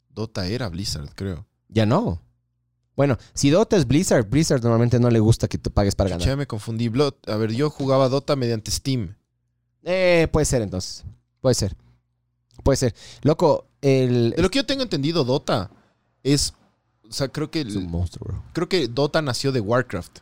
Dota 0.09 0.47
era 0.47 0.69
Blizzard, 0.69 1.09
creo. 1.15 1.45
Ya 1.67 1.85
no. 1.85 2.21
Bueno, 2.95 3.17
si 3.33 3.49
Dota 3.49 3.75
es 3.77 3.87
Blizzard, 3.87 4.29
Blizzard 4.29 4.61
normalmente 4.61 4.99
no 4.99 5.09
le 5.09 5.19
gusta 5.19 5.47
que 5.47 5.57
tú 5.57 5.71
pagues 5.71 5.95
para 5.95 6.09
ganar. 6.11 6.25
Ya 6.27 6.35
me 6.35 6.45
confundí. 6.47 6.91
A 7.27 7.35
ver, 7.35 7.51
yo 7.53 7.69
jugaba 7.69 8.07
Dota 8.09 8.35
mediante 8.35 8.71
Steam. 8.71 9.15
Eh, 9.83 10.27
puede 10.31 10.45
ser 10.45 10.61
entonces. 10.61 11.03
Puede 11.39 11.55
ser. 11.55 11.75
Puede 12.63 12.77
ser. 12.77 12.95
Loco, 13.23 13.65
el... 13.81 14.31
De 14.35 14.41
lo 14.41 14.49
que 14.49 14.59
yo 14.59 14.65
tengo 14.65 14.83
entendido, 14.83 15.23
Dota 15.23 15.71
es. 16.23 16.53
O 17.09 17.13
sea, 17.13 17.27
creo 17.27 17.51
que, 17.51 17.61
Es 17.61 17.75
un 17.75 17.89
monstruo, 17.91 18.25
bro. 18.27 18.43
creo 18.53 18.69
que 18.69 18.87
Dota 18.87 19.21
nació 19.21 19.51
de 19.51 19.59
Warcraft. 19.59 20.19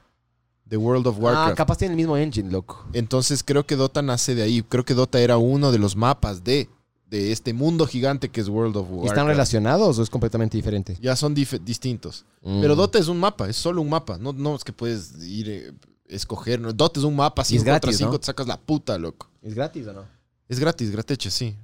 de 0.66 0.78
World 0.78 1.08
of 1.08 1.18
Ah, 1.18 1.22
Warcraft. 1.22 1.58
capaz 1.58 1.78
tiene 1.78 1.94
el 1.94 1.98
mismo 1.98 2.18
engine, 2.18 2.52
loco. 2.52 2.86
Entonces 2.94 3.44
creo 3.44 3.66
que 3.66 3.76
Dota 3.76 4.02
nace 4.02 4.34
de 4.36 4.44
ahí. 4.44 4.64
Creo 4.64 4.86
que 4.86 4.94
Dota 4.94 5.20
era 5.20 5.38
uno 5.38 5.72
de 5.72 5.78
los 5.80 5.96
mapas 5.96 6.44
de, 6.44 6.68
de 7.08 7.32
este 7.32 7.54
mundo 7.54 7.86
gigante 7.88 8.30
que 8.30 8.40
es 8.42 8.50
World 8.50 8.78
of 8.78 8.88
¿Y 8.88 8.92
Warcraft. 8.92 9.08
están 9.12 9.28
relacionados 9.28 10.00
o 10.00 10.04
es 10.04 10.10
completamente 10.10 10.58
diferente? 10.58 10.98
Ya 11.02 11.16
son 11.16 11.36
dif- 11.36 11.60
distintos. 11.64 12.26
Mm. 12.42 12.62
Pero 12.62 12.76
Dota 12.76 12.98
es 13.00 13.08
un 13.08 13.20
mapa, 13.20 13.48
es 13.50 13.56
solo 13.56 13.82
un 13.82 13.90
mapa. 13.90 14.18
No, 14.18 14.32
no 14.34 14.56
es 14.56 14.64
que 14.64 14.74
puedes 14.74 15.14
ir 15.24 15.50
eh, 15.50 15.72
escoger. 16.08 16.60
no. 16.60 16.72
Dota 16.74 17.00
es 17.00 17.04
un 17.06 17.16
mapa, 17.16 17.42
Y 17.42 17.44
es 17.44 17.48
5 17.50 17.60
contra 17.62 17.74
gratis, 17.80 17.98
5 17.98 18.12
¿no? 18.14 18.20
te 18.20 18.26
sacas 18.26 18.48
la 18.48 18.60
puta, 18.60 18.98
loco. 18.98 19.28
¿Es 19.44 19.54
gratis 19.54 19.86
o 19.88 19.94
no? 19.94 20.06
Es 20.48 20.60
gratis, 20.60 20.90
grateche, 20.92 21.30
sí. 21.30 21.56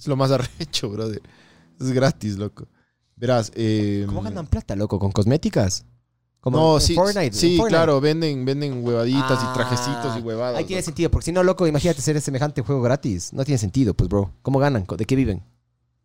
Es 0.00 0.06
lo 0.08 0.16
más 0.16 0.30
arrecho, 0.32 0.88
brother. 0.88 1.22
Es 1.78 1.92
gratis, 1.92 2.36
loco. 2.38 2.66
Verás, 3.16 3.52
eh, 3.54 4.04
¿Cómo 4.06 4.22
ganan 4.22 4.46
plata, 4.46 4.74
loco? 4.74 4.98
¿Con 4.98 5.12
cosméticas? 5.12 5.84
Como 6.40 6.56
No, 6.56 6.74
en 6.76 6.80
sí, 6.80 6.94
Fortnite, 6.94 7.32
sí 7.36 7.52
en 7.52 7.56
Fortnite. 7.58 7.76
claro, 7.76 8.00
venden, 8.00 8.46
venden 8.46 8.82
huevaditas 8.82 9.38
Ah, 9.42 9.50
y 9.50 9.54
trajecitos 9.54 10.16
y 10.18 10.20
huevadas. 10.22 10.56
Ahí 10.58 10.64
tiene 10.64 10.80
loco. 10.80 10.86
sentido, 10.86 11.10
porque 11.10 11.24
si 11.26 11.32
no, 11.32 11.42
loco, 11.42 11.66
imagínate 11.66 12.00
ser 12.00 12.18
semejante 12.22 12.62
juego 12.62 12.80
gratis. 12.80 13.32
No 13.34 13.44
tiene 13.44 13.58
sentido, 13.58 13.92
pues, 13.92 14.08
bro. 14.08 14.32
¿Cómo 14.40 14.58
ganan? 14.58 14.86
¿De 14.96 15.04
qué 15.04 15.16
viven? 15.16 15.42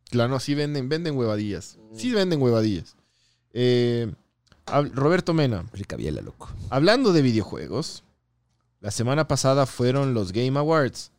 Claro, 0.10 0.30
no, 0.30 0.40
sí 0.42 0.54
venden, 0.56 0.90
venden 0.90 1.16
huevadillas. 1.18 1.78
Sí 1.96 2.12
venden 2.12 2.42
huevadillas. 2.42 2.98
Eh, 3.54 4.12
Roberto 4.94 5.34
Mena, 5.34 5.66
Rica 5.72 5.96
biela, 5.96 6.22
loco. 6.22 6.50
hablando 6.70 7.14
de 7.14 7.22
videojuegos, 7.22 8.04
la 8.82 8.92
semana 8.92 9.28
pasada 9.30 9.66
fueron 9.66 10.14
los 10.14 10.34
Game 10.34 10.60
Awards. 10.60 11.12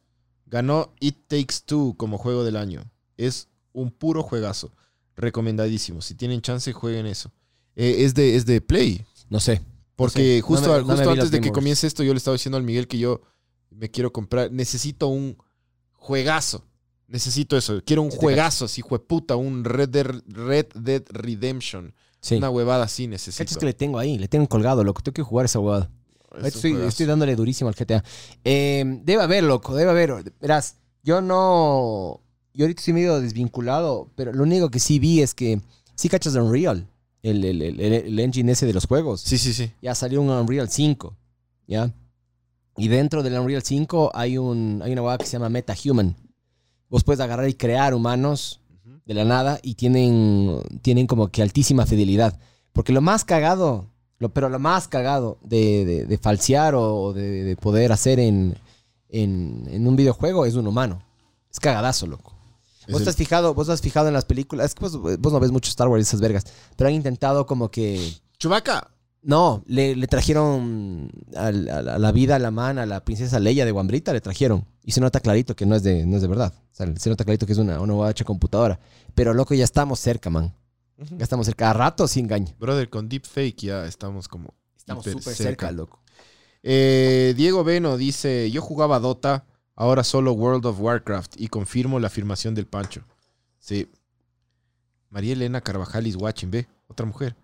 Ganó 0.47 0.94
It 1.01 1.16
Takes 1.26 1.57
Two 1.64 1.94
como 1.97 2.18
juego 2.18 2.44
del 2.44 2.57
año. 2.57 2.90
Es 3.16 3.49
un 3.72 3.90
puro 3.90 4.22
juegazo. 4.22 4.72
Recomendadísimo. 5.16 6.03
Si 6.03 6.14
tienen 6.14 6.40
chance, 6.42 6.72
jueguen 6.72 7.07
eso. 7.07 7.32
Eh, 7.74 7.97
es, 8.05 8.14
de, 8.14 8.36
es 8.36 8.47
de 8.47 8.61
Play. 8.61 9.05
No 9.28 9.40
sé. 9.40 9.62
Porque 9.97 10.36
sé. 10.36 10.40
justo, 10.42 10.68
No 10.68 10.86
me- 10.86 10.94
justo 10.94 11.11
antes 11.11 11.30
de 11.30 11.40
que 11.40 11.51
comience 11.53 11.86
esto, 11.86 12.03
yo 12.03 12.12
le 12.12 12.18
estaba 12.18 12.34
diciendo 12.34 12.57
al 12.59 12.62
Miguel 12.64 12.86
que 12.86 12.99
yo 12.99 13.22
me 13.70 13.90
quiero 13.90 14.12
comprar. 14.12 14.53
Necesito 14.53 15.09
un 15.09 15.36
juegazo. 15.92 16.64
Necesito 17.09 17.57
eso. 17.57 17.80
Quiero 17.84 18.03
un 18.03 18.11
juegazo, 18.11 18.64
así, 18.66 18.82
jueputa. 18.82 19.36
Un 19.36 19.64
Red 19.64 19.88
Dead, 19.90 20.07
Red 20.26 20.66
Dead 20.74 21.03
Redemption. 21.11 21.94
Sí. 22.20 22.36
Una 22.36 22.51
huevada 22.51 22.84
así 22.84 23.07
necesito. 23.07 23.44
¿Cachas 23.44 23.59
que 23.59 23.66
le 23.66 23.72
tengo 23.74 23.99
ahí? 23.99 24.18
Le 24.18 24.26
tengo 24.28 24.49
colgado, 24.49 24.82
loco. 24.82 25.01
Tengo 25.03 25.14
que 25.14 25.22
jugar 25.22 25.47
esa 25.47 25.61
huevada. 25.61 25.90
Estoy, 26.45 26.72
estoy 26.89 27.07
dándole 27.07 27.37
durísimo 27.37 27.68
al 27.68 27.74
GTA. 27.74 28.03
Eh, 28.45 28.84
debe 29.05 29.22
haber, 29.22 29.45
loco, 29.45 29.74
debe 29.74 29.91
haber. 29.91 30.32
Verás, 30.41 30.76
yo 31.03 31.20
no. 31.20 32.20
Yo 32.55 32.64
ahorita 32.64 32.80
estoy 32.80 32.95
medio 32.95 33.20
desvinculado, 33.20 34.11
pero 34.16 34.32
lo 34.32 34.43
único 34.43 34.70
que 34.70 34.78
sí 34.80 34.99
vi 34.99 35.20
es 35.20 35.34
que 35.34 35.61
sí 35.95 36.09
cachas 36.09 36.32
de 36.32 36.41
Unreal, 36.41 36.87
el, 37.22 37.45
el, 37.45 37.61
el- 37.62 37.80
el- 37.80 38.18
engine 38.18 38.53
ese 38.53 38.64
de 38.66 38.72
los 38.72 38.87
juegos. 38.87 39.20
Sí, 39.20 39.37
sí, 39.39 39.53
sí. 39.53 39.70
Ya 39.82 39.95
salió 39.95 40.22
un 40.22 40.30
Unreal 40.30 40.68
5, 40.70 41.14
¿ya? 41.66 41.93
Y 42.78 42.89
dentro 42.89 43.22
del 43.22 43.39
Unreal 43.39 43.62
5 43.62 44.11
hay, 44.14 44.39
un, 44.39 44.80
hay 44.82 44.93
una 44.93 45.03
hueá 45.03 45.18
que 45.18 45.26
se 45.26 45.32
llama 45.32 45.49
MetaHuman. 45.51 46.16
Vos 46.89 47.05
puedes 47.05 47.20
agarrar 47.20 47.49
y 47.49 47.55
crear 47.55 47.95
humanos 47.95 48.61
de 49.05 49.14
la 49.14 49.24
nada 49.24 49.59
y 49.62 49.74
tienen, 49.74 50.61
tienen 50.82 51.07
como 51.07 51.28
que 51.28 51.43
altísima 51.43 51.84
fidelidad. 51.87 52.39
Porque 52.72 52.93
lo 52.93 53.01
más 53.01 53.24
cagado, 53.24 53.91
lo, 54.18 54.28
pero 54.30 54.48
lo 54.48 54.58
más 54.58 54.88
cagado 54.88 55.38
de, 55.42 55.84
de- 55.84 56.06
de 56.06 56.18
falsear 56.18 56.74
o 56.74 57.12
de, 57.12 57.44
de 57.44 57.56
poder 57.56 57.92
hacer 57.92 58.18
en, 58.20 58.56
en, 59.08 59.64
en 59.70 59.86
un 59.86 59.96
videojuego 59.96 60.46
es 60.46 60.54
un 60.54 60.66
humano. 60.66 61.02
Es 61.50 61.60
cagadazo, 61.60 62.06
loco. 62.06 62.32
Es 62.86 62.92
Vos 62.92 63.02
el- 63.02 63.08
has 63.08 63.16
fijado, 63.16 63.54
vos 63.54 63.68
has 63.68 63.80
fijado 63.80 64.08
en 64.08 64.14
las 64.14 64.24
películas, 64.24 64.66
es 64.66 64.74
que 64.74 64.80
vos, 64.82 65.00
vos 65.20 65.32
no 65.32 65.40
ves 65.40 65.50
mucho 65.52 65.68
Star 65.70 65.88
Wars 65.88 66.00
y 66.00 66.08
esas 66.08 66.20
vergas, 66.20 66.44
pero 66.76 66.88
han 66.88 66.94
intentado 66.94 67.44
como 67.46 67.70
que 67.70 68.12
Chubaca. 68.38 68.90
no, 69.22 69.62
le, 69.66 69.96
le 69.96 70.06
trajeron 70.06 71.10
a, 71.36 71.50
la- 71.50 71.78
a 71.94 71.98
la 71.98 72.12
vida, 72.12 72.36
a 72.36 72.38
la 72.38 72.50
man, 72.50 72.78
a 72.78 72.86
la 72.86 73.04
princesa 73.04 73.40
Leia 73.40 73.64
de 73.64 73.72
Guambrita, 73.72 74.12
le 74.12 74.20
trajeron. 74.20 74.64
Y 74.84 74.92
se 74.92 75.00
nota 75.00 75.18
clarito 75.20 75.56
que 75.56 75.66
no 75.66 75.74
es 75.74 75.82
de, 75.82 76.06
no 76.06 76.14
es 76.16 76.22
de 76.22 76.28
verdad. 76.28 76.52
O 76.56 76.74
sea, 76.76 76.86
se 76.96 77.10
nota 77.10 77.24
clarito 77.24 77.44
que 77.44 77.52
es 77.52 77.58
una, 77.58 77.80
una 77.80 77.94
guacha 77.94 78.24
computadora. 78.24 78.78
Pero 79.16 79.34
loco, 79.34 79.52
ya 79.54 79.64
estamos 79.64 79.98
cerca, 79.98 80.30
man. 80.30 80.54
Ya 80.99 81.22
estamos 81.24 81.47
cerca. 81.47 81.70
A 81.70 81.72
rato 81.74 82.09
sin 82.09 82.24
engaño. 82.24 82.55
Brother, 82.59 82.88
con 82.88 83.09
Deepfake 83.09 83.57
ya 83.66 83.86
estamos 83.86 84.28
como. 84.28 84.55
Estamos 84.76 85.05
súper 85.05 85.34
cerca, 85.34 85.70
loco. 85.72 86.01
Eh, 86.62 87.34
Diego 87.36 87.64
Beno 87.64 87.97
dice: 87.97 88.51
Yo 88.51 88.62
jugaba 88.62 88.99
Dota, 88.99 89.44
ahora 89.74 90.03
solo 90.05 90.32
World 90.32 90.64
of 90.66 90.80
Warcraft. 90.80 91.34
Y 91.40 91.49
confirmo 91.49 92.01
la 92.01 92.07
afirmación 92.07 92.55
del 92.55 92.66
Pancho. 92.66 93.03
Sí. 93.59 93.90
María 95.11 95.34
Elena 95.34 95.61
Carvajal 95.61 96.07
is 96.07 96.16
watching, 96.16 96.51
ve. 96.51 96.66
Otra 96.88 97.05
mujer. 97.07 97.36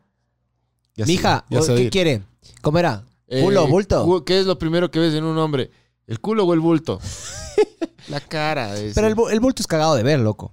Ya 0.95 1.05
Mija, 1.07 1.45
ya 1.51 1.61
¿o- 1.61 1.63
sé 1.63 1.75
¿qué 1.77 1.91
quiere? 1.91 2.23
¿Cómo 2.63 2.79
era? 2.79 3.05
Eh, 3.29 3.43
¿Culo, 3.43 3.67
bulto? 3.67 4.05
cu- 4.05 4.25
¿Qué 4.25 4.41
es 4.41 4.47
lo 4.47 4.59
primero 4.59 4.91
que 4.91 4.99
ves 4.99 5.15
en 5.15 5.25
un 5.25 5.39
hombre? 5.39 5.71
¿El 6.07 6.21
culo 6.21 6.45
o 6.45 6.53
el 6.55 6.61
bulto? 6.61 7.01
la 8.09 8.21
cara. 8.21 8.75
Pero 8.95 9.07
el, 9.07 9.17
el 9.33 9.41
bulto 9.41 9.63
es 9.63 9.67
cagado 9.67 9.95
de 9.95 10.03
ver, 10.03 10.21
loco. 10.21 10.53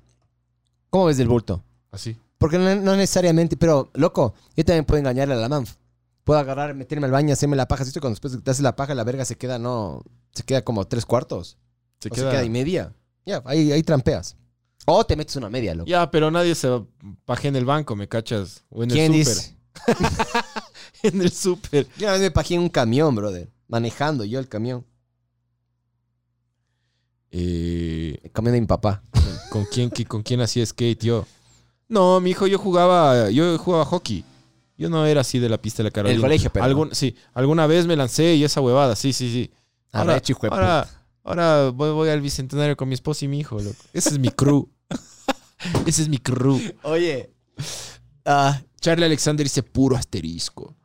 ¿Cómo 0.89 1.05
ves 1.05 1.17
del 1.17 1.27
bulto? 1.27 1.63
Así. 1.91 2.17
Porque 2.39 2.57
no, 2.57 2.73
no 2.75 2.95
necesariamente, 2.95 3.57
pero 3.57 3.91
loco, 3.93 4.33
yo 4.55 4.65
también 4.65 4.85
puedo 4.85 4.97
engañarle 4.97 5.35
a 5.35 5.37
la 5.37 5.49
manf. 5.49 5.75
Puedo 6.23 6.39
agarrar, 6.39 6.73
meterme 6.73 7.05
al 7.05 7.11
baño, 7.11 7.33
hacerme 7.33 7.55
la 7.55 7.67
paja. 7.67 7.85
¿sí? 7.85 7.91
Cuando 7.99 8.15
después 8.15 8.41
te 8.41 8.49
haces 8.49 8.63
la 8.63 8.75
paja, 8.75 8.95
la 8.95 9.03
verga 9.03 9.25
se 9.25 9.37
queda, 9.37 9.59
no, 9.59 10.03
se 10.33 10.43
queda 10.43 10.63
como 10.63 10.87
tres 10.87 11.05
cuartos. 11.05 11.57
Se 11.99 12.07
o 12.07 12.11
queda. 12.11 12.25
se 12.25 12.31
queda 12.31 12.43
y 12.45 12.49
media. 12.49 12.95
Ya, 13.25 13.43
ahí, 13.45 13.71
ahí 13.71 13.83
trampeas. 13.83 14.37
O 14.85 15.05
te 15.05 15.15
metes 15.15 15.35
una 15.35 15.49
media, 15.49 15.75
loco. 15.75 15.89
Ya, 15.89 16.09
pero 16.09 16.31
nadie 16.31 16.55
se 16.55 16.81
paje 17.25 17.49
en 17.49 17.57
el 17.57 17.65
banco, 17.65 17.95
¿me 17.95 18.07
cachas? 18.07 18.63
O 18.69 18.83
en 18.83 18.89
¿Quién 18.89 19.13
el 19.13 19.25
súper. 19.25 19.55
en 21.03 21.21
el 21.21 21.31
súper. 21.31 21.87
Yo 21.97 22.07
una 22.07 22.13
vez 22.13 22.21
me 22.21 22.31
pajé 22.31 22.55
en 22.55 22.61
un 22.61 22.69
camión, 22.69 23.13
brother. 23.13 23.51
Manejando 23.67 24.23
yo 24.23 24.39
el 24.39 24.47
camión. 24.47 24.85
Eh, 27.31 28.19
El 28.23 28.31
camión 28.31 28.53
de 28.53 28.61
mi 28.61 28.67
papá. 28.67 29.03
¿con, 29.51 29.65
quién, 29.65 29.89
¿Con 30.07 30.23
quién 30.23 30.41
hacía 30.41 30.65
skate 30.65 31.03
yo? 31.03 31.25
No, 31.89 32.19
mi 32.21 32.29
hijo, 32.31 32.47
yo 32.47 32.57
jugaba, 32.59 33.29
yo 33.31 33.57
jugaba 33.57 33.83
hockey. 33.85 34.23
Yo 34.77 34.89
no 34.89 35.05
era 35.05 35.21
así 35.21 35.39
de 35.39 35.49
la 35.49 35.57
pista 35.61 35.83
de 35.83 35.89
la 35.89 35.91
Carolina. 35.91 36.15
El 36.15 36.21
colegio, 36.21 36.49
pero. 36.53 36.63
Algún, 36.63 36.95
sí, 36.95 37.13
alguna 37.33 37.67
vez 37.67 37.85
me 37.85 37.95
lancé 37.97 38.35
y 38.35 38.43
esa 38.45 38.61
huevada, 38.61 38.95
sí, 38.95 39.11
sí, 39.11 39.29
sí. 39.31 39.51
Ahora, 39.91 40.13
Arrecho, 40.13 40.31
hijo 40.33 40.41
de 40.43 40.47
ahora, 40.53 40.87
ahora 41.23 41.69
voy, 41.71 41.91
voy 41.91 42.09
al 42.09 42.21
bicentenario 42.21 42.77
con 42.77 42.87
mi 42.87 42.93
esposa 42.93 43.25
y 43.25 43.27
mi 43.27 43.39
hijo, 43.39 43.59
loco. 43.59 43.75
Ese 43.91 44.09
es 44.09 44.19
mi 44.19 44.29
crew. 44.29 44.69
Ese 45.85 46.03
es 46.03 46.07
mi 46.07 46.19
crew. 46.19 46.61
Oye. 46.83 47.29
ah, 48.23 48.61
Charlie 48.79 49.05
Alexander 49.05 49.43
dice 49.45 49.63
puro 49.63 49.97
asterisco. 49.97 50.75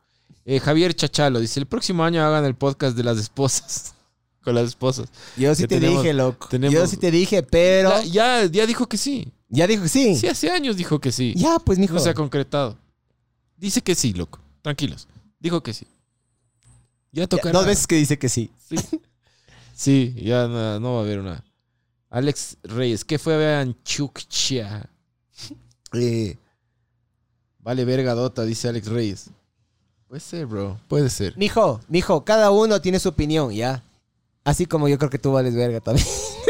Eh, 0.43 0.59
Javier 0.59 0.93
Chachalo 0.93 1.39
dice, 1.39 1.59
el 1.59 1.65
próximo 1.67 2.03
año 2.03 2.23
hagan 2.25 2.43
el 2.45 2.55
podcast 2.55 2.97
de 2.97 3.03
las 3.03 3.17
esposas. 3.17 3.93
Con 4.43 4.53
las 4.55 4.65
esposas. 4.65 5.07
yo 5.37 5.55
sí 5.55 5.63
te 5.67 5.79
tenemos- 5.79 6.03
dije, 6.03 6.13
loco. 6.13 6.47
tenemos- 6.49 6.73
Yo 6.73 6.85
sí 6.85 6.97
te 6.97 7.09
dije, 7.11 7.41
pero. 7.43 7.89
Ya, 8.03 8.41
ya, 8.43 8.45
ya 8.51 8.65
dijo 8.67 8.87
que 8.87 8.97
sí. 8.97 9.31
Ya 9.49 9.67
dijo 9.67 9.83
que 9.83 9.89
sí. 9.89 10.15
Sí, 10.15 10.27
hace 10.27 10.49
años 10.49 10.75
dijo 10.77 10.99
que 10.99 11.11
sí. 11.11 11.33
Ya, 11.35 11.59
pues, 11.59 11.77
mijo. 11.79 11.93
No 11.93 11.99
se 11.99 12.09
ha 12.09 12.13
concretado. 12.13 12.77
Dice 13.57 13.81
que 13.81 13.95
sí, 13.95 14.13
loco. 14.13 14.39
Tranquilos. 14.61 15.07
Dijo 15.39 15.61
que 15.61 15.73
sí. 15.73 15.87
Ya 17.11 17.27
tocará. 17.27 17.57
dos 17.57 17.65
veces 17.65 17.87
que 17.87 17.95
dice 17.95 18.17
que 18.19 18.29
sí. 18.29 18.51
Sí, 18.67 18.75
Sí, 19.75 20.15
ya 20.17 20.47
no, 20.47 20.79
no 20.79 20.93
va 20.93 20.99
a 20.99 21.03
haber 21.03 21.19
una. 21.19 21.43
Alex 22.09 22.57
Reyes, 22.63 23.03
¿qué 23.03 23.19
fue 23.19 23.33
a 23.33 23.37
ver 23.37 23.61
en 23.67 23.75
Chukcha? 23.83 24.89
Eh, 25.93 26.35
vale 27.59 27.85
verga 27.85 28.13
Dota, 28.15 28.43
dice 28.43 28.67
Alex 28.67 28.87
Reyes. 28.87 29.29
Puede 30.09 30.19
ser, 30.19 30.45
bro. 30.45 30.77
Puede 30.89 31.09
ser. 31.09 31.37
Mijo, 31.37 31.79
mijo, 31.87 32.25
cada 32.25 32.51
uno 32.51 32.81
tiene 32.81 32.99
su 32.99 33.07
opinión, 33.09 33.53
¿ya? 33.53 33.81
Así 34.43 34.65
como 34.65 34.89
yo 34.89 34.97
creo 34.97 35.09
que 35.09 35.19
tú 35.19 35.31
vales 35.31 35.55
verga 35.55 35.79
también. 35.79 36.05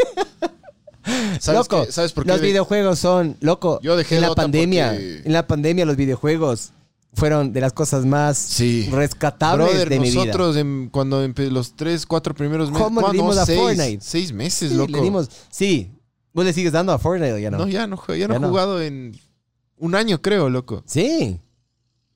¿Sabes, 1.40 1.58
Loco, 1.70 1.86
qué? 1.86 1.92
¿Sabes 1.92 2.12
por 2.12 2.24
qué? 2.24 2.30
Los 2.30 2.40
de- 2.40 2.46
videojuegos 2.48 2.98
son, 2.98 3.36
loco, 3.40 3.80
Yo 3.82 3.96
dejé 3.96 4.16
en 4.16 4.22
la 4.22 4.28
Dota 4.28 4.42
pandemia, 4.42 4.90
porque- 4.90 5.22
en 5.24 5.32
la 5.32 5.46
pandemia 5.46 5.84
los 5.86 5.96
videojuegos 5.96 6.72
fueron 7.14 7.52
de 7.52 7.60
las 7.60 7.72
cosas 7.72 8.04
más 8.04 8.36
Sí. 8.36 8.88
rescatables 8.90 9.68
Brother, 9.68 9.88
de 9.88 10.00
mi 10.00 10.10
vida. 10.10 10.20
nosotros 10.24 10.56
en- 10.56 10.88
cuando 10.90 11.24
empe- 11.24 11.48
los 11.50 11.74
tres, 11.76 12.04
cuatro 12.06 12.34
primeros 12.34 12.70
meses. 12.70 12.84
¿Cómo 12.84 13.00
le 13.00 13.04
¿cuándo? 13.06 13.22
dimos 13.22 13.38
a 13.38 13.46
seis, 13.46 13.58
Fortnite? 13.58 13.98
Seis 14.04 14.32
meses, 14.32 14.70
Sí, 14.70 14.76
loco. 14.76 14.92
le 14.92 15.00
dimos, 15.00 15.30
sí, 15.50 15.90
vos 16.34 16.44
le 16.44 16.52
sigues 16.52 16.72
dando 16.72 16.92
a 16.92 16.98
Fortnite 16.98 17.32
o 17.32 17.38
ya 17.38 17.50
no. 17.50 17.58
No, 17.58 17.68
ya 17.68 17.86
no, 17.86 17.96
jue- 17.96 18.18
ya 18.18 18.28
no 18.28 18.34
Ya 18.34 18.38
he 18.38 18.40
no. 18.40 18.48
jugado 18.48 18.82
en 18.82 19.18
un 19.78 19.94
año, 19.94 20.20
creo, 20.20 20.50
loco. 20.50 20.82
Sí, 20.86 21.40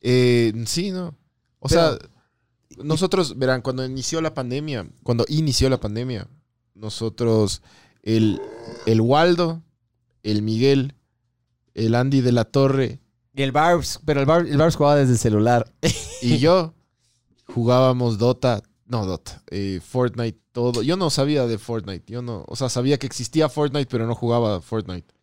Eh, 0.02 0.52
sí, 0.66 0.90
no. 0.90 1.14
O 1.58 1.68
sea, 1.68 1.96
nosotros, 2.82 3.38
verán, 3.38 3.60
cuando 3.60 3.84
inició 3.84 4.20
la 4.22 4.32
pandemia, 4.32 4.86
cuando 5.02 5.24
inició 5.28 5.68
la 5.68 5.78
pandemia, 5.78 6.26
nosotros, 6.74 7.60
el, 8.02 8.40
el 8.86 9.00
Waldo, 9.00 9.62
el 10.22 10.42
Miguel, 10.42 10.94
el 11.74 11.94
Andy 11.94 12.20
de 12.20 12.32
la 12.32 12.44
Torre 12.44 13.00
y 13.34 13.42
el 13.42 13.52
Barbs, 13.52 14.00
pero 14.04 14.20
el, 14.20 14.26
Bar- 14.26 14.46
el 14.46 14.56
Barbs 14.56 14.76
jugaba 14.76 14.96
desde 14.96 15.12
el 15.12 15.18
celular. 15.18 15.72
y 16.22 16.38
yo 16.38 16.74
jugábamos 17.46 18.18
Dota, 18.18 18.62
no 18.86 19.06
Dota, 19.06 19.42
eh, 19.50 19.80
Fortnite, 19.84 20.38
todo. 20.52 20.82
Yo 20.82 20.96
no 20.96 21.10
sabía 21.10 21.46
de 21.46 21.58
Fortnite, 21.58 22.12
yo 22.12 22.22
no, 22.22 22.44
o 22.48 22.56
sea, 22.56 22.68
sabía 22.68 22.98
que 22.98 23.06
existía 23.06 23.48
Fortnite, 23.48 23.86
pero 23.90 24.06
no 24.06 24.14
jugaba 24.14 24.60
Fortnite. 24.60 25.14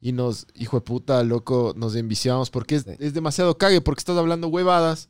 Y 0.00 0.12
nos, 0.12 0.46
hijo 0.54 0.76
de 0.76 0.82
puta, 0.82 1.22
loco, 1.24 1.72
nos 1.76 1.96
enviciamos 1.96 2.50
porque 2.50 2.76
es, 2.76 2.84
Sí. 2.84 2.90
es 2.98 3.14
demasiado 3.14 3.56
cague, 3.58 3.80
porque 3.80 4.00
estás 4.00 4.16
hablando 4.18 4.48
huevadas 4.48 5.08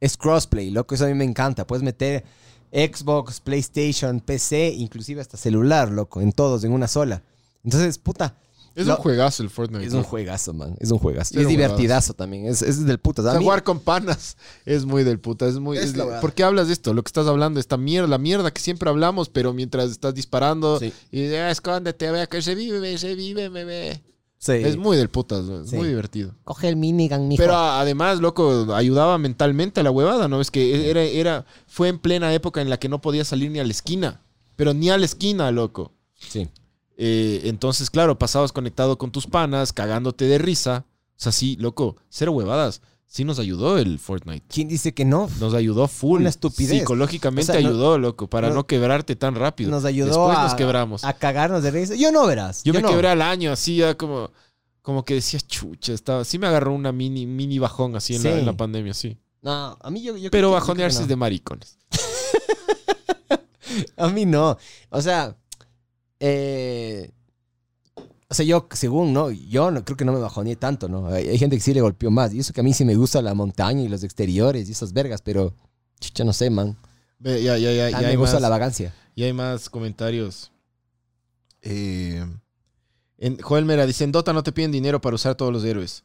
es 0.00 0.16
crossplay, 0.16 0.70
loco, 0.70 0.94
eso 0.96 1.04
a 1.04 1.08
mí 1.08 1.14
me 1.14 1.24
encanta. 1.24 1.64
Puedes 1.66 1.84
meter 1.84 2.24
Xbox, 2.72 3.40
PlayStation, 3.40 4.20
PC, 4.20 4.72
inclusive 4.76 5.20
hasta 5.20 5.36
celular, 5.36 5.90
loco, 5.90 6.20
en 6.20 6.32
todos, 6.32 6.64
en 6.64 6.72
una 6.72 6.88
sola. 6.88 7.22
Entonces, 7.64 7.98
puta, 7.98 8.36
Es 8.74 8.86
Lo- 8.86 8.96
un 8.96 9.02
juegazo 9.02 9.42
el 9.42 9.50
Fortnite. 9.50 9.84
es 9.84 9.92
¿no? 9.92 9.98
un 9.98 10.04
juegazo, 10.04 10.54
man. 10.54 10.74
Es 10.80 10.90
un 10.90 10.98
juegazo. 10.98 11.38
Es 11.38 11.46
divertidazo 11.46 12.14
también. 12.14 12.46
Es, 12.46 12.62
es 12.62 12.86
del 12.86 12.98
puta. 12.98 13.20
O 13.20 13.30
sea, 13.30 13.38
jugar 13.38 13.62
con 13.64 13.80
panas 13.80 14.38
es 14.64 14.86
muy 14.86 15.04
del 15.04 15.20
puta. 15.20 15.46
Es 15.46 15.58
muy. 15.58 15.76
Es 15.76 15.94
la. 15.94 16.22
¿Por 16.22 16.32
qué 16.32 16.42
hablas 16.42 16.68
de 16.68 16.72
esto? 16.72 16.94
Lo 16.94 17.02
que 17.02 17.08
estás 17.10 17.26
hablando, 17.26 17.60
esta 17.60 17.76
mierda, 17.76 18.08
la 18.08 18.16
mierda 18.16 18.50
que 18.50 18.62
siempre 18.62 18.88
hablamos, 18.88 19.28
pero 19.28 19.52
mientras 19.52 19.90
estás 19.90 20.14
disparando 20.14 20.78
Sí. 20.78 20.90
y 21.10 21.26
ah, 21.34 21.50
escóndete, 21.50 22.10
vea 22.10 22.26
que 22.26 22.40
revive, 22.40 22.96
revive, 22.96 23.50
bebé. 23.50 24.02
Sí. 24.44 24.54
Es 24.54 24.76
muy 24.76 24.96
del 24.96 25.08
putas, 25.08 25.48
es 25.48 25.70
Sí. 25.70 25.76
muy 25.76 25.86
divertido. 25.86 26.34
Coge 26.42 26.68
el 26.68 26.74
minigun, 26.74 27.28
mijo. 27.28 27.40
Pero 27.40 27.54
además, 27.54 28.18
loco, 28.18 28.74
ayudaba 28.74 29.16
mentalmente 29.16 29.78
a 29.78 29.82
la 29.84 29.92
huevada, 29.92 30.26
¿no? 30.26 30.40
Es 30.40 30.50
que 30.50 30.90
era, 30.90 31.00
era, 31.04 31.46
fue 31.68 31.86
en 31.86 32.00
plena 32.00 32.34
época 32.34 32.60
en 32.60 32.68
la 32.68 32.80
que 32.80 32.88
no 32.88 33.00
podía 33.00 33.24
salir 33.24 33.52
ni 33.52 33.60
a 33.60 33.64
la 33.64 33.70
esquina. 33.70 34.20
Pero 34.56 34.74
ni 34.74 34.90
a 34.90 34.98
la 34.98 35.04
esquina, 35.04 35.50
loco. 35.52 35.92
sí. 36.18 36.48
Eh, 36.98 37.42
entonces, 37.44 37.88
claro, 37.88 38.18
pasabas 38.18 38.52
conectado 38.52 38.98
con 38.98 39.12
tus 39.12 39.26
panas, 39.28 39.72
cagándote 39.72 40.24
de 40.26 40.38
risa. 40.38 40.84
O 40.88 41.20
sea, 41.22 41.30
sí, 41.32 41.56
loco, 41.60 41.96
cero 42.10 42.32
huevadas. 42.32 42.82
Sí 43.14 43.26
nos 43.26 43.38
ayudó 43.38 43.76
el 43.76 43.98
Fortnite. 43.98 44.42
¿Quién 44.48 44.68
dice 44.68 44.94
que 44.94 45.04
no? 45.04 45.28
Nos 45.38 45.52
ayudó 45.52 45.86
full. 45.86 46.20
Una 46.22 46.30
estupidez. 46.30 46.78
Psicológicamente 46.78 47.52
O 47.52 47.54
sea, 47.54 47.60
no- 47.62 47.68
ayudó, 47.68 47.98
loco, 47.98 48.26
para 48.26 48.48
no- 48.48 48.54
no, 48.54 48.66
quebrarte 48.66 49.16
tan 49.16 49.34
rápido. 49.34 49.70
Nos 49.70 49.84
ayudó 49.84 50.06
Después 50.08 50.38
a, 50.38 50.44
nos 50.44 50.54
quebramos. 50.54 51.04
a 51.04 51.12
cagarnos 51.12 51.62
de 51.62 51.72
risa. 51.72 51.94
Yo 51.94 52.10
no 52.10 52.26
verás. 52.26 52.62
Yo, 52.64 52.72
me 52.72 52.80
no. 52.80 52.88
quebré 52.88 53.08
al 53.08 53.20
año, 53.20 53.52
así 53.52 53.76
ya 53.76 53.98
como, 53.98 54.30
como 54.80 55.04
que 55.04 55.12
decía, 55.12 55.38
chucha, 55.40 55.92
estaba, 55.92 56.24
sí 56.24 56.38
me 56.38 56.46
agarró 56.46 56.72
una 56.72 56.90
mini, 56.90 57.26
mini 57.26 57.58
bajón 57.58 57.94
así 57.96 58.16
en, 58.16 58.22
la, 58.22 58.32
Sí. 58.32 58.38
en 58.38 58.46
la 58.46 58.56
pandemia, 58.56 58.94
sí. 58.94 59.18
No, 59.42 59.76
a 59.78 59.90
mí 59.90 60.02
yo, 60.02 60.16
yo 60.16 60.30
Pero 60.30 60.48
yo 60.48 60.52
bajonearse 60.54 60.96
creo 60.96 61.02
es 61.04 61.08
de 61.08 61.16
maricones. 61.16 61.76
A 63.98 64.08
mí 64.08 64.24
no. 64.24 64.56
O 64.88 65.02
sea, 65.02 65.36
eh, 66.18 67.10
o 68.32 68.34
sea, 68.34 68.46
yo, 68.46 68.66
según, 68.72 69.12
¿no? 69.12 69.30
Yo 69.30 69.70
no, 69.70 69.84
creo 69.84 69.94
que 69.94 70.06
no 70.06 70.12
me 70.14 70.18
bajoneé 70.18 70.56
tanto, 70.56 70.88
¿no? 70.88 71.08
Hay, 71.08 71.28
hay 71.28 71.36
gente 71.36 71.54
que 71.54 71.60
sí 71.60 71.74
le 71.74 71.82
golpeó 71.82 72.10
más. 72.10 72.32
Y 72.32 72.38
eso 72.38 72.54
que 72.54 72.62
a 72.62 72.64
mí 72.64 72.72
sí 72.72 72.82
me 72.82 72.94
gusta 72.94 73.20
la 73.20 73.34
montaña 73.34 73.82
y 73.82 73.88
los 73.88 74.02
exteriores 74.04 74.70
y 74.70 74.72
esas 74.72 74.94
vergas, 74.94 75.20
pero, 75.20 75.54
chucha, 76.00 76.24
no 76.24 76.32
sé, 76.32 76.48
man. 76.48 76.78
Ve, 77.18 77.42
ya, 77.42 77.58
ya, 77.58 77.70
ya, 77.74 77.98
hay 77.98 78.06
me 78.06 78.16
gusta 78.16 78.36
más, 78.36 78.42
la 78.42 78.48
vagancia. 78.48 78.94
ya 79.14 79.26
hay 79.26 79.34
más 79.34 79.68
comentarios. 79.68 80.50
Eh, 81.60 82.24
en, 83.18 83.38
Joel 83.38 83.66
Mera 83.66 83.84
dice, 83.84 84.04
en 84.04 84.12
Dota 84.12 84.32
no 84.32 84.42
te 84.42 84.52
piden 84.52 84.72
dinero 84.72 85.02
para 85.02 85.14
usar 85.14 85.34
todos 85.34 85.52
los 85.52 85.62
héroes. 85.62 86.02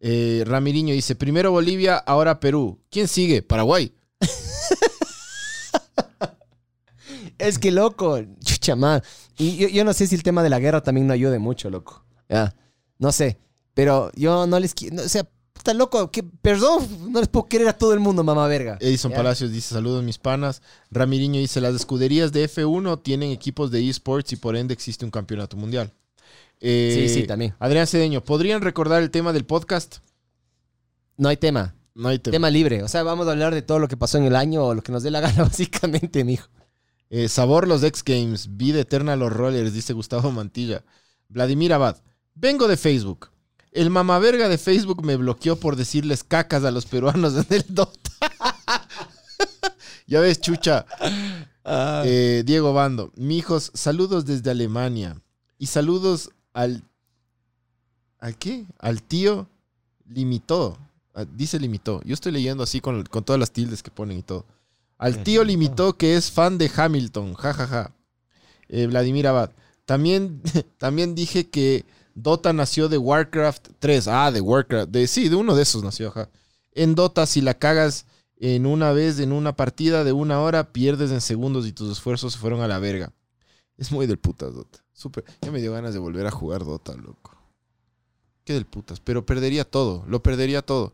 Eh, 0.00 0.42
Ramiriño 0.48 0.94
dice, 0.94 1.14
primero 1.14 1.52
Bolivia, 1.52 1.96
ahora 1.96 2.40
Perú. 2.40 2.80
¿Quién 2.90 3.06
sigue? 3.06 3.40
Paraguay. 3.40 3.94
Es 7.38 7.58
que 7.58 7.70
loco, 7.70 8.20
chucha 8.44 8.74
man. 8.76 9.02
Y 9.36 9.56
yo, 9.56 9.68
yo 9.68 9.84
no 9.84 9.92
sé 9.92 10.06
si 10.06 10.14
el 10.14 10.22
tema 10.22 10.42
de 10.42 10.50
la 10.50 10.58
guerra 10.58 10.82
también 10.82 11.06
no 11.06 11.12
ayude 11.12 11.38
mucho, 11.38 11.70
loco. 11.70 12.04
Ya, 12.28 12.54
no 12.98 13.12
sé. 13.12 13.38
Pero 13.74 14.10
yo 14.14 14.46
no 14.46 14.58
les 14.58 14.74
quiero. 14.74 15.02
o 15.04 15.08
sea, 15.08 15.24
puta 15.52 15.72
loco, 15.74 16.10
que, 16.10 16.22
perdón, 16.22 17.12
no 17.12 17.20
les 17.20 17.28
puedo 17.28 17.46
querer 17.46 17.68
a 17.68 17.72
todo 17.78 17.92
el 17.94 18.00
mundo, 18.00 18.24
mamá 18.24 18.46
verga. 18.48 18.76
Edison 18.80 19.10
Ya. 19.12 19.16
Palacios 19.18 19.52
dice, 19.52 19.74
saludos 19.74 20.02
mis 20.02 20.18
panas. 20.18 20.62
Ramiriño 20.90 21.40
dice, 21.40 21.60
las 21.60 21.74
escuderías 21.74 22.32
de 22.32 22.48
F1 22.48 23.02
tienen 23.02 23.30
equipos 23.30 23.70
de 23.70 23.88
esports 23.88 24.32
y 24.32 24.36
por 24.36 24.56
ende 24.56 24.74
existe 24.74 25.04
un 25.04 25.10
campeonato 25.10 25.56
mundial. 25.56 25.92
Eh, 26.60 27.06
Sí, 27.08 27.20
sí, 27.20 27.26
también. 27.26 27.54
Adrián 27.60 27.86
Cedeño, 27.86 28.24
¿podrían 28.24 28.62
recordar 28.62 29.02
el 29.02 29.10
tema 29.10 29.32
del 29.32 29.44
podcast? 29.44 29.98
No 31.16 31.28
hay 31.28 31.36
tema. 31.36 31.74
No 31.94 32.08
hay 32.08 32.18
tema. 32.18 32.32
Tema 32.32 32.50
libre. 32.50 32.82
O 32.82 32.88
sea, 32.88 33.02
vamos 33.02 33.26
a 33.28 33.32
hablar 33.32 33.54
de 33.54 33.62
todo 33.62 33.78
lo 33.78 33.88
que 33.88 33.96
pasó 33.96 34.18
en 34.18 34.24
el 34.24 34.36
año 34.36 34.64
o 34.64 34.74
lo 34.74 34.82
que 34.82 34.92
nos 34.92 35.02
dé 35.02 35.10
la 35.10 35.20
gana, 35.20 35.42
básicamente, 35.44 36.24
mijo. 36.24 36.48
Eh, 37.10 37.28
sabor 37.28 37.66
los 37.66 37.82
X 37.82 38.04
Games, 38.04 38.56
vida 38.56 38.80
eterna 38.80 39.16
los 39.16 39.32
rollers, 39.32 39.72
dice 39.72 39.92
Gustavo 39.92 40.30
Mantilla. 40.30 40.84
Vladimir 41.28 41.72
Abad, 41.72 41.96
vengo 42.34 42.68
de 42.68 42.76
Facebook. 42.76 43.30
El 43.72 43.90
mamaverga 43.90 44.48
de 44.48 44.58
Facebook 44.58 45.04
me 45.04 45.16
bloqueó 45.16 45.56
por 45.56 45.76
decirles 45.76 46.24
cacas 46.24 46.64
a 46.64 46.70
los 46.70 46.86
peruanos 46.86 47.34
en 47.34 47.46
el 47.50 47.64
Dota. 47.68 48.10
ya 50.06 50.20
ves, 50.20 50.40
chucha. 50.40 50.86
Eh, 51.64 52.42
Diego 52.46 52.72
Bando, 52.72 53.12
mijos, 53.16 53.70
saludos 53.74 54.24
desde 54.24 54.50
Alemania. 54.50 55.20
Y 55.58 55.66
saludos 55.66 56.30
al. 56.52 56.82
¿Al 58.18 58.36
qué? 58.36 58.66
Al 58.78 59.02
tío 59.02 59.48
limitó. 60.06 60.78
Ah, 61.14 61.24
Dice 61.24 61.60
limitó. 61.60 62.00
Yo 62.04 62.14
estoy 62.14 62.32
leyendo 62.32 62.62
así 62.62 62.80
con, 62.80 63.04
con 63.04 63.24
todas 63.24 63.38
las 63.38 63.52
tildes 63.52 63.82
que 63.82 63.90
ponen 63.90 64.18
y 64.18 64.22
todo. 64.22 64.44
Al 64.98 65.22
tío 65.22 65.44
limitó 65.44 65.96
que 65.96 66.16
es 66.16 66.30
fan 66.30 66.58
de 66.58 66.70
Hamilton. 66.74 67.34
Ja, 67.34 67.54
ja, 67.54 67.66
ja. 67.66 67.94
Eh, 68.68 68.86
Vladimir 68.88 69.28
Abad. 69.28 69.52
También, 69.84 70.42
también 70.78 71.14
dije 71.14 71.48
que 71.48 71.86
Dota 72.14 72.52
nació 72.52 72.88
de 72.88 72.98
Warcraft 72.98 73.68
3. 73.78 74.08
Ah, 74.08 74.32
de 74.32 74.40
Warcraft. 74.40 74.90
De, 74.90 75.06
sí, 75.06 75.28
de 75.28 75.36
uno 75.36 75.54
de 75.54 75.62
esos 75.62 75.84
nació. 75.84 76.08
ajá. 76.08 76.28
En 76.72 76.96
Dota, 76.96 77.26
si 77.26 77.40
la 77.40 77.54
cagas 77.54 78.06
en 78.36 78.66
una 78.66 78.92
vez, 78.92 79.20
en 79.20 79.32
una 79.32 79.56
partida 79.56 80.04
de 80.04 80.12
una 80.12 80.40
hora, 80.40 80.72
pierdes 80.72 81.10
en 81.12 81.20
segundos 81.20 81.66
y 81.66 81.72
tus 81.72 81.90
esfuerzos 81.90 82.32
se 82.32 82.38
fueron 82.38 82.60
a 82.60 82.68
la 82.68 82.78
verga. 82.80 83.12
Es 83.76 83.92
muy 83.92 84.06
del 84.06 84.18
putas, 84.18 84.52
Dota. 84.52 84.80
Súper. 84.92 85.24
Ya 85.42 85.52
me 85.52 85.60
dio 85.60 85.72
ganas 85.72 85.92
de 85.94 86.00
volver 86.00 86.26
a 86.26 86.32
jugar 86.32 86.64
Dota, 86.64 86.94
loco. 86.96 87.36
Qué 88.44 88.52
del 88.52 88.66
putas. 88.66 88.98
Pero 88.98 89.24
perdería 89.24 89.64
todo. 89.64 90.04
Lo 90.08 90.22
perdería 90.24 90.62
todo. 90.62 90.92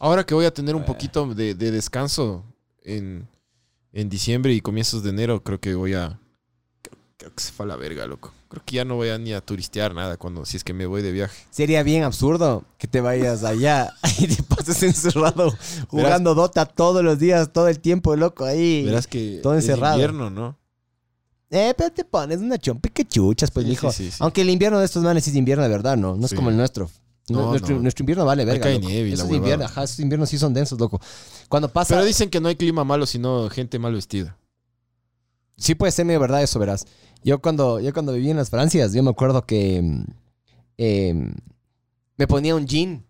Ahora 0.00 0.26
que 0.26 0.34
voy 0.34 0.46
a 0.46 0.54
tener 0.54 0.74
un 0.74 0.84
poquito 0.84 1.26
de, 1.26 1.54
de 1.54 1.70
descanso 1.70 2.44
en, 2.84 3.28
en 3.92 4.08
diciembre 4.08 4.52
y 4.52 4.60
comienzos 4.60 5.02
de 5.02 5.10
enero, 5.10 5.42
creo 5.42 5.60
que 5.60 5.74
voy 5.74 5.94
a. 5.94 6.18
Creo, 6.82 6.98
creo 7.16 7.34
que 7.34 7.42
se 7.42 7.52
fue 7.52 7.64
a 7.66 7.68
la 7.68 7.76
verga, 7.76 8.06
loco. 8.06 8.32
Creo 8.48 8.62
que 8.64 8.76
ya 8.76 8.84
no 8.84 8.96
voy 8.96 9.10
a 9.10 9.18
ni 9.18 9.32
a 9.32 9.40
turistear 9.40 9.94
nada 9.94 10.16
cuando 10.16 10.44
si 10.44 10.56
es 10.56 10.64
que 10.64 10.72
me 10.72 10.84
voy 10.86 11.02
de 11.02 11.12
viaje. 11.12 11.44
Sería 11.50 11.84
bien 11.84 12.02
absurdo 12.02 12.64
que 12.78 12.88
te 12.88 13.00
vayas 13.00 13.44
allá 13.44 13.92
y 14.18 14.26
te 14.26 14.42
pases 14.42 14.82
encerrado 14.82 15.54
jugando 15.88 16.34
Dota 16.34 16.66
todos 16.66 17.04
los 17.04 17.18
días, 17.20 17.52
todo 17.52 17.68
el 17.68 17.78
tiempo, 17.78 18.16
loco, 18.16 18.44
ahí. 18.44 18.84
Verás 18.84 19.06
que 19.06 19.38
todo 19.42 19.54
es 19.54 19.64
encerrado. 19.64 19.94
invierno, 19.94 20.30
¿no? 20.30 20.58
Eh, 21.52 21.74
pero 21.76 21.90
te 21.92 22.04
pones 22.04 22.38
una 22.38 22.58
chompa 22.58 22.88
que 22.88 23.04
chuchas, 23.04 23.50
pues, 23.50 23.64
Sí, 23.66 23.70
mijo. 23.70 23.90
sí, 23.92 24.04
sí, 24.04 24.10
sí. 24.12 24.16
Aunque 24.20 24.40
el 24.42 24.50
invierno 24.50 24.78
de 24.78 24.84
estos 24.84 25.02
manes 25.02 25.26
es 25.28 25.34
invierno 25.34 25.62
de 25.64 25.68
verdad, 25.70 25.96
¿no? 25.96 26.16
No 26.16 26.26
es 26.26 26.34
como 26.34 26.50
el 26.50 26.56
nuestro. 26.56 26.88
No, 27.28 27.50
nuestro, 27.50 27.76
no. 27.76 27.82
nuestro 27.82 28.02
invierno 28.02 28.24
vale 28.24 28.44
verga. 28.44 28.64
cae 28.64 28.74
loco. 28.74 28.86
nieve 28.88 29.08
Esos 29.12 29.20
huevada. 29.26 29.36
inviernos, 29.36 29.70
ajá, 29.70 29.82
esos 29.84 29.98
inviernos 30.00 30.28
sí 30.28 30.38
son 30.38 30.52
densos, 30.54 30.78
loco. 30.80 31.00
Cuando 31.50 31.68
pasa. 31.70 31.94
Pero 31.94 32.06
dicen 32.06 32.30
que 32.30 32.40
no 32.40 32.48
hay 32.48 32.54
clima 32.56 32.84
malo, 32.84 33.04
sino 33.06 33.50
gente 33.50 33.78
mal 33.78 33.92
vestida. 33.92 34.38
Sí 35.58 35.74
puede 35.74 35.92
ser 35.92 36.06
medio 36.06 36.20
verdad 36.20 36.42
eso, 36.42 36.58
verás. 36.58 36.86
Yo 37.22 37.42
cuando, 37.42 37.80
yo 37.80 37.92
cuando 37.92 38.12
viví 38.14 38.30
en 38.30 38.36
las 38.38 38.48
Francias, 38.50 38.94
yo 38.94 39.02
me 39.02 39.10
acuerdo 39.10 39.44
que 39.44 40.06
em, 40.78 41.34
me 42.16 42.26
ponía 42.28 42.54
un 42.54 42.66
jean, 42.66 43.04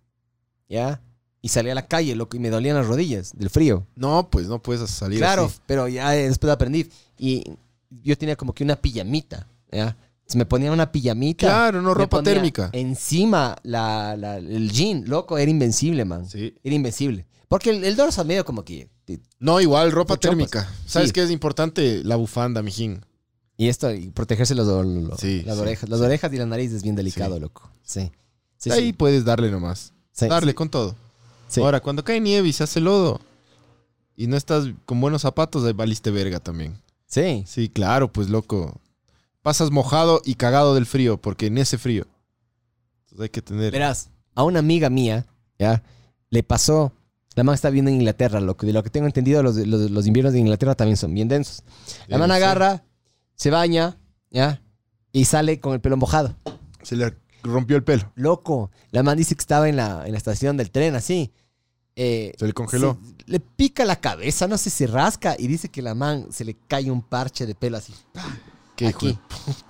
¿ya? 0.69 1.01
Y 1.43 1.51
salía 1.51 1.73
a 1.73 1.75
la 1.75 1.87
calle, 1.87 2.15
loco, 2.17 2.37
y 2.37 2.41
me 2.41 2.51
dolían 2.51 2.77
las 2.77 2.87
rodillas 2.87 3.33
del 3.37 3.51
frío. 3.51 3.87
No, 3.95 4.29
pues 4.31 4.49
no 4.49 4.61
puedes 4.61 4.89
salir 4.91 5.19
Claro, 5.19 5.45
así. 5.45 5.59
pero 5.67 5.87
ya 5.87 6.11
después 6.11 6.51
aprendí. 6.53 6.89
Y 7.19 7.45
yo 7.91 8.17
tenía 8.17 8.37
como 8.37 8.55
que 8.55 8.65
una 8.65 8.77
pijamita, 8.77 9.47
¿ya? 9.71 9.97
Entonces 10.31 10.39
me 10.39 10.47
ponía 10.47 10.71
una 10.71 10.93
pijamita. 10.93 11.47
Claro, 11.49 11.83
no 11.83 11.93
ropa 11.93 12.23
térmica. 12.23 12.71
Encima 12.73 13.57
la, 13.65 14.17
la- 14.17 14.37
el 14.37 14.71
jean, 14.71 15.03
loco, 15.09 15.37
era 15.39 15.51
invencible, 15.51 16.05
man. 16.05 16.25
Sí. 16.29 16.55
Era 16.63 16.77
invencible. 16.77 17.27
Porque 17.49 17.71
el, 17.71 17.83
el 17.83 17.97
dorso 17.97 18.25
medio 18.25 18.45
como 18.45 18.65
que... 18.65 18.89
No, 19.41 19.61
igual, 19.61 19.91
ropa 19.91 20.17
térmica. 20.17 20.71
¿Sabes 20.87 21.09
Sí. 21.09 21.15
qué 21.15 21.25
es 21.25 21.33
importante? 21.33 22.05
La 22.05 22.15
bufanda, 22.15 22.63
mijín. 22.63 23.05
Y 23.57 23.67
esto, 23.69 23.93
y 23.93 24.11
protegerse 24.11 24.55
los, 24.55 24.69
los- 24.69 25.19
Sí, 25.19 25.43
las 25.45 25.57
sí, 25.57 25.63
orejas. 25.63 25.91
Las 25.91 26.01
orejas 26.01 26.33
y 26.33 26.37
la 26.37 26.47
nariz 26.47 26.71
es 26.71 26.85
bien 26.85 26.95
delicado, 26.95 27.41
loco. 27.41 27.69
Sí. 27.83 28.13
Ahí 28.71 28.93
puedes 28.93 29.25
darle 29.25 29.51
nomás. 29.51 29.93
Sí, 30.13 30.29
darle 30.29 30.55
con 30.55 30.69
todo. 30.71 30.95
Sí. 31.49 31.61
Ahora, 31.61 31.81
cuando 31.81 32.05
cae 32.05 32.21
nieve 32.21 32.47
y 32.47 32.53
se 32.53 32.63
hace 32.63 32.79
lodo 32.81 33.21
y 34.15 34.29
no 34.29 34.37
estás 34.37 34.67
con 34.87 35.01
buenos 35.01 35.23
zapatos, 35.23 35.65
ahí 35.65 35.73
valiste 35.73 36.13
verga 36.13 36.39
también. 36.39 36.81
Sí. 37.09 37.43
Sí, 37.49 37.69
claro, 37.69 38.13
pues 38.13 38.29
loco. 38.31 38.81
Pasas 39.43 39.71
mojado 39.71 40.21
y 40.25 40.35
cagado 40.35 40.75
del 40.75 40.87
frío, 40.87 41.21
porque 41.21 41.47
en 41.47 41.59
ese 41.59 41.79
frío. 41.79 42.07
Entonces 43.05 43.23
hay 43.25 43.29
que 43.31 43.43
tener. 43.43 43.73
Verás, 43.73 44.11
a 44.35 44.45
una 44.45 44.59
amiga 44.59 44.91
mía, 44.91 45.27
¿ya? 45.59 45.83
Le 46.31 46.43
pasó... 46.43 46.93
La 47.37 47.45
man 47.45 47.55
está 47.55 47.71
viendo 47.71 47.91
en 47.93 47.99
Inglaterra, 47.99 48.41
loco. 48.41 48.67
De 48.67 48.73
lo 48.73 48.83
que 48.83 48.91
tengo 48.91 49.07
entendido, 49.07 49.41
los, 49.43 49.55
los, 49.55 49.89
los 49.91 50.07
inviernos 50.07 50.33
de 50.33 50.41
Inglaterra 50.41 50.75
también 50.75 50.97
son 50.97 51.15
bien 51.15 51.29
densos. 51.29 51.63
La 52.09 52.19
man 52.19 52.31
agarra, 52.33 52.83
se 53.37 53.51
baña, 53.51 53.99
¿ya? 54.31 54.61
Y 55.13 55.27
sale 55.27 55.61
con 55.61 55.73
el 55.73 55.81
pelo 55.81 55.97
mojado. 55.97 56.35
Se 56.83 56.97
le 56.97 57.17
rompió 57.45 57.77
el 57.77 57.85
pelo. 57.85 58.11
Loco. 58.17 58.73
La 58.91 59.05
man 59.05 59.17
dice 59.17 59.37
que 59.37 59.41
estaba 59.41 59.69
en 59.69 59.77
la, 59.77 60.05
en 60.07 60.13
la 60.13 60.19
estación 60.19 60.57
del 60.57 60.73
tren, 60.73 60.97
así. 60.97 61.33
Eh, 61.95 62.35
Se 62.37 62.47
le 62.49 62.53
congeló. 62.53 62.99
se- 63.01 63.31
le 63.31 63.39
pica 63.39 63.85
la 63.85 64.01
cabeza, 64.01 64.49
no 64.49 64.59
sé 64.59 64.69
si 64.69 64.87
rasca, 64.87 65.37
y 65.39 65.47
dice 65.47 65.69
que 65.69 65.83
la 65.83 65.95
man 65.95 66.27
se 66.33 66.45
le 66.45 66.57
cae 66.67 66.91
un 66.91 67.01
parche 67.01 67.47
de 67.47 67.55
pelo 67.55 67.77
así. 67.77 67.95
Qué 68.81 68.87
hijo 68.89 68.99
aquí. 68.99 69.19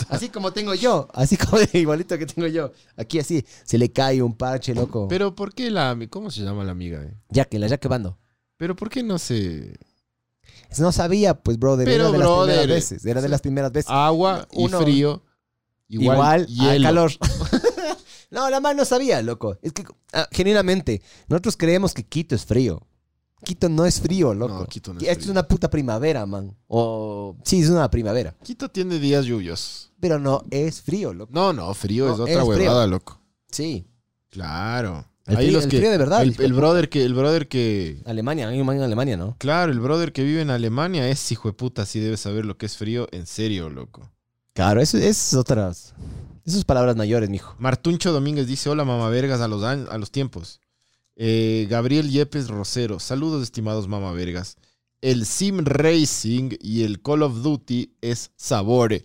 Así 0.09 0.29
como 0.29 0.53
tengo 0.53 0.73
yo, 0.75 1.09
así 1.13 1.37
como 1.37 1.59
igualito 1.73 2.17
que 2.17 2.27
tengo 2.27 2.47
yo. 2.47 2.71
Aquí 2.97 3.19
así, 3.19 3.45
se 3.65 3.77
le 3.77 3.91
cae 3.91 4.23
un 4.23 4.35
parche, 4.37 4.73
loco. 4.73 5.09
Pero 5.09 5.35
¿por 5.35 5.53
qué 5.53 5.69
la. 5.69 5.99
¿Cómo 6.09 6.31
se 6.31 6.43
llama 6.43 6.63
la 6.63 6.71
amiga? 6.71 7.03
eh? 7.03 7.13
Jaque, 7.35 7.59
la 7.59 7.69
Jaque 7.69 7.89
Bando. 7.89 8.19
Pero 8.57 8.77
¿por 8.77 8.89
qué 8.89 9.03
no 9.03 9.19
se...? 9.19 9.75
No 10.79 10.93
sabía, 10.93 11.35
pues, 11.35 11.59
brother. 11.59 11.87
Pero, 11.87 12.05
era 12.05 12.13
de 12.13 12.19
las 12.19 12.27
brother, 12.29 12.59
primeras 12.59 12.69
veces. 12.69 13.05
Era 13.05 13.21
de 13.21 13.29
las 13.29 13.41
primeras 13.41 13.73
veces. 13.73 13.91
Agua 13.91 14.47
y 14.53 14.65
Uno- 14.65 14.81
frío. 14.81 15.25
Igual, 15.89 16.17
Igual, 16.17 16.41
al 16.41 16.47
hielo. 16.47 16.85
calor. 16.85 17.11
no, 18.31 18.49
la 18.49 18.61
mano 18.61 18.79
no 18.79 18.85
sabía, 18.85 19.23
loco. 19.23 19.59
Es 19.61 19.73
que, 19.73 19.85
ah, 20.13 20.29
genuinamente, 20.31 21.03
nosotros 21.29 21.57
creemos 21.57 21.95
que 21.95 22.05
Quito 22.05 22.37
es 22.37 22.45
frío. 22.45 22.87
Quito 23.45 23.69
no 23.69 23.87
es 23.87 24.01
frío, 24.01 24.35
loco. 24.35 24.55
No, 24.61 24.67
Quito 24.67 24.93
no 24.95 25.01
es 25.01 25.09
Esto 25.09 25.25
es 25.25 25.31
una 25.31 25.43
puta 25.43 25.69
primavera, 25.71 26.27
man. 26.27 26.57
O... 26.69 27.37
Sí, 27.45 27.61
es 27.61 27.69
una 27.71 27.91
primavera. 27.91 28.35
Quito 28.43 28.69
tiene 28.71 28.99
días 28.99 29.25
lluviosos. 29.25 29.91
Pero 30.01 30.19
no 30.19 30.45
es 30.51 30.81
frío, 30.83 31.13
loco. 31.15 31.33
No, 31.35 31.53
no, 31.53 31.73
frío 31.75 32.07
No, 32.07 32.15
es 32.15 32.21
otra 32.21 32.33
es 32.35 32.39
frío. 32.41 32.49
huevada, 32.49 32.87
loco. 32.87 33.21
Sí. 33.51 33.87
Claro. 34.31 35.07
El 35.27 35.37
Ahí 35.37 35.47
frío- 35.47 35.53
los 35.57 35.65
el 35.65 35.71
que- 35.71 35.77
frío 35.79 35.91
de 35.91 35.99
verdad, 35.99 36.23
El, 36.23 36.53
brother 36.53 36.89
que, 36.89 37.05
el 37.05 37.15
brother 37.15 37.49
que. 37.49 38.03
Alemania, 38.07 38.49
hay 38.49 38.61
un 38.61 38.67
man 38.67 38.77
en 38.77 38.83
Alemania, 38.83 39.17
¿no? 39.17 39.37
Claro, 39.39 39.71
el 39.73 39.81
brother 39.81 40.13
que 40.13 40.23
vive 40.25 40.41
en 40.41 40.51
Alemania 40.51 41.09
es 41.09 41.31
hijo 41.31 41.49
de 41.49 41.53
puta, 41.55 41.87
sí 41.87 42.01
debe 42.01 42.17
saber 42.17 42.45
lo 42.47 42.57
que 42.57 42.67
es 42.67 42.77
frío, 42.77 43.07
en 43.13 43.27
serio, 43.27 43.69
loco. 43.71 44.11
Claro, 44.55 44.81
eso 44.81 44.99
es 44.99 45.35
otras... 45.35 45.95
Esas 46.45 46.65
palabras 46.65 46.97
mayores, 46.97 47.29
mijo. 47.31 47.55
Martuncho 47.59 48.13
Domínguez 48.13 48.47
dice: 48.47 48.71
Hola, 48.71 48.85
mamá 48.85 49.09
vergas, 49.11 49.41
a 49.41 49.47
los, 49.47 49.63
a 49.63 49.77
los 49.99 50.11
tiempos. 50.11 50.61
Eh, 51.23 51.67
Gabriel 51.69 52.11
Yepes 52.11 52.49
Rosero, 52.49 52.99
saludos, 52.99 53.43
estimados 53.43 53.87
mamá 53.87 54.11
vergas. 54.13 54.57
El 55.03 55.27
Sim 55.27 55.59
Racing 55.67 56.57
y 56.63 56.83
el 56.85 57.03
Call 57.03 57.23
of 57.23 57.43
Duty 57.43 57.93
es 58.01 58.31
sabore. 58.37 59.05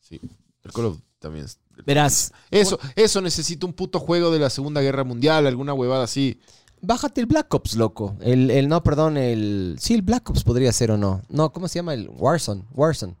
Sí, 0.00 0.20
el 0.62 0.72
Call 0.72 0.84
of 0.84 0.94
Duty 0.96 1.06
también 1.18 1.46
es. 1.46 1.58
Verás, 1.86 2.30
Eso, 2.50 2.78
eso 2.94 3.22
necesita 3.22 3.64
un 3.64 3.72
puto 3.72 3.98
juego 4.00 4.30
de 4.30 4.38
la 4.38 4.50
Segunda 4.50 4.82
Guerra 4.82 5.02
Mundial, 5.02 5.46
alguna 5.46 5.72
huevada 5.72 6.04
así. 6.04 6.38
bájate 6.82 7.22
el 7.22 7.26
Black 7.26 7.52
Ops, 7.54 7.76
loco. 7.76 8.16
El, 8.20 8.50
el, 8.50 8.68
no, 8.68 8.82
perdón, 8.82 9.16
el... 9.16 9.76
Sí, 9.80 9.94
el 9.94 10.02
Black 10.02 10.28
Ops 10.28 10.44
podría 10.44 10.72
ser 10.72 10.90
o 10.90 10.98
no. 10.98 11.22
No, 11.30 11.52
¿cómo 11.54 11.68
se 11.68 11.78
llama? 11.78 11.94
El 11.94 12.10
Warzone. 12.10 12.64
Warzone. 12.74 13.16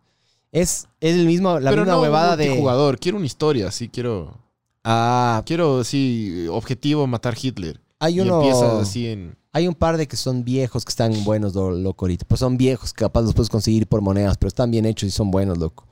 Es, 0.52 0.88
es 1.00 1.16
el 1.16 1.24
mismo, 1.26 1.58
la 1.58 1.70
Pero 1.70 1.82
misma 1.82 1.94
no 1.94 2.02
huevada 2.02 2.36
de... 2.36 2.54
jugador, 2.54 2.98
quiero 2.98 3.16
una 3.16 3.26
historia, 3.26 3.70
sí, 3.70 3.88
quiero. 3.88 4.38
Ah, 4.84 5.42
Quiero, 5.46 5.82
sí, 5.82 6.46
objetivo 6.50 7.06
matar 7.06 7.34
Hitler. 7.40 7.80
Hay 8.04 8.20
uno... 8.20 8.36
empiezas 8.40 8.82
así 8.88 9.06
en. 9.08 9.36
Hay 9.52 9.68
un 9.68 9.74
par 9.74 9.96
de 9.96 10.08
que 10.08 10.16
son 10.16 10.44
viejos 10.44 10.84
que 10.84 10.90
están 10.90 11.12
buenos, 11.24 11.54
lo- 11.54 11.70
loco, 11.70 12.04
ahorita. 12.06 12.24
Pues 12.26 12.40
son 12.40 12.56
viejos, 12.56 12.92
capaz 12.92 13.22
los 13.22 13.34
puedes 13.34 13.48
conseguir 13.50 13.86
por 13.86 14.00
monedas, 14.00 14.36
pero 14.36 14.48
están 14.48 14.70
bien 14.70 14.84
hechos 14.84 15.06
y 15.08 15.10
son 15.12 15.30
buenos, 15.30 15.58
loco. 15.58 15.86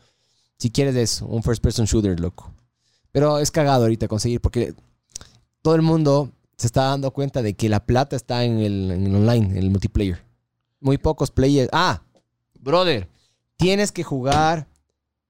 Si 0.58 0.70
quieres 0.70 0.96
eso, 0.96 1.26
un 1.26 1.42
first 1.42 1.62
person 1.62 1.84
shooter, 1.86 2.18
loco. 2.18 2.52
Pero 3.12 3.38
es 3.38 3.50
cagado 3.50 3.82
ahorita 3.82 4.08
conseguir 4.08 4.40
porque 4.40 4.74
todo 5.60 5.74
el 5.76 5.82
mundo 5.82 6.30
se 6.56 6.66
está 6.66 6.84
dando 6.84 7.10
cuenta 7.12 7.40
de 7.42 7.54
que 7.54 7.68
la 7.68 7.84
plata 7.86 8.16
está 8.16 8.44
en 8.44 8.58
el, 8.58 8.90
en 8.90 9.06
el 9.06 9.14
online, 9.16 9.46
en 9.50 9.56
el 9.58 9.70
multiplayer. 9.70 10.24
Muy 10.80 10.98
pocos 10.98 11.30
players. 11.30 11.68
Ah, 11.72 12.02
brother, 12.58 13.08
tienes 13.56 13.92
que 13.92 14.02
jugar. 14.02 14.66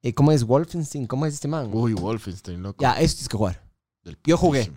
eh, 0.02 0.14
¿Cómo 0.14 0.32
es 0.32 0.44
Wolfenstein? 0.44 1.06
¿Cómo 1.06 1.26
es 1.26 1.34
este 1.34 1.48
man? 1.48 1.68
Uy, 1.72 1.92
Wolfenstein, 1.92 2.62
loco. 2.62 2.80
Ya, 2.80 2.92
eso 3.00 3.14
tienes 3.16 3.28
que 3.28 3.36
jugar. 3.36 3.62
Yo 4.24 4.38
jugué. 4.38 4.72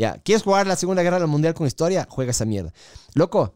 Ya, 0.00 0.18
¿quieres 0.24 0.42
jugar 0.42 0.66
la 0.66 0.76
Segunda 0.76 1.02
Guerra 1.02 1.26
Mundial 1.26 1.52
con 1.52 1.66
historia? 1.66 2.06
Juega 2.08 2.30
esa 2.30 2.46
mierda. 2.46 2.72
Loco, 3.14 3.54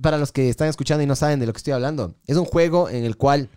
para 0.00 0.16
los 0.16 0.30
que 0.30 0.48
están 0.48 0.68
escuchando 0.68 1.02
y 1.02 1.06
no 1.06 1.16
saben 1.16 1.40
de 1.40 1.46
lo 1.46 1.52
que 1.52 1.56
estoy 1.58 1.72
hablando, 1.72 2.14
es 2.28 2.36
un 2.36 2.44
juego 2.44 2.88
en 2.88 3.04
el 3.04 3.16
cual 3.16 3.48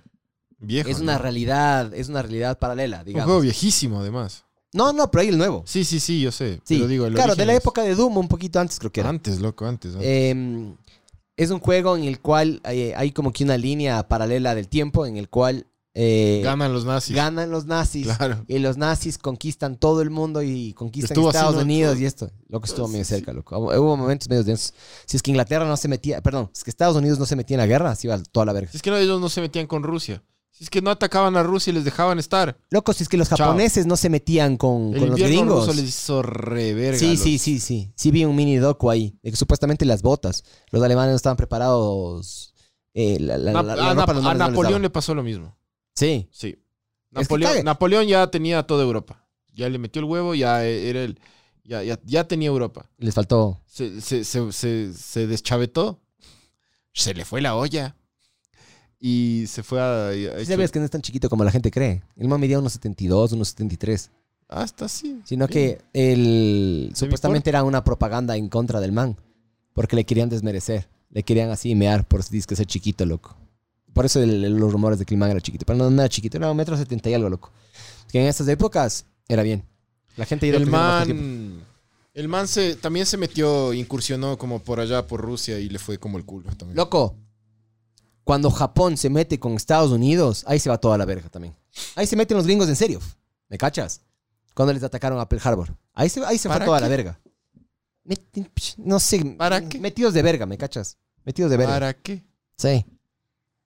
Viejo. 0.57 0.89
es 0.89 0.99
una 0.99 1.13
¿no? 1.13 1.19
realidad, 1.19 1.93
es 1.93 2.09
una 2.09 2.23
realidad 2.23 2.57
paralela, 2.57 2.97
Un 2.97 3.03
juego 3.03 3.19
digamos. 3.19 3.43
viejísimo, 3.43 3.99
además. 3.99 4.45
No, 4.73 4.91
no, 4.93 5.11
pero 5.11 5.21
hay 5.21 5.27
el 5.29 5.37
nuevo. 5.37 5.63
Sí, 5.67 5.85
sí, 5.85 5.99
sí, 5.99 6.19
yo 6.21 6.31
sé. 6.31 6.59
Sí, 6.63 6.77
Pero 6.77 6.87
digo, 6.87 7.05
el 7.05 7.13
claro, 7.13 7.35
de 7.35 7.45
la 7.45 7.53
es- 7.53 7.59
época 7.59 7.83
de 7.83 7.93
Doom, 7.93 8.17
un 8.17 8.27
poquito 8.27 8.59
antes 8.59 8.79
creo 8.79 8.91
que 8.91 9.01
era. 9.01 9.09
Antes, 9.09 9.39
loco, 9.39 9.67
antes. 9.67 9.93
antes. 9.93 10.07
Eh, 10.09 10.73
es 11.37 11.51
un 11.51 11.59
juego 11.59 11.95
en 11.95 12.05
el 12.05 12.19
cual 12.19 12.61
eh, 12.65 12.93
hay 12.97 13.11
como 13.11 13.31
que 13.31 13.43
una 13.43 13.57
línea 13.59 14.07
paralela 14.07 14.55
del 14.55 14.67
tiempo 14.67 15.05
en 15.05 15.17
el 15.17 15.29
cual 15.29 15.67
eh, 15.97 16.41
Ganan 16.43 16.73
los 16.73 16.83
nazis. 16.85 17.15
ganan 17.15 17.49
los 17.49 17.65
nazis. 17.65 18.05
Claro. 18.17 18.43
Y 18.49 18.59
los 18.59 18.75
nazis 18.77 19.17
conquistan 19.17 19.77
todo 19.77 20.01
el 20.01 20.09
mundo 20.09 20.41
y 20.43 20.73
conquistan 20.73 21.13
Estuvo 21.13 21.29
así, 21.29 21.37
Estados 21.37 21.55
¿no? 21.55 21.61
Unidos 21.61 21.97
y 21.99 22.05
esto. 22.05 22.29
Lo 22.49 22.59
que 22.59 22.67
estuvo 22.67 22.85
Sí, 22.87 22.91
medio 22.91 23.05
cerca, 23.05 23.31
loco. 23.33 23.57
Hubo 23.57 23.95
momentos 23.97 24.27
medio 24.29 24.43
densos. 24.43 24.73
Si 25.05 25.15
es 25.17 25.23
que 25.23 25.31
Inglaterra 25.31 25.65
no 25.65 25.77
se 25.77 25.87
metía, 25.87 26.21
perdón, 26.21 26.49
si 26.53 26.59
es 26.59 26.63
que 26.65 26.69
Estados 26.69 26.97
Unidos 26.97 27.17
no 27.17 27.25
se 27.25 27.35
metía 27.37 27.55
en 27.55 27.61
la 27.61 27.67
guerra, 27.67 27.95
se 27.95 28.07
iba 28.07 28.21
toda 28.23 28.45
la 28.45 28.53
verga. 28.53 28.69
Si 28.71 28.77
es 28.77 28.83
que 28.83 28.89
no, 28.91 28.97
ellos 28.97 29.21
no 29.21 29.29
se 29.29 29.39
metían 29.41 29.67
con 29.67 29.83
Rusia. 29.83 30.21
Si 30.51 30.63
es 30.63 30.69
que 30.69 30.81
no 30.81 30.89
atacaban 30.89 31.35
a 31.35 31.43
Rusia 31.43 31.71
y 31.71 31.73
les 31.73 31.83
dejaban 31.83 32.17
estar. 32.19 32.57
Loco, 32.69 32.93
si 32.93 33.03
es 33.03 33.09
que 33.09 33.17
los 33.17 33.27
Chao. 33.27 33.37
japoneses 33.37 33.85
no 33.85 33.97
se 33.97 34.09
metían 34.09 34.55
con, 34.55 34.93
El 34.93 34.99
con 35.01 35.09
los 35.11 35.19
gringos. 35.19 35.67
ruso 35.67 35.73
les 35.81 35.89
hizo 35.89 36.21
reverga. 36.21 36.97
Sí, 36.97 37.11
los- 37.11 37.19
sí, 37.19 37.37
sí, 37.39 37.59
sí. 37.59 37.91
Sí 37.95 38.11
vi 38.11 38.23
un 38.23 38.35
mini 38.37 38.55
docu 38.55 38.89
ahí. 38.89 39.17
De 39.21 39.31
que 39.31 39.35
supuestamente 39.37 39.83
las 39.83 40.01
botas. 40.01 40.43
Los 40.71 40.81
alemanes 40.81 41.11
no 41.11 41.15
estaban 41.17 41.35
preparados. 41.37 42.53
eh, 42.93 43.17
la, 43.19 43.37
la- 43.37 43.51
Na- 43.51 43.63
la- 43.63 43.73
a, 43.91 43.93
Nap- 43.93 44.37
Napoleón 44.37 44.81
le 44.81 44.89
pasó 44.89 45.13
lo 45.13 45.21
mismo. 45.23 45.57
Sí. 45.95 46.27
Sí. 46.31 46.57
Napoleón, 47.63 48.07
ya 48.07 48.29
tenía 48.29 48.63
toda 48.63 48.83
Europa. 48.83 49.25
Ya 49.53 49.69
le 49.69 49.77
metió 49.77 50.01
el 50.01 50.05
huevo, 50.05 50.35
ya 50.35 50.65
era 50.65 51.03
el. 51.03 51.17
Ya, 51.63 51.81
ya, 51.81 51.99
ya 52.03 52.27
tenía 52.27 52.49
Europa. 52.49 52.89
Les 52.97 53.13
faltó. 53.15 53.61
Se, 53.65 54.01
se, 54.01 54.23
se, 54.23 54.51
se, 54.51 54.93
se 54.93 55.27
deschavetó. 55.27 55.99
Se 56.93 57.13
le 57.13 57.25
fue 57.25 57.41
la 57.41 57.55
olla. 57.55 57.95
Y 58.99 59.45
se 59.47 59.63
fue 59.63 59.79
a. 59.81 60.09
a- 60.09 60.39
Sí 60.39 60.45
sabías 60.45 60.71
que 60.71 60.79
no 60.79 60.85
es 60.85 60.91
tan 60.91 61.01
chiquito 61.01 61.29
como 61.29 61.43
la 61.43 61.51
gente 61.51 61.71
cree. 61.71 62.03
El 62.17 62.27
man 62.27 62.39
medía 62.39 62.59
unos 62.59 62.73
72, 62.73 63.31
unos 63.31 63.47
73. 63.49 64.11
Hasta 64.47 64.87
sí. 64.89 65.21
Sino 65.23 65.47
que 65.47 65.81
el 65.93 66.89
me 66.91 66.95
supuestamente 66.95 67.49
era 67.49 67.63
una 67.63 67.83
propaganda 67.83 68.35
en 68.35 68.49
contra 68.49 68.79
del 68.79 68.91
man. 68.91 69.17
Porque 69.73 69.95
le 69.95 70.05
querían 70.05 70.29
desmerecer. 70.29 70.87
Le 71.09 71.23
querían 71.23 71.49
así 71.49 71.73
mear 71.75 72.05
por 72.07 72.23
si 72.23 72.41
que 72.43 72.55
ser 72.55 72.65
chiquito, 72.65 73.05
loco. 73.05 73.35
Por 73.95 74.05
eso 74.05 74.21
el- 74.21 74.41
los 74.41 74.71
rumores 74.73 74.99
de 74.99 75.05
que 75.05 75.13
el 75.13 75.17
man 75.19 75.31
era 75.31 75.39
chiquito. 75.39 75.65
Pero 75.65 75.79
no, 75.79 75.89
no 75.89 76.01
era 76.01 76.09
chiquito, 76.09 76.35
era 76.37 76.51
un 76.51 76.57
metro 76.57 76.75
setenta 76.77 77.09
y 77.09 77.13
algo, 77.13 77.29
loco. 77.29 77.49
Que 78.11 78.19
en 78.19 78.27
estas 78.27 78.45
épocas 78.49 79.05
era 79.27 79.41
bien. 79.41 79.63
La 80.17 80.25
gente 80.25 80.45
ido 80.45 80.57
El 80.57 80.67
man. 80.67 81.63
El 82.13 82.27
man 82.27 82.47
se, 82.47 82.75
también 82.75 83.05
se 83.05 83.15
metió, 83.17 83.73
incursionó 83.73 84.37
como 84.37 84.59
por 84.59 84.79
allá, 84.81 85.07
por 85.07 85.21
Rusia, 85.21 85.59
y 85.59 85.69
le 85.69 85.79
fue 85.79 85.97
como 85.97 86.17
el 86.17 86.25
culo 86.25 86.49
también. 86.55 86.75
Loco, 86.75 87.15
cuando 88.25 88.51
Japón 88.51 88.97
se 88.97 89.09
mete 89.09 89.39
con 89.39 89.53
Estados 89.53 89.91
Unidos, 89.91 90.43
ahí 90.47 90.59
se 90.59 90.69
va 90.69 90.77
toda 90.77 90.97
la 90.97 91.05
verga 91.05 91.29
también. 91.29 91.55
Ahí 91.95 92.05
se 92.05 92.15
meten 92.17 92.35
los 92.37 92.45
gringos 92.45 92.67
en 92.69 92.75
serio. 92.75 92.99
¿Me 93.49 93.57
cachas? 93.57 94.01
Cuando 94.53 94.73
les 94.73 94.83
atacaron 94.83 95.19
a 95.19 95.27
Pearl 95.29 95.41
Harbor. 95.47 95.75
Ahí 95.93 96.09
se, 96.09 96.23
ahí 96.25 96.37
se 96.37 96.49
fue 96.49 96.55
¿Para 96.55 96.65
toda 96.65 96.79
la 96.81 96.87
verga. 96.89 97.19
No 98.77 98.99
sé. 98.99 99.23
¿Para 99.37 99.67
qué? 99.67 99.79
Metidos 99.79 100.13
de 100.13 100.21
verga, 100.21 100.45
¿me 100.45 100.57
cachas? 100.57 100.97
Metidos 101.23 101.49
de 101.49 101.57
verga. 101.57 101.73
¿Para 101.73 101.93
qué? 101.93 102.23
Sí. 102.57 102.85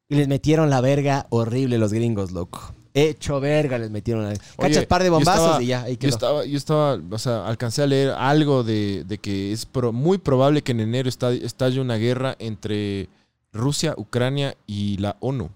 Y 0.10 0.16
les 0.16 0.28
metieron 0.28 0.72
la 0.72 0.82
verga 0.82 1.28
horrible 1.30 1.78
los 1.78 1.93
gringos, 1.93 2.32
loco. 2.32 2.74
Hecho 2.95 3.39
verga 3.39 3.78
les 3.78 3.91
metieron 3.91 4.24
la 4.24 4.32
Cachas 4.32 4.78
Oye, 4.78 4.88
par 4.88 5.03
de 5.03 5.12
bombazos 5.12 5.43
estaba- 5.45 5.64
y 5.64 5.68
ya, 5.68 5.84
ahí 5.84 5.97
Yo 6.01 6.10
estaba, 6.10 6.45
yo 6.45 6.57
estaba, 6.57 6.99
o 7.12 7.18
sea, 7.20 7.45
alcancé 7.45 7.84
a 7.84 7.88
leer 7.88 8.10
algo 8.10 8.64
de, 8.64 9.03
de 9.07 9.20
que 9.20 9.51
es 9.53 9.68
pro- 9.68 9.93
muy 9.93 10.18
probable 10.18 10.64
que 10.64 10.72
en 10.72 10.80
enero 10.80 11.07
esta- 11.07 11.32
estalle 11.32 11.80
una 11.80 11.97
guerra 11.97 12.36
entre 12.39 13.07
Rusia, 13.53 13.93
Ucrania 13.95 14.57
y 14.66 14.97
la 14.97 15.16
ONU. 15.20 15.51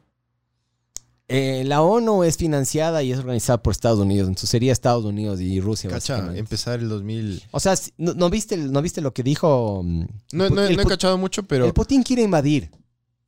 Eh, 1.28 1.64
la 1.66 1.82
ONU 1.82 2.24
es 2.24 2.38
financiada 2.38 3.02
y 3.02 3.12
es 3.12 3.18
organizada 3.18 3.58
por 3.64 3.72
Estados 3.72 3.98
Unidos. 4.00 4.28
Entonces 4.28 4.50
sería 4.52 4.72
Estados 4.72 5.04
Unidos 5.04 5.42
y 5.42 5.60
Rusia. 5.62 5.90
Cacha, 5.90 6.32
empezar 6.38 6.80
el 6.80 6.90
2000. 6.90 7.42
O 7.50 7.60
sea, 7.60 7.74
¿no, 7.98 8.14
no 8.14 8.30
viste, 8.30 8.56
¿no 8.58 8.82
viste 8.84 9.02
lo 9.02 9.12
que 9.14 9.24
dijo? 9.24 9.82
mm, 9.84 10.00
No, 10.34 10.50
no, 10.50 10.56
Pu- 10.62 10.68
el 10.68 10.76
no 10.76 10.82
he 10.84 10.86
cachado 10.86 11.18
mucho, 11.18 11.42
pero 11.42 11.66
El 11.66 11.74
Putin 11.74 12.04
quiere 12.04 12.22
invadir 12.22 12.70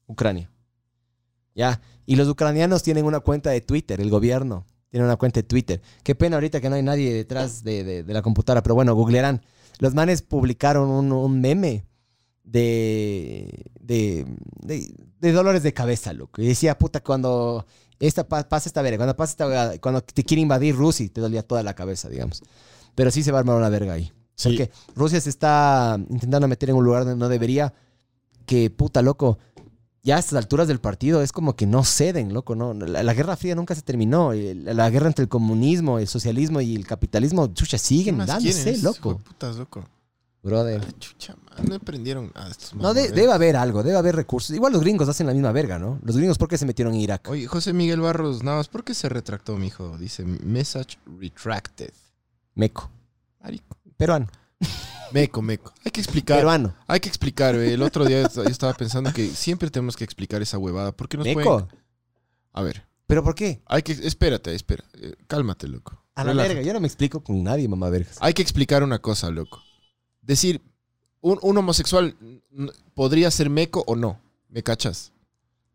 Ucrania. 0.06 0.52
Ya. 1.56 1.82
Y 2.06 2.15
los 2.18 2.27
ucranianos 2.27 2.84
tienen 2.84 3.06
una 3.06 3.19
cuenta 3.22 3.49
de 3.49 3.61
Twitter, 3.61 3.99
el 4.02 4.10
gobierno 4.11 4.68
tiene 4.91 5.06
una 5.06 5.15
cuenta 5.18 5.40
de 5.40 5.44
Twitter. 5.44 5.82
Qué 6.03 6.15
pena 6.15 6.38
ahorita 6.38 6.61
que 6.61 6.69
no 6.69 6.76
hay 6.76 6.84
nadie 6.84 7.14
detrás 7.14 7.64
de, 7.64 7.84
de- 7.84 8.03
de 8.03 8.14
la 8.14 8.22
computadora, 8.22 8.61
pero 8.64 8.76
bueno, 8.76 8.94
googlearán. 8.95 9.41
Los 9.80 9.94
manes 9.94 10.22
publicaron 10.22 10.90
un, 10.90 11.11
un 11.11 11.41
meme 11.41 11.86
de, 12.44 13.65
de, 13.80 14.26
de, 15.19 15.32
dolores 15.32 15.64
de 15.64 15.73
cabeza, 15.73 16.14
loco. 16.14 16.41
Y 16.41 16.48
decía, 16.48 16.77
puta, 16.77 17.02
cuando 17.02 17.65
esta 17.99 18.27
pa- 18.27 18.48
pasa 18.48 18.69
esta 18.69 18.82
verga, 18.82 18.98
cuando 18.98 19.15
pasa 19.15 19.32
esta 19.32 19.45
verga, 19.48 19.77
cuando 19.80 20.02
te 20.02 20.23
quiere 20.23 20.41
invadir 20.41 20.76
Rusia, 20.76 21.07
te 21.11 21.19
dolía 21.22 21.44
toda 21.44 21.64
la 21.64 21.73
cabeza, 21.73 22.07
digamos. 22.10 22.41
Pero 22.94 23.11
sí 23.11 23.23
se 23.23 23.32
va 23.32 23.40
a 23.40 23.41
armar 23.41 23.57
una 23.57 23.69
verga 23.69 23.94
ahí. 23.94 24.11
Sí. 24.36 24.49
Porque 24.49 24.72
Rusia 24.95 25.19
se 25.19 25.30
está 25.30 25.98
intentando 26.10 26.48
meter 26.48 26.69
en 26.69 26.76
un 26.77 26.86
lugar 26.86 27.03
donde 27.06 27.19
no 27.19 27.27
debería. 27.30 27.73
Que 28.45 28.69
puta, 28.69 29.02
loco. 29.02 29.40
Ya 30.06 30.15
a 30.18 30.19
estas 30.19 30.38
alturas 30.38 30.68
del 30.68 30.80
partido 30.80 31.22
es 31.23 31.32
como 31.32 31.56
que 31.56 31.65
no 31.65 31.84
ceden, 31.84 32.32
loco, 32.34 32.56
¿no? 32.56 32.73
La, 32.76 33.02
la 33.02 33.14
Guerra 33.15 33.36
Fría 33.36 33.56
nunca 33.56 33.73
se 33.76 33.82
terminó. 33.82 34.32
El- 34.34 34.64
La, 34.64 34.90
guerra 34.91 35.07
entre 35.07 35.23
el 35.23 35.30
comunismo, 35.30 35.98
el 35.99 36.07
socialismo 36.07 36.61
y 36.61 36.76
el 36.76 36.86
capitalismo, 36.86 37.48
chucha, 37.48 37.72
¿qué 37.77 37.84
siguen 37.84 38.18
dándose, 38.19 38.53
quieren? 38.53 38.68
Esos 38.76 38.84
loco. 38.84 39.10
hijueputas, 39.10 39.56
loco. 39.57 39.84
Brother. 40.44 40.80
Ah, 40.88 40.91
chucha, 40.99 41.36
man, 41.36 41.65
no 41.68 41.73
aprendieron 41.76 42.32
nada 42.36 42.52
estos 42.52 42.76
No, 42.76 42.94
de- 42.94 43.10
debe 43.10 43.34
haber 43.34 43.56
algo, 43.56 43.82
debe 43.82 43.98
haber 43.98 44.15
recursos. 44.15 44.56
Igual 44.56 44.73
los 44.73 44.82
gringos 44.84 45.10
hacen 45.10 45.26
la 45.26 45.34
misma 45.34 45.52
verga, 45.52 45.80
¿no? 45.80 45.98
Los 46.03 46.15
gringos, 46.18 46.38
¿por 46.38 46.48
qué 46.49 46.60
se 46.60 46.68
metieron 46.68 46.94
en 46.94 46.99
Irak? 47.02 47.27
Oye, 47.32 47.48
José 47.48 47.73
Miguel 47.73 47.99
Barros, 47.99 48.44
nada 48.44 48.57
más, 48.57 48.68
¿por 48.68 48.84
qué 48.84 48.94
se 48.94 49.10
retractó, 49.10 49.57
mijo? 49.57 49.98
Dice, 49.98 50.23
message 50.23 50.99
retracted. 51.19 51.90
Meco. 52.53 52.91
Marico. 53.41 53.76
Peruano. 53.98 54.27
Meco, 55.11 55.41
meco. 55.41 55.73
Hay 55.85 55.91
que 55.91 56.01
explicar. 56.01 56.37
Peruano. 56.37 56.73
Hay 56.87 56.99
que 56.99 57.07
explicar. 57.09 57.55
El 57.55 57.81
otro 57.81 58.05
día 58.05 58.27
yo 58.33 58.43
estaba 58.43 58.73
pensando 58.73 59.13
que 59.13 59.27
siempre 59.29 59.69
tenemos 59.69 59.95
que 59.95 60.03
explicar 60.03 60.41
esa 60.41 60.57
huevada. 60.57 60.91
¿Por 60.91 61.07
qué 61.07 61.17
nos 61.17 61.25
Meco. 61.25 61.41
pueden- 61.43 61.67
A 62.53 62.61
ver, 62.63 62.85
¿Pero 63.07 63.23
por 63.23 63.35
qué? 63.35 63.61
hay 63.67 63.81
que... 63.83 63.91
Espérate, 63.93 64.53
espera. 64.55 64.83
Eh, 64.95 65.15
Cálmate, 65.27 65.67
loco. 65.67 66.01
A 66.15 66.23
la 66.23 66.31
Relájate. 66.31 66.53
verga. 66.55 66.67
Yo 66.67 66.73
no 66.73 66.79
me 66.79 66.87
explico 66.87 67.21
con 67.23 67.43
nadie, 67.43 67.67
mamá 67.67 67.89
vergas. 67.89 68.17
Hay 68.19 68.33
que 68.33 68.41
explicar 68.41 68.81
una 68.83 68.99
cosa, 68.99 69.29
loco. 69.29 69.61
Decir, 70.21 70.61
un, 71.21 71.37
un 71.41 71.57
homosexual 71.57 72.15
podría 72.93 73.29
ser 73.31 73.49
meco 73.49 73.83
o 73.87 73.95
no. 73.95 74.19
¿Me 74.49 74.63
cachas? 74.63 75.11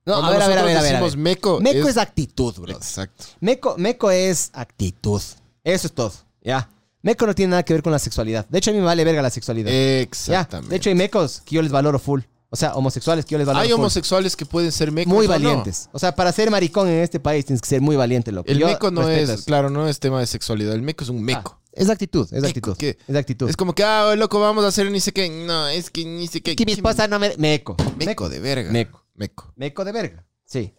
No, 0.06 0.14
Cuando 0.14 0.28
a 0.28 0.30
ver, 0.32 0.42
a 0.42 0.48
ver, 0.48 0.58
a 0.58 0.62
ver, 0.62 0.76
a 0.76 0.82
ver, 0.82 0.88
a 0.88 0.92
decimos 0.98 1.14
ver. 1.16 1.22
meco, 1.22 1.60
Meco 1.60 1.88
es, 1.88 1.96
actitud, 1.98 2.54
bro. 2.56 2.72
Exacto. 2.72 3.24
Meco, 3.40 3.74
meco 3.78 4.10
es 4.10 4.50
actitud. 4.54 5.20
Eso 5.62 5.86
es 5.86 5.92
todo. 5.92 6.12
Ya. 6.42 6.68
Meco 7.02 7.27
no 7.27 7.35
tiene 7.35 7.51
nada 7.51 7.62
que 7.62 7.72
ver 7.72 7.82
con 7.82 7.93
la 7.93 7.98
sexualidad. 7.98 8.47
De 8.48 8.59
hecho, 8.59 8.70
a 8.70 8.74
mí 8.74 8.78
me 8.81 8.85
vale 8.85 9.05
verga 9.05 9.22
la 9.22 9.31
sexualidad. 9.31 9.70
Ya. 9.70 10.01
Exactamente. 10.01 10.70
De 10.70 10.77
hecho, 10.77 10.90
hay 10.90 10.94
mecos 10.97 11.43
que 11.44 11.55
yo 11.56 11.62
les 11.62 11.72
valoro 11.72 11.98
full. 11.98 12.20
O 12.52 12.56
sea, 12.56 12.74
homosexuales 12.74 13.24
que 13.24 13.32
yo 13.32 13.39
les 13.39 13.47
valoro 13.47 13.62
hay 13.62 13.70
full. 13.70 13.78
homosexuales 13.78 14.35
que 14.36 14.44
pueden 14.44 14.72
ser 14.72 14.90
mecos 14.93 15.12
Muy 15.12 15.27
o 15.27 15.28
no. 15.28 15.35
valientes. 15.35 15.89
O 15.93 15.98
sea, 15.98 16.14
para 16.14 16.32
ser 16.32 16.51
maricón 16.51 16.89
en 16.89 17.01
este 17.01 17.20
país 17.20 17.47
tienes 17.47 17.62
que 17.62 17.68
ser 17.68 17.81
muy 17.81 17.94
valiente, 17.97 18.32
loco. 18.32 18.51
El 18.51 18.59
Yo 18.59 18.66
meco 18.66 18.90
no 18.90 19.09
es, 19.09 19.28
eso. 19.31 19.44
claro, 19.44 19.70
no 19.70 19.89
es 19.89 20.01
tema 20.01 20.18
de 20.20 20.27
sexualidad. 20.27 20.74
El 20.74 20.82
meco 20.82 21.05
es 21.05 21.10
un 21.10 21.22
meco. 21.22 21.59
Ah, 21.59 21.68
es 21.72 21.89
actitud, 21.89 22.28
es 22.32 22.43
actitud. 22.43 22.77
¿qué? 22.77 22.98
Es 23.06 23.14
actitud. 23.16 23.48
Es 23.48 23.56
como 23.56 23.72
que, 23.72 23.85
ah, 23.85 24.14
loco, 24.16 24.40
vamos 24.40 24.64
a 24.64 24.68
hacer 24.68 24.90
ni 24.90 24.98
sé 25.01 25.12
qué. 25.12 25.31
No, 25.31 25.68
es 25.68 25.90
que 25.90 26.05
ni 26.05 26.27
sé 26.27 26.43
qué. 26.43 26.56
que 26.56 26.66
mi 26.66 26.72
esposa 26.72 27.06
no 27.06 27.18
me... 27.20 27.35
Meco. 27.39 27.77
Meco 27.97 28.28
de 28.28 28.40
verga. 28.40 28.70
Meco. 28.72 29.05
Meco. 29.14 29.52
Meco 29.55 29.85
de 29.85 29.93
verga. 29.93 30.24
Sí. 30.44 30.74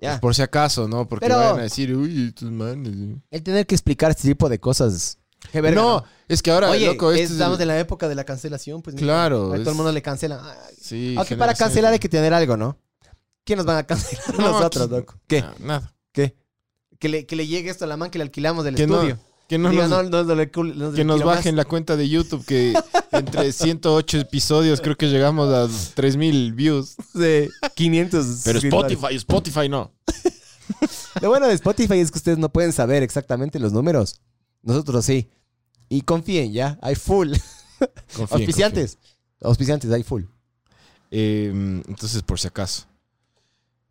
Ya. 0.00 0.18
Por 0.18 0.34
si 0.34 0.40
acaso, 0.40 0.88
¿no? 0.88 1.06
Porque 1.06 1.26
Pero- 1.26 1.36
van 1.38 1.58
a 1.58 1.62
decir, 1.64 1.94
uy, 1.94 2.28
estos 2.28 2.50
manes. 2.50 3.18
El 3.30 3.42
tener 3.42 3.66
que 3.66 3.74
explicar 3.74 4.10
este 4.10 4.26
tipo 4.26 4.48
de 4.48 4.58
cosas... 4.58 5.18
Qué 5.52 5.60
verga, 5.60 5.80
no, 5.80 6.04
es 6.28 6.42
que 6.42 6.50
ahora, 6.50 6.70
Oye, 6.70 6.86
loco, 6.86 7.10
este 7.10 7.24
es 7.24 7.30
estamos 7.32 7.58
en 7.60 7.68
la 7.68 7.78
época 7.78 8.08
de 8.08 8.14
la 8.14 8.24
cancelación, 8.24 8.82
pues. 8.82 8.96
Claro, 8.96 9.52
A 9.52 9.58
todo 9.58 9.70
el 9.70 9.76
mundo 9.76 9.92
le 9.92 10.02
cancela. 10.02 10.40
Ay, 10.42 10.74
Sí, 10.80 11.14
Aunque 11.16 11.36
para 11.36 11.54
cancelar 11.54 11.92
hay 11.92 11.98
que 11.98 12.08
tener 12.08 12.32
algo, 12.34 12.56
¿no? 12.56 12.78
¿Quién 13.44 13.56
nos 13.56 13.66
van 13.66 13.78
a 13.78 13.82
cancelar 13.84 14.24
No, 14.38 14.50
nosotros, 14.52 14.84
aquí- 14.86 14.94
loco? 14.94 15.14
¿Qué? 15.26 15.44
Nada. 15.60 15.92
¿Qué? 16.12 16.36
Que 16.98 17.08
le, 17.08 17.26
que 17.26 17.34
le 17.36 17.46
llegue 17.46 17.70
esto 17.70 17.84
a 17.84 17.88
la 17.88 17.96
man 17.96 18.10
que 18.10 18.18
le 18.18 18.24
alquilamos 18.24 18.64
del 18.64 18.74
Que 18.74 18.82
estudio. 18.82 19.18
que 19.48 19.58
no 19.58 19.70
Diga, 19.70 19.88
nos, 19.88 20.10
no, 20.10 20.22
no, 20.24 20.92
que 20.92 21.04
nos 21.04 21.18
más. 21.18 21.26
bajen 21.36 21.56
la 21.56 21.64
cuenta 21.64 21.96
de 21.96 22.08
YouTube, 22.08 22.44
que 22.44 22.74
entre 23.12 23.50
108 23.52 24.18
episodios 24.18 24.80
creo 24.80 24.96
que 24.96 25.08
llegamos 25.08 25.52
a 25.52 25.66
3000 25.94 26.52
views. 26.52 26.94
Sí, 27.14 27.48
500. 27.74 28.42
Pero. 28.44 28.58
Spotify, 28.60 29.14
Spotify 29.16 29.68
no. 29.68 29.92
Lo 31.20 31.28
bueno 31.30 31.48
de 31.48 31.54
Spotify 31.54 31.98
es 31.98 32.10
que 32.12 32.18
ustedes 32.18 32.38
no 32.38 32.50
pueden 32.52 32.72
saber 32.72 33.02
exactamente 33.02 33.58
los 33.58 33.72
números. 33.72 34.20
Nosotros 34.62 35.04
sí. 35.04 35.28
Y 35.90 36.00
confíen, 36.02 36.52
ya. 36.52 36.78
Hay 36.80 36.94
full. 36.94 37.32
Confíen, 38.16 38.28
Auspiciantes. 38.40 38.96
Auspiciantes, 39.42 39.90
hay 39.90 40.02
full. 40.02 40.22
Eh, 41.10 41.50
entonces, 41.88 42.22
por 42.22 42.38
si 42.40 42.46
acaso. 42.48 42.84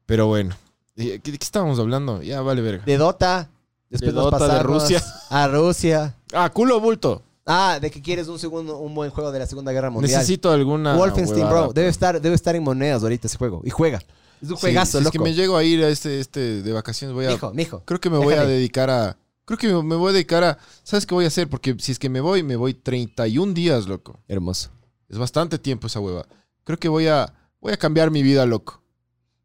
Pero 0.08 0.26
bueno. 0.28 0.56
¿De 0.96 1.20
qué 1.20 1.32
estábamos 1.40 1.78
hablando? 1.80 2.22
Ya 2.24 2.42
vale 2.42 2.62
verga. 2.62 2.84
De 2.86 2.98
Dota. 2.98 3.50
Después 3.90 4.14
De 4.14 4.20
Dota, 4.20 4.48
de 4.58 4.64
Rusia. 4.64 5.04
A 5.30 5.48
Rusia. 5.48 6.16
Ah, 6.34 6.50
culo 6.50 6.80
bulto. 6.80 7.22
Ah, 7.46 7.80
de 7.82 7.90
que 7.90 8.02
quieres 8.02 8.28
un 8.28 8.38
segundo, 8.38 8.78
un 8.78 8.94
buen 8.94 9.10
juego 9.10 9.32
de 9.32 9.40
la 9.40 9.48
Segunda 9.48 9.72
Guerra 9.72 9.90
Mundial. 9.90 10.12
Necesito 10.20 10.52
alguna. 10.52 10.96
Wolfenstein, 10.96 11.46
huevada, 11.46 11.62
bro. 11.66 11.74
Debe 11.74 11.88
estar, 11.90 12.22
debe 12.22 12.36
estar 12.36 12.56
en 12.56 12.64
monedas 12.64 13.02
ahorita 13.04 13.28
ese 13.28 13.38
juego. 13.38 13.62
Y 13.66 13.72
juega. 13.72 13.98
Es 14.42 14.50
un 14.50 14.56
Sí, 14.56 14.62
juegazo, 14.62 14.92
si 14.92 14.98
es 15.00 15.04
loco. 15.06 15.12
que 15.12 15.20
me 15.20 15.34
llego 15.34 15.58
a 15.58 15.64
ir 15.64 15.84
a 15.84 15.90
este, 15.90 16.20
este 16.20 16.62
de 16.62 16.72
vacaciones, 16.72 17.14
voy 17.16 17.26
a. 17.26 17.32
Mijo, 17.32 17.52
mijo. 17.54 17.82
Creo 17.86 18.00
que 18.00 18.10
me 18.10 18.18
voy 18.20 18.36
a 18.36 18.46
dedicar 18.46 18.90
a. 18.90 19.18
Creo 19.50 19.58
que 19.58 19.68
me 19.84 19.96
voy 19.96 20.10
a 20.12 20.14
dedicar 20.14 20.44
a. 20.44 20.58
¿Sabes 20.84 21.08
qué 21.08 21.16
voy 21.16 21.26
a 21.26 21.30
hacer? 21.30 21.50
Porque 21.50 21.76
si 21.80 21.92
es 21.92 21.98
que 21.98 22.08
me 22.08 22.22
voy, 22.22 22.44
me 22.44 22.56
voy 22.56 22.76
31 22.76 23.54
días, 23.54 23.88
loco. 23.88 24.20
Hermoso. 24.28 24.70
Es 25.10 25.18
bastante 25.18 25.58
tiempo 25.58 25.88
esa 25.88 26.00
hueva. 26.00 26.28
Creo 26.64 26.78
que 26.78 26.88
voy 26.88 27.08
a. 27.08 27.34
Voy 27.60 27.74
a 27.74 27.78
cambiar 27.78 28.12
mi 28.12 28.22
vida, 28.22 28.46
loco. 28.46 28.84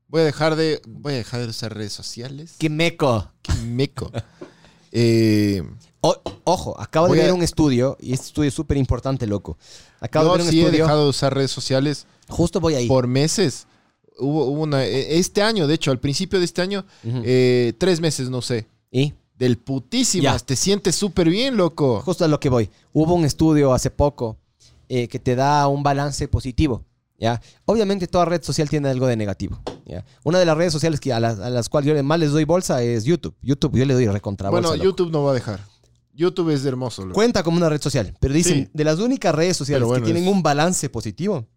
Voy 0.08 0.20
a 0.20 0.24
dejar 0.24 0.56
de. 0.56 0.82
Voy 0.86 1.14
a 1.14 1.16
dejar 1.16 1.40
de 1.40 1.46
usar 1.48 1.74
redes 1.74 1.94
sociales. 1.94 2.56
¡Qué 2.58 2.68
meco! 2.68 3.30
Qué 3.42 3.54
meco. 3.54 4.10
Eh, 4.96 5.60
O- 6.02 6.20
ojo, 6.44 6.78
acabo 6.80 7.08
de 7.08 7.18
ver 7.18 7.30
a- 7.30 7.34
un 7.34 7.42
estudio, 7.42 7.96
y 7.98 8.12
este 8.12 8.26
estudio 8.26 8.48
es 8.48 8.54
súper 8.54 8.76
importante, 8.76 9.26
loco. 9.26 9.58
Acabo 10.00 10.26
de 10.26 10.38
ver 10.38 10.46
un 10.46 10.50
sí 10.52 10.60
he 10.60 10.70
dejado 10.70 11.04
de 11.04 11.08
usar 11.10 11.34
redes 11.34 11.50
sociales 11.50 12.06
Justo 12.28 12.60
voy 12.60 12.74
ahí. 12.74 12.86
por 12.86 13.08
meses. 13.08 13.66
Hubo, 14.18 14.44
hubo 14.44 14.62
una. 14.62 14.84
eh, 14.84 15.18
Este 15.18 15.42
año, 15.42 15.66
de 15.66 15.74
hecho, 15.74 15.90
al 15.90 15.98
principio 15.98 16.38
de 16.38 16.44
este 16.44 16.62
año, 16.62 16.84
eh, 17.02 17.72
tres 17.78 18.00
meses, 18.00 18.28
no 18.30 18.40
sé. 18.42 18.68
y 18.92 19.14
Del 19.38 19.58
putísimas. 19.58 20.40
Ya. 20.42 20.46
Te 20.46 20.56
sientes 20.56 20.94
súper 20.94 21.28
bien, 21.28 21.56
loco. 21.56 22.00
justo 22.02 22.24
a 22.24 22.28
lo 22.28 22.38
que 22.40 22.48
voy. 22.48 22.70
Hubo 22.92 23.14
un 23.14 23.24
estudio 23.24 23.72
hace 23.74 23.90
poco 23.90 24.38
eh, 24.88 25.08
que 25.08 25.18
te 25.18 25.34
da 25.34 25.66
un 25.68 25.82
balance 25.82 26.28
positivo. 26.28 26.84
¿ya? 27.18 27.40
Obviamente 27.64 28.06
toda 28.06 28.24
red 28.26 28.42
social 28.42 28.68
tiene 28.68 28.88
algo 28.88 29.06
de 29.06 29.16
negativo. 29.16 29.60
¿ya? 29.86 30.04
Una 30.22 30.38
de 30.38 30.46
las 30.46 30.56
redes 30.56 30.72
sociales 30.72 31.00
que 31.00 31.12
a, 31.12 31.18
las, 31.20 31.40
a 31.40 31.50
las 31.50 31.68
cuales 31.68 31.94
yo 31.96 32.04
más 32.04 32.18
les 32.20 32.30
doy 32.30 32.44
bolsa 32.44 32.82
es 32.82 33.04
YouTube. 33.04 33.34
YouTube 33.42 33.76
yo 33.76 33.84
le 33.84 33.94
doy 33.94 34.06
recontra 34.06 34.50
Bueno, 34.50 34.68
bolsa, 34.68 34.76
loco. 34.84 34.90
YouTube 34.96 35.10
no 35.12 35.24
va 35.24 35.32
a 35.32 35.34
dejar. 35.34 35.60
YouTube 36.12 36.50
es 36.50 36.64
hermoso, 36.64 37.02
loco. 37.02 37.14
Cuenta 37.14 37.42
como 37.42 37.56
una 37.56 37.68
red 37.68 37.80
social, 37.82 38.14
pero 38.20 38.32
dicen, 38.34 38.64
Sí. 38.66 38.70
de 38.72 38.84
las 38.84 39.00
únicas 39.00 39.34
redes 39.34 39.56
sociales 39.56 39.84
bueno, 39.86 40.00
que 40.04 40.12
tienen 40.12 40.28
es- 40.28 40.32
un 40.32 40.44
balance 40.44 40.88
positivo 40.88 41.48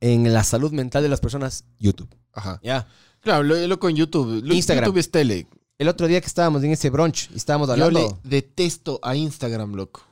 en 0.00 0.32
la 0.32 0.44
salud 0.44 0.72
mental 0.72 1.02
de 1.02 1.08
las 1.10 1.20
personas, 1.20 1.64
YouTube. 1.78 2.08
Ajá. 2.32 2.58
Ya. 2.62 2.86
Claro, 3.20 3.42
lo, 3.42 3.54
loco 3.66 3.88
en 3.88 3.96
YouTube. 3.96 4.42
Lo- 4.42 4.54
Instagram. 4.54 4.86
YouTube 4.86 4.98
es 4.98 5.10
tele. 5.10 5.46
El 5.78 5.88
otro 5.88 6.06
día 6.06 6.20
que 6.20 6.26
estábamos 6.26 6.62
en 6.62 6.70
ese 6.70 6.88
brunch 6.90 7.30
y 7.32 7.36
estábamos 7.36 7.66
Yo 7.68 7.72
hablando, 7.72 7.98
le 8.00 8.06
yo, 8.08 8.18
detesto 8.22 9.00
a 9.02 9.16
Instagram, 9.16 9.74
loco. 9.74 10.02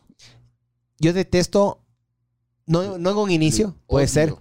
detesto, 0.98 1.78
no, 2.66 2.98
no 2.98 3.10
en 3.10 3.16
un 3.16 3.30
inicio, 3.30 3.68
Le 3.68 3.74
puede 3.86 4.08
ser, 4.08 4.34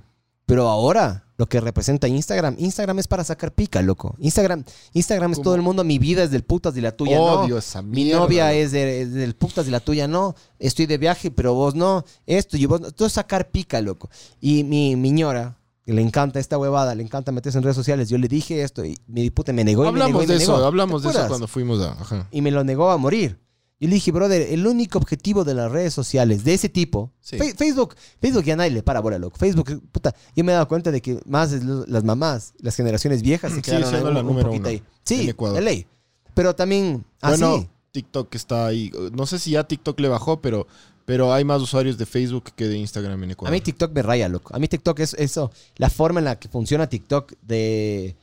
pero 0.45 0.67
ahora 0.69 1.25
lo 1.37 1.47
que 1.47 1.59
representa 1.61 2.07
Instagram, 2.07 2.55
Instagram 2.59 2.99
es 2.99 3.07
para 3.07 3.23
sacar 3.23 3.51
pica, 3.53 3.81
loco. 3.81 4.15
Instagram, 4.19 4.63
Instagram 4.93 5.31
es 5.31 5.37
¿Cómo? 5.37 5.43
todo 5.43 5.55
el 5.55 5.61
mundo, 5.61 5.83
mi 5.83 5.97
vida 5.99 6.23
es 6.23 6.31
del 6.31 6.43
putas 6.43 6.75
y 6.77 6.81
la 6.81 6.95
tuya 6.95 7.17
no. 7.17 7.57
Esa 7.57 7.81
Mi 7.81 8.05
novia 8.11 8.53
es, 8.53 8.71
de- 8.71 9.01
es 9.01 9.13
del 9.13 9.35
putas 9.35 9.67
y 9.67 9.71
la 9.71 9.79
tuya 9.79 10.07
no. 10.07 10.35
Estoy 10.59 10.85
de 10.87 10.97
viaje, 10.99 11.31
pero 11.31 11.53
vos 11.55 11.73
no. 11.73 12.03
Esto 12.27 12.57
y 12.57 12.65
vos 12.67 12.81
no. 12.81 12.91
Todo 12.91 13.07
es 13.07 13.13
sacar 13.13 13.49
pica, 13.49 13.81
loco. 13.81 14.09
Y 14.39 14.63
mi, 14.63 14.95
mi 14.95 15.09
ñora, 15.11 15.55
que 15.55 15.60
le 15.85 16.01
encanta 16.01 16.39
esta 16.39 16.57
huevada, 16.57 16.95
le 16.95 17.03
encanta 17.03 17.31
meterse 17.31 17.57
en 17.57 17.63
redes 17.63 17.75
sociales. 17.75 18.09
Yo 18.09 18.17
le 18.17 18.27
dije 18.27 18.61
esto 18.63 18.85
y 18.85 18.97
mi 19.07 19.29
puta 19.29 19.51
me 19.53 19.63
negó 19.63 19.87
y 19.87 19.91
me 19.91 19.99
negó 19.99 20.23
y 20.23 20.27
me 20.27 20.33
de 20.33 20.43
eso, 20.43 20.53
negó. 20.53 20.65
hablamos 20.65 21.01
¿Te 21.01 21.09
de 21.09 21.13
eso 21.15 21.27
cuando 21.27 21.47
fuimos 21.47 21.81
a. 21.81 21.93
Ajá. 21.93 22.27
Y 22.31 22.41
me 22.41 22.51
lo 22.51 22.63
negó 22.63 22.91
a 22.91 22.97
morir. 22.97 23.39
Yo 23.79 23.87
le 23.87 23.95
dije, 23.95 24.11
brother, 24.11 24.43
el 24.53 24.67
único 24.67 24.99
objetivo 24.99 25.43
de 25.43 25.55
las 25.55 25.71
redes 25.71 25.91
sociales 25.91 26.43
de 26.43 26.53
ese 26.53 26.69
tipo, 26.69 27.11
Sí. 27.19 27.39
Facebook, 27.39 27.95
Facebook 28.21 28.43
ya 28.43 28.55
nadie 28.55 28.69
le 28.69 28.83
para 28.83 28.99
bola, 28.99 29.17
loco. 29.17 29.37
Facebook, 29.39 29.81
puta, 29.91 30.13
yo 30.35 30.43
me 30.43 30.51
he 30.51 30.53
dado 30.53 30.67
cuenta 30.67 30.91
de 30.91 31.01
que 31.01 31.19
más 31.25 31.51
las 31.87 32.03
mamás, 32.03 32.53
las 32.59 32.75
generaciones 32.75 33.23
viejas 33.23 33.53
se 33.53 33.63
quedaron 33.63 33.89
siendo 33.89 34.09
un, 34.09 34.13
la 34.13 34.21
un 34.21 34.39
poquito 34.39 34.69
ahí. 34.69 34.83
Sí, 35.03 35.25
de 35.25 35.61
ley. 35.61 35.87
Pero 36.35 36.55
también, 36.55 37.03
así. 37.21 37.41
Bueno, 37.41 37.67
TikTok 37.91 38.35
está 38.35 38.67
ahí. 38.67 38.91
No 39.13 39.25
sé 39.25 39.39
si 39.39 39.51
ya 39.51 39.63
TikTok 39.63 39.99
le 39.99 40.09
bajó, 40.09 40.41
pero, 40.41 40.67
pero 41.11 41.33
hay 41.33 41.43
más 41.43 41.61
usuarios 41.61 41.97
de 41.97 42.05
Facebook 42.05 42.53
que 42.55 42.69
de 42.69 42.77
Instagram 42.77 43.21
en 43.25 43.31
A 43.31 43.33
Ecuador. 43.33 43.51
mí 43.53 43.59
TikTok 43.59 43.91
me 43.91 44.01
raya, 44.01 44.29
loco. 44.29 44.55
A 44.55 44.59
mí 44.59 44.69
TikTok 44.69 44.97
es 45.01 45.13
eso. 45.15 45.51
La 45.75 45.89
forma 45.89 46.21
en 46.21 46.23
la 46.23 46.39
que 46.39 46.47
funciona 46.47 46.87
TikTok 46.87 47.33
de, 47.41 48.15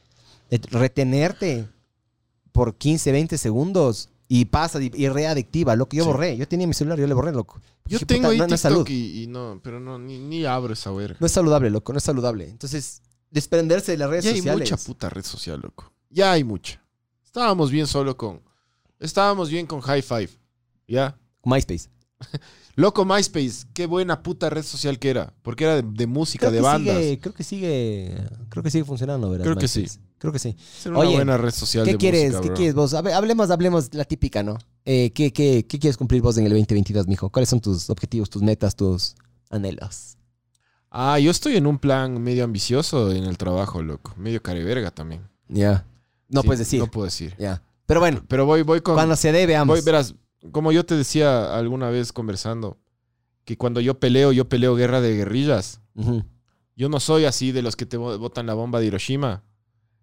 de 0.48 0.58
retenerte 0.70 1.68
por 2.50 2.76
15, 2.76 3.12
20 3.12 3.36
segundos 3.36 4.08
y 4.26 4.46
pasa 4.46 4.82
y, 4.82 4.90
y 4.94 5.06
readictiva, 5.10 5.76
loco. 5.76 5.94
Yo 5.94 6.04
Sí. 6.04 6.08
borré. 6.10 6.36
Yo 6.38 6.48
tenía 6.48 6.66
mi 6.66 6.72
celular, 6.72 6.98
yo 6.98 7.06
le 7.06 7.12
borré, 7.12 7.30
loco. 7.32 7.60
Yo 7.84 7.98
Dije, 7.98 8.06
tengo 8.06 8.22
puta, 8.22 8.32
ahí 8.32 8.38
no, 8.38 8.46
no 8.46 8.54
es 8.54 8.60
salud. 8.62 8.84
TikTok 8.86 8.90
y, 8.90 9.22
y 9.24 9.26
no, 9.26 9.60
pero 9.62 9.80
no, 9.80 9.98
ni, 9.98 10.18
ni 10.18 10.46
abro 10.46 10.72
esa 10.72 10.90
verga. 10.90 11.18
No 11.20 11.26
es 11.26 11.32
saludable, 11.32 11.68
loco. 11.68 11.92
No 11.92 11.98
es 11.98 12.04
saludable. 12.04 12.48
Entonces, 12.48 13.02
desprenderse 13.30 13.92
de 13.92 13.98
las 13.98 14.08
redes 14.08 14.24
Ya 14.24 14.30
hay 14.30 14.38
sociales. 14.38 14.70
mucha 14.70 14.82
puta 14.82 15.10
red 15.10 15.24
social, 15.26 15.60
loco. 15.62 15.92
Ya 16.08 16.32
hay 16.32 16.42
mucha. 16.42 16.82
Estábamos 17.22 17.70
bien 17.70 17.86
solo 17.86 18.16
con. 18.16 18.40
Estábamos 18.98 19.50
bien 19.50 19.66
con 19.66 19.82
High 19.82 20.00
Five. 20.00 20.30
¿Ya? 20.86 21.18
MySpace. 21.44 21.90
Loco 22.78 23.04
MySpace, 23.04 23.66
qué 23.74 23.86
buena 23.86 24.22
puta 24.22 24.50
red 24.50 24.62
social 24.62 25.00
que 25.00 25.10
era. 25.10 25.34
Porque 25.42 25.64
era 25.64 25.76
de, 25.76 25.82
de 25.82 26.06
música, 26.06 26.46
Creo 26.46 26.52
de 26.52 26.60
bandas. 26.60 26.96
sigue, 26.96 27.18
creo 27.18 27.34
que 27.34 27.42
sigue. 27.42 28.14
Creo 28.48 28.62
que 28.62 28.70
sigue 28.70 28.84
funcionando, 28.84 29.28
¿verdad? 29.28 29.44
Creo 29.46 29.56
que 29.56 29.62
MySpace? 29.62 29.98
Creo 30.18 30.32
que 30.32 30.38
sí. 30.38 30.56
Era 30.82 30.90
una 30.90 30.98
Oye, 31.00 31.14
buena 31.16 31.36
red 31.38 31.50
social 31.50 31.84
¿Qué 31.84 31.92
de 31.92 31.98
quieres? 31.98 32.22
música, 32.26 32.40
¿Qué 32.42 32.46
bro. 32.48 32.56
quieres 32.56 32.74
vos? 32.76 33.02
Ver, 33.02 33.14
hablemos, 33.14 33.50
hablemos 33.50 33.92
la 33.94 34.04
típica, 34.04 34.44
¿no? 34.44 34.58
Eh, 34.84 35.10
¿qué, 35.12 35.32
qué, 35.32 35.66
qué 35.66 35.78
quieres 35.80 35.96
cumplir 35.96 36.22
vos 36.22 36.38
en 36.38 36.44
el 36.44 36.50
2022, 36.52 37.08
mijo? 37.08 37.30
¿Cuáles 37.30 37.48
son 37.48 37.60
tus 37.60 37.90
objetivos, 37.90 38.30
tus 38.30 38.42
metas, 38.42 38.76
tus 38.76 39.16
anhelos? 39.50 40.16
Ah, 40.90 41.18
yo 41.18 41.32
estoy 41.32 41.56
en 41.56 41.66
un 41.66 41.78
plan 41.78 42.22
medio 42.22 42.44
ambicioso 42.44 43.10
en 43.10 43.24
el 43.24 43.36
trabajo, 43.38 43.82
loco. 43.82 44.14
Medio 44.16 44.40
careverga 44.40 44.90
también. 44.92 45.22
Ya. 45.48 45.84
No 46.28 46.42
Sí, 46.42 46.46
puedes 46.46 46.58
decir. 46.60 46.78
No 46.78 46.86
puedo 46.90 47.06
decir. 47.06 47.34
Ya. 47.38 47.60
Pero 47.86 47.98
bueno, 48.00 48.22
Pero 48.28 48.46
voy, 48.46 48.62
voy 48.62 48.80
con. 48.82 48.94
cuando 48.94 49.16
se 49.16 49.32
dé, 49.32 49.46
veamos. 49.46 49.76
voy, 49.76 49.84
verás, 49.84 50.14
como 50.52 50.72
yo 50.72 50.84
te 50.86 50.96
decía 50.96 51.56
alguna 51.56 51.90
vez 51.90 52.12
conversando, 52.12 52.78
que 53.44 53.56
cuando 53.56 53.80
yo 53.80 53.98
peleo, 53.98 54.32
yo 54.32 54.48
peleo 54.48 54.74
guerra 54.74 55.00
de 55.00 55.14
guerrillas. 55.16 55.80
Yo 56.76 56.88
no 56.88 57.00
soy 57.00 57.24
así 57.24 57.50
de 57.52 57.62
los 57.62 57.74
que 57.76 57.86
te 57.86 57.96
bo- 57.96 58.16
botan 58.18 58.46
la 58.46 58.54
bomba 58.54 58.78
de 58.78 58.86
Hiroshima, 58.86 59.42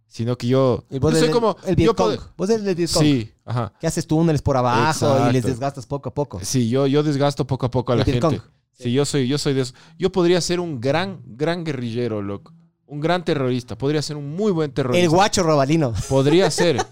sino 0.07 0.37
que 0.37 0.47
yo, 0.47 0.83
Y 0.89 0.99
vos 0.99 1.13
yo 1.13 1.19
soy 1.19 1.29
como 1.29 1.55
el 1.65 1.75
yo 1.77 1.93
Vietcong. 1.93 2.15
pod- 2.17 2.29
Vos 2.37 2.49
eres 2.49 2.65
el 2.65 2.75
Vietcong. 2.75 3.01
Sí, 3.03 3.31
ajá. 3.45 3.71
Que 3.79 3.87
haces 3.87 4.05
túneles 4.05 4.41
por 4.41 4.57
abajo 4.57 5.29
y 5.29 5.33
les 5.33 5.43
desgastas 5.45 5.85
poco 5.85 6.09
a 6.09 6.13
poco. 6.13 6.39
Sí, 6.43 6.69
yo, 6.69 6.85
yo 6.87 7.01
desgasto 7.01 7.45
poco 7.47 7.65
a 7.67 7.71
poco 7.71 7.91
a 7.91 7.95
El 7.95 7.99
la 7.99 8.05
Vietcong. 8.05 8.31
gente. 8.33 8.45
Sí, 8.73 8.91
yo 8.91 9.05
soy, 9.05 9.27
yo 9.27 9.37
soy 9.37 9.53
de 9.53 9.61
eso. 9.61 9.73
Yo 9.97 10.11
podría 10.11 10.41
ser 10.41 10.59
un 10.59 10.81
gran, 10.81 11.21
gran 11.25 11.63
guerrillero, 11.63 12.21
loco. 12.21 12.51
Un 12.87 12.99
gran 12.99 13.23
terrorista. 13.23 13.77
Podría 13.77 14.01
ser 14.01 14.17
un 14.17 14.35
muy 14.35 14.51
buen 14.51 14.71
terrorista. 14.71 15.01
El 15.03 15.09
guacho 15.09 15.43
robalino. 15.43 15.93
Podría 16.09 16.51
ser. 16.51 16.85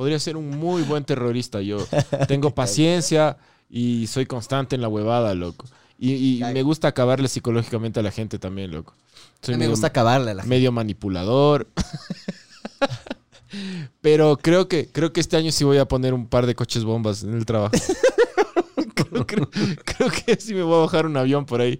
Podría 0.00 0.18
ser 0.18 0.38
un 0.38 0.48
muy 0.48 0.80
buen 0.80 1.04
terrorista. 1.04 1.60
Yo 1.60 1.76
tengo 2.26 2.54
paciencia 2.54 3.36
y 3.68 4.06
soy 4.06 4.24
constante 4.24 4.74
en 4.74 4.80
la 4.80 4.88
huevada, 4.88 5.34
loco. 5.34 5.66
Y, 5.98 6.40
me 6.54 6.62
gusta 6.62 6.88
acabarle 6.88 7.28
psicológicamente 7.28 8.00
a 8.00 8.02
la 8.02 8.10
gente 8.10 8.38
también, 8.38 8.70
loco. 8.70 8.94
Soy 9.42 9.56
me 9.56 9.58
medio, 9.58 9.72
gusta 9.72 9.88
acabarle 9.88 10.30
a 10.30 10.34
la 10.36 10.42
gente. 10.42 10.56
medio 10.56 10.72
manipulador. 10.72 11.68
Pero 14.00 14.38
creo 14.38 14.68
que, 14.68 14.88
creo 14.90 15.12
que 15.12 15.20
este 15.20 15.36
año 15.36 15.52
sí 15.52 15.64
voy 15.64 15.76
a 15.76 15.84
poner 15.86 16.14
un 16.14 16.28
par 16.28 16.46
de 16.46 16.54
coches 16.54 16.82
bombas 16.82 17.22
en 17.22 17.34
el 17.34 17.44
trabajo. 17.44 17.74
creo, 18.94 19.26
creo- 19.26 19.50
creo 19.84 20.08
que 20.24 20.40
sí 20.40 20.54
me 20.54 20.62
voy 20.62 20.78
a 20.78 20.86
bajar 20.86 21.04
un 21.04 21.18
avión 21.18 21.44
por 21.44 21.60
ahí. 21.60 21.78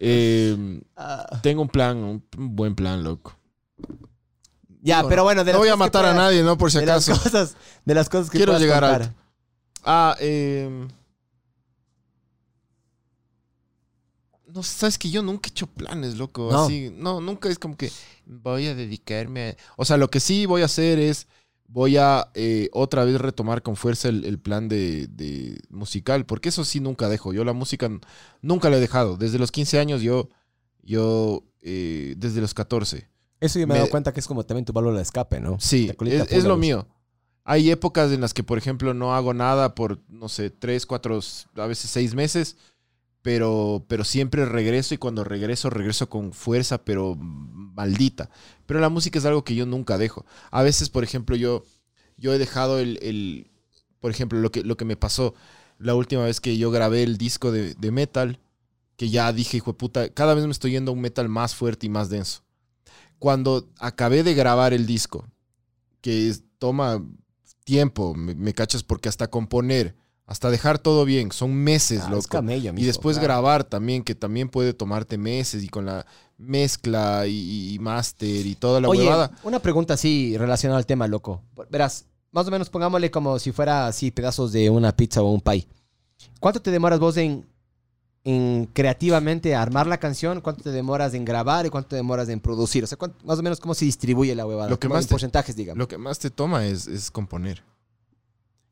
Eh, 0.00 0.80
Ah. 0.96 1.38
tengo 1.40 1.62
un 1.62 1.68
plan, 1.68 1.98
un 1.98 2.24
buen 2.36 2.74
plan, 2.74 3.04
loco. 3.04 3.36
Ya, 4.82 5.06
pero 5.08 5.24
bueno, 5.24 5.44
de 5.44 5.52
No 5.52 5.58
voy 5.58 5.68
a 5.68 5.76
matar 5.76 6.04
a 6.06 6.14
nadie, 6.14 6.42
¿no? 6.42 6.56
Por 6.56 6.70
si 6.72 6.78
de 6.78 6.86
las 6.86 7.08
acaso. 7.08 7.22
cosas, 7.22 7.56
de 7.84 7.94
las 7.94 8.08
cosas 8.08 8.30
que 8.30 8.38
Quiero 8.38 8.58
llegar 8.58 8.82
contar. 8.82 9.02
alto. 9.02 9.14
Ah, 9.84 10.16
eh, 10.20 10.88
No, 14.52 14.62
sabes 14.64 14.98
que 14.98 15.10
yo 15.10 15.22
nunca 15.22 15.48
he 15.48 15.50
hecho 15.50 15.66
planes, 15.68 16.16
loco. 16.16 16.50
No. 16.50 16.64
Así, 16.64 16.92
no, 16.96 17.20
nunca 17.20 17.48
es 17.48 17.58
como 17.58 17.76
que 17.76 17.92
voy 18.26 18.66
a 18.66 18.74
dedicarme 18.74 19.50
a... 19.50 19.56
O 19.76 19.84
sea, 19.84 19.96
lo 19.96 20.10
que 20.10 20.18
sí 20.18 20.44
voy 20.46 20.62
a 20.62 20.64
hacer 20.64 20.98
es, 20.98 21.28
voy 21.68 21.96
a 21.98 22.30
eh, 22.34 22.68
otra 22.72 23.04
vez 23.04 23.20
retomar 23.20 23.62
con 23.62 23.76
fuerza 23.76 24.08
el, 24.08 24.24
el 24.24 24.40
plan 24.40 24.68
de, 24.68 25.06
de 25.06 25.60
musical, 25.68 26.26
porque 26.26 26.48
eso 26.48 26.64
sí 26.64 26.80
nunca 26.80 27.08
dejo. 27.08 27.32
Yo 27.32 27.44
la 27.44 27.52
música 27.52 27.88
nunca 28.42 28.70
la 28.70 28.78
he 28.78 28.80
dejado. 28.80 29.16
Desde 29.16 29.38
los 29.38 29.52
15 29.52 29.78
años 29.78 30.02
yo, 30.02 30.28
yo, 30.82 31.44
eh, 31.62 32.14
desde 32.16 32.40
los 32.40 32.52
14. 32.54 33.08
Eso 33.40 33.58
yo 33.58 33.66
me, 33.66 33.74
he 33.74 33.76
dado 33.78 33.88
cuenta 33.90 34.12
que 34.12 34.20
es 34.20 34.26
como 34.26 34.44
también 34.44 34.64
tu 34.64 34.72
válvula 34.72 34.96
de 34.96 35.02
escape, 35.02 35.40
¿no? 35.40 35.58
Sí, 35.60 35.90
es, 36.04 36.44
lo 36.44 36.56
mío. 36.56 36.86
Hay 37.44 37.70
épocas 37.70 38.12
en 38.12 38.20
las 38.20 38.34
que, 38.34 38.42
por 38.42 38.58
ejemplo, 38.58 38.92
no 38.94 39.14
hago 39.14 39.32
nada 39.34 39.74
por, 39.74 39.98
no 40.08 40.28
sé, 40.28 40.50
tres, 40.50 40.86
cuatro, 40.86 41.18
a 41.56 41.66
veces 41.66 41.90
seis 41.90 42.14
meses, 42.14 42.56
pero, 43.22 43.84
pero 43.88 44.04
siempre 44.04 44.44
regreso 44.46 44.94
y 44.94 44.98
cuando 44.98 45.24
regreso, 45.24 45.70
regreso 45.70 46.08
con 46.08 46.32
fuerza, 46.32 46.78
pero 46.84 47.16
maldita. 47.16 48.30
Pero 48.66 48.80
la 48.80 48.88
música 48.88 49.18
es 49.18 49.24
algo 49.24 49.44
que 49.44 49.54
yo 49.54 49.66
nunca 49.66 49.98
dejo. 49.98 50.24
A 50.50 50.62
veces, 50.62 50.88
por 50.90 51.04
ejemplo, 51.04 51.36
yo, 51.36 51.64
yo 52.16 52.32
he 52.32 52.38
dejado 52.38 52.78
el, 52.78 52.98
el- 53.02 53.50
por 54.00 54.10
ejemplo, 54.10 54.38
lo 54.40 54.50
que, 54.50 54.62
lo 54.62 54.76
que 54.76 54.84
me 54.84 54.96
pasó 54.96 55.34
la 55.78 55.94
última 55.94 56.24
vez 56.24 56.40
que 56.40 56.56
yo 56.58 56.70
grabé 56.70 57.02
el 57.02 57.16
disco 57.18 57.52
de, 57.52 57.74
de 57.74 57.90
metal, 57.90 58.38
que 58.96 59.08
ya 59.10 59.32
dije, 59.32 59.58
hijo 59.58 59.72
de 59.72 59.78
puta, 59.78 60.08
cada 60.10 60.34
vez 60.34 60.44
me 60.44 60.52
estoy 60.52 60.72
yendo 60.72 60.90
a 60.92 60.94
un 60.94 61.00
metal 61.00 61.28
más 61.28 61.54
fuerte 61.54 61.86
y 61.86 61.88
más 61.88 62.10
denso. 62.10 62.42
Cuando 63.20 63.68
acabé 63.78 64.24
de 64.24 64.34
grabar 64.34 64.72
el 64.72 64.86
disco, 64.86 65.24
que 66.00 66.28
es- 66.28 66.42
toma 66.58 67.00
tiempo, 67.64 68.14
me, 68.14 68.34
me 68.34 68.52
cachas, 68.54 68.82
porque 68.82 69.08
hasta 69.08 69.28
componer, 69.30 69.94
hasta 70.26 70.50
dejar 70.50 70.78
todo 70.78 71.04
bien, 71.04 71.30
son 71.30 71.54
meses, 71.54 72.00
Ah, 72.00 72.04
es 72.06 72.10
loco. 72.10 72.28
camello, 72.28 72.64
Y 72.64 72.68
amigo, 72.68 72.86
después 72.86 73.16
claro. 73.18 73.28
grabar 73.28 73.64
también, 73.64 74.02
que 74.02 74.14
también 74.16 74.48
puede 74.48 74.74
tomarte 74.74 75.16
meses 75.18 75.62
y 75.62 75.68
con 75.68 75.86
la 75.86 76.04
mezcla 76.38 77.26
y, 77.26 77.74
y 77.74 77.78
máster 77.78 78.46
y 78.46 78.54
toda 78.54 78.80
la 78.80 78.88
Oye, 78.88 79.02
huevada. 79.02 79.30
una 79.42 79.58
pregunta 79.60 79.94
así 79.94 80.36
relacionada 80.38 80.78
al 80.78 80.86
tema, 80.86 81.06
loco. 81.06 81.42
Verás, 81.70 82.06
más 82.32 82.46
o 82.46 82.50
menos 82.50 82.70
pongámosle 82.70 83.10
como 83.10 83.38
si 83.38 83.52
fuera 83.52 83.86
así 83.86 84.10
pedazos 84.10 84.50
de 84.52 84.70
una 84.70 84.92
pizza 84.96 85.22
o 85.22 85.30
un 85.32 85.40
pie. 85.40 85.66
¿Cuánto 86.38 86.60
te 86.62 86.70
demoras 86.70 86.98
vos 86.98 87.16
en, 87.16 87.44
en 88.24 88.66
creativamente 88.72 89.54
armar 89.54 89.86
la 89.86 89.98
canción? 89.98 90.40
¿Cuánto 90.40 90.62
te 90.62 90.70
demoras 90.70 91.14
en 91.14 91.24
grabar 91.24 91.64
y 91.66 91.70
cuánto 91.70 91.88
te 91.90 91.96
demoras 91.96 92.28
en 92.28 92.40
producir? 92.40 92.84
O 92.84 92.86
sea, 92.86 92.98
¿cuánto- 92.98 93.24
más 93.24 93.38
o 93.38 93.42
menos 93.42 93.60
cómo 93.60 93.74
se 93.74 93.84
distribuye 93.86 94.34
la 94.34 94.46
huevada. 94.46 94.68
Lo 94.70 94.78
que 94.78 94.88
más 94.88 95.06
te- 95.06 95.10
porcentajes, 95.10 95.56
digamos. 95.56 95.78
Lo 95.78 95.88
que 95.88 95.96
más 95.98 96.18
te 96.18 96.30
toma 96.30 96.66
es, 96.66 96.86
es 96.86 97.10
componer. 97.10 97.62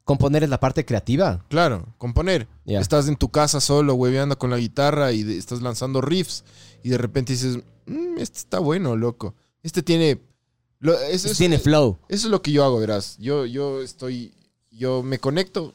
Componer 0.05 0.43
es 0.43 0.49
la 0.49 0.59
parte 0.61 0.85
creativa. 0.87 1.45
Claro, 1.49 1.87
componer. 1.99 2.49
Ya. 2.65 2.81
Estás 2.81 3.09
en 3.09 3.16
tu 3.16 3.29
casa 3.29 3.61
solo, 3.61 3.95
hueveando 3.95 4.39
con 4.39 4.49
la 4.51 4.57
guitarra 4.57 5.12
y 5.12 5.23
de- 5.23 5.37
estás 5.37 5.61
lanzando 5.61 6.01
riffs 6.01 6.45
y 6.83 6.89
de 6.89 6.97
repente 6.99 7.35
dices, 7.35 7.59
"Mm, 7.87 8.16
este 8.19 8.39
está 8.39 8.59
bueno, 8.59 8.97
loco. 8.97 9.35
Este 9.62 9.83
tiene... 9.83 10.20
lo- 10.81 10.99
es- 10.99 11.25
es- 11.27 11.37
Tiene 11.37 11.59
flow. 11.59 11.99
Eso 12.09 12.27
es 12.29 12.31
lo 12.31 12.41
que 12.41 12.53
yo 12.53 12.65
hago, 12.65 12.79
verás. 12.79 13.16
Yo, 13.19 13.45
yo 13.45 13.83
estoy, 13.83 14.33
yo 14.70 15.03
me 15.03 15.19
conecto 15.19 15.75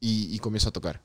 y, 0.00 0.34
y 0.34 0.38
comienzo 0.40 0.68
a 0.68 0.72
tocar. 0.72 1.00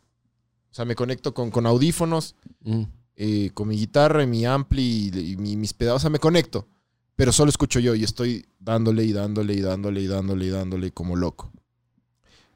O 0.77 0.79
sea, 0.79 0.85
me 0.85 0.93
conecto 0.95 1.33
con, 1.33 1.49
con 1.49 1.65
audífonos, 1.65 2.35
Mm. 2.63 2.83
eh, 3.15 3.49
con 3.55 3.67
mi 3.67 3.77
guitarra 3.77 4.21
y 4.21 4.27
mi 4.27 4.45
ampli 4.45 5.09
y, 5.11 5.31
y 5.31 5.37
mi- 5.37 5.57
mis 5.57 5.73
pedazos. 5.73 5.97
O 5.97 6.01
sea, 6.01 6.09
me 6.11 6.19
conecto. 6.19 6.67
Pero 7.15 7.31
solo 7.31 7.49
escucho 7.49 7.79
yo 7.79 7.95
y 7.95 8.03
estoy 8.03 8.45
dándole 8.59 9.03
y 9.03 9.11
dándole 9.11 9.55
y 9.55 9.61
dándole 9.61 10.01
y 10.01 10.05
dándole 10.07 10.45
y 10.45 10.49
dándole 10.49 10.91
como 10.91 11.15
loco. 11.15 11.51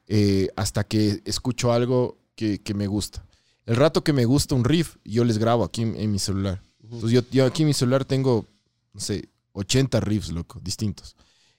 Eh, 0.08 0.50
hasta 0.56 0.84
que 0.84 1.22
escucho 1.26 1.72
algo 1.74 2.20
que, 2.36 2.62
que 2.62 2.76
me 2.76 2.86
gusta. 2.86 3.26
El 3.66 3.76
rato 3.76 4.04
que 4.04 4.14
me 4.14 4.26
gusta 4.26 4.54
un 4.54 4.66
riff, 4.66 4.98
yo 5.04 5.24
les 5.24 5.40
grabo 5.40 5.64
aquí 5.64 5.82
en, 5.82 5.96
en 5.96 6.12
mi 6.12 6.20
celular. 6.20 6.62
Entonces 6.84 7.12
yo, 7.12 7.22
yo 7.32 7.46
aquí 7.46 7.64
en 7.64 7.70
mi 7.70 7.74
celular 7.74 8.06
tengo, 8.06 8.46
no 8.94 9.00
sé, 9.00 9.30
80 9.54 10.00
riffs, 10.00 10.30
loco, 10.32 10.60
distintos. 10.62 11.16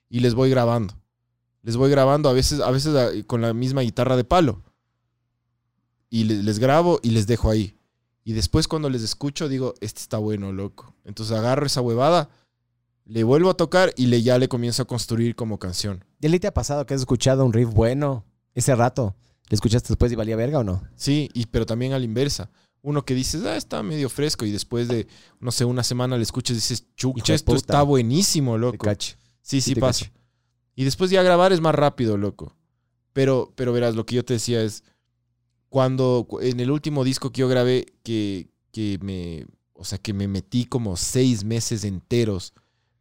Y 0.08 0.20
les 0.20 0.34
voy 0.34 0.48
grabando. 0.50 0.94
Les 1.62 1.76
voy 1.76 1.90
grabando 1.90 2.28
a 2.28 2.32
veces, 2.32 2.60
a 2.60 2.70
veces 2.70 3.24
con 3.26 3.40
la 3.40 3.52
misma 3.52 3.80
guitarra 3.80 4.16
de 4.16 4.22
palo. 4.24 4.62
Y 6.12 6.24
le- 6.24 6.42
les 6.42 6.58
grabo 6.58 7.00
y 7.02 7.10
les 7.10 7.26
dejo 7.26 7.48
ahí. 7.50 7.74
Y 8.22 8.34
después 8.34 8.68
cuando 8.68 8.90
les 8.90 9.02
escucho 9.02 9.48
digo, 9.48 9.72
este 9.80 10.00
está 10.00 10.18
bueno, 10.18 10.52
loco. 10.52 10.94
Entonces 11.06 11.34
agarro 11.36 11.64
esa 11.66 11.80
huevada, 11.80 12.28
le 13.06 13.24
vuelvo 13.24 13.48
a 13.50 13.54
tocar 13.54 13.94
y 13.96 14.06
le, 14.06 14.22
ya 14.22 14.38
le 14.38 14.46
comienzo 14.48 14.82
a 14.82 14.86
construir 14.86 15.34
como 15.34 15.58
canción. 15.58 16.04
¿Y 16.20 16.26
a 16.26 16.30
ti 16.30 16.38
te 16.38 16.46
ha 16.48 16.54
pasado 16.54 16.84
que 16.84 16.92
has 16.94 17.00
escuchado 17.00 17.44
un 17.46 17.52
riff 17.54 17.70
bueno 17.70 18.24
ese 18.54 18.74
rato? 18.74 19.16
¿Le 19.48 19.54
escuchaste 19.54 19.88
después 19.88 20.12
y 20.12 20.14
valía 20.14 20.36
verga 20.36 20.58
o 20.58 20.64
no? 20.64 20.82
Sí, 20.96 21.30
y, 21.34 21.46
pero 21.46 21.64
también 21.66 21.94
a 21.94 21.98
la 21.98 22.04
inversa. 22.04 22.50
Uno 22.82 23.04
que 23.04 23.14
dices, 23.14 23.42
ah, 23.44 23.56
está 23.56 23.82
medio 23.82 24.08
fresco 24.10 24.44
y 24.44 24.50
después 24.50 24.88
de, 24.88 25.06
no 25.40 25.50
sé, 25.50 25.64
una 25.64 25.82
semana 25.82 26.16
le 26.16 26.22
escuchas 26.24 26.52
y 26.56 26.60
dices, 26.60 26.86
chucha, 26.94 27.32
esto 27.34 27.52
puta. 27.52 27.56
está 27.58 27.82
buenísimo, 27.82 28.58
loco. 28.58 28.86
Sí, 29.00 29.06
Sí 29.40 29.60
sí 29.60 29.74
pasa. 29.80 30.04
cacho. 30.06 30.14
Y 30.76 30.84
después 30.84 31.10
ya 31.10 31.22
grabar 31.22 31.52
es 31.52 31.60
más 31.60 31.74
rápido, 31.74 32.16
loco. 32.18 32.54
Pero, 33.12 33.52
pero 33.56 33.72
verás, 33.72 33.94
lo 33.94 34.04
que 34.06 34.16
yo 34.16 34.24
te 34.24 34.34
decía 34.34 34.62
es, 34.62 34.84
cuando 35.72 36.26
cu- 36.28 36.40
en 36.40 36.60
el 36.60 36.70
último 36.70 37.02
disco 37.02 37.32
que 37.32 37.40
yo 37.40 37.48
grabé, 37.48 37.86
que, 38.02 38.50
que 38.72 38.98
me, 39.00 39.46
o 39.72 39.86
sea, 39.86 39.96
que 39.96 40.12
me 40.12 40.28
metí 40.28 40.66
como 40.66 40.98
seis 40.98 41.44
meses 41.44 41.82
enteros 41.84 42.52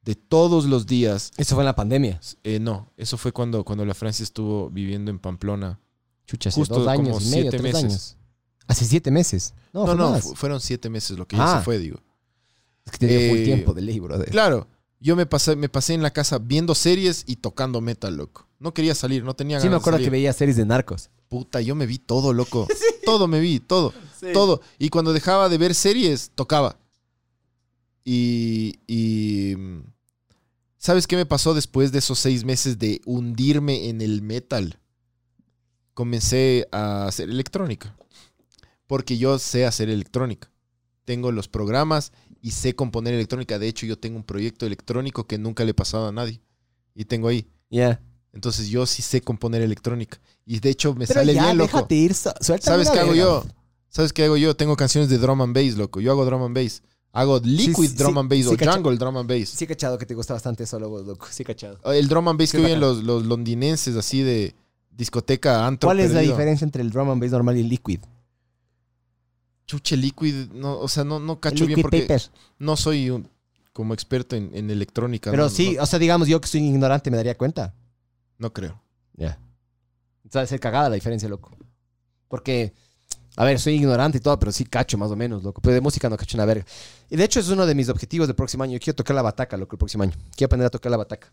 de 0.04 0.16
todos 0.16 0.64
los 0.68 0.86
días. 0.86 1.32
Eso 1.36 1.56
fue 1.56 1.64
en 1.64 1.66
la 1.66 1.76
pandemia. 1.76 2.22
Eh, 2.46 2.62
no, 2.62 2.90
eso 2.96 3.18
fue 3.18 3.34
cuando, 3.34 3.66
cuando 3.66 3.84
la 3.86 3.94
Francia 3.94 4.24
estuvo 4.24 4.70
viviendo 4.70 5.12
en 5.12 5.20
Pamplona. 5.20 5.82
Chucha, 6.26 6.48
hace 6.48 6.62
Justo 6.62 6.80
dos 6.80 6.88
años 6.88 7.10
como 7.10 7.20
y 7.20 7.26
medio, 7.26 7.42
siete 7.42 7.58
tres 7.58 7.62
meses. 7.64 7.84
años. 7.84 8.18
Hace 8.68 8.86
siete 8.86 9.12
meses. 9.12 9.54
No, 9.74 9.94
No, 9.94 10.18
fueron 10.22 10.62
siete 10.62 10.90
meses 10.90 11.18
lo 11.18 11.28
que 11.28 11.36
Ah. 11.36 11.40
ya 11.40 11.58
se 11.60 11.66
fue, 11.66 11.78
digo. 11.78 12.00
Es 12.86 12.94
que 12.94 13.00
te 13.00 13.08
dio 13.08 13.20
Eh, 13.36 13.44
tiempo 13.44 13.74
de 13.74 13.82
ley, 13.82 14.00
brother. 14.00 14.30
Claro, 14.30 14.66
yo 15.02 15.18
me 15.18 15.26
pasé, 15.26 15.58
me 15.58 15.68
pasé 15.68 15.94
en 15.94 16.02
la 16.04 16.12
casa 16.12 16.40
viendo 16.40 16.74
series 16.74 17.26
y 17.28 17.36
tocando 17.36 17.82
metal, 17.82 18.16
loco. 18.16 18.48
No 18.62 18.76
quería 18.76 18.94
salir, 18.94 19.24
no 19.24 19.34
tenía 19.34 19.60
Sí, 19.60 19.66
me 19.66 19.70
ganas 19.70 19.80
de 19.80 19.82
acuerdo 19.82 19.98
salir. 19.98 20.06
que 20.06 20.12
veía 20.12 20.32
series 20.34 20.56
de 20.56 20.66
narcos. 20.66 21.10
Puta, 21.30 21.62
yo 21.62 21.74
me 21.74 21.88
vi 21.88 21.98
todo, 21.98 22.32
loco. 22.32 22.68
Todo 23.06 23.28
me 23.28 23.40
vi, 23.40 23.60
todo. 23.60 23.92
Todo. 24.34 24.62
Y 24.78 24.90
cuando 24.90 25.12
dejaba 25.14 25.50
de 25.50 25.58
ver 25.58 25.74
series, 25.74 26.30
tocaba. 26.36 26.78
Y, 28.06 28.76
y, 28.86 29.56
¿Sabes 30.78 31.08
qué 31.08 31.16
me 31.16 31.26
pasó 31.26 31.56
después 31.56 31.92
de 31.92 31.98
esos 32.00 32.20
seis 32.20 32.46
meses 32.46 32.78
de 32.78 33.02
hundirme 33.06 33.90
en 33.90 34.02
el 34.02 34.22
metal? 34.22 34.78
Comencé 35.96 36.68
a 36.72 37.08
hacer 37.08 37.30
electrónica. 37.30 37.96
Porque 38.86 39.18
yo 39.18 39.40
sé 39.40 39.66
hacer 39.66 39.90
electrónica. 39.90 40.52
Tengo 41.04 41.32
los 41.32 41.48
programas 41.48 42.12
y 42.42 42.52
sé 42.52 42.76
componer 42.76 43.16
electrónica. 43.16 43.58
De 43.58 43.68
hecho, 43.68 43.88
yo 43.88 43.98
tengo 43.98 44.18
un 44.18 44.24
proyecto 44.24 44.68
electrónico 44.68 45.26
que 45.26 45.40
nunca 45.40 45.64
le 45.64 45.72
he 45.72 45.74
pasado 45.74 46.08
a 46.08 46.12
nadie. 46.12 46.40
Y 46.94 47.06
tengo 47.06 47.28
ahí. 47.30 47.48
Ya. 47.72 48.00
Entonces 48.34 48.70
yo 48.70 48.86
sí 48.86 49.02
sé 49.02 49.22
componer 49.22 49.62
electrónica. 49.62 50.20
Y 50.46 50.60
de 50.60 50.70
hecho 50.70 50.94
me 50.96 51.06
Pero 51.06 51.20
sale 51.20 51.34
ya, 51.34 51.46
bien, 51.46 51.58
loco. 51.58 51.78
déjate 51.78 51.96
ir. 51.96 52.14
¿Sabes 52.14 52.90
qué 52.90 53.00
hago 53.00 53.14
yo? 53.14 53.44
¿Sabes 53.90 54.14
qué 54.14 54.24
hago 54.26 54.38
yo? 54.38 54.56
Tengo 54.56 54.76
canciones 54.78 55.10
de 55.10 55.18
drum 55.18 55.42
and 55.42 55.54
bass, 55.54 55.76
loco. 55.78 56.00
Yo 56.00 56.12
hago 56.12 56.24
drum 56.26 56.44
and 56.44 56.56
bass. 56.56 56.82
Hago 57.14 57.42
liquid 57.44 57.90
sí, 57.90 57.96
drum 57.98 58.14
sí, 58.14 58.20
and 58.20 58.30
bass 58.30 58.40
sí, 58.40 58.66
o 58.68 58.72
jungle 58.74 58.98
drum 58.98 59.18
and 59.18 59.30
bass. 59.30 59.50
Sí, 59.50 59.68
cachado 59.68 59.98
que 59.98 60.06
te 60.06 60.14
gusta 60.16 60.34
bastante 60.34 60.64
eso, 60.64 60.80
loco. 60.80 61.02
loco. 61.02 61.28
Sí, 61.30 61.44
cachado. 61.44 61.78
El 61.92 62.08
drum 62.08 62.30
and 62.30 62.40
bass 62.40 62.52
que 62.54 62.60
oyen 62.64 62.80
los, 62.80 63.04
los 63.04 63.26
londinenses 63.26 63.98
así 63.98 64.22
de 64.22 64.56
discoteca 64.92 65.66
antro 65.68 65.88
¿Cuál 65.88 66.00
es 66.00 66.14
la 66.14 66.22
diferencia 66.22 66.64
entre 66.64 66.82
el 66.84 66.90
drum 66.90 67.10
and 67.10 67.22
bass 67.22 67.32
normal 67.32 67.58
y 67.58 67.62
el 67.62 67.68
liquid? 67.70 68.00
Chuche 69.68 69.96
liquid, 69.96 70.50
no, 70.54 70.80
o 70.80 70.88
sea, 70.88 71.04
no, 71.04 71.20
no 71.20 71.40
cacho 71.40 71.66
bien 71.66 71.82
porque 71.82 72.02
paper. 72.02 72.22
no 72.60 72.76
soy 72.76 73.10
un- 73.10 73.28
como 73.74 73.94
experto 73.94 74.36
en, 74.36 74.50
en 74.54 74.70
electrónica. 74.70 75.32
Pero 75.32 75.44
no, 75.44 75.50
sí, 75.50 75.76
no, 75.78 75.84
o 75.84 75.86
sea, 75.86 75.98
digamos, 75.98 76.28
yo 76.28 76.42
que 76.42 76.48
soy 76.48 76.62
ignorante 76.62 77.10
me 77.10 77.16
daría 77.18 77.38
cuenta. 77.38 77.74
No 78.42 78.52
creo. 78.52 78.82
Ya. 79.16 79.40
Sabe 80.30 80.48
ser 80.48 80.60
cagada 80.60 80.90
la 80.90 80.96
diferencia, 80.96 81.30
loco. 81.30 81.52
Porque 82.28 82.74
A 83.38 83.46
ver, 83.46 83.60
soy 83.60 83.76
ignorante 83.76 84.18
y 84.18 84.22
todo, 84.22 84.38
pero 84.38 84.52
sí 84.52 84.66
cacho 84.66 84.98
más 84.98 85.10
o 85.10 85.16
menos, 85.16 85.42
loco. 85.44 85.62
Pero 85.62 85.74
de 85.74 85.80
música 85.82 86.10
no 86.10 86.18
cacho 86.18 86.36
una 86.36 86.46
verga. 86.46 86.66
Y 87.10 87.16
de 87.16 87.24
hecho 87.24 87.40
es 87.40 87.48
uno 87.48 87.66
de 87.66 87.74
mis 87.76 87.88
objetivos 87.88 88.28
del 88.28 88.36
próximo 88.36 88.64
año. 88.64 88.74
Yo 88.74 88.80
quiero 88.80 88.96
tocar 88.96 89.16
la 89.16 89.22
bataca, 89.22 89.56
loco, 89.56 89.76
el 89.76 89.80
próximo 89.80 90.04
año. 90.04 90.14
Quiero 90.36 90.48
aprender 90.48 90.68
a 90.68 90.70
tocar 90.70 90.92
la 90.92 90.98
bataca. 90.98 91.32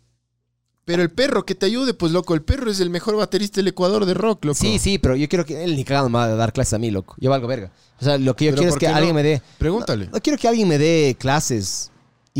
Pero 0.84 1.02
el 1.02 1.10
perro 1.10 1.44
que 1.44 1.54
te 1.54 1.66
ayude, 1.66 1.92
pues 1.94 2.12
loco, 2.12 2.34
el 2.34 2.42
perro 2.42 2.70
es 2.70 2.80
el 2.80 2.88
mejor 2.88 3.16
baterista 3.16 3.56
del 3.56 3.68
Ecuador 3.68 4.06
de 4.06 4.14
rock, 4.14 4.44
loco. 4.46 4.54
Sí, 4.58 4.78
sí, 4.78 4.98
pero 4.98 5.16
yo 5.16 5.28
quiero 5.28 5.44
que 5.44 5.62
él 5.62 5.76
ni 5.76 5.84
cagando 5.84 6.08
me 6.08 6.18
va 6.18 6.24
a 6.24 6.28
dar 6.28 6.52
clases 6.52 6.74
a 6.74 6.78
mí, 6.78 6.90
loco. 6.90 7.14
Yo 7.18 7.30
valgo 7.30 7.46
verga. 7.46 7.72
O 8.00 8.04
sea, 8.04 8.16
lo 8.16 8.34
que 8.36 8.46
yo 8.46 8.52
Pero 8.52 8.58
quiero 8.60 8.68
es 8.70 8.74
¿por 8.74 8.80
que 8.80 8.88
no? 8.88 8.96
alguien 8.96 9.14
me 9.14 9.22
dé... 9.22 9.42
Pregúntale. 9.58 10.06
No 10.06 10.20
quiero 10.20 10.38
que 10.38 10.48
alguien 10.48 10.66
me 10.68 10.78
dé 10.78 11.16
clases 11.18 11.90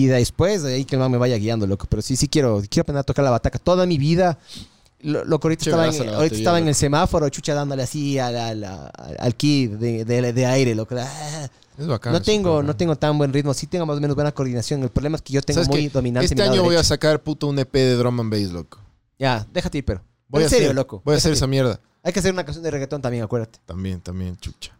y 0.02 0.06
de 0.06 0.16
después 0.16 0.62
de 0.62 0.74
ahí 0.74 0.84
que 0.84 0.96
el 0.96 1.00
man 1.00 1.10
me 1.10 1.18
vaya 1.18 1.36
guiando, 1.36 1.66
loco. 1.66 1.86
Pero 1.88 2.02
sí, 2.02 2.16
sí 2.16 2.28
quiero, 2.28 2.62
quiero 2.68 2.82
aprender 2.82 3.00
a 3.00 3.04
tocar 3.04 3.24
la 3.24 3.30
bataca. 3.30 3.58
Toda 3.58 3.86
mi 3.86 3.98
vida, 3.98 4.38
lo, 5.00 5.24
loco, 5.24 5.48
ahorita 5.48 5.64
estaba, 5.64 5.86
en, 5.88 6.06
la 6.06 6.16
ahorita 6.16 6.36
estaba 6.36 6.58
el 6.58 6.74
semáforo, 6.74 7.28
chucha, 7.28 7.54
dándole 7.54 7.82
así 7.82 8.18
al, 8.18 8.36
al, 8.36 8.64
al- 8.64 8.92
al 9.18 9.34
key 9.36 9.66
de, 9.66 10.04
de- 10.04 10.32
de 10.32 10.46
aire, 10.46 10.74
loco. 10.74 10.94
Ah, 10.98 11.48
Es 11.78 11.86
bacán. 11.86 12.12
No 12.12 12.20
tengo, 12.22 12.62
no 12.62 12.74
tengo 12.76 12.96
tan 12.96 13.16
buen 13.18 13.32
ritmo. 13.32 13.54
Sí 13.54 13.66
tengo 13.66 13.86
más 13.86 13.96
o 13.96 14.00
menos 14.00 14.14
buena 14.14 14.32
coordinación. 14.32 14.82
El 14.82 14.90
problema 14.90 15.16
es 15.16 15.22
que 15.22 15.32
yo 15.32 15.42
tengo 15.42 15.62
¿Sabes 15.62 15.68
muy 15.68 15.88
dominante 15.88 16.26
Este 16.26 16.42
año 16.42 16.62
voy 16.64 16.76
a 16.76 16.82
sacar 16.84 17.22
puto 17.22 17.46
un 17.46 17.58
EP 17.58 17.72
de 17.72 17.94
drum 17.94 18.20
and 18.20 18.30
bass, 18.32 18.50
loco. 18.52 18.78
Ya, 19.18 19.46
déjate 19.52 19.78
ir, 19.78 19.84
pero. 19.84 20.02
Voy 20.28 20.42
en 20.42 20.46
a 20.46 20.50
serio, 20.50 20.66
hacer, 20.68 20.76
loco. 20.76 21.02
Voy 21.04 21.14
a 21.14 21.16
hacer 21.18 21.32
esa 21.32 21.46
mierda. 21.46 21.80
Hay 22.02 22.12
que 22.12 22.20
hacer 22.20 22.32
una 22.32 22.44
canción 22.44 22.62
de 22.62 22.70
reggaetón 22.70 23.00
también, 23.02 23.24
acuérdate. 23.24 23.58
También, 23.66 24.00
también, 24.00 24.36
chucha. 24.36 24.78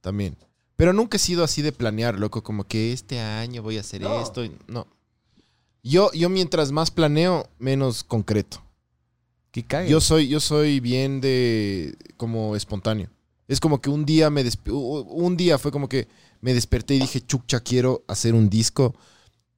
También. 0.00 0.36
Pero 0.78 0.92
nunca 0.92 1.16
he 1.16 1.18
sido 1.18 1.42
así 1.42 1.60
de 1.60 1.72
planear, 1.72 2.18
loco, 2.20 2.42
como 2.44 2.62
que 2.62 2.92
este 2.92 3.18
año 3.18 3.62
voy 3.64 3.78
a 3.78 3.80
hacer 3.80 4.00
No. 4.00 4.22
esto. 4.22 4.42
No. 4.68 4.86
Yo, 5.82 6.12
yo 6.12 6.28
mientras 6.28 6.70
más 6.70 6.92
planeo, 6.92 7.48
menos 7.58 8.04
concreto. 8.04 8.62
Que 9.50 9.64
cague. 9.64 9.90
Yo 9.90 10.00
soy, 10.00 10.28
yo 10.28 10.38
soy 10.38 10.78
bien 10.78 11.20
de 11.20 11.96
como 12.16 12.54
espontáneo. 12.54 13.10
Es 13.48 13.58
como 13.58 13.80
que 13.80 13.90
un 13.90 14.04
día 14.04 14.30
me 14.30 14.44
desp- 14.44 14.70
un 15.08 15.36
día 15.36 15.58
fue 15.58 15.72
como 15.72 15.88
que 15.88 16.06
me 16.40 16.54
desperté 16.54 16.94
y 16.94 17.00
dije, 17.00 17.22
chucha, 17.26 17.58
quiero 17.58 18.04
hacer 18.06 18.34
un 18.34 18.48
disco 18.48 18.94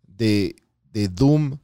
de, 0.07 0.57
de 0.91 1.09
Doom 1.09 1.59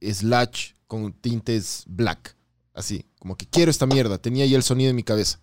slash 0.00 0.72
con 0.86 1.12
tintes 1.12 1.84
black. 1.86 2.34
Así, 2.72 3.04
como 3.18 3.36
que 3.36 3.46
quiero 3.46 3.70
esta 3.70 3.84
mierda. 3.84 4.16
Tenía 4.16 4.46
ya 4.46 4.56
el 4.56 4.62
sonido 4.62 4.88
en 4.88 4.96
mi 4.96 5.02
cabeza. 5.02 5.38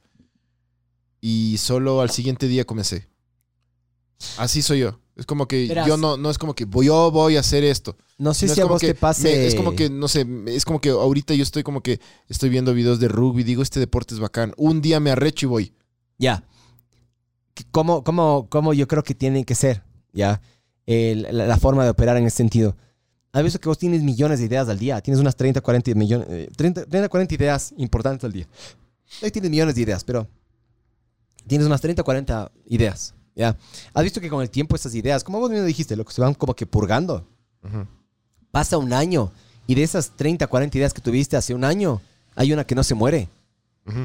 Y 1.22 1.58
solo 1.58 2.02
al 2.02 2.10
siguiente 2.12 2.48
día 2.48 2.66
comencé. 2.66 3.08
Así 4.38 4.62
soy 4.62 4.80
yo. 4.80 5.00
Es 5.16 5.26
como 5.26 5.48
que 5.48 5.68
Verás. 5.68 5.86
yo 5.88 5.98
no, 5.98 6.16
no 6.16 6.30
es 6.30 6.38
como 6.38 6.54
que 6.56 6.64
voy, 6.66 6.86
yo 6.86 7.12
voy 7.12 7.36
a 7.36 7.42
hacer 7.42 7.64
esto. 7.66 7.98
no 8.18 8.34
sé 8.34 8.48
No, 8.48 8.56
si 8.56 8.62
a 8.62 8.66
vos 8.66 8.80
te 8.82 8.96
pase. 8.96 9.24
me- 9.24 9.48
es 9.48 9.56
como 9.56 9.76
que, 9.76 9.90
no 9.90 10.08
sé, 10.08 10.26
es 10.48 10.64
como 10.64 10.80
que 10.80 10.90
ahorita 10.92 11.34
yo 11.34 11.44
estoy 11.44 11.62
como 11.64 11.82
que 11.82 12.00
estoy 12.30 12.50
viendo 12.50 12.74
videos 12.74 13.00
de 13.02 13.10
rugby, 13.10 13.44
digo, 13.44 13.62
este 13.62 13.80
deporte 13.82 14.14
es 14.14 14.20
bacán. 14.22 14.54
Un 14.56 14.82
día 14.82 15.00
me 15.02 15.12
arrecho 15.12 15.46
y 15.46 15.50
voy. 15.50 15.74
Ya. 16.18 16.44
¿Cómo, 17.72 18.04
cómo, 18.06 18.48
cómo 18.50 18.74
yo 18.74 18.88
creo 18.88 19.04
que 19.04 19.14
tiene 19.14 19.44
que 19.44 19.56
ser? 19.56 19.84
Ya. 20.14 20.42
El- 20.86 21.24
la, 21.32 21.46
la 21.48 21.58
forma 21.58 21.84
de 21.84 21.90
operar 21.90 22.16
en 22.18 22.26
ese 22.26 22.38
sentido. 22.38 22.78
Has 23.34 23.44
visto 23.44 23.60
que 23.60 23.68
vos 23.70 23.78
tienes 23.78 24.02
millones 24.02 24.40
de 24.40 24.46
ideas 24.46 24.70
al 24.70 24.80
día. 24.80 25.02
Tienes 25.02 25.20
unas 25.20 25.36
30, 25.36 25.60
40 25.62 25.94
millones. 25.96 26.28
eh, 26.30 26.50
30, 26.56 26.86
30, 26.86 27.10
40 27.10 27.36
ideas 27.36 27.74
importantes 27.78 28.24
al 28.24 28.32
día. 28.32 28.48
Ahí 29.22 29.32
tienes 29.32 29.52
millones 29.52 29.76
de 29.76 29.82
ideas, 29.82 30.04
pero. 30.04 30.28
Tienes 31.50 31.68
unas 31.68 31.82
30, 31.82 32.02
40 32.04 32.52
ideas. 32.68 33.14
Ya. 33.36 33.58
Has 33.94 34.04
visto 34.04 34.22
que 34.22 34.30
con 34.30 34.42
el 34.42 34.50
tiempo 34.50 34.76
esas 34.76 34.96
ideas, 34.96 35.24
como 35.24 35.40
vos 35.40 35.50
mismo 35.50 35.66
dijiste, 35.66 35.96
lo 35.96 36.06
que 36.06 36.14
se 36.14 36.22
van 36.22 36.34
como 36.34 36.56
que 36.56 36.66
purgando. 36.66 37.28
Pasa 38.52 38.78
un 38.78 38.94
año 38.94 39.32
y 39.68 39.76
de 39.76 39.84
esas 39.84 40.12
30, 40.16 40.48
40 40.48 40.78
ideas 40.78 40.94
que 40.94 41.02
tuviste 41.02 41.36
hace 41.36 41.54
un 41.54 41.64
año, 41.64 42.02
hay 42.36 42.54
una 42.54 42.64
que 42.64 42.76
no 42.76 42.84
se 42.84 42.96
muere. 42.96 43.28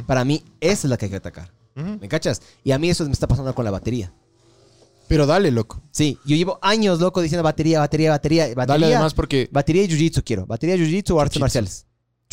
Para 0.06 0.24
mí, 0.24 0.42
esa 0.60 0.86
es 0.86 0.90
la 0.90 0.96
que 0.96 1.06
hay 1.06 1.10
que 1.10 1.16
atacar. 1.18 1.52
¿Me 1.74 2.08
cachas? 2.08 2.42
Y 2.62 2.72
a 2.72 2.78
mí 2.78 2.88
eso 2.88 3.04
me 3.04 3.12
está 3.12 3.26
pasando 3.28 3.54
con 3.54 3.64
la 3.64 3.70
batería. 3.70 4.12
Pero 5.08 5.26
dale, 5.26 5.50
loco. 5.50 5.82
Sí, 5.90 6.18
yo 6.24 6.34
llevo 6.36 6.58
años, 6.62 7.00
loco, 7.00 7.20
diciendo 7.20 7.42
batería, 7.42 7.80
batería, 7.80 8.10
batería, 8.10 8.44
batería. 8.54 8.66
Dale 8.66 8.86
además 8.86 9.12
porque, 9.12 9.48
Batería 9.52 9.82
y 9.82 9.88
jiu-jitsu 9.88 10.22
quiero. 10.24 10.46
Batería, 10.46 10.76
jiu-jitsu 10.76 11.14
o 11.14 11.20
artes 11.20 11.40
marciales. 11.40 11.86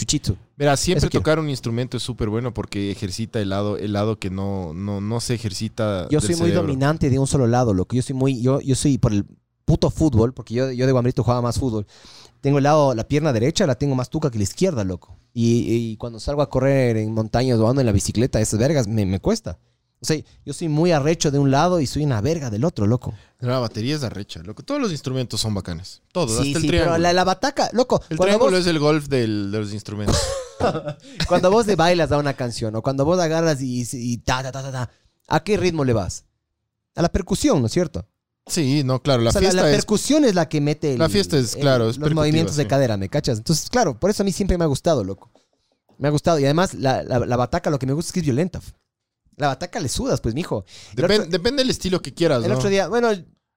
Chuchitsu. 0.06 0.36
verás, 0.58 0.80
siempre 0.80 0.98
Eso 1.00 1.10
quiero. 1.10 1.22
tocar 1.22 1.40
un 1.40 1.50
instrumento 1.50 1.98
es 1.98 2.04
súper 2.04 2.30
bueno 2.30 2.54
porque 2.54 2.92
ejercita 2.92 3.40
el 3.40 3.50
lado, 3.50 3.78
el 3.78 3.94
lado 3.94 4.18
que 4.20 4.30
no, 4.30 4.74
no, 4.74 5.00
no 5.02 5.20
se 5.20 5.36
ejercita. 5.36 6.08
Yo 6.10 6.20
del 6.20 6.22
soy 6.22 6.36
muy 6.36 6.50
cerebro. 6.50 6.62
dominante 6.64 7.10
de 7.10 7.20
un 7.20 7.28
solo 7.28 7.48
lado, 7.48 7.74
loco. 7.74 7.96
Yo 7.96 8.02
soy 8.02 8.16
muy, 8.16 8.42
yo, 8.42 8.60
yo 8.62 8.76
soy 8.76 8.98
por 8.98 9.14
el 9.14 9.26
puto 9.66 9.90
fútbol, 9.90 10.34
porque 10.34 10.54
yo, 10.56 10.72
yo 10.72 10.86
de 10.86 10.92
Guambrito 10.92 11.24
jugaba 11.24 11.42
más 11.42 11.60
fútbol. 11.60 11.86
Tengo 12.42 12.58
el 12.58 12.64
lado, 12.64 12.96
la 12.96 13.08
pierna 13.08 13.32
derecha 13.32 13.68
la 13.68 13.76
tengo 13.76 13.94
más 13.96 14.10
tuca 14.10 14.32
que 14.32 14.38
la 14.40 14.44
izquierda, 14.44 14.84
loco. 14.84 15.16
Y, 15.34 15.66
y 15.92 15.98
cuando 15.98 16.20
salgo 16.20 16.42
a 16.42 16.50
correr 16.50 16.98
en 16.98 17.14
montañas 17.14 17.60
o 17.60 17.70
ando 17.70 17.82
en 17.82 17.86
la 17.86 17.94
bicicleta, 17.94 18.42
esas 18.42 18.60
vergas 18.60 18.88
me, 18.88 19.06
me 19.06 19.20
cuesta. 19.20 19.60
O 20.02 20.06
sea, 20.06 20.20
yo 20.46 20.54
soy 20.54 20.68
muy 20.68 20.92
arrecho 20.92 21.30
de 21.30 21.38
un 21.38 21.52
lado 21.52 21.80
y 21.80 21.86
soy 21.86 22.04
una 22.04 22.22
verga 22.22 22.50
del 22.50 22.66
otro, 22.66 22.88
loco. 22.88 23.14
La 23.40 23.60
batería 23.60 23.96
es 23.96 24.04
arrecha, 24.04 24.42
loco. 24.42 24.64
Todos 24.64 24.82
los 24.82 24.92
instrumentos 24.92 25.40
son 25.40 25.54
bacanes. 25.54 26.02
Todos, 26.12 26.32
Sí, 26.32 26.38
hasta 26.48 26.58
el 26.58 26.62
sí, 26.64 26.68
triángulo. 26.70 26.92
pero 26.94 27.02
la, 27.04 27.14
la 27.14 27.24
bataca, 27.24 27.70
loco. 27.74 28.02
El 28.10 28.18
triángulo 28.18 28.52
vos- 28.52 28.60
es 28.62 28.68
el 28.68 28.80
golf 28.80 29.08
del- 29.10 29.52
de 29.52 29.60
los 29.60 29.74
instrumentos. 29.74 30.18
Cuando 31.28 31.52
vos 31.52 31.68
le 31.68 31.76
bailas 31.76 32.12
a 32.12 32.18
una 32.18 32.34
canción 32.34 32.76
o 32.76 32.82
cuando 32.82 33.06
vos 33.06 33.20
agarras 33.20 33.62
y, 33.62 33.84
y 33.94 34.18
ta, 34.18 34.42
ta, 34.44 34.52
ta, 34.52 34.62
ta, 34.64 34.72
ta, 34.72 34.90
¿a 35.28 35.44
qué 35.44 35.58
ritmo 35.58 35.84
le 35.86 35.94
vas? 35.94 36.26
A 36.96 37.02
la 37.02 37.10
percusión, 37.10 37.60
¿no 37.62 37.68
es 37.68 37.72
cierto? 37.74 38.06
sí, 38.48 38.84
no, 38.84 39.02
claro. 39.02 39.22
La 39.22 39.30
o 39.30 39.34
sea, 39.34 39.40
fiesta 39.42 39.58
la, 39.64 39.72
percusión 39.72 40.26
es 40.26 40.34
la 40.36 40.50
que 40.50 40.60
mete 40.62 40.94
el- 40.94 41.00
La 41.00 41.10
fiesta 41.10 41.38
es, 41.38 41.56
claro, 41.56 41.90
es 41.90 41.98
los 41.98 42.12
movimientos 42.14 42.56
de 42.56 42.66
cadera, 42.68 42.98
¿me 42.98 43.08
cachas? 43.08 43.38
Entonces, 43.38 43.70
claro, 43.70 44.00
por 44.00 44.10
eso 44.10 44.24
a 44.24 44.26
mí 44.26 44.32
siempre 44.32 44.58
me 44.58 44.64
ha 44.64 44.68
gustado, 44.68 45.04
loco. 45.04 45.32
Me 46.00 46.08
ha 46.08 46.12
gustado. 46.12 46.40
Y 46.40 46.46
además, 46.46 46.74
la, 46.74 47.04
la- 47.04 47.20
la 47.20 47.38
bataca 47.38 47.70
lo 47.70 47.78
que 47.80 47.86
me 47.86 47.94
gusta 47.94 48.10
es 48.10 48.14
que 48.14 48.20
es 48.20 48.26
violenta. 48.26 48.60
La 49.38 49.48
bataca 49.48 49.80
le 49.80 49.90
sudas, 49.90 50.22
pues, 50.22 50.36
mijo. 50.36 50.66
El, 50.96 51.04
Depen- 51.04 51.20
otro, 51.22 51.26
depende 51.32 51.64
del 51.64 51.70
estilo 51.70 52.02
que 52.02 52.14
quieras, 52.14 52.44
el 52.44 52.52
¿no? 52.52 52.58
otro 52.58 52.70
día, 52.70 52.88
bueno, 52.88 53.10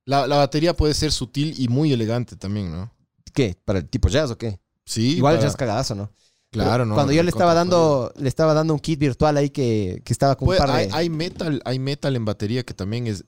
La, 0.07 0.27
la 0.27 0.37
batería 0.37 0.75
puede 0.77 0.95
ser 0.95 1.13
sutil 1.13 1.55
y 1.59 1.69
muy 1.69 1.93
elegante 1.93 2.37
también, 2.37 2.71
¿no? 2.71 2.93
¿qué? 3.33 3.57
¿Para 3.65 3.81
el 3.81 3.89
tipo 3.89 4.09
jazz 4.09 4.31
o 4.31 4.39
qué? 4.39 4.61
Sí. 4.85 5.17
Igual 5.17 5.37
para- 5.37 5.47
jazz 5.49 5.57
cagadazo, 5.57 5.95
¿no? 5.95 6.13
Claro, 6.51 6.85
no. 6.87 6.95
Cuando 6.95 7.13
yo 7.13 7.23
le 7.25 7.31
estaba 7.31 7.53
dando, 7.53 8.13
le 8.17 8.29
estaba 8.29 8.55
dando 8.55 8.75
un 8.75 8.79
kit 8.79 9.01
virtual 9.01 9.37
ahí 9.37 9.51
que, 9.51 10.01
que 10.05 10.13
estaba 10.13 10.37
con 10.37 10.49
un 10.49 10.57
par 10.57 10.69
de... 10.69 10.75
hay, 10.75 10.89
hay 10.93 11.11
metal, 11.11 11.61
hay 11.65 11.81
metal 11.81 12.15
en 12.15 12.25
batería 12.25 12.63
que 12.65 12.75
también 12.75 13.09
es 13.09 13.25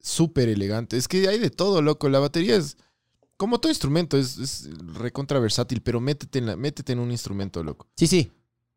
súper 0.00 0.48
elegante. 0.50 0.96
Es 0.98 1.08
que 1.08 1.26
hay 1.26 1.38
de 1.38 1.48
todo, 1.48 1.80
loco. 1.80 2.08
La 2.10 2.18
batería 2.18 2.56
es, 2.56 2.76
como 3.38 3.58
todo 3.60 3.70
instrumento, 3.72 4.18
es, 4.18 4.36
es 4.36 4.68
recontra 4.94 5.38
versátil, 5.38 5.80
pero 5.80 6.00
métete 6.02 6.38
en, 6.38 6.46
la- 6.46 6.56
métete 6.56 6.92
en 6.92 6.98
un 6.98 7.10
instrumento, 7.10 7.62
loco. 7.62 7.86
Sí, 7.96 8.06
sí. 8.06 8.30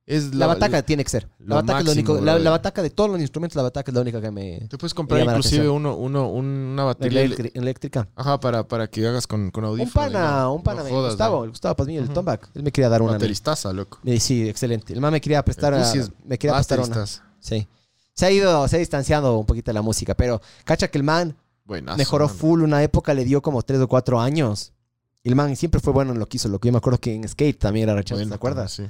Es 0.09 0.33
La, 0.33 0.47
bataca 0.47 0.81
tiene 0.81 1.03
que 1.03 1.09
ser. 1.11 1.29
La 1.37 1.57
bataca 1.57 1.79
es 1.81 1.85
lo 1.85 1.91
único. 1.91 2.19
La, 2.19 2.49
bataca 2.49 2.81
de 2.81 2.89
todos 2.89 3.11
los 3.11 3.19
instrumentos, 3.21 3.55
la 3.55 3.61
bataca 3.61 3.91
es 3.91 3.95
la 3.95 4.01
única 4.01 4.19
que 4.19 4.31
me. 4.31 4.59
Te 4.67 4.75
puedes 4.79 4.95
comprar 4.95 5.21
inclusive 5.21 5.69
uno, 5.69 5.95
uno, 5.95 6.27
una 6.29 6.83
batería. 6.83 7.21
eléctrica- 7.21 7.59
eléctrica. 7.59 8.07
Ajá, 8.15 8.39
para, 8.39 8.67
para 8.67 8.87
que 8.89 9.05
hagas 9.07 9.27
con, 9.27 9.51
con 9.51 9.65
Un 9.65 9.69
audífono. 9.69 9.93
pana, 10.07 10.41
¿no? 10.41 10.53
un 10.55 10.63
pana, 10.63 10.81
No 10.81 10.89
jodas, 10.89 11.11
Gustavo, 11.11 11.45
¿no? 11.45 11.51
Gustavo 11.51 11.75
Pazmiño, 11.75 11.99
el 11.99 12.05
Ujú. 12.05 12.13
Tomback. 12.15 12.49
Él 12.55 12.63
me 12.63 12.71
quería 12.71 12.89
dar 12.89 13.03
una. 13.03 13.11
Bateristaza, 13.13 13.71
loco. 13.71 13.99
Sí, 14.19 14.49
excelente. 14.49 14.93
El 14.93 14.99
man 15.01 15.11
me 15.13 15.21
quería 15.21 15.45
prestar. 15.45 15.75
A- 15.75 15.85
sí 15.85 15.99
me 16.25 16.39
quería 16.39 16.55
prestar 16.55 16.79
una. 16.79 17.05
Sí. 17.39 17.67
Se 18.15 18.25
ha 18.25 18.31
ido, 18.31 18.67
se 18.67 18.77
ha 18.77 18.79
distanciado 18.79 19.37
un 19.37 19.45
poquito 19.45 19.69
de 19.69 19.73
la 19.75 19.83
música, 19.83 20.15
pero 20.15 20.41
cacha 20.65 20.87
que 20.87 20.97
el 20.97 21.03
man 21.03 21.37
Buenazo, 21.65 21.97
mejoró 21.99 22.27
full 22.27 22.63
una 22.63 22.81
época, 22.81 23.13
le 23.13 23.25
dio 23.25 23.41
como 23.43 23.61
tres 23.61 23.79
o 23.79 23.87
cuatro 23.87 24.19
años. 24.19 24.73
El 25.23 25.35
man 25.35 25.55
siempre 25.55 25.81
fue 25.81 25.91
bueno 25.93 26.13
en 26.13 26.19
lo 26.19 26.27
que 26.27 26.37
hizo, 26.37 26.47
loco. 26.47 26.65
Yo 26.67 26.71
me 26.71 26.77
acuerdo 26.77 26.99
que 26.99 27.13
en 27.13 27.27
skate 27.27 27.59
también 27.59 27.83
era 27.89 27.95
rechazado, 27.95 28.19
Bueno, 28.19 28.29
¿te 28.31 28.35
acuerdas? 28.35 28.71
Sí. 28.71 28.83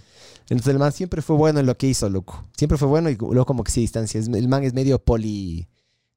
Entonces 0.44 0.68
el 0.68 0.80
man 0.80 0.92
siempre 0.92 1.22
fue 1.22 1.36
bueno 1.36 1.60
en 1.60 1.66
lo 1.66 1.76
que 1.78 1.88
hizo, 1.88 2.08
loco. 2.10 2.46
Siempre 2.56 2.78
fue 2.78 2.88
bueno 2.88 3.10
y 3.10 3.16
luego 3.16 3.46
como 3.46 3.64
que 3.64 3.72
se 3.72 3.80
distancia. 3.80 4.20
El 4.20 4.48
man 4.48 4.64
es 4.64 4.74
medio 4.74 5.00
poli, 5.00 5.68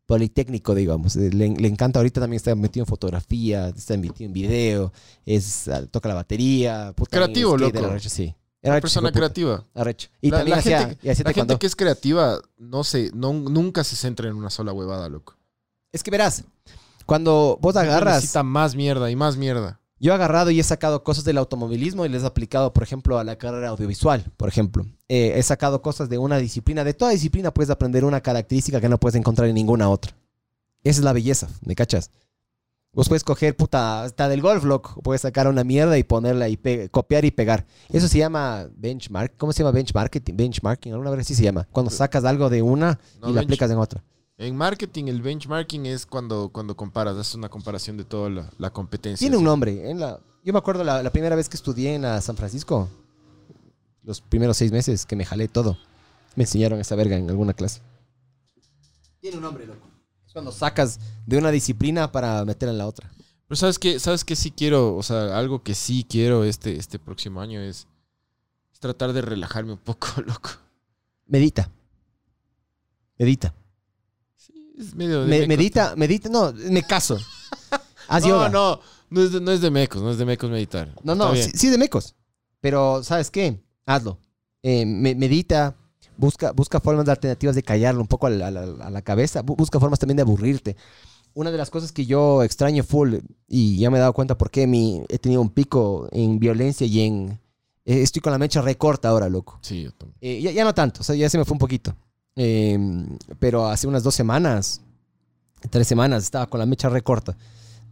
politécnico, 0.07 0.75
digamos. 0.75 1.17
Eh, 1.17 1.31
Le, 1.33 1.49
le 1.49 1.69
encanta 1.69 1.99
ahorita 1.99 2.21
también 2.21 2.37
está 2.37 2.55
metido 2.55 2.83
en 2.83 2.89
fotografía, 2.89 3.69
está 3.69 3.97
metido 3.97 4.27
en 4.27 4.33
video, 4.35 4.93
es, 5.25 5.69
ah, 5.69 5.87
toca 5.87 6.09
la 6.09 6.15
batería. 6.15 6.93
puta, 6.95 7.17
Creativo, 7.17 7.57
skate, 7.59 7.75
loco. 7.75 7.87
arrecho, 7.87 8.11
sí. 8.11 8.35
Una 8.65 8.81
persona 8.81 9.09
puta. 9.09 9.19
creativa. 9.19 9.67
Arrecho. 9.75 10.09
Y 10.21 10.31
La- 10.31 10.37
también 10.39 10.57
la 10.57 10.61
hacía, 10.61 10.79
gente- 10.81 10.99
y 11.03 11.09
hacía 11.09 11.25
La 11.25 11.33
gente 11.33 11.59
que 11.59 11.67
es 11.67 11.75
creativa 11.75 12.39
no 12.59 12.85
se, 12.85 13.11
no, 13.15 13.33
nunca 13.33 13.83
se 13.83 13.97
centra 13.97 14.29
en 14.29 14.37
una 14.37 14.51
sola 14.51 14.73
huevada, 14.73 15.09
loco. 15.09 15.37
Es 15.91 16.03
que 16.03 16.11
verás, 16.13 16.45
cuando 17.07 17.59
vos 17.61 17.75
agarras... 17.77 18.17
Necesita 18.17 18.43
más 18.45 18.77
mierda 18.77 19.11
y 19.11 19.17
más 19.17 19.37
mierda. 19.37 19.81
Yo 20.03 20.11
he 20.11 20.15
agarrado 20.16 20.51
y 20.51 20.59
he 20.59 20.62
sacado 20.65 21.05
cosas 21.05 21.23
del 21.24 21.39
automovilismo 21.39 22.05
y 22.05 22.09
les 22.09 22.24
he 22.24 22.27
aplicado, 22.27 22.73
por 22.73 22.83
ejemplo, 22.83 23.19
a 23.20 23.24
la 23.24 23.37
carrera 23.37 23.69
audiovisual, 23.69 24.24
por 24.37 24.49
ejemplo. 24.49 24.85
Eh, 25.09 25.35
he 25.37 25.43
sacado 25.45 25.81
cosas 25.81 26.09
de 26.09 26.19
una 26.19 26.39
disciplina. 26.39 26.83
De 26.83 26.93
toda 26.93 27.12
disciplina 27.12 27.55
puedes 27.55 27.70
aprender 27.70 28.05
una 28.05 28.20
característica 28.20 28.81
que 28.81 28.89
no 28.89 28.99
puedes 28.99 29.15
encontrar 29.15 29.49
en 29.49 29.55
ninguna 29.55 29.89
otra. 29.89 30.12
Esa 30.83 30.99
es 31.01 31.05
la 31.05 31.12
belleza, 31.12 31.49
¿me 31.65 31.77
cachas? 31.77 32.11
Vos 32.93 33.09
puedes 33.09 33.23
coger, 33.23 33.57
puta, 33.57 34.03
hasta 34.03 34.29
del 34.29 34.43
golf, 34.43 34.65
loco. 34.65 35.01
Puedes 35.03 35.23
sacar 35.23 35.47
una 35.47 35.62
mierda 35.62 35.97
y 35.97 36.03
ponerla 36.03 36.49
y 36.49 36.59
copiar 36.91 37.24
y 37.24 37.31
pegar. 37.31 37.65
Eso 37.91 38.09
se 38.09 38.19
llama 38.19 38.66
benchmark. 38.77 39.37
¿Cómo 39.37 39.53
se 39.53 39.61
llama 39.62 39.70
benchmarking? 39.70 40.37
Benchmarking, 40.37 40.93
alguna 40.93 41.11
vez 41.12 41.20
así 41.20 41.37
se 41.37 41.45
llama. 41.45 41.66
Cuando 41.70 41.91
sacas 41.93 42.24
algo 42.24 42.51
de 42.51 42.61
una 42.61 42.99
No, 43.20 43.31
y 43.31 43.33
la 43.35 43.41
bench- 43.41 43.45
aplicas 43.45 43.70
en 43.70 43.79
otra. 43.79 44.03
En 44.39 44.57
marketing, 44.57 45.05
el 45.07 45.23
benchmarking 45.23 45.87
es 45.87 46.07
cuando, 46.07 46.49
cuando 46.49 46.77
comparas, 46.77 47.17
haces 47.17 47.35
una 47.35 47.49
comparación 47.49 47.97
de 47.97 48.05
toda 48.05 48.31
la, 48.31 48.51
la 48.59 48.71
competencia. 48.73 49.25
Tiene 49.25 49.37
un 49.37 49.45
nombre. 49.45 49.91
En 49.91 50.01
la, 50.01 50.21
yo 50.43 50.53
me 50.53 50.59
acuerdo 50.59 50.83
la, 50.83 51.03
la 51.03 51.11
primera 51.11 51.37
vez 51.37 51.49
que 51.49 51.57
estudié 51.57 51.95
en 51.95 52.03
la 52.03 52.21
San 52.21 52.37
Francisco, 52.37 52.89
los 54.03 54.21
primeros 54.21 54.57
seis 54.57 54.73
meses 54.73 55.07
que 55.07 55.17
me 55.17 55.25
jalé 55.25 55.49
todo, 55.49 55.79
me 56.35 56.45
enseñaron 56.45 56.81
esa 56.81 56.97
verga 56.97 57.17
en 57.17 57.29
alguna 57.29 57.53
clase. 57.53 57.81
Tiene 59.21 59.37
un 59.37 59.43
nombre, 59.43 59.67
loco. 59.67 59.87
Es 60.27 60.33
cuando 60.33 60.51
sacas 60.51 60.99
de 61.27 61.39
una 61.39 61.51
disciplina 61.51 62.11
para 62.11 62.45
meterla 62.45 62.73
en 62.73 62.79
la 62.79 62.89
otra. 62.89 63.13
Pero 63.47 63.57
sabes 63.57 63.79
que, 63.79 64.01
sabes 64.01 64.25
que 64.25 64.35
sí 64.35 64.51
quiero, 64.51 64.97
o 64.97 65.03
sea, 65.03 65.39
algo 65.39 65.63
que 65.63 65.75
sí 65.75 66.05
quiero 66.09 66.43
este, 66.43 66.77
este 66.77 66.99
próximo 66.99 67.41
año 67.41 67.61
es, 67.61 67.87
es 68.73 68.81
tratar 68.81 69.13
de 69.13 69.21
relajarme 69.21 69.73
un 69.73 69.79
poco, 69.79 70.09
loco. 70.27 70.51
Medita. 71.27 71.71
Medita. 73.19 73.55
Sí, 74.74 74.81
es 74.81 74.94
medio 74.94 75.23
de 75.23 75.27
Me- 75.28 75.39
mecos. 75.40 75.49
medita, 75.49 75.94
medita. 75.97 76.28
No, 76.28 76.53
me 76.53 76.82
caso. 76.82 77.19
Haz 78.09 78.23
No, 78.23 78.28
yoga. 78.28 78.49
no, 78.49 78.81
no 79.11 79.23
es, 79.23 79.32
de, 79.32 79.40
no 79.40 79.51
es 79.53 79.61
de 79.61 79.70
mecos, 79.70 80.03
no 80.03 80.11
es 80.11 80.19
de 80.19 80.24
mecos 80.24 80.51
meditar. 80.51 80.94
No, 81.03 81.15
no, 81.15 81.35
sí, 81.36 81.69
de 81.69 81.78
mecos. 81.78 82.15
Pero, 82.61 83.03
¿sabes 83.03 83.31
qué? 83.31 83.61
Hazlo. 83.86 84.19
Eh, 84.62 84.85
me- 84.86 85.15
medita, 85.15 85.77
busca, 86.16 86.53
busca 86.53 86.81
formas 86.81 87.09
alternativas 87.09 87.55
de 87.55 87.62
callarlo 87.62 88.01
un 88.01 88.07
poco 88.09 88.27
a 88.27 88.31
la, 88.31 88.49
a 88.49 88.51
la- 88.51 88.86
a 88.86 88.90
la 88.90 89.03
cabeza, 89.03 89.43
bu- 89.44 89.57
busca 89.57 89.81
formas 89.81 89.99
también 89.99 90.16
de 90.16 90.23
aburrirte. 90.23 90.77
Una 91.35 91.51
de 91.51 91.57
las 91.59 91.70
cosas 91.70 91.93
que 91.93 92.05
yo 92.05 92.43
extraño 92.43 92.85
full, 92.85 93.16
y 93.49 93.78
ya 93.78 93.90
me 93.90 93.97
he 93.97 94.01
dado 94.01 94.12
cuenta 94.12 94.36
por 94.36 94.51
qué 94.51 94.66
mi, 94.66 95.03
he 95.09 95.19
tenido 95.19 95.40
un 95.40 95.49
pico 95.51 96.07
en 96.12 96.39
violencia 96.39 96.86
y 96.86 97.01
en... 97.01 97.40
eh, 97.86 98.03
estoy 98.03 98.20
con 98.20 98.32
la 98.32 98.39
mecha 98.39 98.61
recorta 98.61 99.09
ahora, 99.09 99.28
loco. 99.31 99.59
Sí, 99.62 99.82
yo 99.82 99.93
también. 99.93 100.19
Eh, 100.20 100.43
ya, 100.43 100.51
ya 100.51 100.62
no 100.65 100.74
tanto, 100.74 101.01
o 101.01 101.05
sea, 101.05 101.15
ya 101.16 101.31
se 101.31 101.39
me 101.39 101.44
fue 101.47 101.55
un 101.55 101.59
poquito. 101.59 101.97
Eh, 102.37 102.79
pero 103.39 103.67
hace 103.67 103.87
unas 103.87 104.03
dos 104.03 104.15
semanas, 104.15 104.81
tres 105.71 105.87
semanas, 105.87 106.25
estaba 106.25 106.47
con 106.47 106.61
la 106.61 106.67
mecha 106.67 106.89
recorta. 106.89 107.37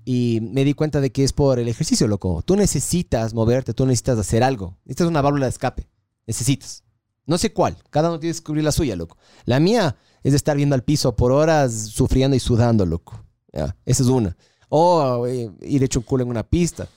Y 0.04 0.40
me 0.40 0.64
di 0.64 0.74
cuenta 0.74 1.00
de 1.00 1.12
que 1.12 1.24
es 1.24 1.32
por 1.32 1.58
el 1.58 1.68
ejercicio, 1.68 2.08
loco. 2.08 2.42
Tú 2.42 2.56
necesitas 2.56 3.34
moverte, 3.34 3.74
tú 3.74 3.86
necesitas 3.86 4.18
hacer 4.18 4.42
algo. 4.42 4.76
Necesitas 4.84 5.08
una 5.08 5.20
válvula 5.20 5.46
de 5.46 5.50
escape. 5.50 5.88
Necesitas. 6.26 6.84
No 7.26 7.38
sé 7.38 7.52
cuál. 7.52 7.76
Cada 7.90 8.08
uno 8.08 8.18
tiene 8.18 8.32
que 8.32 8.38
descubrir 8.38 8.64
la 8.64 8.72
suya, 8.72 8.96
loco. 8.96 9.16
La 9.44 9.60
mía 9.60 9.96
es 10.22 10.32
de 10.32 10.36
estar 10.36 10.56
viendo 10.56 10.74
al 10.74 10.82
piso 10.82 11.14
por 11.14 11.32
horas, 11.32 11.72
sufriendo 11.72 12.36
y 12.36 12.40
sudando, 12.40 12.86
loco. 12.86 13.24
Esa 13.52 13.74
es 14.02 14.08
una. 14.08 14.36
O 14.68 15.26
eh, 15.26 15.50
ir 15.62 15.82
hecho 15.82 16.00
un 16.00 16.04
culo 16.04 16.24
en 16.24 16.30
una 16.30 16.42
pista. 16.42 16.88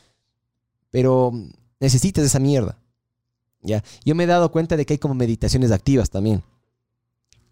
Pero 0.89 1.31
necesitas 1.79 2.23
esa 2.23 2.39
mierda. 2.39 2.77
Ya. 3.61 3.83
Yo 4.05 4.15
me 4.15 4.23
he 4.23 4.27
dado 4.27 4.51
cuenta 4.51 4.77
de 4.77 4.85
que 4.85 4.93
hay 4.93 4.97
como 4.97 5.13
meditaciones 5.13 5.71
activas 5.71 6.09
también. 6.09 6.43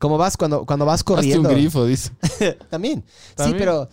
Como 0.01 0.17
vas 0.17 0.35
cuando, 0.35 0.65
cuando 0.65 0.85
vas 0.85 0.95
Hazte 1.01 1.05
corriendo. 1.05 1.47
un 1.49 1.55
grifo, 1.55 1.85
dice. 1.85 2.11
También. 2.69 3.03
Sí, 3.07 3.35
También. 3.35 3.57
pero 3.59 3.87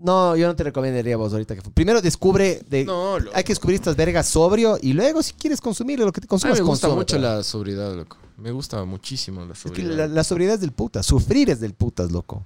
no, 0.00 0.34
yo 0.36 0.46
no 0.46 0.56
te 0.56 0.64
recomendaría 0.64 1.16
vos 1.16 1.32
ahorita 1.32 1.54
que 1.56 1.62
primero 1.70 2.00
descubre 2.00 2.62
de 2.68 2.84
No, 2.84 3.18
loco. 3.18 3.32
hay 3.36 3.44
que 3.44 3.52
descubrir 3.52 3.74
estas 3.76 3.96
vergas 3.96 4.26
sobrio 4.28 4.78
y 4.80 4.92
luego 4.94 5.22
si 5.22 5.32
quieres 5.34 5.60
consumir 5.60 5.98
lo 6.00 6.10
que 6.12 6.20
te 6.20 6.24
A 6.24 6.26
mí 6.26 6.28
consumas 6.28 6.58
me 6.58 6.64
gusta 6.64 6.86
consume, 6.88 7.00
mucho 7.00 7.16
pero- 7.16 7.36
la 7.36 7.42
sobriedad, 7.44 7.94
loco. 7.94 8.16
Me 8.38 8.50
gusta 8.50 8.84
muchísimo 8.84 9.44
la 9.44 9.52
es 9.52 9.62
que 9.62 9.68
sobriedad. 9.68 9.96
la, 9.96 10.06
la 10.08 10.24
sobriedad 10.24 10.54
es 10.54 10.60
del 10.60 10.72
puta, 10.72 11.02
sufrir 11.02 11.50
es 11.50 11.60
del 11.60 11.74
putas, 11.74 12.10
loco. 12.10 12.44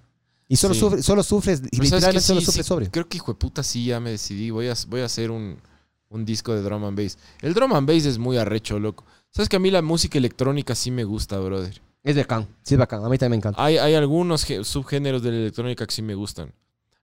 Y 0.49 0.57
solo 0.57 0.75
Sí. 0.75 0.81
sufre- 0.81 1.03
solo 1.03 1.23
sufres 1.23 1.61
y 1.61 1.63
Pero 1.79 1.89
¿sabes 1.89 1.91
literalmente 1.93 2.21
qué? 2.21 2.27
solo 2.27 2.41
Sí, 2.41 2.47
sufres 2.47 2.67
sí, 2.67 2.69
sobrio. 2.69 2.91
Creo 2.91 3.09
que 3.09 3.17
hijo 3.17 3.33
de 3.33 3.39
puta 3.39 3.63
sí 3.63 3.87
ya 3.87 4.01
me 4.01 4.11
decidí. 4.11 4.51
Voy 4.51 4.69
a, 4.69 4.75
voy 4.89 5.01
a 5.01 5.07
hacer 5.07 5.31
un, 5.31 5.57
un 6.11 6.25
disco 6.25 6.53
de 6.55 6.63
drum 6.63 6.85
and 6.85 6.99
bass. 7.03 7.19
El 7.41 7.53
drum 7.55 7.73
and 7.75 7.89
bass 7.89 8.05
es 8.05 8.19
muy 8.19 8.37
arrecho, 8.37 8.79
loco. 8.79 9.05
Sabes 9.31 9.49
que 9.49 9.57
a 9.57 9.59
mí 9.59 9.71
la 9.71 9.83
música 9.83 10.19
electrónica 10.19 10.75
sí 10.75 10.91
me 10.91 11.05
gusta, 11.05 11.39
brother. 11.39 11.81
Es 12.07 12.15
bacán, 12.15 12.47
sí 12.63 12.75
es 12.75 12.79
bacán, 12.79 13.05
a 13.05 13.09
mí 13.09 13.19
también 13.19 13.31
me 13.31 13.37
encanta. 13.39 13.65
Hay, 13.65 13.79
hay 13.79 13.95
algunos 13.95 14.47
subgéneros 14.63 15.25
de 15.25 15.33
la 15.33 15.37
electrónica 15.39 15.85
que 15.85 15.93
sí 15.93 16.03
me 16.03 16.15
gustan. 16.15 16.55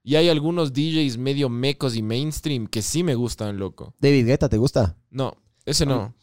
Y 0.02 0.16
hay 0.16 0.30
algunos 0.30 0.72
DJs 0.72 1.18
medio 1.18 1.50
mecos 1.50 1.94
y 1.94 2.02
mainstream 2.02 2.66
que 2.66 2.80
sí 2.80 3.02
me 3.02 3.14
gustan, 3.14 3.58
loco. 3.58 3.92
David 3.98 4.24
Guetta, 4.24 4.48
¿te 4.48 4.56
gusta? 4.56 4.96
No, 5.10 5.36
ese 5.66 5.84
no. 5.84 6.14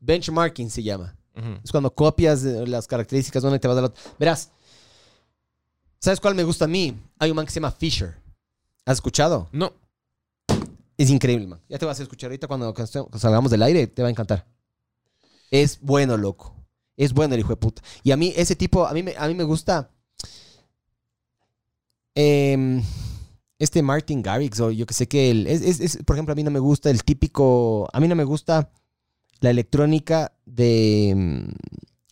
Benchmarking 0.00 0.70
se 0.70 0.82
llama. 0.82 1.14
Es 1.62 1.70
cuando 1.70 1.94
copias 1.94 2.42
eh, 2.46 2.66
las 2.66 2.86
características 2.86 3.42
donde 3.42 3.58
te 3.58 3.68
vas 3.68 3.76
a 3.76 3.82
dar. 3.82 3.92
Verás, 4.18 4.50
¿sabes 5.98 6.18
cuál 6.18 6.34
me 6.34 6.44
gusta 6.44 6.64
a 6.64 6.68
mí? 6.68 6.98
Hay 7.18 7.28
un 7.28 7.36
man 7.36 7.44
que 7.44 7.52
se 7.52 7.60
llama 7.60 7.72
Fisher. 7.72 8.14
¿Has 8.86 8.96
escuchado? 8.96 9.50
No. 9.52 9.70
Es 10.96 11.10
increíble, 11.10 11.46
man. 11.46 11.60
Ya 11.68 11.78
te 11.78 11.84
vas 11.84 12.00
a 12.00 12.02
escuchar 12.02 12.28
ahorita 12.28 12.46
cuando 12.46 12.74
salgamos 13.18 13.50
del 13.50 13.62
aire, 13.62 13.86
te 13.86 14.00
va 14.00 14.08
a 14.08 14.10
encantar. 14.10 14.46
Es 15.50 15.78
bueno, 15.82 16.16
loco. 16.16 16.54
Es 17.02 17.12
bueno 17.14 17.32
el 17.34 17.40
hijo 17.40 17.48
de 17.48 17.56
puta. 17.56 17.82
Y 18.02 18.10
a 18.10 18.16
mí, 18.16 18.32
ese 18.36 18.54
tipo, 18.56 18.86
a 18.86 18.92
mí 18.92 19.02
me, 19.02 19.14
a 19.16 19.26
mí 19.26 19.34
me 19.34 19.44
gusta. 19.44 19.90
em, 22.14 22.82
este 23.58 23.82
Martin 23.82 24.22
Garrix, 24.22 24.60
o 24.60 24.70
yo 24.70 24.86
que 24.86 24.94
sé 24.94 25.06
que 25.08 25.30
él. 25.30 25.46
Es, 25.46 25.62
es- 25.62 25.80
es- 25.80 25.98
por 26.04 26.16
ejemplo, 26.16 26.32
a 26.32 26.36
mí 26.36 26.42
no 26.42 26.50
me 26.50 26.58
gusta 26.58 26.90
el 26.90 27.04
típico. 27.04 27.88
A 27.92 28.00
mí 28.00 28.08
no 28.08 28.14
me 28.16 28.24
gusta 28.24 28.70
la 29.40 29.50
electrónica 29.50 30.32
de. 30.46 31.10
em, 31.10 31.48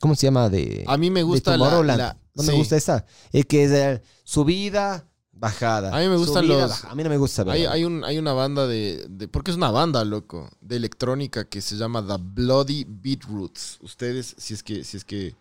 ¿Cómo 0.01 0.15
se 0.15 0.27
llama? 0.27 0.49
De. 0.49 0.85
A 0.87 0.97
mí 0.97 1.11
me 1.11 1.21
de 1.21 1.25
gusta 1.25 1.51
la, 1.57 1.59
Tomorrowland. 1.59 1.99
la- 1.99 2.17
no 2.35 2.43
sí. 2.43 2.51
me 2.51 2.57
gusta 2.57 2.77
esa. 2.77 3.05
El 3.33 3.47
que 3.47 3.65
es 3.65 3.71
eh, 3.73 4.03
subida, 4.25 5.07
bajada. 5.39 5.97
A 5.97 6.01
mí 6.01 6.09
me 6.09 6.17
gustan 6.17 6.45
subida, 6.45 6.63
los- 6.63 6.71
baja- 6.71 6.91
A 6.91 6.95
mí 6.95 7.03
no 7.05 7.11
me 7.11 7.17
gusta. 7.17 7.45
Hay, 7.51 7.65
hay, 7.67 7.85
un, 7.85 8.05
hay 8.05 8.19
una 8.19 8.33
banda 8.33 8.67
de, 8.67 9.07
de- 9.09 9.29
Porque 9.29 9.51
es 9.51 9.57
una 9.57 9.71
banda, 9.71 10.05
loco. 10.05 10.51
De 10.61 10.77
electrónica 10.77 11.45
que 11.45 11.61
se 11.61 11.77
llama 11.77 12.05
The 12.07 12.17
Bloody 12.21 12.85
Beatroots. 12.89 13.79
Ustedes, 13.83 14.35
si 14.39 14.55
es 14.55 14.63
que, 14.63 14.85
si 14.85 14.97
es 14.97 15.05
que 15.05 15.35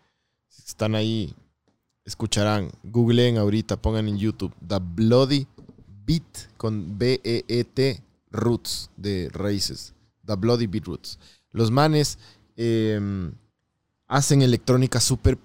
están 0.68 0.95
ahí, 0.95 1.34
escucharán. 2.06 2.69
Googleen 2.84 3.38
ahorita, 3.38 3.78
pongan 3.78 4.07
en 4.07 4.18
YouTube. 4.18 4.53
The 4.68 4.80
Bloody 4.80 5.48
Beat 6.06 6.56
con 6.57 6.98
B-E-E-T 6.98 8.02
Roots 8.32 8.90
de 8.98 9.30
raíces. 9.34 9.94
The 10.26 10.36
Bloody 10.36 10.68
Beatroots. 10.68 11.18
Los 11.52 11.72
manes 11.72 12.18
eh, 12.56 12.99
hacen 14.07 14.41
electrónica 14.41 14.99
súper 14.99 15.38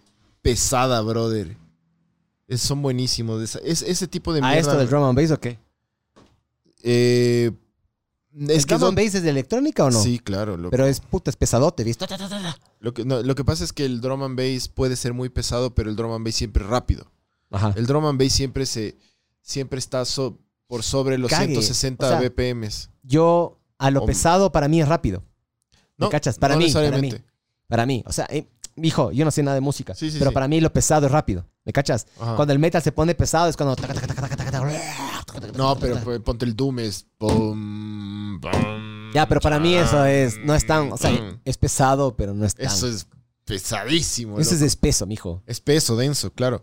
pesada, 0.43 1.01
brother. 1.01 1.57
Es- 2.55 2.61
son 2.63 2.83
buenísimos. 2.83 3.57
Es, 3.57 3.83
ese 3.83 4.09
tipo 4.09 4.33
de 4.33 4.41
¿A 4.41 4.43
mierda. 4.43 4.59
esto 4.61 4.77
del 4.79 4.89
drum 4.89 5.05
and 5.05 5.19
bass 5.19 5.31
o 5.31 5.41
qué? 5.41 5.59
Eh, 6.83 7.51
¿El 8.35 8.51
es 8.51 8.65
que 8.67 8.75
drum 8.77 8.89
and 8.89 8.99
bass 8.99 9.15
es 9.15 9.23
de 9.23 9.31
electrónica 9.31 9.85
o 9.85 9.91
no? 9.91 10.01
Sí, 10.03 10.19
claro. 10.19 10.57
Lo, 10.57 10.71
Pero 10.71 10.87
es 10.87 11.01
puta, 11.01 11.31
es 11.31 11.37
pesadote, 11.37 11.85
¿viste? 11.85 12.07
lo 12.81 12.95
que, 12.95 13.05
no, 13.05 13.23
lo 13.23 13.35
que 13.35 13.45
pasa 13.45 13.63
es 13.65 13.73
que 13.73 13.85
el 13.85 14.01
drum 14.01 14.23
and 14.23 14.37
bass 14.39 14.69
puede 14.69 14.97
ser 14.97 15.13
muy 15.13 15.29
pesado, 15.29 15.75
pero 15.75 15.91
el 15.91 15.97
drum 15.97 16.13
and 16.13 16.25
bass 16.25 16.35
siempre 16.35 16.65
es 16.65 16.71
rápido. 16.71 17.11
Ajá. 17.51 17.73
El 17.77 17.87
drum 17.87 18.07
and 18.07 18.19
bass 18.21 18.33
siempre 18.33 18.65
se 18.67 18.97
siempre 19.43 19.79
está 19.79 20.05
so- 20.05 20.39
por 20.67 20.83
sobre 20.83 21.19
los 21.19 21.31
Cague. 21.31 21.47
160 21.55 22.07
O 22.07 22.09
sea, 22.09 22.21
BPMs. 22.21 22.89
Yo, 23.03 23.59
a 23.79 23.91
lo 23.91 24.07
pesado, 24.07 24.51
para 24.53 24.69
mí 24.69 24.81
es 24.81 24.89
rápido. 24.89 25.23
¿Me 25.99 26.09
cachas? 26.09 26.39
Para 26.39 26.57
mí, 26.57 26.73
para 26.73 26.99
mí. 26.99 27.13
Para 27.69 27.87
mí. 27.87 28.03
O 28.07 28.13
sea, 28.13 28.27
eh, 28.31 28.47
hijo, 28.77 29.13
yo 29.13 29.25
no 29.25 29.31
sé 29.31 29.43
nada 29.43 29.55
de 29.55 29.61
música. 29.61 29.95
Sí, 29.95 30.11
sí, 30.11 30.19
pero 30.19 30.31
sí. 30.31 30.35
para 30.35 30.49
mí 30.49 30.61
lo 30.61 30.73
pesado 30.73 31.07
es 31.07 31.13
rápido. 31.13 31.47
¿Me 31.65 31.73
cachas? 31.73 32.07
Ajá. 32.19 32.37
Cuando 32.37 32.53
el 32.53 32.59
metal 32.59 32.83
se 32.83 32.93
pone 32.93 33.15
pesado 33.15 33.49
es 33.49 33.57
cuando... 33.57 33.77
No, 35.57 35.79
pero 35.79 36.23
ponte 36.25 36.45
el 36.45 36.57
doom 36.57 36.81
es 36.81 37.07
Ya, 39.15 39.29
pero 39.29 39.41
para 39.41 39.59
mí 39.61 39.75
eso 39.75 40.05
es... 40.05 40.39
No 40.45 40.55
es 40.55 40.67
tan... 40.67 40.93
O 40.93 40.97
sea, 40.97 41.39
es 41.45 41.59
pesado, 41.59 42.17
pero 42.17 42.35
no 42.35 42.45
es 42.45 42.55
tan... 42.55 42.67
Eso 42.67 42.89
es 42.89 43.07
pesadísimo. 43.45 44.39
Eso 44.39 44.55
es 44.55 44.63
espeso, 44.63 45.07
mijo. 45.07 45.43
Espeso, 45.47 45.97
denso, 45.97 46.33
claro. 46.33 46.63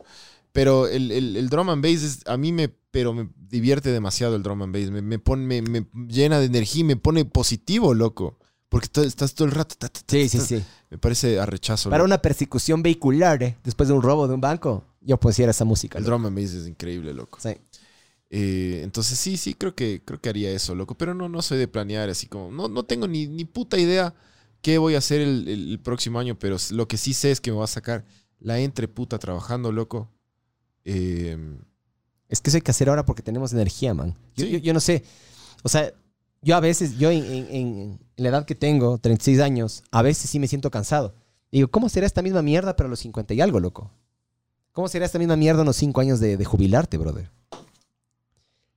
Pero 0.52 0.88
el, 0.88 1.12
el, 1.12 1.38
el 1.38 1.50
drum 1.50 1.70
and 1.70 1.84
bass 1.84 2.02
es- 2.04 2.28
a 2.28 2.36
mí 2.38 2.52
me, 2.52 2.70
pero 2.70 3.14
me 3.14 3.30
divierte 3.38 3.92
demasiado 3.92 4.36
el 4.36 4.44
drum 4.44 4.64
and 4.64 4.74
bass. 4.74 4.90
Me, 4.90 5.02
me, 5.02 5.20
pone, 5.20 5.62
me, 5.62 5.62
me 5.62 5.86
llena 6.08 6.40
de 6.40 6.46
energía 6.46 6.82
y 6.82 6.86
me 6.86 6.96
pone 6.96 7.26
positivo, 7.26 7.94
loco. 7.94 8.40
Porque 8.70 8.88
estás 9.02 9.34
todo 9.34 9.48
el 9.48 9.54
rato. 9.54 9.76
ta, 9.78 9.90
ta, 9.90 10.00
ta, 10.00 10.06
Sí, 10.16 10.30
sí, 10.30 10.40
sí. 10.40 10.64
Me 10.92 10.98
parece 10.98 11.40
arrechazo. 11.40 11.90
Para 11.90 12.00
loco. 12.04 12.06
una 12.06 12.22
persecución 12.22 12.84
vehicular, 12.84 13.42
¿eh? 13.44 13.58
Después 13.64 13.90
de 13.90 13.96
un 13.96 14.02
robo 14.04 14.28
de 14.28 14.36
un 14.36 14.42
banco, 14.42 14.86
yo 15.02 15.20
pusiera 15.20 15.50
esa 15.52 15.66
música. 15.66 15.98
El 15.98 16.04
loco. 16.04 16.12
drum 16.18 16.26
and 16.28 16.38
bass 16.38 16.54
es 16.54 16.68
increíble, 16.68 17.14
loco. 17.14 17.40
Sí. 17.42 17.58
Eh, 18.32 18.82
entonces 18.84 19.18
sí, 19.18 19.38
sí, 19.38 19.56
creo 19.56 19.74
que, 19.74 20.04
creo 20.06 20.22
que 20.22 20.30
haría 20.30 20.52
eso, 20.52 20.76
loco. 20.76 20.96
Pero 20.96 21.16
no, 21.16 21.28
no 21.30 21.42
soy 21.42 21.58
de 21.58 21.68
planear 21.68 22.10
así 22.10 22.28
como... 22.28 22.52
No, 22.52 22.68
no 22.70 22.84
tengo 22.84 23.08
ni, 23.08 23.26
ni 23.28 23.44
puta 23.46 23.78
idea 23.80 24.14
qué 24.62 24.78
voy 24.78 24.94
a 24.94 25.00
hacer 25.00 25.22
el, 25.22 25.48
el- 25.48 25.72
el 25.72 25.80
próximo 25.80 26.20
año. 26.20 26.38
Pero 26.38 26.58
lo 26.72 26.88
que 26.88 26.98
sí 26.98 27.14
sé 27.16 27.32
es 27.32 27.42
que 27.42 27.52
me 27.52 27.58
va 27.58 27.64
a 27.64 27.68
sacar 27.68 28.06
la 28.40 28.60
entre 28.60 28.88
puta 28.88 29.18
trabajando, 29.18 29.72
loco. 29.72 30.12
Eh, 30.86 31.38
Es 32.28 32.42
que 32.42 32.52
eso 32.52 32.58
hay 32.58 32.62
que 32.62 32.70
hacer 32.72 32.90
ahora 32.90 33.04
porque 33.06 33.24
tenemos 33.24 33.52
energía, 33.54 33.96
man. 33.96 34.16
Yo, 34.36 34.46
Sí. 34.46 34.52
yo- 34.52 34.60
yo 34.60 34.74
no 34.74 34.80
sé. 34.80 35.04
O 35.64 35.70
sea, 35.70 35.92
yo 36.42 36.56
a 36.56 36.60
veces, 36.60 36.98
yo 36.98 37.10
en, 37.12 37.24
en- 37.26 37.48
en- 37.56 38.00
en 38.18 38.24
la 38.24 38.30
edad 38.30 38.46
que 38.46 38.56
tengo, 38.56 38.98
36 38.98 39.40
años, 39.40 39.84
a 39.92 40.02
veces 40.02 40.30
sí 40.30 40.40
me 40.40 40.48
siento 40.48 40.72
cansado. 40.72 41.14
Digo, 41.52 41.68
¿cómo 41.70 41.90
será 41.90 42.06
esta 42.06 42.22
misma 42.22 42.42
mierda 42.42 42.76
pero 42.76 42.88
a 42.88 42.90
los 42.90 43.00
50 43.00 43.34
y 43.34 43.42
algo, 43.42 43.60
loco? 43.60 43.92
¿Cómo 44.72 44.88
será 44.88 45.06
esta 45.06 45.20
misma 45.20 45.36
mierda 45.36 45.62
en 45.62 45.66
los 45.68 45.76
5 45.76 46.00
años 46.02 46.20
de, 46.20 46.38
de 46.38 46.46
jubilarte, 46.46 46.98
brother? 46.98 47.32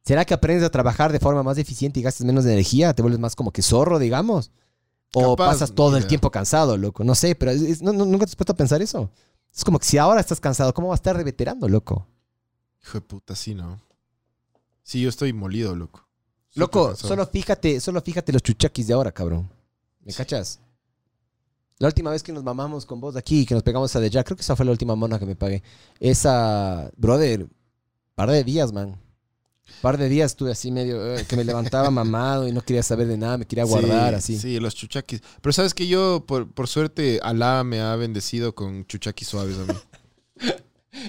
¿Será 0.05 0.25
que 0.25 0.35
aprendes 0.35 0.65
a 0.67 0.71
trabajar 0.71 1.13
de 1.13 1.21
forma 1.21 1.43
más 1.43 1.59
eficiente 1.59 2.01
y 2.01 2.03
gastas 2.03 2.27
menos 2.27 2.45
de 2.45 2.53
energía? 2.53 2.93
¿Te 2.95 3.03
vuelves 3.03 3.21
más 3.21 3.37
como 3.37 3.53
que 3.53 3.63
zorro, 3.63 3.99
digamos? 3.99 4.51
¿O 5.15 5.37
Capaz, 5.37 5.53
pasas 5.53 5.73
todo 5.75 5.97
el 5.97 6.07
tiempo 6.09 6.31
cansado, 6.31 6.77
loco? 6.77 7.05
No 7.05 7.15
sé, 7.15 7.35
pero 7.37 7.51
es- 7.53 7.61
es- 7.63 7.83
no- 7.83 7.93
no- 7.93 8.07
nunca 8.07 8.25
te 8.27 8.31
has 8.31 8.37
puesto 8.37 8.53
a 8.53 8.57
pensar 8.57 8.83
eso. 8.83 9.11
Es 9.55 9.63
como 9.65 9.79
que 9.79 9.85
si 9.85 9.99
ahora 9.99 10.21
estás 10.21 10.41
cansado, 10.41 10.73
¿cómo 10.75 10.89
vas 10.89 10.99
a 10.99 11.03
estar 11.03 11.15
reveterando, 11.17 11.69
loco? 11.69 12.07
Hijo 12.83 12.95
de 12.99 13.03
puta, 13.03 13.37
sí, 13.37 13.55
¿no? 13.55 13.81
Sí, 14.83 15.01
yo 15.03 15.09
estoy 15.09 15.33
molido, 15.33 15.77
loco. 15.77 16.09
Loco, 16.55 16.95
solo 16.97 17.27
fíjate, 17.27 17.81
solo 17.81 18.01
fíjate 18.01 18.33
los 18.33 18.43
chuchaquis 18.43 18.87
de 18.87 18.95
ahora, 18.95 19.12
cabrón. 19.12 19.49
¿Me 20.05 20.12
cachas? 20.12 20.61
La 21.79 21.89
última 21.89 22.11
vez 22.11 22.23
que 22.23 22.33
nos 22.33 22.45
mamamos 22.45 22.87
con 22.87 23.01
vos 23.01 23.15
de 23.15 23.20
aquí, 23.20 23.45
que 23.47 23.55
nos 23.55 23.62
pegamos 23.62 23.95
a 23.97 24.01
de 24.01 24.11
ya, 24.11 24.23
creo 24.23 24.37
que 24.37 24.43
esa 24.43 24.55
fue 24.55 24.65
la 24.65 24.73
última 24.73 24.95
mona 24.95 25.19
que 25.19 25.27
me 25.27 25.35
pagué. 25.35 25.62
Esa, 25.99 26.91
brother, 26.97 27.49
Par 28.15 28.31
de 28.31 28.45
días, 28.45 28.73
man. 28.73 29.01
Par 29.81 29.97
de 29.97 30.09
días 30.09 30.33
estuve 30.33 30.53
así 30.53 30.70
medio, 30.70 31.16
eh, 31.16 31.24
que 31.27 31.37
me 31.37 31.45
levantaba 31.45 31.91
mamado 31.91 32.47
y 32.47 32.53
no 32.53 32.61
quería 32.61 32.83
saber 32.83 33.07
de 33.07 33.16
nada, 33.16 33.39
me 33.39 33.47
quería 33.47 33.65
guardar 33.65 34.11
Sí, 34.11 34.35
así. 34.35 34.39
Sí, 34.39 34.61
los 34.61 34.74
chuchaquis. 34.74 35.23
Pero 35.41 35.53
sabes 35.53 35.73
que 35.74 35.87
yo, 35.89 36.24
por, 36.27 36.51
por 36.53 36.69
suerte, 36.69 37.20
Alá 37.23 37.65
me 37.65 37.81
ha 37.81 37.97
bendecido 37.97 38.55
con 38.55 38.87
chuchaquis 38.87 39.29
suaves 39.29 39.59
a 39.59 39.73
mí. 39.73 39.79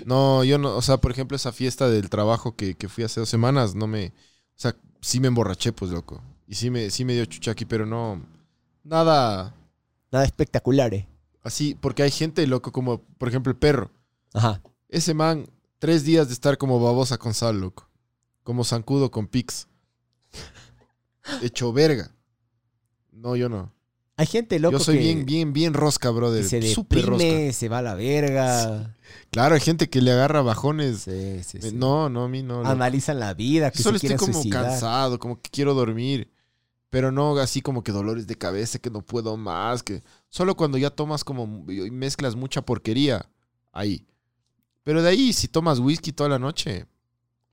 No, 0.05 0.43
yo 0.43 0.57
no, 0.57 0.75
o 0.75 0.81
sea, 0.81 0.97
por 0.97 1.11
ejemplo, 1.11 1.35
esa 1.35 1.51
fiesta 1.51 1.89
del 1.89 2.09
trabajo 2.09 2.55
que, 2.55 2.73
que 2.75 2.87
fui 2.87 3.03
hace 3.03 3.19
dos 3.19 3.29
semanas, 3.29 3.75
no 3.75 3.85
me, 3.85 4.07
o 4.07 4.11
sea, 4.55 4.75
sí 5.03 5.19
me 5.19 5.27
emborraché, 5.27 5.71
pues, 5.71 5.91
loco. 5.91 6.21
Y 6.47 6.55
sí 6.55 6.71
me, 6.71 6.89
sí 6.89 7.05
me 7.05 7.13
dio 7.13 7.25
chuchaqui, 7.25 7.65
pero 7.65 7.85
no, 7.85 8.21
nada 8.83 9.53
Nada 10.13 10.25
espectacular, 10.25 10.93
eh. 10.93 11.07
así, 11.41 11.73
porque 11.73 12.03
hay 12.03 12.11
gente, 12.11 12.45
loco, 12.45 12.71
como, 12.71 13.01
por 13.17 13.29
ejemplo, 13.29 13.49
el 13.49 13.57
perro. 13.57 13.89
Ajá. 14.31 14.61
Ese 14.87 15.15
man, 15.15 15.49
tres 15.79 16.03
días 16.03 16.27
de 16.27 16.35
estar 16.35 16.59
como 16.59 16.79
babosa 16.79 17.17
con 17.17 17.33
sal, 17.33 17.59
loco. 17.59 17.89
Como 18.43 18.63
zancudo 18.63 19.09
con 19.09 19.25
pix. 19.25 19.67
Hecho 21.41 21.73
verga. 21.73 22.11
No, 23.11 23.35
yo 23.35 23.49
no. 23.49 23.73
Hay 24.15 24.27
gente 24.27 24.59
loco 24.59 24.73
yo 24.77 24.79
soy 24.83 24.97
que 24.97 25.01
bien, 25.03 25.25
bien, 25.25 25.53
bien 25.53 25.73
rosca, 25.73 26.11
brother. 26.11 26.43
se 26.47 26.61
Súper 26.73 27.05
rosca. 27.05 27.23
deprime, 27.23 27.53
se 27.53 27.67
va 27.67 27.79
a 27.79 27.81
la 27.81 27.95
verga. 27.95 28.95
Claro, 29.31 29.55
hay 29.55 29.61
gente 29.61 29.89
que 29.89 30.01
le 30.01 30.11
agarra 30.11 30.41
bajones. 30.43 30.99
Sí, 30.99 31.43
sí, 31.43 31.57
Eh, 31.57 31.61
sí. 31.69 31.75
No, 31.75 32.09
no, 32.09 32.25
a 32.25 32.29
mí 32.29 32.43
no. 32.43 32.63
Analizan 32.63 33.19
la 33.19 33.33
vida, 33.33 33.71
que 33.71 33.81
Solo 33.81 33.97
se 33.97 34.05
estoy 34.07 34.17
como 34.17 34.33
suicidar. 34.33 34.65
cansado, 34.65 35.17
como 35.17 35.41
que 35.41 35.49
quiero 35.49 35.73
dormir. 35.73 36.31
Pero 36.91 37.11
no 37.11 37.35
así 37.37 37.61
como 37.63 37.83
que 37.83 37.91
dolores 37.91 38.27
de 38.27 38.37
cabeza, 38.37 38.77
que 38.77 38.91
no 38.91 39.01
puedo 39.01 39.35
más. 39.35 39.81
que 39.81 40.03
Solo 40.29 40.55
cuando 40.55 40.77
ya 40.77 40.91
tomas 40.91 41.23
como 41.23 41.65
y 41.71 41.89
mezclas 41.89 42.35
mucha 42.35 42.61
porquería. 42.61 43.27
Ahí. 43.71 44.05
Pero 44.83 45.01
de 45.01 45.09
ahí, 45.09 45.33
si 45.33 45.47
tomas 45.47 45.79
whisky 45.79 46.11
toda 46.11 46.29
la 46.29 46.37
noche, 46.39 46.85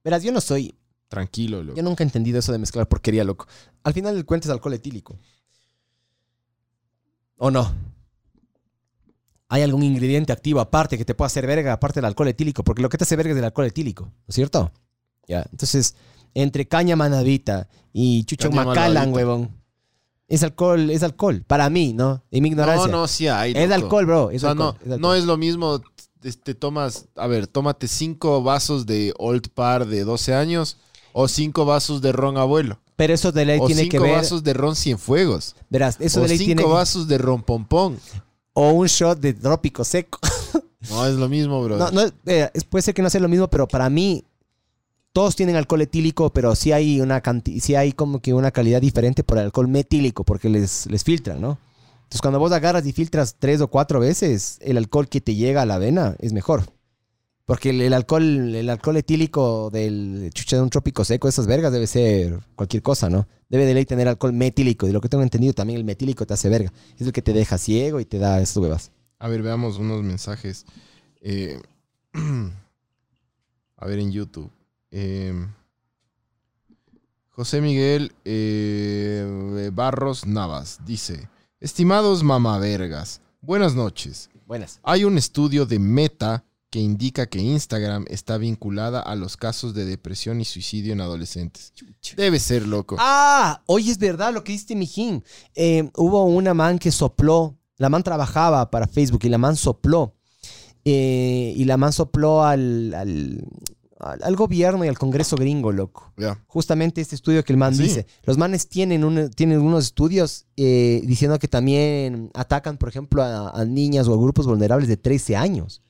Verás, 0.04 0.22
yo 0.22 0.32
no 0.32 0.40
soy, 0.42 0.74
tranquilo, 1.08 1.62
loco. 1.62 1.76
yo 1.76 1.82
nunca 1.82 2.02
he 2.02 2.06
entendido 2.06 2.38
eso 2.38 2.52
de 2.52 2.58
mezclar 2.58 2.86
porquería, 2.88 3.22
loco. 3.24 3.46
Al 3.82 3.92
final 3.94 4.16
el 4.16 4.24
cuento 4.26 4.48
es 4.48 4.52
alcohol 4.52 4.74
etílico. 4.74 5.18
¿O 7.42 7.50
no? 7.50 7.72
¿Hay 9.48 9.62
algún 9.62 9.82
ingrediente 9.82 10.32
activo 10.32 10.60
aparte 10.60 10.96
que 10.98 11.04
te 11.04 11.14
pueda 11.14 11.26
hacer 11.26 11.46
verga, 11.46 11.72
aparte 11.72 11.98
del 12.00 12.04
alcohol 12.04 12.28
etílico? 12.28 12.62
Porque 12.62 12.82
lo 12.82 12.88
que 12.88 12.98
te 12.98 13.04
hace 13.04 13.16
verga 13.16 13.32
es 13.32 13.38
el 13.38 13.44
alcohol 13.44 13.66
etílico, 13.66 14.04
¿no 14.04 14.24
es 14.28 14.34
cierto? 14.34 14.70
Ya, 15.26 15.46
entonces, 15.50 15.96
entre 16.34 16.68
caña 16.68 16.96
manadita 16.96 17.66
y 17.92 18.24
chucho 18.24 18.50
Caña 18.50 18.64
manadita. 18.64 19.04
huevón, 19.08 19.50
es 20.28 20.42
alcohol, 20.42 20.90
es 20.90 21.02
alcohol. 21.02 21.42
Para 21.46 21.68
mí, 21.70 21.92
¿no? 21.94 22.22
En 22.30 22.42
mi 22.42 22.50
No, 22.50 22.54
ignorancia. 22.54 22.92
no, 22.92 23.08
sí 23.08 23.26
hay. 23.26 23.52
es 23.56 23.70
alcohol, 23.72 24.06
bro. 24.06 24.24
O 24.26 24.30
Es 24.30 24.42
sea, 24.42 24.50
alcohol, 24.50 24.74
no, 24.74 24.76
es 24.76 24.82
alcohol. 24.92 25.00
no 25.00 25.14
es 25.14 25.24
lo 25.24 25.36
mismo. 25.36 25.80
Este, 26.22 26.54
tomas, 26.54 27.08
a 27.16 27.26
ver, 27.26 27.46
tómate 27.46 27.88
cinco 27.88 28.42
vasos 28.42 28.84
de 28.84 29.14
Old 29.18 29.48
Par 29.54 29.86
de 29.86 30.04
12 30.04 30.34
años 30.34 30.76
o 31.14 31.26
cinco 31.28 31.64
vasos 31.64 32.02
de 32.02 32.12
ron 32.12 32.36
abuelo. 32.36 32.78
Pero 33.00 33.14
eso 33.14 33.32
de 33.32 33.46
ley 33.46 33.58
O 33.60 33.66
tiene 33.66 33.84
que 33.88 33.92
cinco 33.96 34.04
ver. 34.04 34.16
vasos 34.16 34.44
de 34.44 34.52
ron 34.52 34.76
Cienfuegos. 34.76 35.56
Verás, 35.70 35.96
eso 36.00 36.20
o 36.20 36.22
de 36.22 36.28
ley 36.28 36.38
cinco 36.38 36.46
tiene. 36.58 36.64
vasos 36.72 37.08
de 37.08 37.16
ron 37.18 37.42
pompón. 37.42 37.98
O 38.52 38.72
un 38.72 38.86
shot 38.86 39.18
de 39.20 39.32
trópico 39.32 39.82
seco. 39.84 40.18
No, 40.90 41.06
es 41.06 41.14
lo 41.14 41.28
mismo, 41.28 41.62
bro. 41.62 41.76
No, 41.76 41.90
no, 41.90 42.02
eh, 42.24 42.48
puede 42.70 42.80
ser 42.82 42.94
que 42.94 43.02
no 43.02 43.10
sea 43.10 43.20
lo 43.20 43.28
mismo, 43.28 43.48
pero 43.48 43.68
para 43.68 43.90
mí 43.90 44.24
todos 45.12 45.36
tienen 45.36 45.56
alcohol 45.56 45.82
etílico, 45.82 46.30
pero 46.32 46.54
sí 46.56 46.72
hay 46.72 47.02
una 47.02 47.22
canti- 47.22 47.60
sí 47.60 47.74
hay 47.74 47.92
como 47.92 48.20
que 48.20 48.32
una 48.32 48.50
calidad 48.50 48.80
diferente 48.80 49.22
por 49.22 49.36
el 49.36 49.44
alcohol 49.44 49.68
metílico, 49.68 50.24
porque 50.24 50.48
les, 50.48 50.86
les 50.86 51.04
filtran, 51.04 51.38
¿no? 51.40 51.58
Entonces 52.04 52.22
cuando 52.22 52.38
vos 52.38 52.50
agarras 52.52 52.86
y 52.86 52.92
filtras 52.92 53.36
tres 53.38 53.60
o 53.60 53.68
cuatro 53.68 54.00
veces, 54.00 54.56
el 54.62 54.78
alcohol 54.78 55.06
que 55.08 55.20
te 55.20 55.34
llega 55.34 55.60
a 55.62 55.66
la 55.66 55.76
vena 55.78 56.16
es 56.18 56.32
mejor. 56.32 56.64
Porque 57.50 57.70
el, 57.70 57.80
el 57.80 57.92
alcohol, 57.94 58.54
el 58.54 58.70
alcohol 58.70 58.98
etílico 58.98 59.70
del 59.72 60.30
chucha 60.32 60.54
de 60.54 60.62
un 60.62 60.70
trópico 60.70 61.04
seco, 61.04 61.26
esas 61.26 61.48
vergas, 61.48 61.72
debe 61.72 61.88
ser 61.88 62.38
cualquier 62.54 62.80
cosa, 62.80 63.10
¿no? 63.10 63.26
Debe 63.48 63.66
de 63.66 63.74
ley 63.74 63.84
tener 63.84 64.06
alcohol 64.06 64.32
metílico. 64.32 64.86
Y 64.86 64.92
lo 64.92 65.00
que 65.00 65.08
tengo 65.08 65.24
entendido, 65.24 65.52
también 65.52 65.76
el 65.76 65.84
metílico 65.84 66.24
te 66.24 66.32
hace 66.32 66.48
verga. 66.48 66.72
Es 66.96 67.08
el 67.08 67.12
que 67.12 67.22
te 67.22 67.32
deja 67.32 67.58
ciego 67.58 67.98
y 67.98 68.04
te 68.04 68.20
da 68.20 68.40
esas 68.40 68.56
huevas. 68.58 68.92
A 69.18 69.26
ver, 69.26 69.42
veamos 69.42 69.78
unos 69.78 70.04
mensajes. 70.04 70.64
Eh, 71.22 71.60
a 73.76 73.84
ver, 73.84 73.98
en 73.98 74.12
YouTube. 74.12 74.52
Eh, 74.92 75.34
José 77.30 77.60
Miguel 77.60 78.12
eh, 78.24 79.70
Barros 79.72 80.24
Navas 80.24 80.78
dice: 80.86 81.28
Estimados 81.58 82.22
mamavergas, 82.22 83.20
buenas 83.40 83.74
noches. 83.74 84.30
Buenas. 84.46 84.78
Hay 84.84 85.02
un 85.02 85.18
estudio 85.18 85.66
de 85.66 85.80
Meta 85.80 86.44
que 86.70 86.78
indica 86.78 87.26
que 87.26 87.40
Instagram 87.40 88.04
está 88.08 88.38
vinculada 88.38 89.00
a 89.00 89.16
los 89.16 89.36
casos 89.36 89.74
de 89.74 89.84
depresión 89.84 90.40
y 90.40 90.44
suicidio 90.44 90.92
en 90.92 91.00
adolescentes. 91.00 91.72
Debe 92.16 92.38
ser 92.38 92.66
loco. 92.66 92.96
Ah, 92.98 93.62
oye, 93.66 93.90
es 93.90 93.98
verdad 93.98 94.32
lo 94.32 94.44
que 94.44 94.52
dijiste, 94.52 94.76
mijín. 94.76 95.24
Eh, 95.56 95.90
hubo 95.96 96.24
una 96.24 96.54
man 96.54 96.78
que 96.78 96.92
sopló. 96.92 97.56
La 97.76 97.88
man 97.88 98.02
trabajaba 98.04 98.70
para 98.70 98.86
Facebook 98.86 99.20
y 99.24 99.28
la 99.28 99.38
man 99.38 99.56
sopló. 99.56 100.14
Eh, 100.84 101.52
y 101.56 101.64
la 101.64 101.76
man 101.76 101.92
sopló 101.92 102.42
al, 102.44 102.94
al, 102.94 103.44
al- 103.98 104.36
gobierno 104.36 104.84
y 104.84 104.88
al 104.88 104.98
Congreso 104.98 105.36
gringo, 105.36 105.72
loco. 105.72 106.12
Justamente 106.46 107.00
este 107.00 107.14
estudio 107.16 107.44
que 107.44 107.52
el 107.52 107.56
man 107.58 107.72
¿Ah, 107.74 107.76
sí? 107.76 107.82
dice. 107.82 108.06
Los 108.22 108.38
manes 108.38 108.68
tienen, 108.68 109.04
un- 109.04 109.30
tienen 109.30 109.60
unos 109.60 109.86
estudios 109.86 110.46
eh, 110.56 111.02
diciendo 111.04 111.38
que 111.38 111.48
también 111.48 112.30
atacan, 112.34 112.78
por 112.78 112.88
ejemplo, 112.88 113.22
a, 113.22 113.50
a 113.50 113.64
niñas 113.64 114.06
o 114.08 114.14
a 114.14 114.16
grupos 114.16 114.46
vulnerables 114.46 114.88
de 114.88 114.96
13 114.96 115.36
años. 115.36 115.82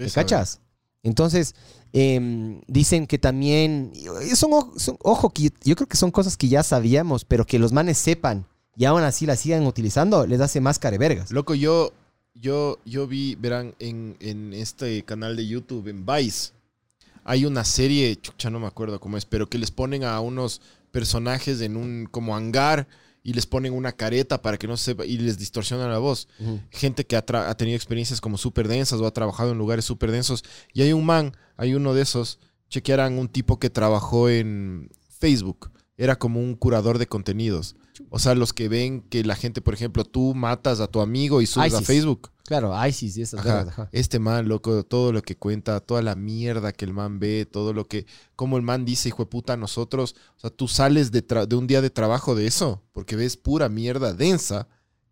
¿Me 0.00 0.06
¿Ves? 0.06 0.14
cachas? 0.14 0.60
Entonces, 1.02 1.54
em, 1.92 2.60
dicen 2.66 3.06
que 3.06 3.18
también. 3.18 3.92
Son, 4.34 4.50
son- 4.78 4.96
ojo, 5.02 5.30
que 5.30 5.44
yo, 5.44 5.50
yo 5.64 5.76
creo 5.76 5.86
que 5.88 5.96
son 5.96 6.10
cosas 6.10 6.36
que 6.36 6.48
ya 6.48 6.62
sabíamos, 6.62 7.24
pero 7.24 7.46
que 7.46 7.58
los 7.58 7.72
manes 7.72 7.98
sepan 7.98 8.46
y 8.76 8.84
aún 8.86 9.02
así 9.02 9.26
las 9.26 9.40
sigan 9.40 9.66
utilizando, 9.66 10.26
les 10.26 10.40
hace 10.40 10.60
más 10.60 10.78
carevergas. 10.78 11.30
Loco, 11.30 11.54
yo, 11.54 11.92
yo, 12.34 12.78
yo 12.84 13.06
vi, 13.06 13.34
verán, 13.34 13.74
en, 13.78 14.16
en 14.20 14.52
este 14.54 15.02
canal 15.04 15.36
de 15.36 15.46
YouTube, 15.46 15.88
en 15.88 16.04
Vice, 16.06 16.52
hay 17.24 17.44
una 17.44 17.64
serie, 17.64 18.16
chucha, 18.16 18.48
no 18.50 18.60
me 18.60 18.66
acuerdo 18.66 19.00
cómo 19.00 19.16
es, 19.18 19.26
pero 19.26 19.48
que 19.48 19.58
les 19.58 19.70
ponen 19.70 20.04
a 20.04 20.18
unos 20.20 20.60
personajes 20.92 21.60
en 21.60 21.76
un 21.76 22.08
como 22.10 22.34
hangar 22.36 22.88
y 23.22 23.34
les 23.34 23.46
ponen 23.46 23.72
una 23.72 23.92
careta 23.92 24.42
para 24.42 24.56
que 24.56 24.66
no 24.66 24.76
sepa 24.76 25.04
y 25.04 25.18
les 25.18 25.38
distorsionan 25.38 25.90
la 25.90 25.98
voz. 25.98 26.28
Gente 26.70 27.04
que 27.06 27.16
ha, 27.16 27.24
ha 27.26 27.56
tenido 27.56 27.76
experiencias 27.76 28.20
como 28.20 28.38
súper 28.38 28.68
densas 28.68 29.00
o 29.00 29.06
ha 29.06 29.12
trabajado 29.12 29.52
en 29.52 29.58
lugares 29.58 29.84
súper 29.84 30.10
densos. 30.10 30.44
Y 30.72 30.82
hay 30.82 30.92
un 30.92 31.04
man, 31.04 31.36
hay 31.56 31.74
uno 31.74 31.94
de 31.94 32.02
esos, 32.02 32.38
chequearan 32.68 33.18
un 33.18 33.28
tipo 33.28 33.58
que 33.58 33.70
trabajó 33.70 34.28
en 34.28 34.90
Facebook. 35.08 35.70
Era 35.96 36.18
como 36.18 36.40
un 36.40 36.54
curador 36.54 36.98
de 36.98 37.06
contenidos. 37.06 37.76
O 38.08 38.18
sea, 38.18 38.34
los 38.34 38.52
que 38.52 38.68
ven 38.68 39.02
que 39.02 39.24
la 39.24 39.36
gente, 39.36 39.60
por 39.60 39.74
ejemplo, 39.74 40.04
tú 40.04 40.34
matas 40.34 40.80
a 40.80 40.86
tu 40.86 41.00
amigo 41.00 41.42
y 41.42 41.46
subes 41.46 41.74
a. 41.74 41.82
Facebook. 41.82 42.30
Claro, 42.44 42.74
ISIS 42.84 43.16
y 43.16 43.22
esas 43.22 43.46
Ajá. 43.46 43.60
ajá. 43.60 43.88
Este 43.92 44.18
man, 44.18 44.48
loco, 44.48 44.82
todo 44.82 45.12
lo 45.12 45.22
que 45.22 45.36
cuenta, 45.36 45.78
toda 45.78 46.02
la 46.02 46.16
mierda 46.16 46.72
que 46.72 46.84
el 46.84 46.92
man 46.92 47.20
ve, 47.20 47.46
todo 47.46 47.72
lo 47.72 47.86
que, 47.86 48.06
como 48.34 48.56
el 48.56 48.64
man 48.64 48.84
dice, 48.84 49.08
hijo 49.08 49.22
de 49.22 49.30
puta, 49.30 49.56
nosotros, 49.56 50.16
o 50.36 50.40
sea, 50.40 50.50
tú 50.50 50.66
sales 50.66 51.12
de, 51.12 51.22
de 51.22 51.56
un 51.56 51.68
día 51.68 51.80
de 51.80 51.90
trabajo 51.90 52.34
de 52.34 52.48
eso, 52.48 52.82
porque 52.92 53.14
ves 53.14 53.36
pura 53.36 53.68
mierda 53.68 54.14
densa 54.14 54.66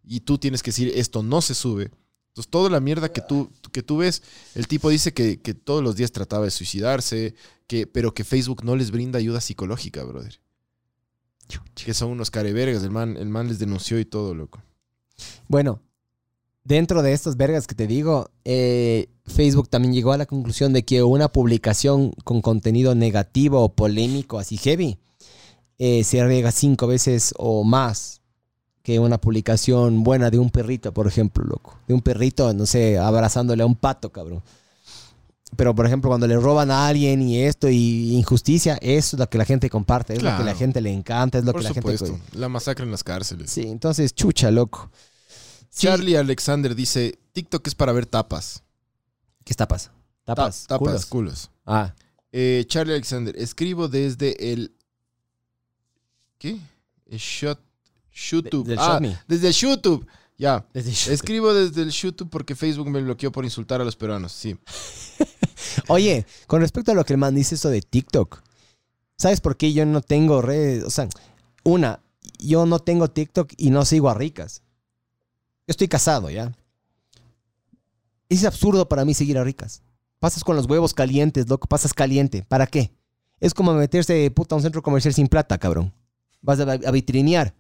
y 0.04 0.20
tú 0.20 0.38
tienes 0.38 0.64
que 0.64 0.70
decir, 0.70 0.92
esto 0.96 1.22
no 1.22 1.40
se 1.40 1.54
sube. 1.54 1.92
Entonces, 2.28 2.50
toda 2.50 2.70
la 2.70 2.80
mierda 2.80 3.12
que 3.12 3.20
tú, 3.20 3.50
que 3.70 3.82
tú 3.82 3.98
ves, 3.98 4.22
el 4.54 4.66
tipo 4.66 4.90
dice 4.90 5.12
que, 5.12 5.40
que 5.40 5.54
todos 5.54 5.82
los 5.82 5.94
días 5.94 6.10
trataba 6.10 6.44
de 6.44 6.50
suicidarse, 6.50 7.34
que, 7.68 7.86
pero 7.86 8.14
que 8.14 8.24
Facebook 8.24 8.64
no 8.64 8.74
les 8.74 8.90
brinda 8.90 9.18
ayuda 9.18 9.40
psicológica, 9.40 10.02
brother. 10.02 10.40
Que 11.74 11.94
son 11.94 12.10
unos 12.10 12.30
carevergas, 12.30 12.82
el 12.82 12.90
man, 12.90 13.16
el 13.16 13.28
man 13.28 13.48
les 13.48 13.58
denunció 13.58 13.98
y 13.98 14.04
todo, 14.04 14.34
loco. 14.34 14.60
Bueno, 15.48 15.80
dentro 16.64 17.02
de 17.02 17.12
estas 17.12 17.36
vergas 17.36 17.66
que 17.66 17.74
te 17.74 17.86
digo, 17.86 18.30
eh, 18.44 19.08
Facebook 19.26 19.68
también 19.68 19.94
llegó 19.94 20.12
a 20.12 20.18
la 20.18 20.26
conclusión 20.26 20.72
de 20.72 20.84
que 20.84 21.02
una 21.02 21.28
publicación 21.28 22.12
con 22.24 22.42
contenido 22.42 22.94
negativo 22.94 23.62
o 23.62 23.74
polémico, 23.74 24.38
así 24.38 24.56
heavy, 24.56 24.98
eh, 25.78 26.04
se 26.04 26.24
riega 26.24 26.50
cinco 26.50 26.86
veces 26.86 27.34
o 27.38 27.64
más 27.64 28.20
que 28.82 28.98
una 28.98 29.20
publicación 29.20 30.02
buena 30.02 30.30
de 30.30 30.38
un 30.38 30.50
perrito, 30.50 30.92
por 30.92 31.06
ejemplo, 31.06 31.44
loco. 31.44 31.78
De 31.86 31.94
un 31.94 32.00
perrito, 32.00 32.52
no 32.54 32.66
sé, 32.66 32.98
abrazándole 32.98 33.62
a 33.62 33.66
un 33.66 33.76
pato, 33.76 34.10
cabrón. 34.10 34.42
Pero, 35.56 35.74
por 35.74 35.86
ejemplo, 35.86 36.10
cuando 36.10 36.26
le 36.26 36.36
roban 36.36 36.70
a 36.70 36.86
alguien 36.88 37.22
y 37.22 37.40
esto 37.42 37.68
y 37.68 38.14
injusticia, 38.16 38.78
eso 38.82 39.16
es 39.16 39.20
lo 39.20 39.28
que 39.30 39.38
la 39.38 39.44
gente 39.46 39.70
comparte, 39.70 40.14
es 40.14 40.22
lo 40.22 40.36
que 40.36 40.44
la 40.44 40.54
gente 40.54 40.80
le 40.80 40.92
encanta, 40.92 41.38
es 41.38 41.44
lo 41.44 41.52
Por 41.52 41.62
que 41.62 41.68
la 41.68 41.74
supuesto, 41.74 42.06
gente... 42.06 42.38
la 42.38 42.48
masacre 42.48 42.84
en 42.84 42.90
las 42.90 43.02
cárceles. 43.02 43.50
Sí, 43.50 43.62
entonces, 43.62 44.14
chucha, 44.14 44.50
loco. 44.50 44.90
Sí, 45.70 45.86
Charlie 45.86 46.16
Alexander 46.16 46.74
dice, 46.74 47.18
TikTok 47.32 47.66
es 47.66 47.74
para 47.74 47.92
ver 47.92 48.04
tapas. 48.06 48.62
¿Qué 49.44 49.54
tapas? 49.54 49.90
Ta- 50.24 50.34
Tapas. 50.34 50.66
tapas, 50.66 51.06
culos. 51.06 51.06
culos. 51.06 51.50
Ah, 51.64 51.94
Eh, 52.30 52.64
Charlie 52.68 52.92
Alexander, 52.92 53.34
escribo 53.38 53.88
desde 53.88 54.52
el... 54.52 54.72
¿Qué? 56.38 56.58
El 57.06 57.18
shot, 57.18 57.58
YouTube. 58.12 58.66
del 58.66 58.78
ah, 58.78 59.00
desde 59.26 59.48
el 59.48 59.54
YouTube. 59.54 60.06
Ya. 60.38 60.64
desde 60.72 61.12
Escribo 61.12 61.52
desde 61.52 61.82
el 61.82 61.90
YouTube 61.90 62.30
porque 62.30 62.54
Facebook 62.54 62.88
me 62.88 63.02
bloqueó 63.02 63.32
por 63.32 63.44
insultar 63.44 63.80
a 63.80 63.84
los 63.84 63.96
peruanos. 63.96 64.32
Sí. 64.32 64.56
Oye, 65.88 66.24
con 66.46 66.60
respecto 66.60 66.92
a 66.92 66.94
lo 66.94 67.04
que 67.04 67.14
el 67.14 67.18
man 67.18 67.34
dice 67.34 67.56
eso 67.56 67.68
de 67.70 67.82
TikTok, 67.82 68.40
¿sabes 69.16 69.40
por 69.40 69.56
qué 69.56 69.72
yo 69.72 69.84
no 69.84 70.00
tengo 70.00 70.40
redes? 70.40 70.84
O 70.84 70.90
sea, 70.90 71.08
una, 71.64 72.00
yo 72.38 72.66
no 72.66 72.78
tengo 72.78 73.10
TikTok 73.10 73.52
y 73.56 73.70
no 73.70 73.84
sigo 73.84 74.08
a 74.08 74.14
ricas. 74.14 74.62
Yo 75.66 75.72
estoy 75.72 75.88
casado, 75.88 76.30
¿ya? 76.30 76.56
Es 78.28 78.44
absurdo 78.44 78.88
para 78.88 79.04
mí 79.04 79.14
seguir 79.14 79.38
a 79.38 79.44
ricas. 79.44 79.82
Pasas 80.20 80.44
con 80.44 80.54
los 80.54 80.66
huevos 80.66 80.94
calientes, 80.94 81.48
loco, 81.48 81.66
pasas 81.66 81.92
caliente. 81.92 82.44
¿Para 82.44 82.66
qué? 82.66 82.92
Es 83.40 83.54
como 83.54 83.74
meterse 83.74 84.30
puta 84.30 84.54
a 84.54 84.58
un 84.58 84.62
centro 84.62 84.82
comercial 84.82 85.14
sin 85.14 85.26
plata, 85.26 85.58
cabrón. 85.58 85.92
Vas 86.42 86.60
a, 86.60 86.72
a 86.72 86.90
vitrinear. 86.92 87.54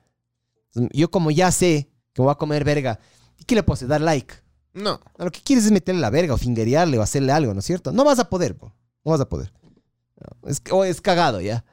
Yo 0.92 1.10
como 1.10 1.30
ya 1.30 1.50
sé 1.50 1.88
que 2.22 2.26
voy 2.26 2.32
a 2.32 2.36
comer 2.36 2.64
verga, 2.64 2.98
¿y 3.38 3.44
qué 3.44 3.54
le 3.54 3.62
puedo 3.62 3.74
hacer? 3.74 3.88
Dar 3.88 4.00
like. 4.00 4.34
No. 4.74 5.00
A 5.18 5.24
lo 5.24 5.30
que 5.30 5.40
quieres 5.40 5.64
es 5.64 5.70
meterle 5.72 6.00
la 6.00 6.10
verga 6.10 6.34
o 6.34 6.36
fingerearle 6.36 6.98
o 6.98 7.02
hacerle 7.02 7.32
algo, 7.32 7.52
¿no 7.54 7.60
es 7.60 7.66
cierto? 7.66 7.90
No 7.92 8.04
vas 8.04 8.18
a 8.18 8.28
poder, 8.28 8.56
po. 8.56 8.72
no 9.04 9.12
vas 9.12 9.20
a 9.20 9.28
poder. 9.28 9.52
No, 10.20 10.48
Es, 10.48 10.60
o 10.70 10.84
es 10.84 11.00
cagado, 11.00 11.40
¿ya? 11.40 11.64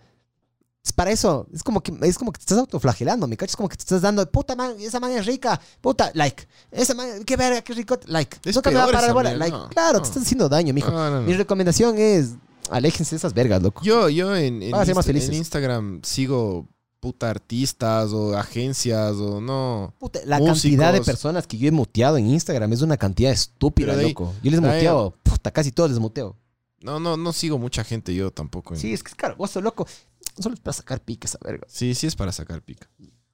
Es 0.84 0.94
para 0.94 1.10
eso, 1.10 1.48
es 1.52 1.64
como 1.64 1.82
que 1.82 1.92
es 2.04 2.16
como 2.18 2.32
que 2.32 2.38
te 2.38 2.44
estás 2.44 2.60
autoflagelando, 2.60 3.26
¿me 3.28 3.36
cachas? 3.38 3.54
Es 3.54 3.58
como 3.58 3.70
que 3.70 3.76
te 3.76 3.82
estás 3.82 4.02
dando, 4.04 4.24
puta 4.32 4.56
man, 4.56 4.76
esa 4.80 5.00
man 5.00 5.12
es 5.14 5.26
rica, 5.26 5.60
puta, 5.82 6.12
like. 6.14 6.48
Esa 6.72 6.94
man, 6.94 7.24
qué 7.26 7.36
verga, 7.36 7.62
qué 7.64 7.74
rico, 7.74 8.00
like. 8.06 8.38
Es 8.46 8.56
Nunca 8.56 8.70
me 8.70 8.78
va 8.78 8.84
a 8.84 8.92
parar 8.92 9.12
bola, 9.14 9.34
like. 9.36 9.52
no, 9.52 9.68
claro, 9.70 9.98
no. 9.98 10.02
te 10.04 10.10
estás 10.10 10.22
haciendo 10.24 10.48
daño, 10.48 10.76
mijo. 10.76 10.92
Mi 11.22 11.34
recomendación 11.34 11.98
es, 11.98 12.36
aléjense 12.70 13.16
de 13.16 13.18
esas 13.18 13.34
vergas, 13.34 13.64
loco. 13.64 13.82
Yo, 13.84 14.10
yo 14.10 14.36
en, 14.36 14.62
Insta- 14.62 15.10
en 15.10 15.34
Instagram 15.34 16.02
sigo 16.04 16.68
puta 17.06 17.30
artistas 17.30 18.12
o 18.14 18.36
agencias 18.36 19.14
o 19.18 19.40
no. 19.40 19.94
Puta, 20.00 20.20
la 20.26 20.40
Músicos. 20.40 20.62
cantidad 20.64 20.92
de 20.92 21.02
personas 21.02 21.46
que 21.46 21.56
yo 21.56 21.68
he 21.68 21.72
muteado 21.72 22.18
en 22.18 22.28
Instagram 22.32 22.74
es 22.74 22.82
una 22.82 22.98
cantidad 22.98 23.32
estúpida, 23.32 23.90
Pero 23.94 24.00
ahí- 24.00 24.08
loco. 24.10 24.34
Yo 24.42 24.50
les 24.50 24.60
de 24.60 24.68
ahí- 24.68 24.78
muteo, 24.78 25.16
puta, 25.22 25.52
casi 25.52 25.72
todos 25.72 25.92
les 25.92 26.00
muteo. 26.00 26.36
No, 26.82 27.00
no, 27.00 27.16
no 27.16 27.32
sigo 27.32 27.60
mucha 27.60 27.84
gente 27.84 28.16
yo 28.16 28.32
tampoco. 28.32 28.74
en- 28.74 28.80
Sí, 28.80 28.92
es 28.92 29.04
que 29.04 29.10
es 29.10 29.16
cargoso, 29.16 29.62
loco. 29.62 29.86
Solo 30.40 30.56
es 30.56 30.62
para 30.62 30.74
sacar 30.74 31.00
pique 31.00 31.28
esa 31.28 31.38
verga. 31.44 31.68
Sí, 31.70 31.94
sí 31.94 32.08
es 32.08 32.16
para 32.16 32.32
sacar 32.32 32.64
pica. 32.64 32.90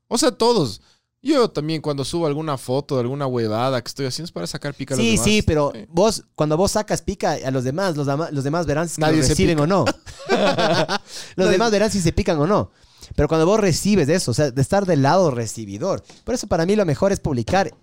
O 0.09 0.17
sea, 0.17 0.31
todos. 0.31 0.81
Yo 1.23 1.49
también 1.49 1.81
cuando 1.81 2.03
subo 2.03 2.25
alguna 2.27 2.57
foto 2.57 2.95
de 2.95 3.01
alguna 3.01 3.27
huevada 3.27 3.81
que 3.81 3.87
estoy 3.87 4.05
haciendo 4.07 4.25
es 4.25 4.31
para 4.33 4.47
sacar 4.47 4.73
pica 4.73 4.95
a 4.95 4.97
los 4.97 5.05
Sí, 5.05 5.11
demás. 5.11 5.23
sí, 5.25 5.41
pero 5.43 5.71
Sí. 5.73 5.85
vos, 5.87 6.23
cuando 6.35 6.57
vos 6.57 6.71
sacas 6.71 7.01
pica 7.03 7.37
a 7.45 7.51
los 7.51 7.63
demás, 7.63 7.95
los, 7.95 8.07
los 8.33 8.43
demás 8.43 8.65
verán 8.65 8.89
si 8.89 8.99
Nadie 8.99 9.17
lo 9.17 9.23
se 9.23 9.29
reciben 9.29 9.55
pica. 9.57 9.63
o 9.63 9.67
no. 9.67 9.85
los 10.29 11.47
Nadie- 11.47 11.51
demás 11.51 11.71
verán 11.71 11.91
si 11.91 12.01
se 12.01 12.11
pican 12.11 12.37
o 12.39 12.47
no. 12.47 12.71
Pero 13.15 13.27
cuando 13.27 13.45
vos 13.45 13.59
recibes 13.59 14.09
eso, 14.09 14.31
o 14.31 14.33
sea, 14.33 14.51
de 14.51 14.61
estar 14.61 14.85
del 14.85 15.01
lado 15.01 15.31
recibidor. 15.31 16.03
Por 16.23 16.35
eso 16.35 16.47
para 16.47 16.65
mí 16.65 16.75
lo 16.75 16.85
mejor 16.85 17.11
es 17.11 17.19
publicar 17.19 17.73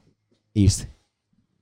irse. 0.55 0.91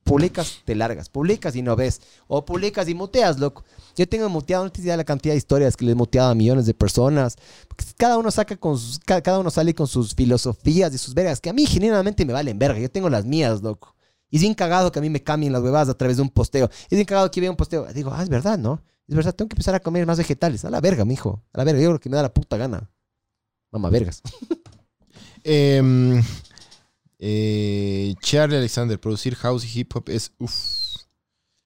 Publicas, 0.04 0.62
te 0.64 0.76
largas. 0.76 1.08
Publicas 1.08 1.56
y 1.56 1.62
no 1.62 1.74
ves. 1.74 2.00
O 2.28 2.44
publicas 2.44 2.88
y 2.88 2.94
muteas, 2.94 3.40
loco. 3.40 3.64
Yo 3.96 4.08
tengo 4.08 4.28
muteado, 4.28 4.62
no 4.62 4.70
te 4.70 4.80
idea 4.80 4.96
la 4.96 5.02
cantidad 5.02 5.34
de 5.34 5.38
historias 5.38 5.76
que 5.76 5.84
le 5.84 5.92
he 5.92 5.94
muteado 5.96 6.30
a 6.30 6.34
millones 6.36 6.64
de 6.66 6.74
personas. 6.74 7.36
Porque 7.66 7.84
cada 7.96 8.16
uno 8.16 8.30
saca 8.30 8.56
con 8.56 8.78
sus, 8.78 9.00
ca- 9.00 9.20
cada 9.20 9.40
uno 9.40 9.50
sale 9.50 9.74
con 9.74 9.88
sus 9.88 10.14
filosofías 10.14 10.94
y 10.94 10.98
sus 10.98 11.12
vergas, 11.12 11.40
que 11.40 11.50
a 11.50 11.52
mí 11.52 11.66
genuinamente 11.66 12.24
me 12.24 12.32
valen 12.32 12.56
verga. 12.56 12.78
Yo 12.78 12.88
tengo 12.88 13.10
las 13.10 13.24
mías, 13.24 13.62
loco. 13.62 13.96
Y 14.30 14.36
es 14.36 14.42
bien 14.42 14.54
cagado 14.54 14.92
que 14.92 15.00
a 15.00 15.02
mí 15.02 15.10
me 15.10 15.22
cambien 15.24 15.52
las 15.52 15.60
huevadas 15.62 15.88
a 15.88 15.94
través 15.94 16.18
de 16.18 16.22
un 16.22 16.30
posteo. 16.30 16.70
Es 16.84 16.90
bien 16.90 17.04
cagado 17.04 17.28
que 17.32 17.40
vea 17.40 17.50
un 17.50 17.56
posteo. 17.56 17.86
Digo, 17.92 18.12
ah, 18.14 18.22
es 18.22 18.28
verdad, 18.28 18.58
¿no? 18.58 18.82
Es 19.08 19.14
verdad, 19.16 19.34
tengo 19.34 19.48
que 19.48 19.54
empezar 19.54 19.74
a 19.74 19.80
comer 19.80 20.06
más 20.06 20.18
vegetales. 20.18 20.64
A 20.64 20.70
la 20.70 20.80
verga, 20.80 21.04
mijo. 21.04 21.42
A 21.52 21.58
la 21.58 21.64
verga, 21.64 21.80
yo 21.80 21.90
lo 21.92 21.98
que 22.00 22.08
me 22.08 22.16
da 22.16 22.22
la 22.22 22.32
puta 22.32 22.56
gana. 22.56 22.90
Mamá 23.78 23.90
vergas. 23.90 24.22
Em, 25.44 26.22
eh, 27.18 28.14
Charlie 28.20 28.56
Alexander, 28.56 28.98
producir 28.98 29.34
house 29.36 29.64
y 29.64 29.80
hip 29.80 29.94
hop 29.94 30.08
es 30.08 30.32
uff. 30.38 30.96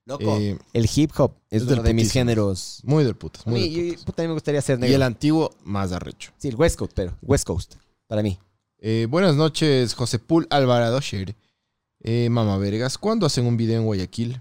Loco. 0.04 0.36
Eh, 0.38 0.58
el 0.72 0.88
hip 0.94 1.12
hop 1.18 1.34
es, 1.50 1.62
es 1.62 1.68
del 1.68 1.78
uno 1.78 1.88
de 1.88 1.94
mis 1.94 2.10
géneros. 2.12 2.80
muy 2.82 3.04
del 3.04 3.14
putas. 3.16 3.46
Muy 3.46 3.60
mí, 3.60 3.68
del 3.68 3.84
yo- 3.86 3.88
putas. 3.92 4.04
puta, 4.04 4.22
a 4.22 4.24
mí 4.24 4.28
me 4.28 4.34
gustaría 4.34 4.60
ser 4.60 4.78
Y 4.78 4.82
negro. 4.82 4.96
el 4.96 5.02
antiguo, 5.02 5.50
más 5.64 5.92
arrecho. 5.92 6.32
Sí, 6.38 6.48
el 6.48 6.56
West 6.56 6.76
Coast, 6.78 6.92
pero 6.94 7.16
West 7.22 7.44
Coast, 7.46 7.76
para 8.06 8.22
mí. 8.22 8.38
Eh, 8.78 9.06
buenas 9.08 9.36
noches, 9.36 9.94
José 9.94 10.18
Pul 10.18 10.46
Alvarado 10.50 11.00
Sher. 11.00 11.36
Eh, 12.02 12.28
Mama 12.30 12.56
Vergas, 12.58 12.98
¿cuándo 12.98 13.26
hacen 13.26 13.46
un 13.46 13.56
video 13.56 13.78
en 13.78 13.84
Guayaquil? 13.86 14.40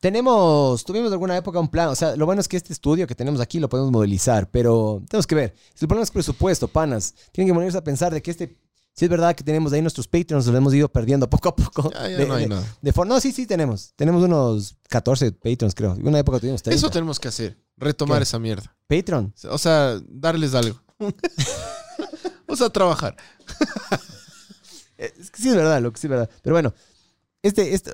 Tenemos, 0.00 0.82
tuvimos 0.84 1.12
alguna 1.12 1.36
época 1.36 1.60
un 1.60 1.68
plan, 1.68 1.88
o 1.88 1.94
sea, 1.94 2.16
lo 2.16 2.24
bueno 2.24 2.40
es 2.40 2.48
que 2.48 2.56
este 2.56 2.72
estudio 2.72 3.06
que 3.06 3.14
tenemos 3.14 3.38
aquí 3.40 3.60
lo 3.60 3.68
podemos 3.68 3.92
modelizar, 3.92 4.50
pero 4.50 5.02
tenemos 5.08 5.26
que 5.26 5.34
ver. 5.34 5.54
Si 5.74 5.84
el 5.84 5.88
problema 5.88 6.04
es 6.04 6.10
presupuesto, 6.10 6.68
panas, 6.68 7.14
tienen 7.32 7.52
que 7.52 7.54
ponerse 7.54 7.76
a 7.76 7.84
pensar 7.84 8.10
de 8.12 8.22
que 8.22 8.30
este, 8.30 8.56
si 8.94 9.04
es 9.04 9.10
verdad 9.10 9.34
que 9.36 9.44
tenemos 9.44 9.74
ahí 9.74 9.82
nuestros 9.82 10.08
Patreons, 10.08 10.46
los 10.46 10.56
hemos 10.56 10.72
ido 10.72 10.88
perdiendo 10.88 11.28
poco 11.28 11.50
a 11.50 11.56
poco. 11.56 11.90
Ya, 11.92 12.08
ya 12.08 12.16
de, 12.16 12.26
no 12.26 12.34
hay 12.34 12.44
de- 12.44 12.48
nada. 12.48 12.76
de 12.80 12.92
no, 13.06 13.20
sí, 13.20 13.30
sí 13.30 13.46
tenemos. 13.46 13.92
Tenemos 13.94 14.22
unos 14.22 14.74
14 14.88 15.32
Patreons, 15.32 15.74
creo. 15.74 15.92
En 15.94 16.08
una 16.08 16.18
época 16.18 16.40
tuvimos 16.40 16.62
30. 16.62 16.76
Eso 16.78 16.90
tenemos 16.90 17.20
que 17.20 17.28
hacer, 17.28 17.58
retomar 17.76 18.20
¿Qué? 18.20 18.22
esa 18.22 18.38
mierda. 18.38 18.74
Patreon. 18.88 19.34
O 19.50 19.58
sea, 19.58 20.00
darles 20.08 20.54
algo. 20.54 20.80
o 22.48 22.56
sea, 22.56 22.70
trabajar. 22.70 23.16
Eh, 24.96 25.12
Es 25.20 25.30
que 25.30 25.42
sí 25.42 25.48
es 25.50 25.54
verdad, 25.56 25.80
loco, 25.82 25.98
sí 25.98 26.06
es 26.06 26.10
verdad. 26.10 26.30
Pero 26.42 26.54
bueno, 26.54 26.72
este, 27.42 27.74
este, 27.74 27.92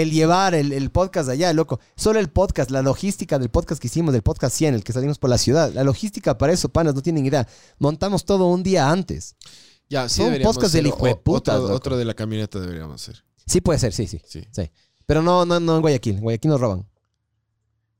el 0.00 0.10
llevar 0.10 0.54
el, 0.54 0.72
el 0.72 0.90
podcast 0.90 1.28
allá, 1.28 1.52
loco. 1.52 1.80
Solo 1.96 2.18
el 2.20 2.30
podcast, 2.30 2.70
la 2.70 2.82
logística 2.82 3.38
del 3.38 3.50
podcast 3.50 3.80
que 3.80 3.88
hicimos, 3.88 4.12
del 4.12 4.22
podcast 4.22 4.56
100, 4.56 4.74
el 4.74 4.84
que 4.84 4.92
salimos 4.92 5.18
por 5.18 5.30
la 5.30 5.38
ciudad. 5.38 5.72
La 5.72 5.84
logística 5.84 6.38
para 6.38 6.52
eso, 6.52 6.68
panas, 6.68 6.94
no 6.94 7.02
tienen 7.02 7.26
idea. 7.26 7.46
Montamos 7.78 8.24
todo 8.24 8.46
un 8.46 8.62
día 8.62 8.90
antes. 8.90 9.36
Ya, 9.88 10.08
sí 10.08 10.16
Son 10.16 10.26
deberíamos 10.26 10.56
podcast 10.56 10.74
del 10.74 10.86
hijo 10.86 11.04
de 11.04 11.16
putas, 11.16 11.58
Otro, 11.58 11.74
otro 11.74 11.96
de 11.96 12.04
la 12.04 12.14
camioneta 12.14 12.60
deberíamos 12.60 13.02
hacer. 13.02 13.24
Sí 13.46 13.60
puede 13.60 13.78
ser, 13.78 13.92
sí, 13.92 14.06
sí. 14.06 14.20
Sí. 14.24 14.44
sí. 14.50 14.70
Pero 15.04 15.22
no, 15.22 15.44
no, 15.44 15.58
no 15.58 15.76
en 15.76 15.82
Guayaquil. 15.82 16.16
En 16.16 16.22
Guayaquil 16.22 16.50
nos 16.50 16.60
roban. 16.60 16.88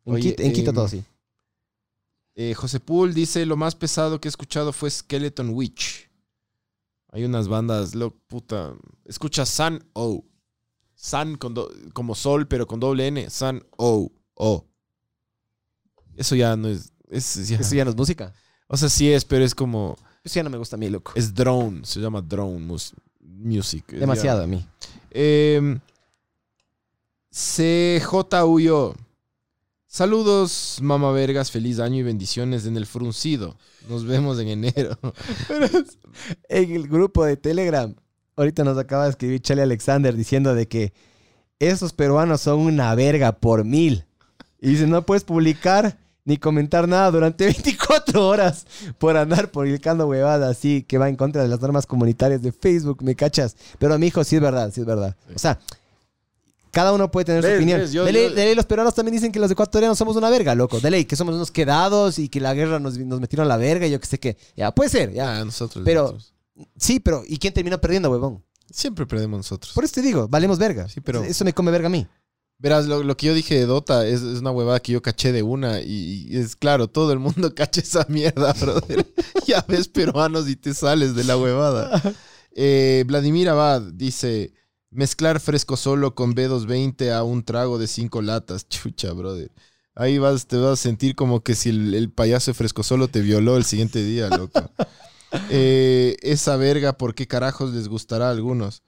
En, 0.04 0.14
Oye, 0.14 0.30
Quito, 0.30 0.42
en 0.42 0.52
Quito 0.52 0.70
em, 0.70 0.74
todo 0.76 0.88
sí. 0.88 1.04
Eh, 2.36 2.54
José 2.54 2.80
Pool 2.80 3.12
dice, 3.12 3.44
lo 3.44 3.56
más 3.56 3.74
pesado 3.74 4.20
que 4.20 4.28
he 4.28 4.30
escuchado 4.30 4.72
fue 4.72 4.90
Skeleton 4.90 5.50
Witch. 5.50 6.08
Hay 7.12 7.24
unas 7.24 7.48
bandas, 7.48 7.94
lo 7.94 8.10
puta. 8.10 8.74
Escucha 9.04 9.44
Sun 9.44 9.84
O. 9.92 10.24
Sun 11.02 11.36
con 11.36 11.54
do- 11.54 11.70
como 11.94 12.14
sol, 12.14 12.46
pero 12.46 12.66
con 12.66 12.78
doble 12.78 13.06
N. 13.06 13.30
Sun 13.30 13.64
O. 13.78 14.10
O. 14.34 14.66
Eso 16.16 16.34
ya 16.36 16.56
no 16.56 16.68
es. 16.68 16.92
es 17.08 17.48
ya- 17.48 17.56
Eso 17.58 17.74
ya 17.74 17.84
no 17.84 17.90
es 17.90 17.96
música. 17.96 18.34
O 18.68 18.76
sea, 18.76 18.88
sí 18.90 19.10
es, 19.10 19.24
pero 19.24 19.44
es 19.44 19.54
como. 19.54 19.96
Eso 20.22 20.34
ya 20.36 20.42
no 20.42 20.50
me 20.50 20.58
gusta 20.58 20.76
a 20.76 20.78
mí, 20.78 20.90
loco. 20.90 21.12
Es 21.14 21.34
drone. 21.34 21.80
Se 21.84 22.00
llama 22.00 22.20
drone 22.20 22.58
mus- 22.58 22.92
music. 23.20 23.86
Demasiado 23.92 24.40
ya- 24.40 24.44
a 24.44 24.46
mí. 24.46 24.66
Eh, 25.10 25.78
CJ 27.30 28.44
Uyo. 28.46 28.94
Saludos, 29.86 30.78
mamá 30.82 31.10
vergas. 31.12 31.50
Feliz 31.50 31.78
año 31.80 31.96
y 31.96 32.02
bendiciones 32.02 32.66
en 32.66 32.76
el 32.76 32.86
fruncido. 32.86 33.56
Nos 33.88 34.04
vemos 34.04 34.38
en 34.38 34.48
enero. 34.48 34.98
En 36.48 36.72
el 36.72 36.88
grupo 36.88 37.24
de 37.24 37.36
Telegram, 37.36 37.94
ahorita 38.40 38.64
nos 38.64 38.76
acaba 38.78 39.04
de 39.04 39.10
escribir 39.10 39.40
Charlie 39.40 39.62
Alexander 39.62 40.16
diciendo 40.16 40.54
de 40.54 40.66
que 40.68 40.92
esos 41.58 41.92
peruanos 41.92 42.40
son 42.40 42.60
una 42.60 42.94
verga 42.94 43.32
por 43.32 43.64
mil. 43.64 44.04
Y 44.60 44.70
dice, 44.70 44.86
no 44.86 45.04
puedes 45.06 45.24
publicar 45.24 45.98
ni 46.24 46.36
comentar 46.36 46.86
nada 46.88 47.10
durante 47.10 47.44
24 47.46 48.26
horas 48.26 48.66
por 48.98 49.16
andar 49.16 49.50
publicando 49.50 50.06
huevadas 50.06 50.56
así 50.56 50.82
que 50.82 50.98
va 50.98 51.08
en 51.08 51.16
contra 51.16 51.42
de 51.42 51.48
las 51.48 51.60
normas 51.60 51.86
comunitarias 51.86 52.42
de 52.42 52.52
Facebook, 52.52 53.02
¿me 53.02 53.14
cachas? 53.14 53.56
Pero 53.78 53.98
mi 53.98 54.06
hijo, 54.08 54.22
sí 54.24 54.36
es 54.36 54.42
verdad, 54.42 54.70
sí 54.72 54.80
es 54.80 54.86
verdad. 54.86 55.16
O 55.34 55.38
sea, 55.38 55.58
cada 56.70 56.92
uno 56.92 57.10
puede 57.10 57.24
tener 57.24 57.42
su 57.42 57.48
opinión. 57.56 57.80
ves, 57.80 57.92
yo- 57.92 58.04
de, 58.04 58.12
ley, 58.12 58.28
yo- 58.28 58.34
de 58.34 58.44
ley, 58.44 58.54
los 58.54 58.66
peruanos 58.66 58.94
también 58.94 59.14
dicen 59.14 59.32
que 59.32 59.40
los 59.40 59.50
ecuatorianos 59.50 59.98
somos 59.98 60.14
una 60.16 60.30
verga, 60.30 60.54
loco. 60.54 60.78
De 60.80 60.90
ley, 60.90 61.04
que 61.04 61.16
somos 61.16 61.34
unos 61.34 61.50
quedados 61.50 62.18
y 62.18 62.28
que 62.28 62.38
la 62.40 62.54
guerra 62.54 62.78
nos, 62.78 62.96
nos 62.98 63.20
metieron 63.20 63.46
a 63.46 63.48
la 63.48 63.56
verga 63.56 63.86
y 63.86 63.90
yo 63.90 63.98
que 63.98 64.06
sé 64.06 64.18
qué. 64.20 64.36
Ya, 64.56 64.70
puede 64.72 64.88
ser, 64.90 65.12
ya. 65.12 65.44
Nosotros. 65.44 65.84
Pero- 65.84 66.02
nosotros. 66.02 66.32
Sí, 66.76 67.00
pero 67.00 67.22
¿y 67.26 67.38
quién 67.38 67.52
terminó 67.54 67.80
perdiendo, 67.80 68.10
huevón? 68.10 68.44
Siempre 68.70 69.06
perdemos 69.06 69.38
nosotros. 69.38 69.72
Por 69.74 69.84
eso 69.84 69.94
te 69.94 70.02
digo, 70.02 70.28
valemos 70.28 70.58
verga. 70.58 70.88
Sí, 70.88 71.00
pero- 71.00 71.22
Eso 71.24 71.44
me 71.44 71.52
come 71.52 71.70
verga 71.70 71.86
a 71.86 71.90
mí. 71.90 72.06
Verás, 72.58 72.86
lo, 72.86 73.02
lo 73.02 73.16
que 73.16 73.26
yo 73.26 73.34
dije 73.34 73.54
de 73.54 73.64
Dota 73.64 74.06
es, 74.06 74.20
es 74.20 74.40
una 74.40 74.50
huevada 74.50 74.80
que 74.80 74.92
yo 74.92 75.00
caché 75.00 75.32
de 75.32 75.42
una 75.42 75.80
y, 75.80 76.26
y 76.28 76.36
es 76.36 76.56
claro, 76.56 76.88
todo 76.88 77.10
el 77.12 77.18
mundo 77.18 77.54
cacha 77.54 77.80
esa 77.80 78.04
mierda, 78.10 78.52
brother. 78.60 79.06
ya 79.46 79.64
ves 79.66 79.88
peruanos 79.88 80.46
y 80.48 80.56
te 80.56 80.74
sales 80.74 81.14
de 81.14 81.24
la 81.24 81.36
huevada. 81.36 82.00
Eh, 82.52 83.04
Vladimir 83.06 83.48
Abad 83.48 83.80
dice, 83.94 84.52
mezclar 84.90 85.38
fresco 85.38 85.76
solo 85.76 86.16
con 86.16 86.34
B220 86.34 87.12
a 87.12 87.22
un 87.22 87.44
trago 87.44 87.78
de 87.78 87.86
cinco 87.86 88.22
latas. 88.22 88.68
Chucha, 88.68 89.12
brother. 89.12 89.52
Ahí 89.94 90.18
vas, 90.18 90.46
te 90.48 90.56
vas 90.56 90.72
a 90.72 90.76
sentir 90.82 91.14
como 91.14 91.44
que 91.44 91.54
si 91.54 91.68
el, 91.70 91.94
el 91.94 92.10
payaso 92.10 92.50
de 92.50 92.54
fresco 92.54 92.82
solo 92.82 93.06
te 93.06 93.20
violó 93.20 93.56
el 93.56 93.64
siguiente 93.64 94.02
día, 94.02 94.28
loco. 94.30 94.68
Eh, 95.50 96.16
esa 96.22 96.56
verga, 96.56 96.94
¿por 96.96 97.14
qué 97.14 97.26
carajos 97.26 97.72
les 97.74 97.88
gustará 97.88 98.28
a 98.28 98.30
algunos? 98.32 98.82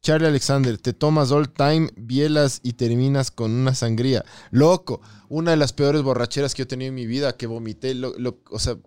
Charlie 0.00 0.28
Alexander, 0.28 0.78
te 0.78 0.92
tomas 0.92 1.32
all 1.32 1.50
time, 1.52 1.90
bielas 1.96 2.60
y 2.62 2.74
terminas 2.74 3.30
con 3.30 3.50
una 3.50 3.74
sangría. 3.74 4.24
Loco, 4.50 5.00
una 5.28 5.50
de 5.52 5.56
las 5.56 5.72
peores 5.72 6.02
borracheras 6.02 6.54
que 6.54 6.62
he 6.62 6.66
tenido 6.66 6.90
en 6.90 6.94
mi 6.94 7.06
vida, 7.06 7.36
que 7.36 7.46
vomité, 7.46 7.94
lo- 7.94 8.14
lo- 8.18 8.40
o 8.50 8.58
sea, 8.60 8.78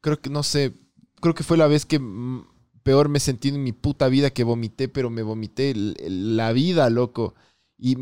creo 0.00 0.20
que, 0.20 0.30
no 0.30 0.42
sé, 0.44 0.74
creo 1.20 1.34
que 1.34 1.42
fue 1.42 1.56
la 1.56 1.66
vez 1.66 1.86
que 1.86 2.00
peor 2.84 3.08
me 3.08 3.18
sentido 3.18 3.56
en 3.56 3.64
mi 3.64 3.72
puta 3.72 4.08
vida 4.08 4.30
que 4.30 4.44
vomité, 4.44 4.88
pero 4.88 5.10
me 5.10 5.22
vomité 5.22 5.72
la 5.74 6.52
vida, 6.52 6.88
loco. 6.90 7.34
Y, 7.78 7.96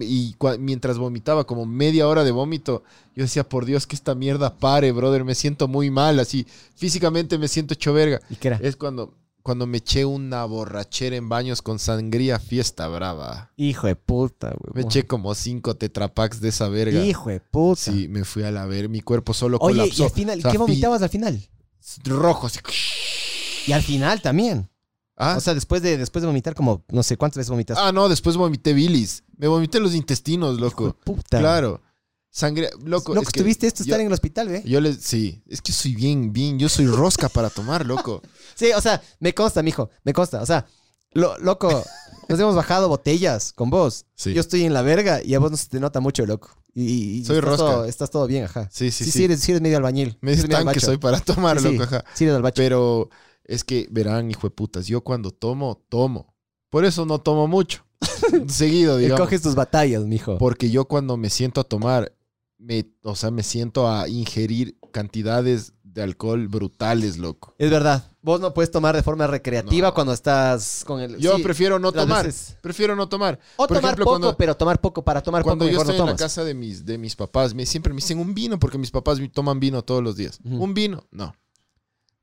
mientras 0.58 0.98
vomitaba, 0.98 1.44
como 1.44 1.66
media 1.66 2.06
hora 2.06 2.24
de 2.24 2.30
vómito, 2.30 2.84
yo 3.16 3.24
decía, 3.24 3.48
por 3.48 3.64
Dios, 3.64 3.86
que 3.86 3.96
esta 3.96 4.14
mierda 4.14 4.56
pare, 4.56 4.92
brother. 4.92 5.24
Me 5.24 5.34
siento 5.34 5.66
muy 5.66 5.90
mal, 5.90 6.20
así. 6.20 6.46
Físicamente 6.76 7.38
me 7.38 7.48
siento 7.48 7.74
hecho 7.74 7.92
verga. 7.92 8.20
¿Y 8.28 8.36
qué 8.36 8.48
era? 8.48 8.60
Es 8.62 8.76
cuando, 8.76 9.14
cuando 9.42 9.66
me 9.66 9.78
eché 9.78 10.04
una 10.04 10.44
borrachera 10.44 11.16
en 11.16 11.28
baños 11.28 11.62
con 11.62 11.78
sangría 11.78 12.38
fiesta 12.38 12.86
brava. 12.88 13.50
Hijo 13.56 13.86
de 13.86 13.96
puta, 13.96 14.54
güey. 14.58 14.74
Me 14.74 14.82
eché 14.82 15.06
como 15.06 15.34
cinco 15.34 15.74
tetrapacks 15.74 16.40
de 16.40 16.50
esa 16.50 16.68
verga. 16.68 17.02
Hijo 17.02 17.30
de 17.30 17.40
puta. 17.40 17.80
Sí, 17.80 18.08
me 18.08 18.24
fui 18.24 18.42
a 18.42 18.50
la 18.50 18.66
ver. 18.66 18.88
Mi 18.88 19.00
cuerpo 19.00 19.34
solo 19.34 19.58
Oye, 19.60 19.78
colapsó. 19.78 20.02
y 20.02 20.06
al 20.06 20.12
final, 20.12 20.38
O 20.38 20.42
sea, 20.42 20.52
¿qué 20.52 20.58
vomitabas 20.58 21.02
al 21.02 21.08
final? 21.08 21.40
Rojo, 22.04 22.46
así. 22.46 22.60
Y 23.66 23.72
al 23.72 23.82
final 23.82 24.20
también. 24.20 24.68
¿Ah? 25.16 25.34
O 25.36 25.40
sea, 25.40 25.54
después 25.54 25.82
de, 25.82 25.98
después 25.98 26.22
de 26.22 26.26
vomitar, 26.26 26.54
como 26.54 26.84
no 26.90 27.02
sé 27.02 27.16
cuántas 27.16 27.38
veces 27.38 27.50
vomitas. 27.50 27.78
ah, 27.78 27.92
no, 27.92 28.08
después 28.08 28.36
vomité 28.36 28.72
bilis. 28.72 29.24
Me 29.36 29.46
vomité 29.48 29.78
los 29.80 29.94
intestinos, 29.94 30.56
Hijo 30.56 30.56
de 30.56 30.60
loco. 30.62 30.96
puta. 31.04 31.38
Claro. 31.38 31.80
Sangre, 32.30 32.70
loco. 32.84 33.14
Loco, 33.14 33.26
es 33.28 33.32
que 33.32 33.40
estuviste 33.40 33.66
esto 33.66 33.84
yo- 33.84 33.90
estar 33.90 34.00
en 34.00 34.06
el 34.06 34.12
hospital, 34.12 34.48
¿ve? 34.48 34.62
Yo 34.64 34.80
les, 34.80 34.96
sí, 35.02 35.42
es 35.46 35.60
que 35.60 35.70
soy 35.72 35.94
bien, 35.94 36.32
bien, 36.32 36.58
yo 36.58 36.68
soy 36.70 36.86
rosca 36.86 37.28
para 37.28 37.50
tomar, 37.50 37.84
loco. 37.84 38.22
Sí, 38.54 38.70
o 38.74 38.80
sea, 38.80 39.02
me 39.20 39.34
consta, 39.34 39.62
mijo, 39.62 39.90
me 40.04 40.12
consta. 40.14 40.40
O 40.40 40.46
sea, 40.46 40.66
lo, 41.12 41.36
loco, 41.38 41.84
nos 42.30 42.40
hemos 42.40 42.54
bajado 42.54 42.88
botellas 42.88 43.52
con 43.52 43.68
vos. 43.68 44.06
Sí. 44.14 44.32
Yo 44.32 44.40
estoy 44.40 44.64
en 44.64 44.72
la 44.72 44.80
verga 44.80 45.22
y 45.22 45.34
a 45.34 45.38
vos 45.40 45.50
no 45.50 45.56
se 45.58 45.66
te 45.68 45.78
nota 45.78 46.00
mucho, 46.00 46.24
loco. 46.24 46.50
Y, 46.74 47.18
y 47.20 47.24
Soy 47.26 47.36
estás 47.36 47.50
rosca. 47.50 47.66
Todo, 47.66 47.84
estás 47.84 48.10
todo 48.10 48.26
bien, 48.26 48.44
ajá. 48.44 48.70
Sí, 48.72 48.90
sí, 48.90 49.04
Sí, 49.04 49.10
sí. 49.10 49.18
sí, 49.18 49.24
eres, 49.24 49.40
sí 49.40 49.52
eres 49.52 49.60
medio 49.60 49.76
albañil. 49.76 50.16
Me 50.22 50.32
están 50.32 50.66
que 50.72 50.80
soy 50.80 50.96
para 50.96 51.20
tomar, 51.20 51.60
Sí, 51.60 51.70
loco, 51.70 51.82
ajá. 51.84 52.02
Sí, 52.14 52.24
eres 52.24 52.36
albacho. 52.36 52.62
Pero 52.62 53.10
es 53.54 53.64
que, 53.64 53.86
verán, 53.90 54.30
hijo 54.30 54.46
de 54.46 54.50
putas, 54.50 54.86
yo 54.86 55.02
cuando 55.02 55.30
tomo, 55.30 55.82
tomo. 55.88 56.34
Por 56.70 56.84
eso 56.84 57.04
no 57.06 57.18
tomo 57.20 57.46
mucho. 57.46 57.84
Seguido, 58.48 58.96
digamos. 58.96 59.20
Coges 59.20 59.42
tus 59.42 59.54
batallas, 59.54 60.04
mijo. 60.04 60.38
Porque 60.38 60.70
yo 60.70 60.86
cuando 60.86 61.16
me 61.16 61.30
siento 61.30 61.60
a 61.60 61.64
tomar, 61.64 62.12
me, 62.58 62.86
o 63.02 63.14
sea, 63.14 63.30
me 63.30 63.42
siento 63.42 63.88
a 63.88 64.08
ingerir 64.08 64.76
cantidades 64.90 65.72
de 65.82 66.02
alcohol 66.02 66.48
brutales, 66.48 67.18
loco. 67.18 67.54
Es 67.58 67.70
verdad. 67.70 68.04
Vos 68.22 68.40
no 68.40 68.54
puedes 68.54 68.70
tomar 68.70 68.96
de 68.96 69.02
forma 69.02 69.26
recreativa 69.26 69.88
No. 69.88 69.94
cuando 69.94 70.12
estás 70.14 70.84
con 70.86 71.00
el. 71.00 71.18
Yo 71.18 71.36
sí, 71.36 71.42
prefiero 71.42 71.78
no 71.78 71.92
tomar. 71.92 72.24
veces- 72.24 72.56
Prefiero 72.62 72.96
no 72.96 73.08
tomar. 73.08 73.38
O 73.56 73.66
Por 73.66 73.76
tomar 73.76 73.84
ejemplo, 73.84 74.04
poco, 74.06 74.18
cuando- 74.20 74.36
pero 74.38 74.56
tomar 74.56 74.80
poco 74.80 75.04
para 75.04 75.20
tomar 75.22 75.42
Cuando 75.42 75.64
poco 75.66 75.74
yo 75.74 75.80
estoy 75.82 75.98
no 75.98 76.04
en 76.04 76.10
la 76.10 76.16
casa 76.16 76.44
de 76.44 76.54
mis, 76.54 76.86
de 76.86 76.96
mis 76.96 77.14
papás, 77.14 77.52
me, 77.52 77.66
siempre 77.66 77.92
me 77.92 77.96
dicen 77.98 78.18
un 78.18 78.32
vino, 78.32 78.58
porque 78.58 78.78
mis 78.78 78.90
papás 78.90 79.18
toman 79.32 79.60
vino 79.60 79.82
todos 79.82 80.02
los 80.02 80.16
días. 80.16 80.38
¿Un 80.44 80.72
vino? 80.72 81.04
No. 81.10 81.34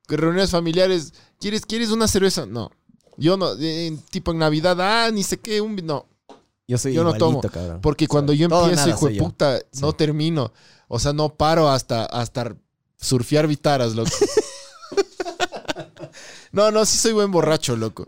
Que 0.09 0.17
Reuniones 0.17 0.51
familiares, 0.51 1.13
¿quieres, 1.39 1.65
¿quieres 1.65 1.91
una 1.91 2.07
cerveza? 2.07 2.45
No. 2.45 2.71
Yo 3.17 3.37
no, 3.37 3.53
en- 3.59 3.97
tipo 3.99 4.31
en 4.31 4.39
Navidad, 4.39 4.79
ah, 4.81 5.11
ni 5.11 5.23
sé 5.23 5.37
qué, 5.39 5.61
un. 5.61 5.75
No. 5.85 6.05
Yo 6.67 6.77
soy 6.77 6.93
yo 6.93 7.03
no 7.03 7.13
tomo, 7.13 7.41
cabrón. 7.41 7.79
Porque 7.81 8.07
cuando 8.07 8.33
yo 8.33 8.47
Todo 8.49 8.65
empiezo, 8.69 8.89
hijo 8.89 9.09
de 9.09 9.17
puta, 9.17 9.59
no 9.81 9.93
termino. 9.93 10.51
O 10.87 10.99
sea, 10.99 11.13
no 11.13 11.29
paro 11.29 11.69
hasta, 11.69 12.05
hasta 12.05 12.55
surfear 12.97 13.47
vitaras, 13.47 13.95
loco. 13.95 14.09
no, 16.51 16.71
no, 16.71 16.85
sí 16.85 16.97
soy 16.97 17.13
buen 17.13 17.31
borracho, 17.31 17.75
loco. 17.75 18.07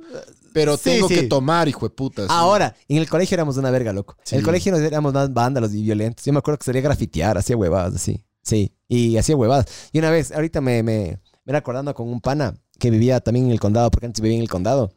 Pero 0.53 0.75
Sí, 0.77 0.83
tengo 0.83 1.07
sí. 1.07 1.15
que 1.15 1.23
tomar, 1.23 1.67
hijo 1.69 1.87
de 1.87 1.93
puta. 1.95 2.23
sí. 2.23 2.27
Ahora, 2.29 2.75
en 2.87 2.97
el 2.97 3.09
colegio 3.09 3.35
éramos 3.35 3.57
una 3.57 3.71
verga, 3.71 3.93
loco. 3.93 4.17
Sí. 4.23 4.35
En 4.35 4.39
el 4.39 4.45
colegio 4.45 4.71
nos 4.71 4.81
éramos 4.81 5.13
más 5.13 5.33
vándalos 5.33 5.73
y 5.73 5.81
violentos. 5.81 6.25
Yo 6.25 6.33
me 6.33 6.39
acuerdo 6.39 6.57
que 6.57 6.65
salía 6.65 6.81
a 6.81 6.83
grafitear, 6.83 7.37
hacía 7.37 7.55
huevadas 7.55 7.95
así. 7.95 8.23
Sí, 8.43 8.73
y 8.87 9.17
hacía 9.17 9.35
huevadas. 9.35 9.65
Y 9.91 9.99
una 9.99 10.09
vez, 10.09 10.31
ahorita 10.31 10.61
me, 10.61 10.83
me, 10.83 11.19
me 11.45 11.51
era 11.51 11.59
acordando 11.59 11.93
con 11.93 12.07
un 12.09 12.21
pana 12.21 12.55
que 12.79 12.89
vivía 12.89 13.19
también 13.19 13.45
en 13.47 13.51
el 13.51 13.59
condado, 13.59 13.89
porque 13.91 14.05
antes 14.07 14.21
vivía 14.21 14.37
en 14.37 14.43
el 14.43 14.49
condado. 14.49 14.91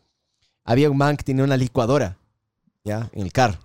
Había 0.64 0.90
un 0.90 0.96
man 0.96 1.16
que 1.16 1.24
tenía 1.24 1.44
una 1.44 1.56
licuadora, 1.56 2.16
¿ya? 2.84 3.10
En 3.12 3.22
el 3.22 3.32
carro. 3.32 3.58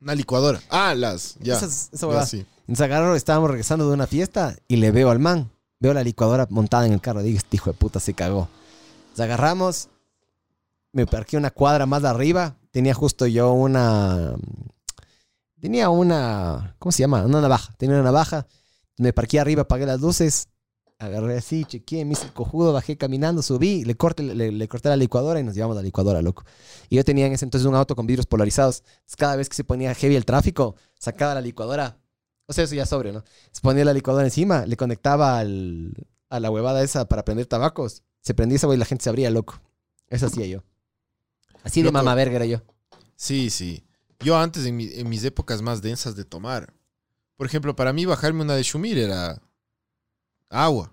Una 0.00 0.14
licuadora. 0.14 0.60
Ah, 0.68 0.94
las, 0.94 1.36
ya. 1.40 1.56
Esas- 1.56 1.88
esa 1.92 2.10
Ya, 2.10 2.26
sí. 2.26 2.44
Entonces 2.62 2.84
agarro, 2.84 3.14
estábamos 3.14 3.50
regresando 3.50 3.86
de 3.88 3.94
una 3.94 4.06
fiesta 4.06 4.56
y 4.68 4.76
le 4.76 4.90
veo 4.90 5.10
al 5.10 5.18
man. 5.18 5.50
Veo 5.80 5.94
la 5.94 6.04
licuadora 6.04 6.46
montada 6.50 6.86
en 6.86 6.92
el 6.92 7.00
carro. 7.00 7.22
Digo, 7.22 7.36
este 7.38 7.56
hijo 7.56 7.70
de 7.72 7.76
puta 7.76 7.98
se 8.00 8.14
cagó. 8.14 8.48
Nos 9.10 9.20
agarramos. 9.20 9.88
Me 10.92 11.06
parqué 11.06 11.36
una 11.36 11.50
cuadra 11.50 11.86
más 11.86 12.04
arriba. 12.04 12.56
Tenía 12.70 12.94
justo 12.94 13.26
yo 13.26 13.52
una... 13.52 14.34
Tenía 15.60 15.90
una... 15.90 16.74
¿Cómo 16.78 16.92
se 16.92 17.00
llama? 17.02 17.24
Una 17.24 17.40
navaja. 17.40 17.72
Tenía 17.78 17.96
una 17.96 18.04
navaja. 18.04 18.46
Me 18.98 19.12
parqué 19.12 19.40
arriba, 19.40 19.62
apagué 19.62 19.86
las 19.86 20.00
luces. 20.00 20.48
Agarré 21.02 21.36
así, 21.36 21.64
chequeé, 21.64 22.04
me 22.04 22.12
hice 22.12 22.26
el 22.26 22.32
cojudo, 22.32 22.72
bajé 22.72 22.96
caminando, 22.96 23.42
subí, 23.42 23.84
le 23.84 23.96
corté, 23.96 24.22
le, 24.22 24.52
le 24.52 24.68
corté 24.68 24.88
la 24.88 24.96
licuadora 24.96 25.40
y 25.40 25.42
nos 25.42 25.54
llevamos 25.56 25.74
la 25.76 25.82
licuadora, 25.82 26.22
loco. 26.22 26.44
Y 26.88 26.96
yo 26.96 27.04
tenía 27.04 27.26
en 27.26 27.32
ese 27.32 27.44
entonces 27.44 27.66
un 27.66 27.74
auto 27.74 27.96
con 27.96 28.06
vidrios 28.06 28.26
polarizados. 28.26 28.84
Entonces, 28.86 29.16
cada 29.16 29.34
vez 29.34 29.48
que 29.48 29.56
se 29.56 29.64
ponía 29.64 29.92
heavy 29.94 30.14
el 30.14 30.24
tráfico, 30.24 30.76
sacaba 30.98 31.34
la 31.34 31.40
licuadora. 31.40 31.98
O 32.46 32.52
sea, 32.52 32.64
eso 32.64 32.74
ya 32.76 32.86
sobre, 32.86 33.12
¿no? 33.12 33.24
Se 33.50 33.60
ponía 33.62 33.84
la 33.84 33.92
licuadora 33.92 34.24
encima, 34.26 34.64
le 34.64 34.76
conectaba 34.76 35.38
al, 35.38 35.92
a 36.30 36.38
la 36.38 36.50
huevada 36.50 36.82
esa 36.84 37.06
para 37.08 37.24
prender 37.24 37.46
tabacos. 37.46 38.04
Se 38.20 38.32
prendía 38.34 38.56
esa 38.56 38.68
hueá 38.68 38.76
y 38.76 38.78
la 38.78 38.84
gente 38.84 39.02
se 39.02 39.10
abría, 39.10 39.28
loco. 39.30 39.60
Eso 40.08 40.26
hacía 40.26 40.46
yo. 40.46 40.62
Así 41.64 41.80
de 41.80 41.86
Loco. 41.86 41.94
mamá 41.94 42.14
verga 42.14 42.36
era 42.36 42.46
yo. 42.46 42.62
Sí, 43.16 43.50
sí. 43.50 43.84
Yo 44.20 44.36
antes, 44.38 44.66
en, 44.66 44.76
mi- 44.76 44.90
en 44.94 45.08
mis 45.08 45.24
épocas 45.24 45.62
más 45.62 45.82
densas 45.82 46.14
de 46.14 46.24
tomar, 46.24 46.72
por 47.36 47.46
ejemplo, 47.46 47.74
para 47.74 47.92
mí 47.92 48.04
bajarme 48.04 48.42
una 48.42 48.54
de 48.54 48.62
Shumir 48.62 48.98
era 48.98 49.40
agua. 50.52 50.92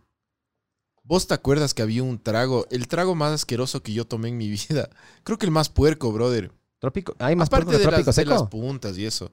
¿Vos 1.03 1.27
te 1.27 1.33
acuerdas 1.33 1.73
que 1.73 1.81
había 1.81 2.03
un 2.03 2.21
trago, 2.21 2.67
el 2.69 2.87
trago 2.87 3.15
más 3.15 3.31
asqueroso 3.31 3.81
que 3.81 3.93
yo 3.93 4.05
tomé 4.05 4.29
en 4.29 4.37
mi 4.37 4.49
vida? 4.69 4.89
Creo 5.23 5.37
que 5.37 5.45
el 5.45 5.51
más 5.51 5.69
puerco, 5.69 6.11
brother. 6.11 6.51
Trópico. 6.79 7.15
Hay 7.19 7.35
más 7.35 7.47
Aparte 7.47 7.65
puerco 7.65 7.71
de 7.71 7.77
de 7.79 7.83
trópico 7.83 8.07
las, 8.09 8.15
de 8.15 8.25
las 8.25 8.39
seco. 8.39 8.49
puntas 8.49 8.97
y 8.97 9.05
eso. 9.05 9.31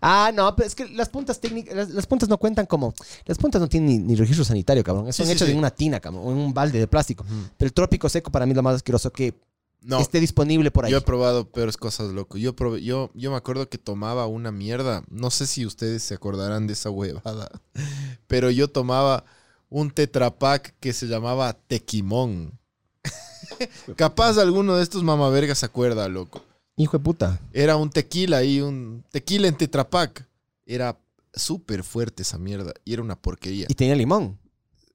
Ah, 0.00 0.32
no, 0.34 0.56
pero 0.56 0.66
es 0.66 0.74
que 0.74 0.88
las 0.88 1.08
puntas 1.08 1.40
técnicas, 1.40 1.72
las, 1.76 1.90
las 1.90 2.06
puntas 2.06 2.28
no 2.28 2.38
cuentan 2.38 2.66
como. 2.66 2.92
Las 3.26 3.38
puntas 3.38 3.60
no 3.60 3.68
tienen 3.68 3.88
ni, 3.88 3.98
ni 3.98 4.16
registro 4.16 4.44
sanitario, 4.44 4.82
cabrón. 4.82 5.12
Son 5.12 5.26
Sí, 5.26 5.32
hechas 5.32 5.46
sí. 5.46 5.52
en 5.52 5.58
una 5.58 5.70
tina, 5.70 6.00
cabrón, 6.00 6.22
o 6.26 6.32
en 6.32 6.38
un 6.38 6.52
balde 6.52 6.80
de 6.80 6.88
plástico. 6.88 7.24
Pero 7.56 7.66
el 7.68 7.72
trópico 7.72 8.08
seco 8.08 8.32
para 8.32 8.44
mí 8.46 8.50
es 8.52 8.56
lo 8.56 8.64
más 8.64 8.74
asqueroso 8.74 9.12
que 9.12 9.34
No, 9.82 10.00
esté 10.00 10.18
disponible 10.18 10.72
por 10.72 10.84
ahí. 10.86 10.90
yo 10.90 10.98
he 10.98 11.02
probado 11.02 11.48
peores 11.48 11.76
cosas, 11.76 12.10
loco. 12.10 12.38
Yo, 12.38 12.56
probé- 12.56 12.80
yo, 12.82 13.12
yo 13.14 13.30
me 13.30 13.36
acuerdo 13.36 13.68
que 13.68 13.78
tomaba 13.78 14.26
una 14.26 14.50
mierda. 14.50 15.04
No 15.10 15.30
sé 15.30 15.46
si 15.46 15.64
ustedes 15.64 16.02
se 16.02 16.14
acordarán 16.14 16.66
de 16.66 16.72
esa 16.72 16.90
huevada. 16.90 17.48
Pero 18.26 18.50
yo 18.50 18.66
tomaba 18.66 19.24
un 19.70 19.90
tetrapack 19.90 20.74
que 20.80 20.92
se 20.92 21.06
llamaba 21.06 21.52
Tequimón. 21.52 22.58
Capaz 23.96 24.38
alguno 24.38 24.76
de 24.76 24.82
estos 24.82 25.02
mamavergas 25.02 25.58
se 25.58 25.66
acuerda, 25.66 26.08
loco. 26.08 26.44
Hijo 26.76 26.98
de 26.98 27.04
puta. 27.04 27.40
Era 27.52 27.76
un 27.76 27.90
tequila 27.90 28.44
y 28.44 28.60
un 28.60 29.04
tequila 29.10 29.48
en 29.48 29.56
tetrapack. 29.56 30.26
Era 30.64 30.96
súper 31.34 31.82
fuerte 31.82 32.22
esa 32.22 32.38
mierda. 32.38 32.72
Y 32.84 32.92
era 32.92 33.02
una 33.02 33.16
porquería. 33.20 33.66
Y 33.68 33.74
tenía 33.74 33.94
limón. 33.96 34.38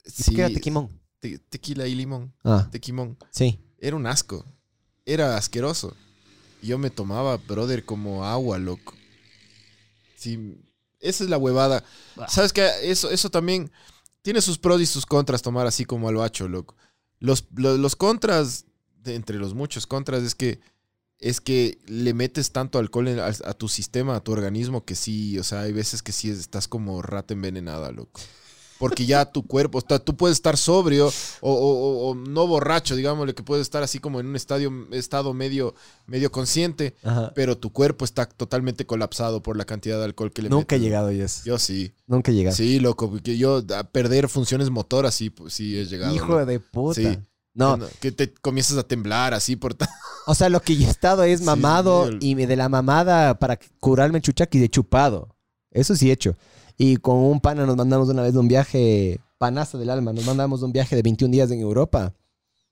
¿Y 0.06 0.12
por 0.12 0.12
Sí, 0.12 0.36
qué 0.36 0.42
era 0.42 0.50
tequimón? 0.54 0.90
te- 1.20 1.40
tequila 1.40 1.88
y 1.88 1.96
limón. 1.96 2.34
Ah, 2.44 2.68
Tequimón. 2.72 3.18
sí. 3.32 3.60
Era 3.80 3.96
un 3.98 4.06
asco. 4.08 4.46
Era 5.06 5.36
asqueroso. 5.36 5.94
Yo 6.62 6.78
me 6.78 6.90
tomaba, 6.90 7.36
brother, 7.36 7.84
como 7.84 8.24
agua, 8.26 8.58
loco. 8.60 8.94
Sí, 10.16 10.58
esa 11.02 11.26
es 11.26 11.30
la 11.30 11.38
huevada. 11.38 11.84
¿Sabes 12.30 12.54
qué? 12.54 12.70
Eso, 12.84 13.10
eso 13.10 13.30
también 13.30 13.70
tiene 14.24 14.42
sus 14.42 14.58
pros 14.58 14.82
y 14.82 14.88
sus 14.88 15.06
contras 15.06 15.44
tomar 15.44 15.68
así 15.68 15.86
como 15.86 16.10
al 16.10 16.16
bacho, 16.16 16.48
loco. 16.48 16.76
Los, 17.20 17.46
lo- 17.56 17.78
los 17.78 17.96
contras, 17.96 18.66
de 19.04 19.14
entre 19.16 19.38
los 19.38 19.54
muchos 19.54 19.86
contras, 19.86 20.24
es 20.24 20.34
que 20.34 20.60
es 21.20 21.40
que 21.40 21.78
le 21.86 22.14
metes 22.14 22.52
tanto 22.52 22.80
alcohol 22.80 23.08
en- 23.08 23.20
a, 23.20 23.28
a 23.28 23.54
tu 23.54 23.70
sistema, 23.70 24.16
a 24.18 24.24
tu 24.24 24.32
organismo, 24.34 24.84
que 24.84 24.96
sí, 24.96 25.38
o 25.40 25.44
sea, 25.44 25.62
hay 25.62 25.72
veces 25.72 26.02
que 26.04 26.12
sí 26.12 26.30
estás 26.30 26.68
como 26.68 27.02
rata 27.02 27.34
envenenada, 27.34 27.92
loco. 27.92 28.20
Porque 28.84 29.06
ya 29.06 29.26
tu 29.26 29.48
cuerpo, 29.48 29.82
sea, 29.88 29.98
tú 30.00 30.18
puedes 30.18 30.36
estar 30.38 30.58
sobrio 30.58 31.08
o, 31.08 31.52
o- 31.54 31.54
o- 31.54 32.10
o 32.10 32.16
no 32.16 32.46
borracho, 32.48 32.96
digámosle, 32.98 33.34
que 33.34 33.42
puedes 33.44 33.62
estar 33.62 33.82
así 33.82 34.00
como 34.00 34.20
en 34.20 34.28
un 34.28 34.36
estadio, 34.36 34.72
estado 34.92 35.34
medio, 35.34 35.74
medio 36.06 36.32
consciente, 36.32 36.96
Ajá. 37.04 37.32
pero 37.34 37.58
tu 37.58 37.72
cuerpo 37.72 38.04
está 38.04 38.26
totalmente 38.26 38.86
colapsado 38.86 39.42
por 39.42 39.56
la 39.56 39.64
cantidad 39.64 39.98
de 40.00 40.04
alcohol 40.04 40.34
que 40.34 40.42
le 40.42 40.50
Nunca 40.50 40.76
he 40.76 40.80
llegado 40.80 41.10
eso. 41.10 41.42
Yo 41.46 41.58
sí. 41.60 41.94
Nunca 42.08 42.32
he 42.32 42.36
llegado. 42.36 42.56
Sí, 42.58 42.80
loco, 42.82 43.10
porque 43.10 43.38
yo 43.38 43.64
a 43.74 43.84
perder 43.86 44.28
funciones 44.28 44.70
motoras 44.70 45.16
sí, 45.16 45.30
pues, 45.30 45.54
sí 45.54 45.80
he 45.80 45.86
llegado. 45.86 46.14
Hijo 46.14 46.46
de 46.46 46.60
puta. 46.60 47.00
Sí. 47.02 47.20
No, 47.56 47.80
Que 48.02 48.12
te 48.12 48.34
comienzas 48.34 48.78
a 48.78 48.84
temblar 48.84 49.34
así 49.34 49.56
por... 49.56 49.76
ta- 49.76 49.88
o 50.28 50.36
sea, 50.36 50.50
lo 50.50 50.60
que 50.62 50.76
yo 50.76 50.88
he 50.88 50.90
estado 50.92 51.24
es 51.24 51.42
mamado 51.42 52.08
sí, 52.08 52.14
el- 52.16 52.24
y 52.42 52.46
de 52.46 52.56
la 52.56 52.68
mamada 52.68 53.38
para 53.40 53.58
curarme 53.80 54.18
el 54.18 54.24
chuchaqui 54.24 54.60
de 54.60 54.70
chupado. 54.70 55.36
Eso 55.72 55.96
sí 55.96 56.10
he 56.10 56.14
hecho. 56.14 56.36
Y 56.78 56.98
con 56.98 57.18
un 57.18 57.40
pana 57.40 57.66
nos 57.66 57.76
mandamos 57.78 58.10
una 58.10 58.24
vez 58.24 58.36
un 58.36 58.48
viaje, 58.48 59.20
panazo 59.38 59.78
del 59.78 59.90
alma, 59.90 60.12
nos 60.14 60.26
mandamos 60.26 60.60
de 60.62 60.66
un 60.66 60.72
viaje 60.74 60.96
de 60.96 61.02
21 61.02 61.32
días 61.32 61.52
en 61.52 61.60
Europa. 61.60 62.14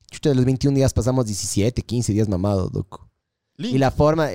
Chucha, 0.10 0.30
de 0.30 0.36
los 0.36 0.46
21 0.46 0.76
días 0.76 0.94
pasamos 0.94 1.26
17, 1.26 1.82
15 1.84 2.14
días 2.14 2.28
mamados, 2.28 2.72
loco. 2.74 3.10
Y 3.58 3.78
la 3.78 3.92
forma, 3.92 4.30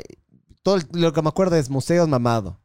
todo 0.62 0.78
lo 0.92 1.12
que 1.12 1.22
me 1.22 1.28
acuerdo 1.28 1.56
es 1.56 1.68
museos 1.68 2.08
mamado. 2.08 2.60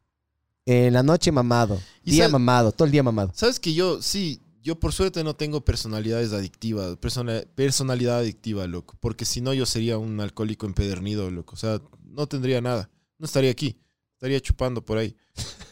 En 0.64 0.92
la 0.92 1.02
noche 1.02 1.32
mamado. 1.32 1.80
Y 2.04 2.12
Día 2.12 2.28
mamado, 2.28 2.70
todo 2.72 2.86
el 2.86 2.92
día 2.92 3.02
mamado. 3.02 3.32
¿Sabes 3.34 3.58
que 3.58 3.74
yo, 3.74 4.00
sí, 4.00 4.40
yo 4.62 4.78
por 4.78 4.92
suerte 4.92 5.24
no 5.24 5.34
tengo 5.34 5.64
personalidades 5.64 6.32
adictivas, 6.32 6.96
persona- 6.98 7.42
personalidad 7.56 8.18
adictiva, 8.18 8.66
loco, 8.68 8.96
porque 9.00 9.24
si 9.24 9.40
no 9.40 9.52
yo 9.54 9.66
sería 9.66 9.98
un 9.98 10.20
alcohólico 10.20 10.66
empedernido, 10.66 11.30
loco, 11.32 11.54
o 11.54 11.58
sea, 11.58 11.82
no 12.04 12.28
tendría 12.28 12.60
nada, 12.60 12.88
no 13.18 13.26
estaría 13.26 13.50
aquí, 13.50 13.76
estaría 14.14 14.40
chupando 14.40 14.84
por 14.84 14.98
ahí. 14.98 15.16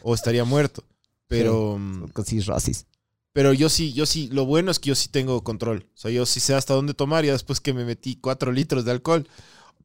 O 0.03 0.13
estaría 0.13 0.43
muerto. 0.43 0.83
Pero, 1.31 1.77
mm, 1.79 2.09
Con 2.09 2.25
pero 3.31 3.53
yo 3.53 3.69
sí, 3.69 3.93
yo 3.93 4.05
sí, 4.05 4.27
lo 4.33 4.45
bueno 4.45 4.69
es 4.69 4.79
que 4.79 4.89
yo 4.89 4.95
sí 4.95 5.07
tengo 5.07 5.41
control. 5.45 5.87
O 5.95 5.97
sea, 5.97 6.11
yo 6.11 6.25
sí 6.25 6.41
sé 6.41 6.53
hasta 6.53 6.73
dónde 6.73 6.93
tomar, 6.93 7.23
ya 7.23 7.31
después 7.31 7.61
que 7.61 7.73
me 7.73 7.85
metí 7.85 8.17
cuatro 8.17 8.51
litros 8.51 8.83
de 8.83 8.91
alcohol. 8.91 9.25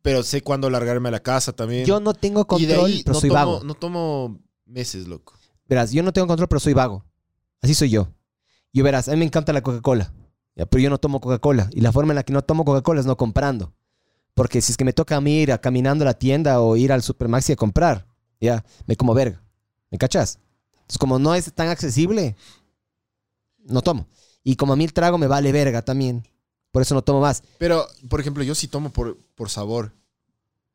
Pero 0.02 0.24
sé 0.24 0.42
cuándo 0.42 0.68
largarme 0.70 1.08
a 1.08 1.12
la 1.12 1.20
casa 1.20 1.52
también. 1.52 1.86
Yo 1.86 2.00
no 2.00 2.14
tengo 2.14 2.40
y 2.58 2.66
de 2.66 2.74
control, 2.74 2.90
ahí 2.90 3.02
pero 3.04 3.14
no 3.14 3.20
soy 3.20 3.28
tomo, 3.28 3.38
vago. 3.38 3.64
no 3.64 3.74
tomo 3.74 4.40
meses, 4.64 5.06
loco. 5.06 5.34
Verás, 5.68 5.92
yo 5.92 6.02
no 6.02 6.12
tengo 6.12 6.26
control, 6.26 6.48
pero 6.48 6.58
soy 6.58 6.74
vago. 6.74 7.04
Así 7.62 7.74
soy 7.74 7.90
yo. 7.90 8.08
Yo 8.72 8.82
verás, 8.82 9.08
a 9.08 9.12
mí 9.12 9.18
me 9.18 9.24
encanta 9.24 9.52
la 9.52 9.62
Coca-Cola. 9.62 10.12
Pero 10.54 10.78
yo 10.78 10.90
no 10.90 10.98
tomo 10.98 11.20
Coca-Cola. 11.20 11.70
Y 11.72 11.80
la 11.80 11.92
forma 11.92 12.12
en 12.12 12.16
la 12.16 12.24
que 12.24 12.32
no 12.32 12.42
tomo 12.42 12.64
Coca-Cola 12.64 13.00
es 13.00 13.06
no 13.06 13.16
comprando. 13.16 13.72
Porque 14.34 14.60
si 14.60 14.72
es 14.72 14.76
que 14.76 14.84
me 14.84 14.92
toca 14.92 15.16
a 15.16 15.20
mí 15.20 15.42
ir 15.42 15.52
a 15.52 15.58
caminando 15.58 16.02
a 16.02 16.06
la 16.06 16.14
tienda 16.14 16.60
o 16.60 16.76
ir 16.76 16.92
al 16.92 17.02
Supermaxi 17.02 17.52
a 17.52 17.56
comprar, 17.56 18.06
ya, 18.40 18.64
me 18.86 18.96
como 18.96 19.14
verga. 19.14 19.42
¿Me 19.90 19.98
cachas? 19.98 20.40
Entonces, 20.86 20.98
como 20.98 21.18
no 21.18 21.34
es 21.34 21.52
tan 21.52 21.68
accesible, 21.68 22.36
no 23.64 23.82
tomo. 23.82 24.06
Y 24.44 24.56
como 24.56 24.72
a 24.72 24.76
mí 24.76 24.84
el 24.84 24.92
trago 24.92 25.18
me 25.18 25.26
vale 25.26 25.50
verga 25.52 25.82
también. 25.82 26.26
Por 26.70 26.82
eso 26.82 26.94
no 26.94 27.02
tomo 27.02 27.20
más. 27.20 27.42
Pero, 27.58 27.86
por 28.08 28.20
ejemplo, 28.20 28.42
yo 28.44 28.54
sí 28.54 28.68
tomo 28.68 28.90
por, 28.90 29.18
por 29.34 29.50
sabor. 29.50 29.92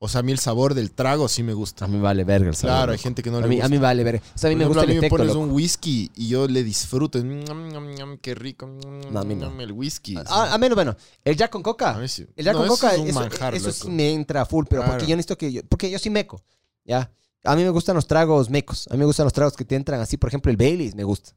O 0.04 0.10
sea, 0.10 0.20
a 0.20 0.24
mí 0.24 0.32
el 0.32 0.40
sabor 0.40 0.74
del 0.74 0.92
trago 0.92 1.28
sí 1.30 1.44
me 1.44 1.54
gusta. 1.54 1.86
A 1.86 1.88
mí 1.88 1.96
me 1.98 2.02
vale 2.02 2.24
verga 2.24 2.50
el 2.50 2.56
sabor, 2.56 2.76
Claro, 2.76 2.92
hay 2.94 2.98
gente 2.98 3.22
que 3.22 3.30
no 3.30 3.38
a 3.38 3.42
le 3.42 3.48
mí, 3.48 3.56
gusta. 3.58 3.66
a 3.68 3.70
mí 3.70 3.76
me 3.78 3.82
vale 3.84 4.04
verga. 4.04 4.22
O 4.36 4.38
sea, 4.38 4.50
a 4.50 4.54
mí 4.54 4.56
Por 4.56 4.58
me 4.58 4.64
ejemplo, 4.64 4.68
gusta 4.68 4.82
a 4.82 4.84
el 4.84 4.90
mí 4.90 4.94
me 4.96 5.00
efecto, 5.08 5.18
pones 5.18 5.34
loco. 5.34 5.40
un 5.46 5.52
whisky 5.52 6.12
y 6.16 6.28
yo 6.28 6.48
le 6.48 6.64
disfruto. 6.64 7.20
Ñam, 7.20 7.70
ñam, 7.70 7.92
ñam, 7.92 8.18
qué 8.18 8.34
rico. 8.34 8.66
No, 9.12 9.20
a 9.20 9.24
mí 9.24 9.36
no. 9.36 9.62
El 9.62 9.72
whisky. 9.72 10.18
Ah, 10.26 10.54
a 10.54 10.58
menos, 10.58 10.76
bueno, 10.76 10.98
el 11.24 11.38
Jack 11.38 11.52
con 11.52 11.62
Coca. 11.62 11.92
A 11.92 12.00
mí 12.00 12.08
sí. 12.08 12.26
El 12.36 12.46
Jack 12.46 12.54
No, 12.56 12.60
con 12.62 12.66
eso 12.68 12.76
Coca, 12.76 12.94
es 12.96 13.00
un 13.00 13.08
eso, 13.10 13.20
manjar, 13.20 13.54
eso 13.56 13.68
loco. 13.68 13.78
sí 13.86 13.90
me 13.92 14.12
entra 14.12 14.44
full, 14.46 14.66
pero 14.68 14.82
porque 14.82 14.98
Claro. 14.98 15.08
yo 15.10 15.16
necesito 15.16 15.38
que 15.38 15.52
yo, 15.54 15.62
porque 15.70 15.92
yo 15.92 16.00
soy 16.00 16.10
meco, 16.12 16.42
¿ya? 16.84 17.10
A 17.44 17.56
mí 17.56 17.64
me 17.64 17.70
gustan 17.70 17.96
los 17.96 18.08
tragos 18.08 18.50
mecos. 18.50 18.88
A 18.90 18.94
mí 18.94 19.00
me 19.00 19.06
gustan 19.06 19.26
los 19.26 19.34
tragos 19.34 19.56
que 19.56 19.66
te 19.66 19.76
entran 19.76 20.00
así, 20.02 20.18
por 20.18 20.30
ejemplo, 20.30 20.52
el 20.52 20.58
Baileys 20.58 20.96
me 20.96 21.04
gusta. 21.04 21.32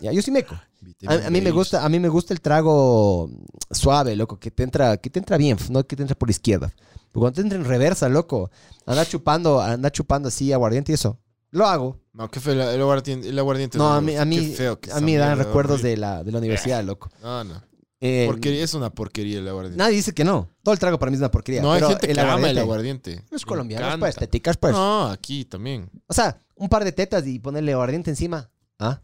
Ya, 0.00 0.12
yo 0.12 0.22
soy 0.22 0.32
meco. 0.32 0.54
A, 1.06 1.26
a 1.26 1.30
mí 1.30 1.40
me 1.40 1.50
gusta, 1.50 1.84
a 1.84 1.88
mí 1.88 1.98
me 1.98 2.08
gusta 2.08 2.32
el 2.32 2.40
trago 2.40 3.30
suave, 3.70 4.16
loco, 4.16 4.38
que 4.38 4.50
te 4.50 4.62
entra, 4.62 4.96
que 4.96 5.10
te 5.10 5.18
entra 5.18 5.36
bien, 5.36 5.58
no 5.68 5.86
que 5.86 5.94
te 5.94 6.02
entra 6.02 6.16
por 6.16 6.28
la 6.28 6.32
izquierda. 6.32 6.72
Pero 7.12 7.20
cuando 7.20 7.32
te 7.32 7.40
entra 7.42 7.58
en 7.58 7.64
reversa, 7.64 8.08
loco, 8.08 8.50
anda 8.86 9.04
chupando, 9.04 9.60
anda 9.60 9.90
chupando 9.90 10.28
así 10.28 10.52
aguardiente 10.52 10.92
y 10.92 10.94
eso. 10.94 11.18
Lo 11.50 11.66
hago. 11.66 11.98
No, 12.12 12.30
qué 12.30 12.40
feo. 12.40 12.54
El 12.54 12.80
aguardiente, 12.80 13.28
el 13.28 13.38
aguardiente 13.38 13.76
No, 13.76 13.92
a 13.92 14.00
mí, 14.00 14.16
a 14.16 14.24
mí, 14.24 14.38
Qué 14.38 14.56
feo 14.56 14.80
que 14.80 14.92
a 14.92 15.00
mí 15.00 15.16
dan 15.16 15.36
recuerdos 15.36 15.82
de 15.82 15.96
la, 15.96 16.22
de 16.22 16.32
la 16.32 16.38
universidad, 16.38 16.82
loco. 16.84 17.10
No, 17.22 17.44
no. 17.44 17.60
Eh, 18.02 18.24
Porquería, 18.26 18.64
es 18.64 18.72
una 18.72 18.88
porquería 18.90 19.38
el 19.40 19.48
aguardiente. 19.48 19.76
Nadie 19.78 19.96
dice 19.96 20.14
que 20.14 20.24
no. 20.24 20.48
Todo 20.62 20.72
el 20.72 20.78
trago 20.78 20.98
para 20.98 21.10
mí 21.10 21.16
es 21.16 21.20
una 21.20 21.30
porquería. 21.30 21.60
no, 21.60 21.72
hay 21.72 21.80
pero 21.80 21.88
gente 21.90 22.06
que 22.06 22.12
el 22.12 22.18
ama 22.18 22.48
el 22.50 22.56
aguardiente-. 22.58 23.22
Los 23.30 23.44
colombianos, 23.44 23.98
pues, 23.98 24.14
estéticas, 24.14 24.56
pues. 24.56 24.72
No, 24.72 25.08
aquí 25.08 25.44
también. 25.44 25.90
O 26.06 26.14
sea, 26.14 26.40
un 26.56 26.68
par 26.70 26.84
de 26.84 26.92
tetas 26.92 27.26
y 27.26 27.38
ponerle 27.38 27.72
aguardiente 27.72 28.08
encima. 28.10 28.48
¿Ah? 28.78 29.02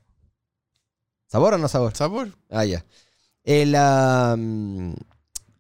¿Sabor 1.27 1.55
o 1.55 1.59
no 1.59 1.69
sabor? 1.69 1.95
Sabor. 1.95 2.31
Ah, 2.51 2.65
ya. 2.65 2.85
El. 3.45 3.75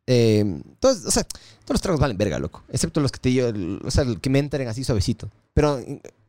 eh, 0.07 0.63
todos, 0.81 1.05
o 1.05 1.11
sea, 1.11 1.25
todos 1.25 1.75
los 1.75 1.81
tragos 1.83 2.01
valen 2.01 2.17
verga, 2.17 2.39
loco. 2.39 2.63
Excepto 2.71 3.01
los 3.01 3.13
que 3.13 3.19
te 3.19 3.39
el- 3.49 3.81
o 3.85 3.91
sea, 3.91 4.05
el 4.05 4.21
que 4.21 4.31
me 4.31 4.39
entren 4.39 4.69
así 4.69 4.85
suavecito. 4.85 5.31
Pero 5.53 5.79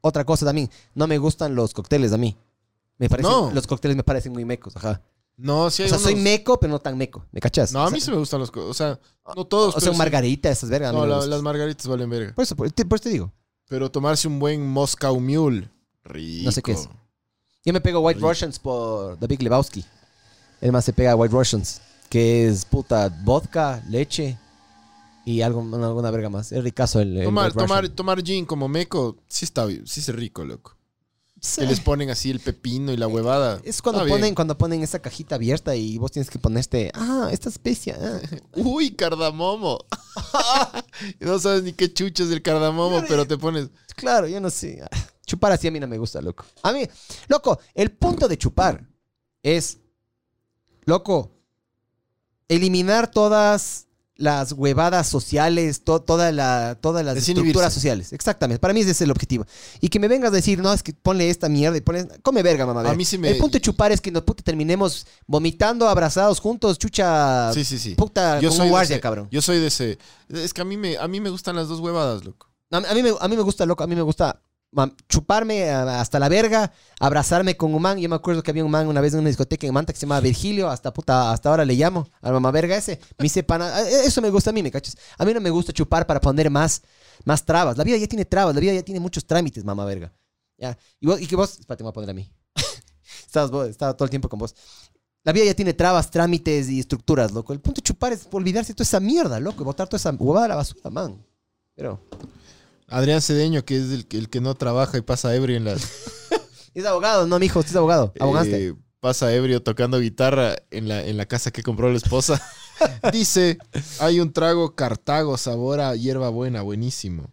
otra 0.02 0.26
cosa 0.26 0.46
también, 0.46 0.70
no 0.96 1.08
me 1.08 1.18
gustan 1.18 1.56
los 1.56 1.74
cócteles 1.74 2.12
a 2.14 2.18
mí. 2.18 2.36
Me 2.98 3.10
parecen, 3.10 3.32
No. 3.32 3.52
Los 3.52 3.68
cócteles 3.68 3.96
me 3.96 4.04
parecen 4.04 4.34
muy 4.34 4.44
mecos, 4.46 4.76
ajá. 4.76 5.02
No, 5.38 5.70
sí 5.70 5.84
O 5.84 5.86
hay 5.86 5.90
sea, 5.90 6.00
soy 6.00 6.16
meco, 6.16 6.60
pero 6.60 6.72
no 6.74 6.80
tan 6.80 6.98
meco. 6.98 7.26
¿Me 7.32 7.40
cachas? 7.40 7.72
No, 7.72 7.80
O 7.80 7.84
a 7.84 7.88
sea, 7.90 7.94
mí 7.96 8.02
sí 8.02 8.10
me 8.12 8.18
gustan 8.18 8.40
los... 8.40 8.50
O 8.56 8.74
sea, 8.74 9.00
no 9.36 9.46
todos, 9.46 9.76
O 9.76 9.80
sea, 9.80 9.92
sí. 9.92 9.98
margarita, 9.98 10.50
esas 10.50 10.70
vergas. 10.70 10.92
No, 10.94 11.06
la- 11.06 11.26
las 11.28 11.42
margaritas 11.44 11.86
valen 11.88 12.10
verga. 12.10 12.34
Por 12.34 12.44
eso, 12.44 12.56
por, 12.56 12.74
por 12.74 12.96
eso 12.96 13.04
te 13.04 13.10
digo. 13.10 13.32
Pero 13.70 13.92
tomarse 13.92 14.28
un 14.28 14.40
buen 14.40 14.68
Moscow 14.68 15.20
Mule. 15.20 15.70
Rico. 16.04 16.46
No 16.46 16.52
sé 16.52 16.62
qué 16.64 16.72
es. 16.72 16.90
Yo 17.64 17.74
me 17.74 17.82
pego 17.82 18.00
White 18.00 18.18
Rico. 18.18 18.30
Russians 18.30 18.58
por 18.58 19.18
The 19.18 19.28
Big 19.28 19.44
Lebowski. 19.44 19.86
El 20.62 20.72
más 20.72 20.86
se 20.86 20.94
pega 20.94 21.16
White 21.16 21.36
Russians, 21.36 21.82
que 22.10 22.48
es 22.48 22.66
puta 22.66 23.10
vodka, 23.24 23.84
leche 23.90 24.40
y 25.26 25.42
algo, 25.42 25.60
una- 25.60 25.86
alguna 25.88 26.10
verga 26.10 26.30
más. 26.30 26.52
Es 26.52 26.64
ricazo 26.64 27.00
el, 27.02 27.16
el 27.18 27.26
Tomar, 27.26 27.48
White 27.48 27.60
tomar, 27.60 27.82
Russian. 27.82 27.96
tomar 27.96 28.24
gin 28.24 28.46
como 28.46 28.68
meco, 28.70 29.18
sí 29.28 29.44
está 29.46 29.68
sí 29.68 30.00
es 30.00 30.08
rico, 30.16 30.46
loco. 30.46 30.77
Sí. 31.40 31.62
Que 31.62 31.68
les 31.68 31.80
ponen 31.80 32.10
así 32.10 32.32
el 32.32 32.40
pepino 32.40 32.92
y 32.92 32.98
la 32.98 33.08
huevada. 33.08 33.62
Es 33.64 33.82
cuando 33.82 34.04
bien. 34.04 34.18
ponen, 34.18 34.36
cuando 34.36 34.58
ponen 34.58 34.82
esa 34.82 35.00
cajita 35.00 35.36
abierta 35.36 35.76
y 35.76 35.98
vos 35.98 36.12
tienes 36.12 36.30
que 36.30 36.40
ponerte, 36.40 36.92
ah, 36.96 37.30
esta 37.32 37.50
especia. 37.50 37.98
ah". 38.00 38.20
Uy, 38.56 38.92
cardamomo. 38.92 39.86
No 41.20 41.38
sabes 41.38 41.62
ni 41.62 41.74
qué 41.74 41.94
chucho 41.94 42.24
es 42.24 42.32
el 42.32 42.42
cardamomo, 42.42 43.04
pero 43.08 43.28
te 43.28 43.38
pones. 43.38 43.70
Claro, 43.96 44.28
yo 44.28 44.42
no 44.42 44.50
sé. 44.50 44.82
Chupar 45.28 45.52
así 45.52 45.68
a 45.68 45.72
mí 45.72 45.80
no 45.80 45.88
me 45.88 45.98
gusta, 45.98 46.22
loco. 46.22 46.44
A 46.64 46.72
mí, 46.72 46.88
loco, 47.28 47.60
el 47.76 47.92
punto 47.92 48.28
de 48.28 48.38
chupar 48.38 48.88
es, 49.44 49.78
loco, 50.86 51.38
eliminar 52.48 53.12
todas 53.12 53.87
las 54.18 54.52
huevadas 54.54 55.08
sociales, 55.08 55.84
to- 55.84 56.02
toda 56.02 56.32
la, 56.32 56.78
todas 56.82 57.06
las 57.06 57.16
Desinhibirse. 57.16 57.48
estructuras 57.50 57.74
sociales. 57.74 58.14
Exactamente. 58.14 58.60
Para 58.60 58.74
mí 58.74 58.82
ese 58.82 58.92
es 58.92 59.02
el 59.02 59.12
objetivo. 59.12 59.46
Y 59.80 59.90
que 59.90 60.00
me 60.00 60.08
vengas 60.08 60.30
a 60.30 60.36
decir, 60.36 60.60
no, 60.60 60.74
es 60.74 60.84
que 60.84 60.94
ponle 60.94 61.30
esta 61.30 61.50
mierda 61.50 61.78
y 61.78 61.82
pones. 61.82 62.08
Come 62.24 62.42
verga, 62.44 62.66
mamá. 62.66 62.82
A 62.90 62.94
mí 62.96 63.06
sí 63.06 63.18
me- 63.18 63.30
El 63.30 63.38
punto 63.38 63.58
de 63.58 63.62
chupar 63.62 63.92
es 63.92 64.02
que 64.02 64.12
nos 64.12 64.24
puta, 64.24 64.44
terminemos 64.44 65.06
vomitando, 65.28 65.88
abrazados 65.88 66.40
juntos, 66.40 66.78
chucha. 66.80 67.52
Sí, 67.54 67.64
sí, 67.64 67.78
sí. 67.78 67.96
Puta, 67.96 68.40
Yo 68.40 68.50
como 68.50 68.58
soy, 68.58 68.66
de 68.66 68.72
guardia, 68.72 68.96
ese, 68.96 69.02
cabrón. 69.02 69.28
yo 69.32 69.42
soy 69.42 69.60
de 69.60 69.68
ese. 69.68 69.98
Es 70.30 70.54
que 70.54 70.62
a 70.62 70.66
mí 70.66 70.78
me, 70.78 70.98
a 70.98 71.08
mí 71.08 71.22
me 71.22 71.30
gustan 71.30 71.56
las 71.56 71.68
dos 71.68 71.80
huevadas, 71.80 72.26
loco. 72.26 72.48
A, 72.72 72.78
a 72.78 72.94
mí 72.96 73.04
me, 73.04 73.12
a 73.20 73.28
mí 73.28 73.36
me 73.38 73.44
gusta, 73.44 73.66
loco, 73.66 73.84
a 73.84 73.88
mí 73.88 73.96
me 73.96 74.02
gusta 74.02 74.42
chuparme 75.08 75.70
a- 75.70 76.02
hasta 76.02 76.20
la 76.20 76.30
verga, 76.30 76.72
abrazarme 77.00 77.56
con 77.58 77.74
un 77.74 77.82
man. 77.82 77.98
Yo 77.98 78.10
me 78.10 78.16
acuerdo 78.16 78.44
que 78.44 78.52
había 78.52 78.64
un 78.66 78.72
man 78.72 78.88
una 78.88 79.02
vez 79.02 79.14
en 79.14 79.20
una 79.20 79.30
discoteca 79.30 79.66
en 79.66 79.74
Manta 79.74 79.94
que 79.94 80.00
se 80.00 80.06
llamaba 80.06 80.22
Virgilio, 80.22 80.70
hasta 80.70 80.94
puta, 80.94 81.32
hasta 81.32 81.50
ahora 81.50 81.66
le 81.66 81.74
llamo 81.76 82.08
al 82.22 82.34
mamá 82.34 82.52
verga 82.52 82.76
ese. 82.76 83.00
Me 83.18 83.26
hice 83.28 83.44
pana. 83.44 83.82
eh, 83.82 84.06
Eso 84.06 84.22
me 84.22 84.30
gusta 84.30 84.50
a 84.50 84.54
mí, 84.54 84.62
¿me 84.64 84.72
cachas? 84.72 84.98
A 85.18 85.26
mí 85.26 85.34
no 85.34 85.42
me 85.42 85.50
gusta 85.50 85.72
chupar 85.74 86.06
para 86.06 86.20
poner 86.22 86.50
más, 86.50 86.82
más 87.26 87.44
trabas. 87.46 87.78
La 87.78 87.84
vida 87.84 87.98
ya 87.98 88.08
tiene 88.08 88.26
trabas, 88.26 88.54
la 88.54 88.62
vida 88.62 88.74
ya 88.74 88.84
tiene 88.84 89.00
muchos 89.00 89.26
trámites, 89.26 89.64
mamá 89.64 89.86
verga. 89.86 90.14
Ya. 90.58 90.78
Y, 91.00 91.08
vos, 91.08 91.22
y 91.22 91.28
que 91.28 91.36
vos, 91.36 91.60
espérate, 91.60 91.84
me 91.84 91.86
voy 91.86 91.92
a 91.92 91.94
poner 91.94 92.10
a 92.10 92.14
mí. 92.14 92.32
Estabas 93.26 93.52
vos- 93.52 93.68
estaba 93.70 93.94
todo 93.96 94.06
el 94.06 94.10
tiempo 94.10 94.28
con 94.30 94.40
vos. 94.40 94.56
La 95.24 95.34
vida 95.34 95.46
ya 95.46 95.54
tiene 95.54 95.74
trabas, 95.74 96.10
trámites 96.10 96.70
y 96.70 96.80
estructuras, 96.80 97.32
loco. 97.32 97.52
El 97.54 97.60
punto 97.60 97.80
de 97.80 97.84
chupar 97.84 98.14
es 98.14 98.28
olvidarse 98.32 98.72
de 98.72 98.76
toda 98.76 98.84
esa 98.86 99.00
mierda, 99.00 99.40
loco. 99.40 99.62
y 99.62 99.66
Botar 99.66 99.88
toda 99.88 99.98
esa 99.98 100.12
huevada 100.12 100.46
a 100.46 100.50
la 100.50 100.56
basura, 100.56 100.90
man. 100.90 101.22
Pero... 101.76 102.00
Adrián 102.88 103.22
Cedeño, 103.22 103.64
que 103.66 103.78
es 103.78 103.92
el, 103.92 104.08
que- 104.08 104.18
el 104.18 104.30
que 104.30 104.42
no 104.42 104.56
trabaja 104.56 104.98
y 104.98 105.02
pasa 105.02 105.36
ebrio 105.36 105.58
en 105.58 105.66
las. 105.66 105.82
Es 106.74 106.86
abogado, 106.86 107.26
no, 107.26 107.40
mijo, 107.40 107.58
usted 107.60 107.72
es 107.72 107.76
abogado. 107.76 108.14
Abogaste. 108.20 108.68
eh, 108.68 108.76
pasa 109.00 109.34
ebrio 109.34 109.64
tocando 109.64 110.00
guitarra 110.00 110.56
en 110.70 110.88
la, 110.88 111.04
en 111.04 111.18
la 111.18 111.26
casa 111.26 111.50
que 111.50 111.64
compró 111.64 111.90
la 111.90 111.98
esposa. 111.98 112.40
Dice: 113.12 113.58
hay 114.00 114.20
un 114.20 114.32
trago 114.32 114.76
Cartago, 114.76 115.38
sabor 115.40 115.80
a 115.82 115.96
hierba 115.96 116.30
buena, 116.30 116.62
buenísimo. 116.62 117.32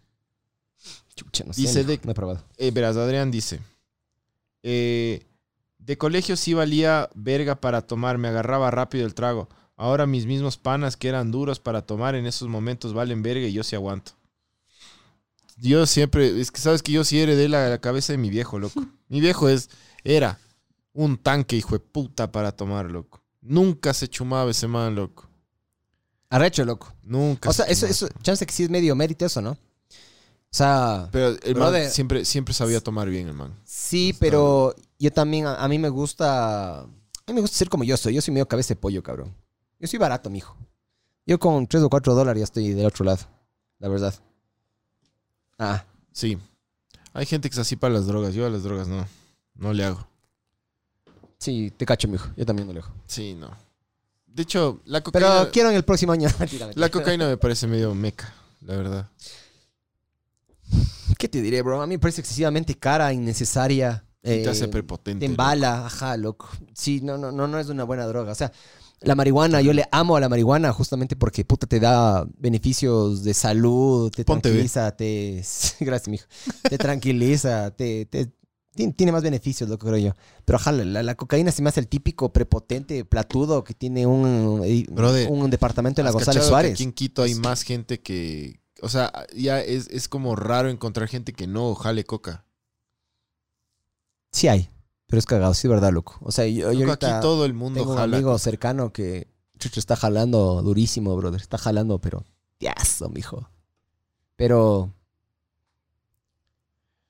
Chucha, 1.15 1.43
no 1.45 1.53
sé. 1.53 1.61
dice 1.61 1.83
de- 1.83 2.01
No 2.03 2.11
he 2.11 2.15
probado. 2.15 2.43
Eh, 2.57 2.71
verás, 2.71 2.97
Adrián 2.97 3.29
dice: 3.29 3.59
eh, 4.63 5.27
De 5.77 5.95
colegio 5.97 6.35
sí 6.37 6.55
valía 6.55 7.09
verga 7.13 7.61
para 7.61 7.81
tomar, 7.83 8.17
me 8.17 8.27
agarraba 8.29 8.71
rápido 8.71 9.05
el 9.05 9.13
trago. 9.13 9.47
Ahora 9.77 10.07
mis 10.07 10.25
mismos 10.25 10.57
panas 10.57 10.97
que 10.97 11.07
eran 11.07 11.29
duros 11.31 11.59
para 11.59 11.83
tomar 11.83 12.15
en 12.15 12.25
esos 12.25 12.47
momentos 12.49 12.93
valen 12.93 13.21
verga 13.21 13.45
y 13.47 13.53
yo 13.53 13.63
sí 13.63 13.75
aguanto. 13.75 14.13
Yo 15.57 15.85
siempre, 15.85 16.39
es 16.39 16.51
que 16.51 16.59
sabes 16.59 16.83
que 16.83 16.91
yo 16.91 17.03
sí 17.03 17.19
heredé 17.19 17.47
la, 17.47 17.69
la 17.69 17.79
cabeza 17.79 18.13
de 18.13 18.17
mi 18.17 18.29
viejo, 18.29 18.59
loco. 18.59 18.83
Mi 19.07 19.21
viejo 19.21 19.47
es, 19.49 19.69
era 20.03 20.39
un 20.93 21.17
tanque, 21.17 21.55
hijo 21.55 21.75
de 21.75 21.79
puta, 21.79 22.31
para 22.31 22.51
tomar, 22.51 22.89
loco. 22.91 23.21
Nunca 23.41 23.93
se 23.93 24.07
chumaba 24.07 24.49
ese 24.51 24.67
man, 24.67 24.95
loco. 24.95 25.29
Arrecho, 26.29 26.65
loco. 26.65 26.91
Nunca. 27.03 27.49
O 27.49 27.53
se 27.53 27.75
sea, 27.75 27.87
eso, 27.87 28.07
chance 28.23 28.45
que 28.45 28.51
sí 28.51 28.63
es 28.63 28.69
medio 28.69 28.95
mérito 28.95 29.25
eso, 29.25 29.41
¿no? 29.41 29.51
O 29.51 29.57
sea, 30.57 31.09
Pero 31.11 31.35
el 31.43 31.55
man 31.55 31.89
siempre, 31.91 32.25
siempre 32.25 32.53
sabía 32.53 32.81
tomar 32.81 33.09
bien, 33.09 33.27
el 33.27 33.33
man. 33.33 33.53
sí, 33.65 34.15
pero 34.19 34.73
yo 34.97 35.11
también, 35.11 35.45
a, 35.45 35.55
a 35.55 35.67
mí 35.67 35.77
me 35.77 35.89
gusta, 35.89 36.79
a 36.79 36.87
mí 37.27 37.33
me 37.33 37.41
gusta 37.41 37.57
ser 37.57 37.69
como 37.69 37.83
yo 37.83 37.95
soy. 37.97 38.15
Yo 38.15 38.21
soy 38.21 38.33
medio 38.33 38.47
cabeza 38.47 38.69
de 38.69 38.77
pollo, 38.79 39.03
cabrón. 39.03 39.35
Yo 39.79 39.87
soy 39.87 39.99
barato, 39.99 40.29
mijo. 40.29 40.57
Yo 41.27 41.37
con 41.39 41.67
3 41.67 41.83
o 41.83 41.89
4 41.89 42.15
dólares 42.15 42.39
ya 42.39 42.43
estoy 42.45 42.73
del 42.73 42.85
otro 42.85 43.05
lado, 43.05 43.25
la 43.79 43.89
verdad. 43.89 44.13
Ah, 45.57 45.85
Sí. 46.11 46.37
Hay 47.13 47.25
gente 47.25 47.49
que 47.49 47.53
es 47.53 47.59
así 47.59 47.75
para 47.75 47.93
las 47.93 48.07
drogas. 48.07 48.33
Yo 48.33 48.45
a 48.45 48.49
las 48.49 48.63
drogas 48.63 48.87
no. 48.87 49.07
No 49.55 49.71
le 49.73 49.85
hago. 49.85 50.05
sí, 51.37 51.71
te 51.75 51.85
cacho, 51.85 52.07
mijo. 52.07 52.27
Yo 52.35 52.45
también 52.45 52.67
no 52.67 52.73
le 52.73 52.79
dejo. 52.79 52.91
Sí, 53.07 53.33
no. 53.35 53.49
De 54.27 54.43
hecho, 54.43 54.81
la 54.85 55.01
Pero 55.01 55.27
cocaína, 55.27 55.51
quiero 55.51 55.69
en 55.69 55.75
el 55.77 55.85
próximo 55.85 56.11
año. 56.11 56.27
La 56.75 56.89
cocaína 56.89 57.25
me 57.27 57.37
parece 57.37 57.67
medio 57.67 57.95
meca, 57.95 58.33
la 58.61 58.75
verdad. 58.75 59.09
¿Qué 61.17 61.29
te 61.29 61.41
diré, 61.41 61.61
bro? 61.61 61.81
A 61.81 61.87
mí 61.87 61.95
me 61.95 61.99
parece 61.99 62.19
excesivamente 62.19 62.75
cara, 62.75 63.13
innecesaria. 63.13 64.03
Y 64.21 64.43
te 64.43 64.49
hace 64.49 64.65
eh, 64.65 64.67
prepotente. 64.67 65.25
Te 65.25 65.31
embala, 65.31 65.85
ajá, 65.85 66.17
loco. 66.17 66.49
Sí, 66.73 66.99
no, 67.01 67.17
no, 67.17 67.31
no, 67.31 67.47
no 67.47 67.59
es 67.59 67.69
una 67.69 67.85
buena 67.85 68.05
droga. 68.07 68.33
O 68.33 68.35
sea, 68.35 68.51
La 69.05 69.15
marihuana, 69.15 69.61
yo 69.61 69.71
le 69.73 69.85
amo 69.91 70.15
a 70.15 70.19
la 70.19 70.29
marihuana 70.29 70.71
justamente 70.73 71.15
porque 71.15 71.45
puta 71.45 71.67
te 71.67 71.79
da 71.79 72.25
beneficios 72.37 73.23
de 73.23 73.33
salud, 73.33 74.11
te 74.11 74.25
Ponte, 74.25 74.49
tranquiliza, 74.49 74.95
te 74.95 75.43
gracias, 75.79 76.07
mijo. 76.07 76.25
Te 76.69 76.77
tranquiliza, 76.77 77.71
te, 77.71 78.05
te- 78.07 78.31
ti- 78.75 78.91
tiene 78.93 79.11
más 79.11 79.23
beneficios, 79.23 79.69
lo 79.69 79.77
que 79.77 79.85
creo 79.87 79.97
yo. 79.97 80.13
Pero 80.43 80.57
ajá, 80.57 80.71
la, 80.71 81.03
la 81.03 81.15
cocaína 81.15 81.51
se 81.51 81.61
me 81.61 81.69
hace 81.69 81.79
el 81.79 81.87
típico 81.87 82.33
prepotente, 82.33 83.05
platudo 83.05 83.63
que 83.63 83.73
tiene 83.73 84.05
un, 84.07 84.61
un 85.29 85.49
departamento 85.49 86.01
en 86.01 86.05
la 86.05 86.09
¿Has 86.09 86.13
González 86.15 86.37
cachado 86.43 86.45
que 86.47 86.49
Suárez. 86.49 86.71
Aquí 86.73 86.83
en 86.83 86.91
Quito 86.93 87.23
hay 87.23 87.35
más 87.35 87.61
gente 87.63 88.01
que. 88.01 88.59
O 88.81 88.89
sea, 88.89 89.11
ya 89.35 89.61
es, 89.61 89.87
es 89.89 90.09
como 90.09 90.35
raro 90.35 90.69
encontrar 90.69 91.07
gente 91.07 91.31
que 91.33 91.47
no 91.47 91.73
jale 91.75 92.03
coca. 92.03 92.45
Sí 94.31 94.47
hay, 94.49 94.69
pero 95.07 95.19
es 95.19 95.25
cagado, 95.25 95.53
sí, 95.53 95.67
verdad, 95.67 95.91
loco. 95.93 96.17
O 96.21 96.31
sea, 96.31 96.45
yo, 96.47 96.71
yo 96.71 96.91
aquí 96.91 97.05
todo 97.21 97.45
el 97.45 97.53
mundo 97.53 97.79
tengo 97.79 97.93
un 97.93 97.99
amigo 97.99 98.37
cercano 98.39 98.91
que 98.91 99.27
chucho 99.59 99.79
está 99.79 99.95
jalando 99.95 100.61
durísimo, 100.61 101.15
brother. 101.15 101.39
Está 101.41 101.57
jalando, 101.57 101.99
pero 101.99 102.23
tiazo, 102.57 103.09
mijo. 103.09 103.49
Pero 104.35 104.91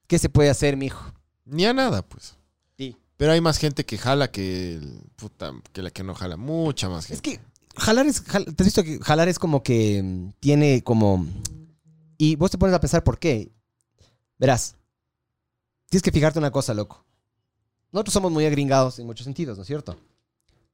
¿qué 0.08 0.20
se 0.20 0.30
puede 0.30 0.50
hacer, 0.50 0.78
mijo? 0.78 1.14
Ni 1.46 1.66
a 1.66 1.74
nada, 1.74 2.02
pues. 2.02 2.36
Sí. 2.78 2.98
Pero 3.18 3.32
hay 3.32 3.42
más 3.42 3.58
gente 3.58 3.86
que 3.86 3.98
jala 3.98 4.32
que, 4.32 4.76
el- 4.76 5.02
puta, 5.16 5.54
que 5.74 5.82
la 5.82 5.92
que 5.92 6.04
no 6.04 6.16
jala. 6.16 6.38
Mucha 6.38 6.90
más 6.90 7.06
Es 7.10 7.22
gente. 7.22 7.40
que 7.40 7.42
jalar 7.78 8.06
es 8.08 8.24
¿te 8.24 8.38
has 8.38 8.66
visto 8.66 8.84
que 8.84 9.00
jalar 9.00 9.28
es 9.28 9.38
como 9.40 9.62
que 9.64 10.02
mm, 10.04 10.30
tiene 10.40 10.84
como 10.84 11.26
y 12.18 12.36
vos 12.38 12.50
te 12.52 12.58
pones 12.58 12.74
a 12.76 12.80
pensar 12.80 13.04
por 13.04 13.20
qué? 13.20 13.52
Verás. 14.38 14.76
Tienes 15.90 16.02
que 16.04 16.12
fijarte 16.12 16.40
una 16.40 16.52
cosa, 16.52 16.74
loco. 16.74 17.06
Nosotros 17.96 18.14
somos 18.14 18.30
muy 18.30 18.46
agringados 18.46 19.00
en 19.00 19.06
muchos 19.06 19.24
sentidos, 19.24 19.56
¿no 19.58 19.62
es 19.62 19.68
cierto? 19.68 19.96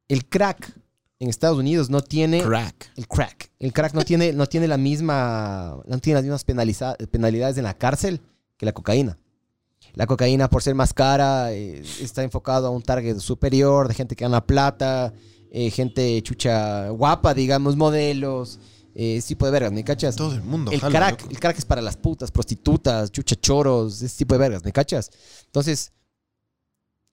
El 0.08 0.26
crack 0.28 0.74
en 1.20 1.30
Estados 1.30 1.56
Unidos 1.60 1.88
no 1.88 2.02
tiene 2.02 2.42
Crack. 2.42 2.92
El 2.98 3.08
crack. 3.08 3.52
El 3.60 3.72
crack 3.74 3.94
no 3.94 4.02
tiene, 4.04 4.34
no 4.34 4.48
tiene 4.48 4.68
la 4.68 4.78
misma. 4.78 5.78
No 5.86 6.00
tiene 6.00 6.16
las 6.16 6.24
mismas 6.24 6.44
penaliza- 6.48 6.98
penalidades 7.12 7.58
en 7.60 7.64
la 7.66 7.76
cárcel 7.78 8.22
que 8.58 8.66
la 8.66 8.72
cocaína. 8.74 9.20
La 9.94 10.08
cocaína, 10.08 10.50
por 10.50 10.64
ser 10.64 10.74
más 10.74 10.94
cara, 10.96 11.54
eh, 11.54 11.84
está 12.02 12.24
enfocado 12.24 12.66
a 12.66 12.70
un 12.72 12.82
target 12.82 13.20
superior, 13.20 13.88
de 13.88 13.94
gente 13.94 14.16
que 14.16 14.26
gana 14.26 14.44
plata, 14.44 15.14
eh, 15.52 15.70
gente 15.70 16.20
chucha 16.24 16.90
guapa, 16.90 17.36
digamos, 17.36 17.76
modelos, 17.76 18.60
eh, 18.96 19.18
ese 19.18 19.28
tipo 19.30 19.46
de 19.46 19.52
vergas, 19.52 19.72
¿me 19.74 19.84
cachas? 19.84 20.16
Todo 20.16 20.34
el 20.34 20.42
mundo 20.42 20.72
el 20.72 20.80
jala. 20.80 20.98
crack, 20.98 21.22
loco. 21.22 21.32
el 21.34 21.40
crack 21.40 21.58
es 21.60 21.66
para 21.66 21.84
las 21.84 21.98
putas, 21.98 22.32
prostitutas, 22.32 23.12
chucha 23.12 23.36
choros, 23.36 24.02
ese 24.02 24.18
tipo 24.18 24.34
de 24.34 24.40
vergas, 24.40 24.64
¿me 24.66 24.72
cachas? 24.72 25.12
Entonces, 25.46 25.92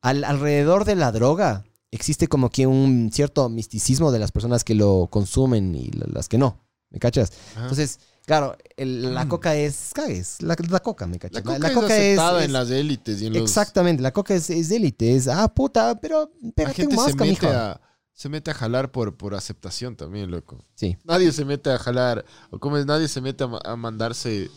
al- 0.02 0.24
alrededor 0.24 0.84
de 0.84 0.94
la 0.96 1.12
droga 1.12 1.64
existe 1.90 2.28
como 2.28 2.50
que 2.50 2.66
un 2.66 3.10
cierto 3.12 3.48
misticismo 3.48 4.12
de 4.12 4.18
las 4.18 4.30
personas 4.32 4.62
que 4.64 4.74
lo 4.74 5.08
consumen 5.10 5.74
y 5.74 5.90
la- 5.90 6.06
las 6.12 6.28
que 6.28 6.38
no, 6.38 6.60
¿me 6.90 6.98
cachas? 6.98 7.32
Ajá. 7.52 7.62
Entonces, 7.62 7.98
claro, 8.26 8.56
el- 8.76 9.14
la 9.14 9.24
Mm. 9.24 9.28
coca 9.28 9.54
es, 9.56 9.90
cagues, 9.94 10.42
la, 10.42 10.54
la 10.68 10.80
coca, 10.80 11.06
¿me 11.06 11.18
cachas? 11.18 11.42
la 11.44 11.72
coca, 11.72 11.96
es 11.96 12.18
aceptada 12.18 12.44
en 12.44 12.52
las 12.52 12.70
élites 12.70 13.22
y 13.22 13.26
en 13.26 13.32
los... 13.32 13.42
Exactamente, 13.42 14.02
la 14.02 14.12
coca 14.12 14.34
es, 14.34 14.50
élite, 14.50 15.16
es, 15.16 15.28
ah, 15.28 15.48
puta, 15.48 15.98
pero 16.00 16.30
La 16.42 16.50
pégate 16.52 16.74
gente 16.74 16.96
un 16.96 17.04
se 17.06 17.14
mete, 17.14 17.24
mijo. 17.30 17.48
a, 17.48 17.80
se 18.12 18.28
mete 18.28 18.50
a 18.50 18.54
jalar 18.54 18.90
por, 18.92 19.16
por 19.16 19.34
aceptación 19.34 19.96
también, 19.96 20.30
loco. 20.30 20.62
Sí. 20.74 20.96
Nadie 21.04 21.32
se 21.32 21.44
mete 21.46 21.70
a 21.70 21.78
jalar, 21.78 22.24
o 22.50 22.58
como 22.58 22.76
es, 22.76 22.84
nadie 22.84 23.08
se 23.08 23.20
mete 23.22 23.44
a 23.64 23.76
mandarse 23.76 24.50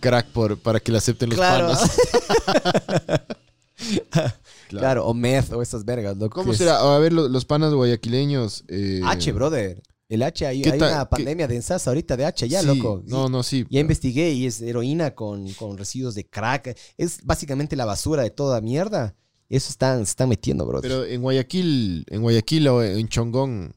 crack 0.00 0.26
por, 0.32 0.58
para 0.58 0.80
que 0.80 0.92
le 0.92 0.98
acepten 0.98 1.30
los 1.30 1.38
Claro. 1.38 1.68
panas. 1.68 1.90
Claro, 4.68 5.06
o 5.06 5.14
meth 5.14 5.52
o 5.52 5.62
esas 5.62 5.84
vergas, 5.84 6.16
loco. 6.16 6.40
¿Cómo 6.40 6.52
que 6.52 6.58
será? 6.58 6.78
A 6.94 6.98
ver, 6.98 7.12
lo- 7.12 7.28
los 7.28 7.44
panas 7.44 7.72
guayaquileños. 7.74 8.64
eh, 8.68 9.00
H, 9.04 9.32
brother. 9.32 9.82
El 10.08 10.22
H, 10.22 10.46
hay, 10.46 10.62
¿Qué 10.62 10.70
hay 10.72 10.78
tal- 10.78 10.92
una 10.92 11.04
qué- 11.04 11.10
pandemia 11.10 11.46
de 11.48 11.56
ensasa 11.56 11.90
ahorita 11.90 12.16
de 12.16 12.24
H, 12.24 12.48
ya, 12.48 12.60
sí, 12.62 12.66
loco. 12.66 13.02
No, 13.06 13.28
no, 13.28 13.42
sí. 13.42 13.66
Ya 13.68 13.80
investigué 13.80 14.30
y 14.32 14.46
es 14.46 14.60
heroína 14.62 15.14
con, 15.14 15.52
con 15.54 15.76
residuos 15.76 16.14
de 16.14 16.24
crack. 16.26 16.78
Es 16.96 17.18
básicamente 17.24 17.76
la 17.76 17.84
basura 17.84 18.22
de 18.22 18.30
toda 18.30 18.60
mierda. 18.62 19.14
Eso 19.50 19.70
están, 19.70 19.98
se 20.06 20.10
están 20.10 20.28
metiendo, 20.30 20.64
bro. 20.66 20.80
Pero 20.80 21.04
en 21.04 21.20
Guayaquil, 21.22 22.06
en 22.08 22.22
Guayaquil 22.22 22.68
o 22.68 22.82
en 22.82 23.08
Chongón, 23.08 23.74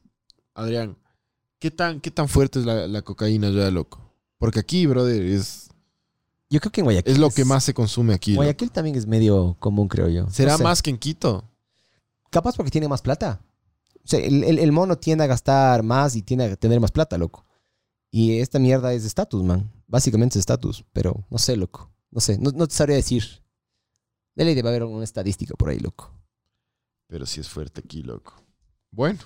Adrián, 0.54 0.96
¿qué 1.58 1.70
tan, 1.70 2.00
qué 2.00 2.10
tan 2.10 2.28
fuerte 2.28 2.58
es 2.60 2.64
la, 2.66 2.86
la 2.86 3.02
cocaína 3.02 3.50
ya, 3.50 3.70
loco? 3.70 4.00
Porque 4.38 4.60
aquí, 4.60 4.86
brother, 4.86 5.22
es, 5.22 5.61
Yo 6.52 6.60
creo 6.60 6.70
que 6.70 6.80
en 6.82 6.84
Guayaquil. 6.84 7.12
es 7.12 7.18
lo 7.18 7.30
que 7.30 7.44
más 7.44 7.64
se 7.64 7.72
consume 7.74 8.12
aquí. 8.14 8.32
loco. 8.32 8.40
Guayaquil 8.42 8.70
también 8.70 8.94
es 8.96 9.06
medio 9.06 9.56
común, 9.58 9.88
creo 9.88 10.08
yo. 10.08 10.28
¿Será 10.30 10.52
No 10.52 10.58
sé. 10.58 10.64
más 10.64 10.82
que 10.82 10.90
en 10.90 10.98
Quito? 10.98 11.48
Capaz 12.30 12.54
porque 12.56 12.70
tiene 12.70 12.88
más 12.88 13.00
plata. 13.02 13.40
O 14.04 14.06
sea, 14.08 14.20
el, 14.20 14.44
el- 14.44 14.58
el 14.58 14.70
mono 14.72 14.96
tiende 14.98 15.24
a 15.24 15.26
gastar 15.26 15.82
más 15.82 16.14
y 16.16 16.22
tiende 16.22 16.44
a 16.44 16.56
tener 16.56 16.78
más 16.80 16.90
plata, 16.90 17.16
loco. 17.18 17.44
Y 18.10 18.38
esta 18.40 18.58
mierda 18.58 18.92
es 18.92 19.02
de 19.02 19.08
estatus, 19.08 19.42
man. 19.42 19.70
Básicamente 19.86 20.38
es 20.38 20.40
estatus. 20.40 20.84
Pero 20.92 21.24
no 21.30 21.38
sé, 21.38 21.56
loco. 21.56 21.90
No 22.10 22.20
sé, 22.20 22.36
no, 22.38 22.50
no 22.50 22.66
te 22.68 22.74
sabría 22.74 22.96
decir. 22.96 23.24
De 24.34 24.44
ley 24.44 24.54
debe 24.54 24.68
haber 24.68 24.82
una 24.84 25.04
estadística 25.04 25.54
por 25.54 25.70
ahí, 25.70 25.78
loco. 25.78 26.12
Pero 27.06 27.24
sí 27.26 27.40
es 27.40 27.48
fuerte 27.48 27.80
aquí, 27.84 28.02
loco. 28.02 28.34
Bueno. 28.90 29.20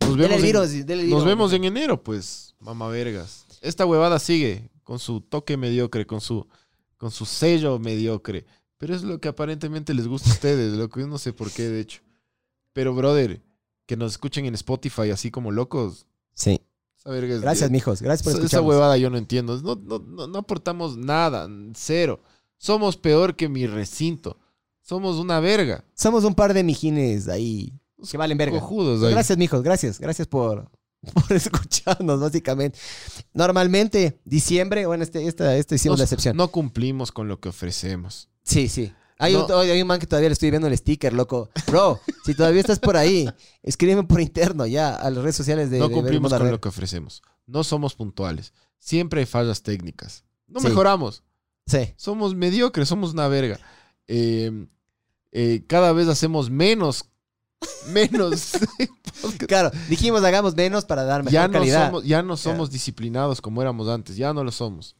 Nos 0.00 0.16
vemos, 0.16 0.32
el 0.32 0.36
en, 0.38 0.42
virus, 0.42 0.70
dele 0.86 1.02
el 1.04 1.10
nos 1.10 1.24
vemos 1.24 1.52
en 1.52 1.64
enero, 1.64 2.02
pues, 2.02 2.54
mamá 2.60 2.88
vergas. 2.88 3.46
Esta 3.62 3.86
huevada 3.86 4.18
sigue 4.18 4.68
con 4.84 4.98
su 4.98 5.20
toque 5.20 5.56
mediocre, 5.56 6.06
con 6.06 6.20
su, 6.20 6.46
con 6.96 7.10
su 7.10 7.24
sello 7.26 7.78
mediocre. 7.78 8.44
Pero 8.78 8.94
es 8.94 9.02
lo 9.02 9.18
que 9.20 9.28
aparentemente 9.28 9.94
les 9.94 10.06
gusta 10.06 10.30
a 10.30 10.32
ustedes, 10.34 10.72
loco. 10.74 11.00
Yo 11.00 11.06
no 11.06 11.18
sé 11.18 11.32
por 11.32 11.50
qué, 11.50 11.68
de 11.68 11.80
hecho. 11.80 12.00
Pero, 12.72 12.94
brother, 12.94 13.42
que 13.86 13.96
nos 13.96 14.12
escuchen 14.12 14.46
en 14.46 14.54
Spotify 14.54 15.10
así 15.10 15.30
como 15.30 15.50
locos. 15.50 16.06
Sí. 16.34 16.60
Verga 17.04 17.34
es- 17.34 17.40
Gracias, 17.42 17.70
mijos. 17.70 18.00
Gracias 18.02 18.22
por 18.24 18.30
esa, 18.30 18.38
esa 18.38 18.44
escucharnos. 18.46 18.70
huevada 18.70 18.96
yo 18.96 19.10
no 19.10 19.18
entiendo. 19.18 19.60
No, 19.62 19.74
no, 19.76 19.98
no, 19.98 20.26
no 20.26 20.38
aportamos 20.38 20.96
nada, 20.96 21.48
cero. 21.74 22.20
Somos 22.56 22.96
peor 22.96 23.36
que 23.36 23.48
mi 23.48 23.66
recinto. 23.66 24.38
Somos 24.80 25.16
una 25.16 25.38
verga. 25.40 25.84
Somos 25.94 26.24
un 26.24 26.34
par 26.34 26.52
de 26.54 26.62
mijines 26.64 27.28
ahí 27.28 27.72
que 28.10 28.16
valen 28.18 28.36
verga. 28.38 28.58
Cojudos 28.58 29.02
ahí. 29.02 29.12
Gracias, 29.12 29.38
mijos. 29.38 29.62
Gracias. 29.62 29.98
Gracias 29.98 30.26
por, 30.28 30.70
por 31.12 31.32
escucharnos, 31.32 32.20
básicamente. 32.20 32.78
Normalmente, 33.32 34.20
diciembre, 34.24 34.86
bueno, 34.86 35.02
este, 35.02 35.26
esta, 35.26 35.56
esta 35.56 35.74
hicimos 35.74 35.94
Nos- 35.94 36.00
la 36.00 36.04
excepción. 36.04 36.36
No 36.36 36.48
cumplimos 36.48 37.12
con 37.12 37.28
lo 37.28 37.40
que 37.40 37.48
ofrecemos. 37.48 38.28
Sí, 38.42 38.68
sí. 38.68 38.92
Hay, 39.18 39.32
No. 39.34 39.46
un, 39.46 39.52
hay 39.52 39.80
un 39.80 39.86
man 39.86 40.00
que 40.00 40.06
todavía 40.06 40.28
le 40.28 40.32
estoy 40.32 40.50
viendo 40.50 40.66
el 40.68 40.76
sticker, 40.76 41.12
loco. 41.12 41.48
Bro, 41.68 42.00
si 42.24 42.34
todavía 42.34 42.60
estás 42.60 42.80
por 42.80 42.96
ahí, 42.96 43.28
escríbeme 43.62 44.02
por 44.04 44.20
interno 44.20 44.66
ya 44.66 44.94
a 44.94 45.08
las 45.10 45.22
redes 45.22 45.36
sociales 45.36 45.70
de 45.70 45.78
no 45.78 45.88
de 45.88 45.94
cumplimos 45.94 46.32
con 46.32 46.50
lo 46.50 46.60
que 46.60 46.68
ofrecemos. 46.68 47.22
No 47.46 47.62
somos 47.62 47.94
puntuales. 47.94 48.52
Siempre 48.78 49.20
hay 49.20 49.26
fallas 49.26 49.62
técnicas. 49.62 50.24
No 50.48 50.60
Sí. 50.60 50.66
mejoramos. 50.68 51.22
Sí. 51.66 51.94
Somos 51.96 52.34
mediocres, 52.34 52.88
somos 52.88 53.12
una 53.12 53.28
verga. 53.28 53.58
Eh, 54.08 54.66
eh, 55.32 55.64
cada 55.68 55.92
vez 55.92 56.08
hacemos 56.08 56.50
menos. 56.50 57.06
Menos. 57.92 58.52
Claro, 59.48 59.70
dijimos 59.88 60.22
hagamos 60.22 60.54
menos 60.54 60.84
para 60.84 61.04
dar 61.04 61.20
mejor 61.22 61.32
ya, 61.32 61.46
no 61.46 61.52
calidad. 61.54 61.86
somos, 61.86 62.04
ya 62.04 62.22
no 62.22 62.36
somos 62.36 62.70
disciplinados 62.70 63.40
como 63.40 63.62
éramos 63.62 63.88
antes. 63.88 64.16
Ya 64.16 64.34
no 64.34 64.44
lo 64.44 64.50
somos. 64.52 64.96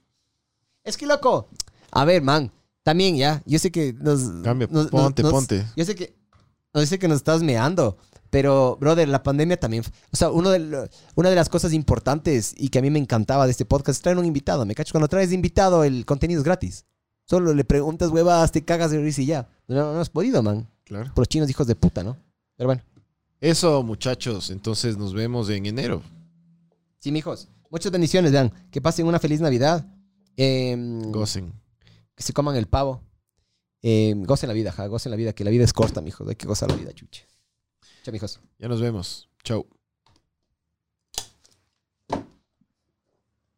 Es 0.83 0.97
que, 0.97 1.05
loco. 1.05 1.49
A 1.91 2.05
ver, 2.07 2.23
man. 2.23 2.51
También 2.85 3.17
ya. 3.17 3.43
Yo 3.45 3.59
sé 3.59 3.71
que 3.71 3.93
nos. 3.93 4.21
Cambia, 4.43 4.67
nos- 4.71 4.87
ponte, 4.87 5.23
nos- 5.23 5.33
ponte. 5.33 5.67
Yo 5.77 5.85
sé 5.85 5.95
que. 5.95 6.17
Yo 6.73 6.87
sé 6.87 6.99
que 6.99 7.09
nos 7.09 7.19
estás 7.19 7.43
meando. 7.43 7.99
Pero, 8.31 8.79
brother, 8.81 9.09
la 9.09 9.23
pandemia 9.23 9.59
también. 9.61 9.85
O 10.13 10.17
sea, 10.17 10.31
uno 10.31 10.51
de 10.51 10.89
una 11.15 11.29
de 11.29 11.37
las 11.37 11.49
cosas 11.51 11.73
importantes 11.75 12.55
y 12.57 12.69
que 12.69 12.79
a 12.79 12.83
mí 12.83 12.91
me 12.91 12.99
encantaba 12.99 13.45
de 13.45 13.51
este 13.51 13.65
podcast 13.67 13.99
es 13.99 14.03
traer 14.03 14.17
un 14.19 14.25
invitado. 14.27 14.65
¿Me 14.65 14.75
cachas? 14.75 14.93
Cuando 14.93 15.09
traes 15.09 15.29
de 15.29 15.35
invitado, 15.35 15.85
el 15.85 16.07
contenido 16.07 16.41
es 16.41 16.45
gratis. 16.45 16.87
Solo 17.27 17.53
le 17.53 17.65
preguntas 17.65 18.11
huevas, 18.11 18.53
te 18.53 18.65
cagas 18.65 18.91
de 18.91 19.01
risa 19.03 19.21
y 19.23 19.27
ya. 19.27 19.49
No, 19.69 19.93
no 19.93 20.01
has 20.01 20.09
podido, 20.11 20.43
man. 20.43 20.69
Claro. 20.85 21.11
Por 21.15 21.23
los 21.23 21.29
chinos 21.29 21.49
hijos 21.51 21.67
de 21.67 21.75
puta, 21.77 22.03
¿no? 22.03 22.17
Pero 22.57 22.69
bueno. 22.69 22.83
Eso, 23.41 23.83
muchachos. 23.83 24.51
Entonces 24.51 24.97
nos 24.97 25.13
vemos 25.13 25.51
en 25.51 25.67
enero. 25.67 26.03
Sí, 26.99 27.13
mijos. 27.13 27.49
Muchas 27.71 27.93
bendiciones, 27.93 28.33
vean. 28.33 28.51
Que 28.71 28.81
pasen 28.81 29.07
una 29.07 29.19
feliz 29.19 29.41
Navidad. 29.41 29.87
Em, 30.37 31.11
Gocen. 31.13 31.53
que 32.15 32.23
se 32.23 32.33
coman 32.33 32.57
el 32.57 32.67
pavo. 32.67 33.03
Em, 33.83 34.25
gocen 34.25 34.49
la 34.49 34.55
vida, 34.55 34.73
ja, 34.73 34.87
gocen 34.87 35.11
la 35.11 35.17
vida, 35.17 35.35
que 35.35 35.45
la 35.45 35.51
vida 35.51 35.65
es 35.65 35.75
corta, 35.75 36.01
mijos. 36.01 36.27
Hay 36.27 36.37
que 36.37 36.47
gozar 36.47 36.71
la 36.71 36.77
vida, 36.77 36.93
chucha. 36.95 37.25
Chao, 38.03 38.13
mijos. 38.13 38.41
Ya 38.59 38.67
nos 38.67 38.81
vemos. 38.81 39.29
Chau. 39.43 39.67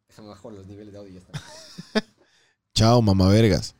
Déjame 0.09 0.29
bajar 0.29 0.53
los 0.53 0.67
niveles 0.67 0.93
de 0.93 0.99
audio 0.99 1.11
y 1.11 1.15
ya 1.15 1.21
está. 1.21 2.05
Chao, 2.75 3.01
mamá 3.03 3.29
vergas. 3.29 3.76